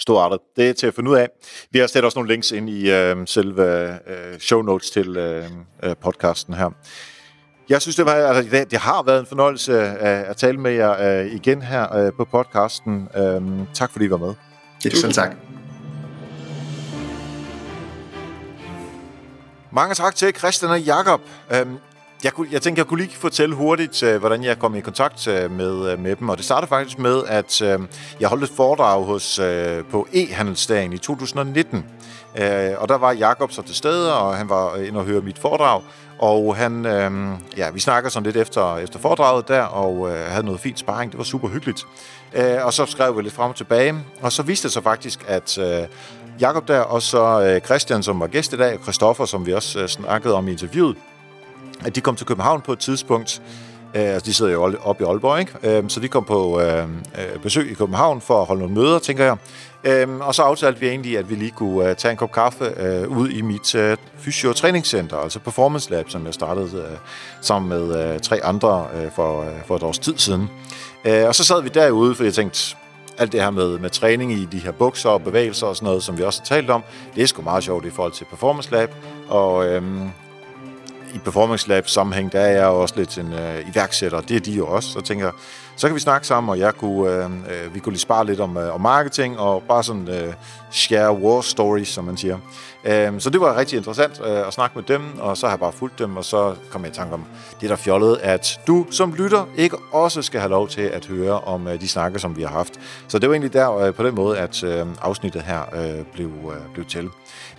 Storartet. 0.00 0.38
Det 0.56 0.68
er 0.68 0.72
til 0.72 0.86
at 0.86 0.94
finde 0.94 1.10
ud 1.10 1.16
af. 1.16 1.28
Vi 1.70 1.78
har 1.78 1.86
sat 1.86 2.04
også 2.04 2.18
nogle 2.18 2.32
links 2.32 2.52
ind 2.52 2.70
i 2.70 2.90
øh, 2.90 3.16
selve 3.26 3.92
øh, 4.10 4.38
show 4.38 4.62
notes 4.62 4.90
til 4.90 5.16
øh, 5.16 5.44
øh 5.82 5.96
podcasten 6.02 6.54
her. 6.54 6.70
Jeg 7.68 7.82
synes, 7.82 7.96
det, 7.96 8.06
var, 8.06 8.12
altså, 8.12 8.66
det 8.70 8.78
har 8.78 9.02
været 9.02 9.20
en 9.20 9.26
fornøjelse 9.26 9.80
at, 9.80 10.24
at 10.24 10.36
tale 10.36 10.58
med 10.58 10.70
jer 10.72 11.24
uh, 11.24 11.32
igen 11.32 11.62
her 11.62 12.06
uh, 12.06 12.12
på 12.16 12.24
podcasten. 12.24 13.08
Um, 13.18 13.66
tak 13.74 13.92
fordi 13.92 14.04
I 14.04 14.10
var 14.10 14.16
med. 14.16 14.34
Det 14.82 14.98
selv 14.98 15.12
tak. 15.12 15.36
Mange 19.70 19.94
tak 19.94 20.14
til 20.14 20.34
Christian 20.34 20.70
og 20.70 20.80
Jakob. 20.80 21.20
Um, 21.62 21.78
jeg, 22.24 22.32
kunne, 22.32 22.48
jeg 22.52 22.62
tænkte, 22.62 22.80
jeg 22.80 22.86
kunne 22.86 23.00
lige 23.00 23.16
fortælle 23.16 23.54
hurtigt, 23.54 24.02
uh, 24.02 24.16
hvordan 24.16 24.44
jeg 24.44 24.58
kom 24.58 24.74
i 24.74 24.80
kontakt 24.80 25.26
uh, 25.26 25.50
med, 25.50 25.92
uh, 25.92 26.00
med 26.00 26.16
dem. 26.16 26.28
Og 26.28 26.36
det 26.36 26.44
startede 26.44 26.68
faktisk 26.68 26.98
med, 26.98 27.22
at 27.26 27.62
uh, 27.62 27.86
jeg 28.20 28.28
holdt 28.28 28.44
et 28.44 28.50
foredrag 28.56 29.04
hos, 29.04 29.38
uh, 29.38 29.46
på 29.90 30.08
e-handelsdagen 30.12 30.92
i 30.92 30.98
2019. 30.98 31.78
Uh, 31.78 32.42
og 32.78 32.88
der 32.88 32.98
var 32.98 33.12
Jakob 33.12 33.52
så 33.52 33.62
til 33.62 33.74
stede, 33.74 34.18
og 34.18 34.36
han 34.36 34.48
var 34.48 34.76
inde 34.76 34.98
og 34.98 35.04
høre 35.04 35.20
mit 35.20 35.38
foredrag. 35.38 35.82
Og 36.18 36.56
han, 36.56 36.86
øh, 36.86 37.10
ja, 37.56 37.70
vi 37.70 37.80
snakker 37.80 38.10
sådan 38.10 38.24
lidt 38.24 38.36
efter, 38.36 38.76
efter 38.76 38.98
foredraget 38.98 39.48
der, 39.48 39.62
og 39.62 40.10
øh, 40.10 40.26
havde 40.26 40.44
noget 40.44 40.60
fint 40.60 40.78
sparring. 40.78 41.12
Det 41.12 41.18
var 41.18 41.24
super 41.24 41.48
hyggeligt. 41.48 41.86
Øh, 42.34 42.64
og 42.64 42.72
så 42.72 42.86
skrev 42.86 43.16
vi 43.16 43.22
lidt 43.22 43.34
frem 43.34 43.50
og 43.50 43.56
tilbage. 43.56 43.94
Og 44.20 44.32
så 44.32 44.42
viste 44.42 44.68
det 44.68 44.72
sig 44.72 44.82
faktisk, 44.82 45.24
at 45.28 45.58
øh, 45.58 45.86
Jakob 46.40 46.68
der, 46.68 46.80
og 46.80 47.02
så 47.02 47.42
øh, 47.42 47.60
Christian, 47.60 48.02
som 48.02 48.20
var 48.20 48.26
gæst 48.26 48.52
i 48.52 48.56
dag, 48.56 48.74
og 48.74 48.82
Christoffer, 48.82 49.24
som 49.24 49.46
vi 49.46 49.52
også 49.52 49.80
øh, 49.80 49.88
snakkede 49.88 50.34
om 50.34 50.48
i 50.48 50.50
interviewet, 50.50 50.96
at 51.84 51.96
de 51.96 52.00
kom 52.00 52.16
til 52.16 52.26
København 52.26 52.60
på 52.60 52.72
et 52.72 52.78
tidspunkt. 52.78 53.42
Øh, 53.94 54.02
altså, 54.02 54.26
de 54.26 54.34
sidder 54.34 54.52
jo 54.52 54.76
oppe 54.82 55.04
i 55.04 55.06
Aalborg, 55.06 55.40
ikke? 55.40 55.78
Øh, 55.78 55.84
så 55.88 56.00
de 56.00 56.08
kom 56.08 56.24
på 56.24 56.60
øh, 56.60 56.84
øh, 56.84 57.40
besøg 57.42 57.70
i 57.70 57.74
København 57.74 58.20
for 58.20 58.40
at 58.40 58.46
holde 58.46 58.60
nogle 58.60 58.74
møder, 58.74 58.98
tænker 58.98 59.24
jeg. 59.24 59.36
Øhm, 59.84 60.20
og 60.20 60.34
så 60.34 60.42
aftalte 60.42 60.80
vi 60.80 60.88
egentlig, 60.88 61.18
at 61.18 61.30
vi 61.30 61.34
lige 61.34 61.50
kunne 61.50 61.90
øh, 61.90 61.96
tage 61.96 62.12
en 62.12 62.16
kop 62.16 62.32
kaffe 62.32 62.64
øh, 62.64 63.08
ud 63.08 63.28
i 63.28 63.40
mit 63.40 63.74
uh, 63.74 63.96
fysio-træningscenter, 64.18 65.16
altså 65.16 65.38
Performance 65.38 65.90
Lab, 65.90 66.10
som 66.10 66.26
jeg 66.26 66.34
startede 66.34 66.98
sammen 67.40 67.68
med 67.68 68.20
tre 68.20 68.44
andre 68.44 68.86
for, 69.14 69.44
for 69.66 69.76
et 69.76 69.82
års 69.82 69.98
tid 69.98 70.18
siden. 70.18 70.50
Uh, 71.04 71.26
og 71.26 71.34
så 71.34 71.44
sad 71.44 71.62
vi 71.62 71.68
derude, 71.68 72.14
for 72.14 72.24
jeg 72.24 72.34
tænkte, 72.34 72.76
alt 73.18 73.32
det 73.32 73.42
her 73.42 73.50
med, 73.50 73.78
med 73.78 73.90
træning 73.90 74.32
i 74.32 74.44
de 74.44 74.58
her 74.58 74.72
bukser 74.72 75.10
og 75.10 75.22
bevægelser 75.22 75.66
og 75.66 75.76
sådan 75.76 75.86
noget, 75.86 76.02
som 76.02 76.18
vi 76.18 76.22
også 76.22 76.40
har 76.40 76.56
talt 76.56 76.70
om, 76.70 76.82
det 77.14 77.22
er 77.22 77.26
sgu 77.26 77.42
meget 77.42 77.64
sjovt 77.64 77.84
i 77.84 77.90
forhold 77.90 78.12
til 78.12 78.24
Performance 78.24 78.70
Lab. 78.70 78.94
Og 79.28 79.66
øhm, 79.66 80.10
i 81.14 81.18
Performance 81.18 81.68
Lab 81.68 81.88
sammenhæng, 81.88 82.32
der 82.32 82.40
er 82.40 82.50
jeg 82.50 82.66
også 82.66 82.94
lidt 82.96 83.18
en 83.18 83.32
øh, 83.32 83.68
iværksætter, 83.72 84.20
det 84.20 84.36
er 84.36 84.40
de 84.40 84.52
jo 84.52 84.66
også. 84.66 84.90
Så 84.90 85.00
tænker 85.00 85.24
jeg, 85.24 85.32
så 85.76 85.86
kan 85.86 85.94
vi 85.94 86.00
snakke 86.00 86.26
sammen, 86.26 86.50
og 86.50 86.58
jeg 86.58 86.74
kunne, 86.74 87.10
øh, 87.10 87.24
øh, 87.24 87.74
vi 87.74 87.78
kunne 87.78 87.92
lige 87.92 88.00
spare 88.00 88.26
lidt 88.26 88.40
om, 88.40 88.56
øh, 88.56 88.74
om 88.74 88.80
marketing, 88.80 89.38
og 89.38 89.62
bare 89.62 89.82
sådan 89.82 90.08
øh, 90.08 90.34
share 90.76 91.14
war 91.14 91.40
stories, 91.40 91.88
som 91.88 92.04
man 92.04 92.16
siger. 92.16 92.38
Øhm, 92.84 93.20
så 93.20 93.30
det 93.30 93.40
var 93.40 93.56
rigtig 93.56 93.76
interessant 93.76 94.20
øh, 94.24 94.46
at 94.46 94.52
snakke 94.52 94.78
med 94.78 94.84
dem, 94.84 95.18
og 95.18 95.36
så 95.36 95.46
har 95.46 95.52
jeg 95.52 95.60
bare 95.60 95.72
fulgt 95.72 95.98
dem, 95.98 96.16
og 96.16 96.24
så 96.24 96.54
kom 96.70 96.84
jeg 96.84 96.92
i 96.92 96.94
tanke 96.94 97.14
om, 97.14 97.24
det 97.60 97.70
der 97.70 97.76
fjollede, 97.76 98.20
at 98.20 98.60
du 98.66 98.86
som 98.90 99.14
lytter 99.14 99.44
ikke 99.56 99.76
også 99.92 100.22
skal 100.22 100.40
have 100.40 100.50
lov 100.50 100.68
til 100.68 100.82
at 100.82 101.06
høre 101.06 101.40
om 101.40 101.68
øh, 101.68 101.80
de 101.80 101.88
snakke, 101.88 102.18
som 102.18 102.36
vi 102.36 102.42
har 102.42 102.48
haft. 102.48 102.72
Så 103.08 103.18
det 103.18 103.28
var 103.28 103.34
egentlig 103.34 103.52
der 103.52 103.76
øh, 103.76 103.94
på 103.94 104.02
den 104.02 104.14
måde, 104.14 104.38
at 104.38 104.64
øh, 104.64 104.86
afsnittet 105.02 105.42
her 105.42 105.60
øh, 105.74 106.04
blev, 106.12 106.26
øh, 106.28 106.72
blev 106.74 106.86
til. 106.86 107.08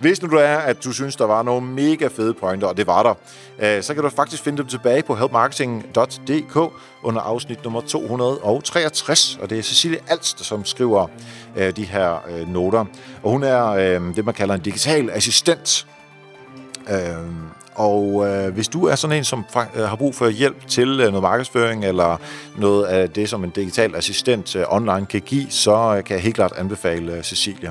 Hvis 0.00 0.22
nu 0.22 0.28
du 0.28 0.36
er, 0.36 0.56
at 0.56 0.84
du 0.84 0.92
synes, 0.92 1.16
der 1.16 1.24
var 1.24 1.42
nogle 1.42 1.66
mega 1.66 2.06
fede 2.06 2.34
pointer, 2.34 2.66
og 2.66 2.76
det 2.76 2.86
var 2.86 3.02
der, 3.02 3.14
øh, 3.76 3.82
så 3.82 3.94
kan 3.94 4.02
du 4.02 4.08
faktisk 4.08 4.42
finde 4.42 4.58
dem 4.58 4.66
tilbage 4.66 5.02
på 5.02 5.14
helpmarketing.dk 5.14 6.72
under 7.02 7.20
afsnit 7.20 7.64
nummer 7.64 7.80
263, 7.80 9.38
og 9.42 9.50
det 9.50 9.58
er 9.58 9.62
Cecilie 9.62 9.98
Alst, 10.08 10.44
som 10.44 10.64
skriver 10.64 11.06
øh, 11.56 11.76
de 11.76 11.84
her 11.84 12.18
øh, 12.30 12.48
noter. 12.48 12.84
Og 13.22 13.30
hun 13.30 13.42
er 13.42 13.66
øh, 13.66 14.16
det, 14.16 14.24
man 14.24 14.34
kalder 14.34 14.54
en 14.54 14.60
digital 14.60 15.10
assistent. 15.10 15.86
Øh, 16.90 17.48
og 17.74 18.26
øh, 18.28 18.54
hvis 18.54 18.68
du 18.68 18.86
er 18.86 18.94
sådan 18.94 19.16
en, 19.16 19.24
som 19.24 19.44
øh, 19.74 19.82
har 19.82 19.96
brug 19.96 20.14
for 20.14 20.28
hjælp 20.28 20.66
til 20.66 20.88
øh, 20.88 21.06
noget 21.06 21.22
markedsføring, 21.22 21.84
eller 21.84 22.16
noget 22.56 22.84
af 22.84 23.10
det, 23.10 23.28
som 23.28 23.44
en 23.44 23.50
digital 23.50 23.96
assistent 23.96 24.56
øh, 24.56 24.64
online 24.68 25.06
kan 25.06 25.20
give, 25.20 25.50
så 25.50 25.96
øh, 25.96 26.04
kan 26.04 26.14
jeg 26.14 26.22
helt 26.22 26.34
klart 26.34 26.52
anbefale 26.56 27.12
øh, 27.12 27.22
Cecilia. 27.22 27.70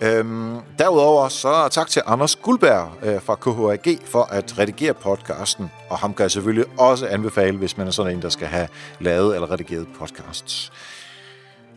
Øhm, 0.00 0.56
derudover 0.78 1.28
så 1.28 1.68
tak 1.70 1.88
til 1.88 2.02
Anders 2.06 2.36
Guldberg 2.36 2.92
øh, 3.02 3.20
fra 3.20 3.34
KHAG 3.34 3.98
for 4.04 4.22
at 4.22 4.58
redigere 4.58 4.94
podcasten, 4.94 5.70
og 5.90 5.98
ham 5.98 6.14
kan 6.14 6.22
jeg 6.22 6.30
selvfølgelig 6.30 6.64
også 6.78 7.06
anbefale, 7.06 7.58
hvis 7.58 7.76
man 7.76 7.86
er 7.86 7.90
sådan 7.90 8.12
en, 8.12 8.22
der 8.22 8.28
skal 8.28 8.46
have 8.46 8.68
lavet 9.00 9.34
eller 9.34 9.50
redigeret 9.50 9.86
podcasts. 9.98 10.72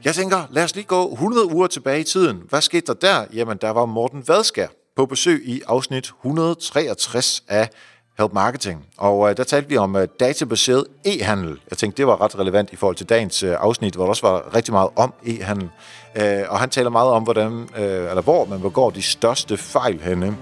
Jeg 0.05 0.15
tænker, 0.15 0.47
lad 0.49 0.63
os 0.63 0.75
lige 0.75 0.85
gå 0.85 1.11
100 1.13 1.53
uger 1.53 1.67
tilbage 1.67 1.99
i 1.99 2.03
tiden. 2.03 2.41
Hvad 2.49 2.61
skete 2.61 2.87
der 2.87 2.93
der? 2.93 3.25
Jamen, 3.33 3.57
der 3.61 3.69
var 3.69 3.85
Morten 3.85 4.27
Vadskær 4.27 4.67
på 4.95 5.05
besøg 5.05 5.41
i 5.45 5.61
afsnit 5.67 6.05
163 6.05 7.43
af 7.47 7.69
Help 8.17 8.33
Marketing. 8.33 8.85
Og 8.97 9.29
øh, 9.29 9.37
der 9.37 9.43
talte 9.43 9.69
vi 9.69 9.77
om 9.77 9.95
øh, 9.95 10.07
databaseret 10.19 10.85
e-handel. 11.05 11.59
Jeg 11.69 11.77
tænkte, 11.77 11.97
det 11.97 12.07
var 12.07 12.21
ret 12.21 12.39
relevant 12.39 12.73
i 12.73 12.75
forhold 12.75 12.95
til 12.95 13.09
dagens 13.09 13.43
øh, 13.43 13.55
afsnit, 13.59 13.95
hvor 13.95 14.03
der 14.03 14.09
også 14.09 14.27
var 14.27 14.55
rigtig 14.55 14.73
meget 14.73 14.89
om 14.95 15.13
e-handel. 15.25 15.69
Øh, 16.15 16.43
og 16.49 16.59
han 16.59 16.69
taler 16.69 16.89
meget 16.89 17.11
om, 17.11 17.23
hvordan, 17.23 17.69
øh, 17.77 18.09
eller 18.09 18.21
hvor 18.21 18.45
man 18.45 18.61
begår 18.61 18.89
de 18.89 19.01
største 19.01 19.57
fejl 19.57 20.01
henne 20.01 20.37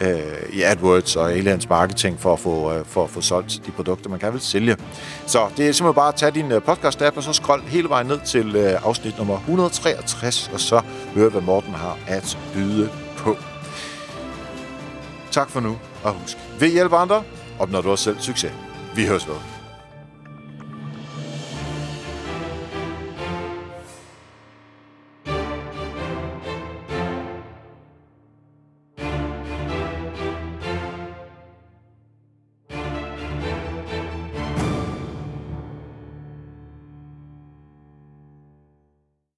øh, 0.00 0.52
i 0.52 0.62
AdWords 0.62 1.16
og 1.16 1.32
Aliens 1.32 1.68
marketing 1.68 2.20
for 2.20 2.32
at, 2.32 2.38
få, 2.38 2.72
øh, 2.72 2.84
for 2.84 3.04
at 3.04 3.10
få 3.10 3.20
solgt 3.20 3.66
de 3.66 3.70
produkter, 3.70 4.10
man 4.10 4.18
kan 4.18 4.32
vil 4.32 4.40
sælge. 4.40 4.76
Så 5.26 5.48
det 5.56 5.68
er 5.68 5.72
simpelthen 5.72 5.94
bare 5.94 6.08
at 6.08 6.14
tage 6.14 6.32
din 6.32 6.52
øh, 6.52 6.62
podcast-app 6.68 7.16
og 7.16 7.22
så 7.22 7.32
scroll 7.32 7.62
hele 7.62 7.88
vejen 7.88 8.06
ned 8.06 8.20
til 8.26 8.56
øh, 8.56 8.86
afsnit 8.86 9.18
nummer 9.18 9.36
163, 9.36 10.50
og 10.52 10.60
så 10.60 10.80
høre, 11.14 11.28
hvad 11.28 11.42
Morten 11.42 11.74
har 11.74 11.98
at 12.06 12.38
byde 12.54 12.90
på. 13.16 13.36
Tak 15.30 15.50
for 15.50 15.60
nu, 15.60 15.78
og 16.04 16.12
husk, 16.12 16.36
ved 16.60 16.70
hjælper 16.72 16.96
andre, 16.96 17.22
opnår 17.58 17.80
du 17.80 17.90
også 17.90 18.04
selv 18.04 18.20
succes. 18.20 18.52
Vi 18.94 19.06
høres 19.06 19.28
ved. 19.28 19.59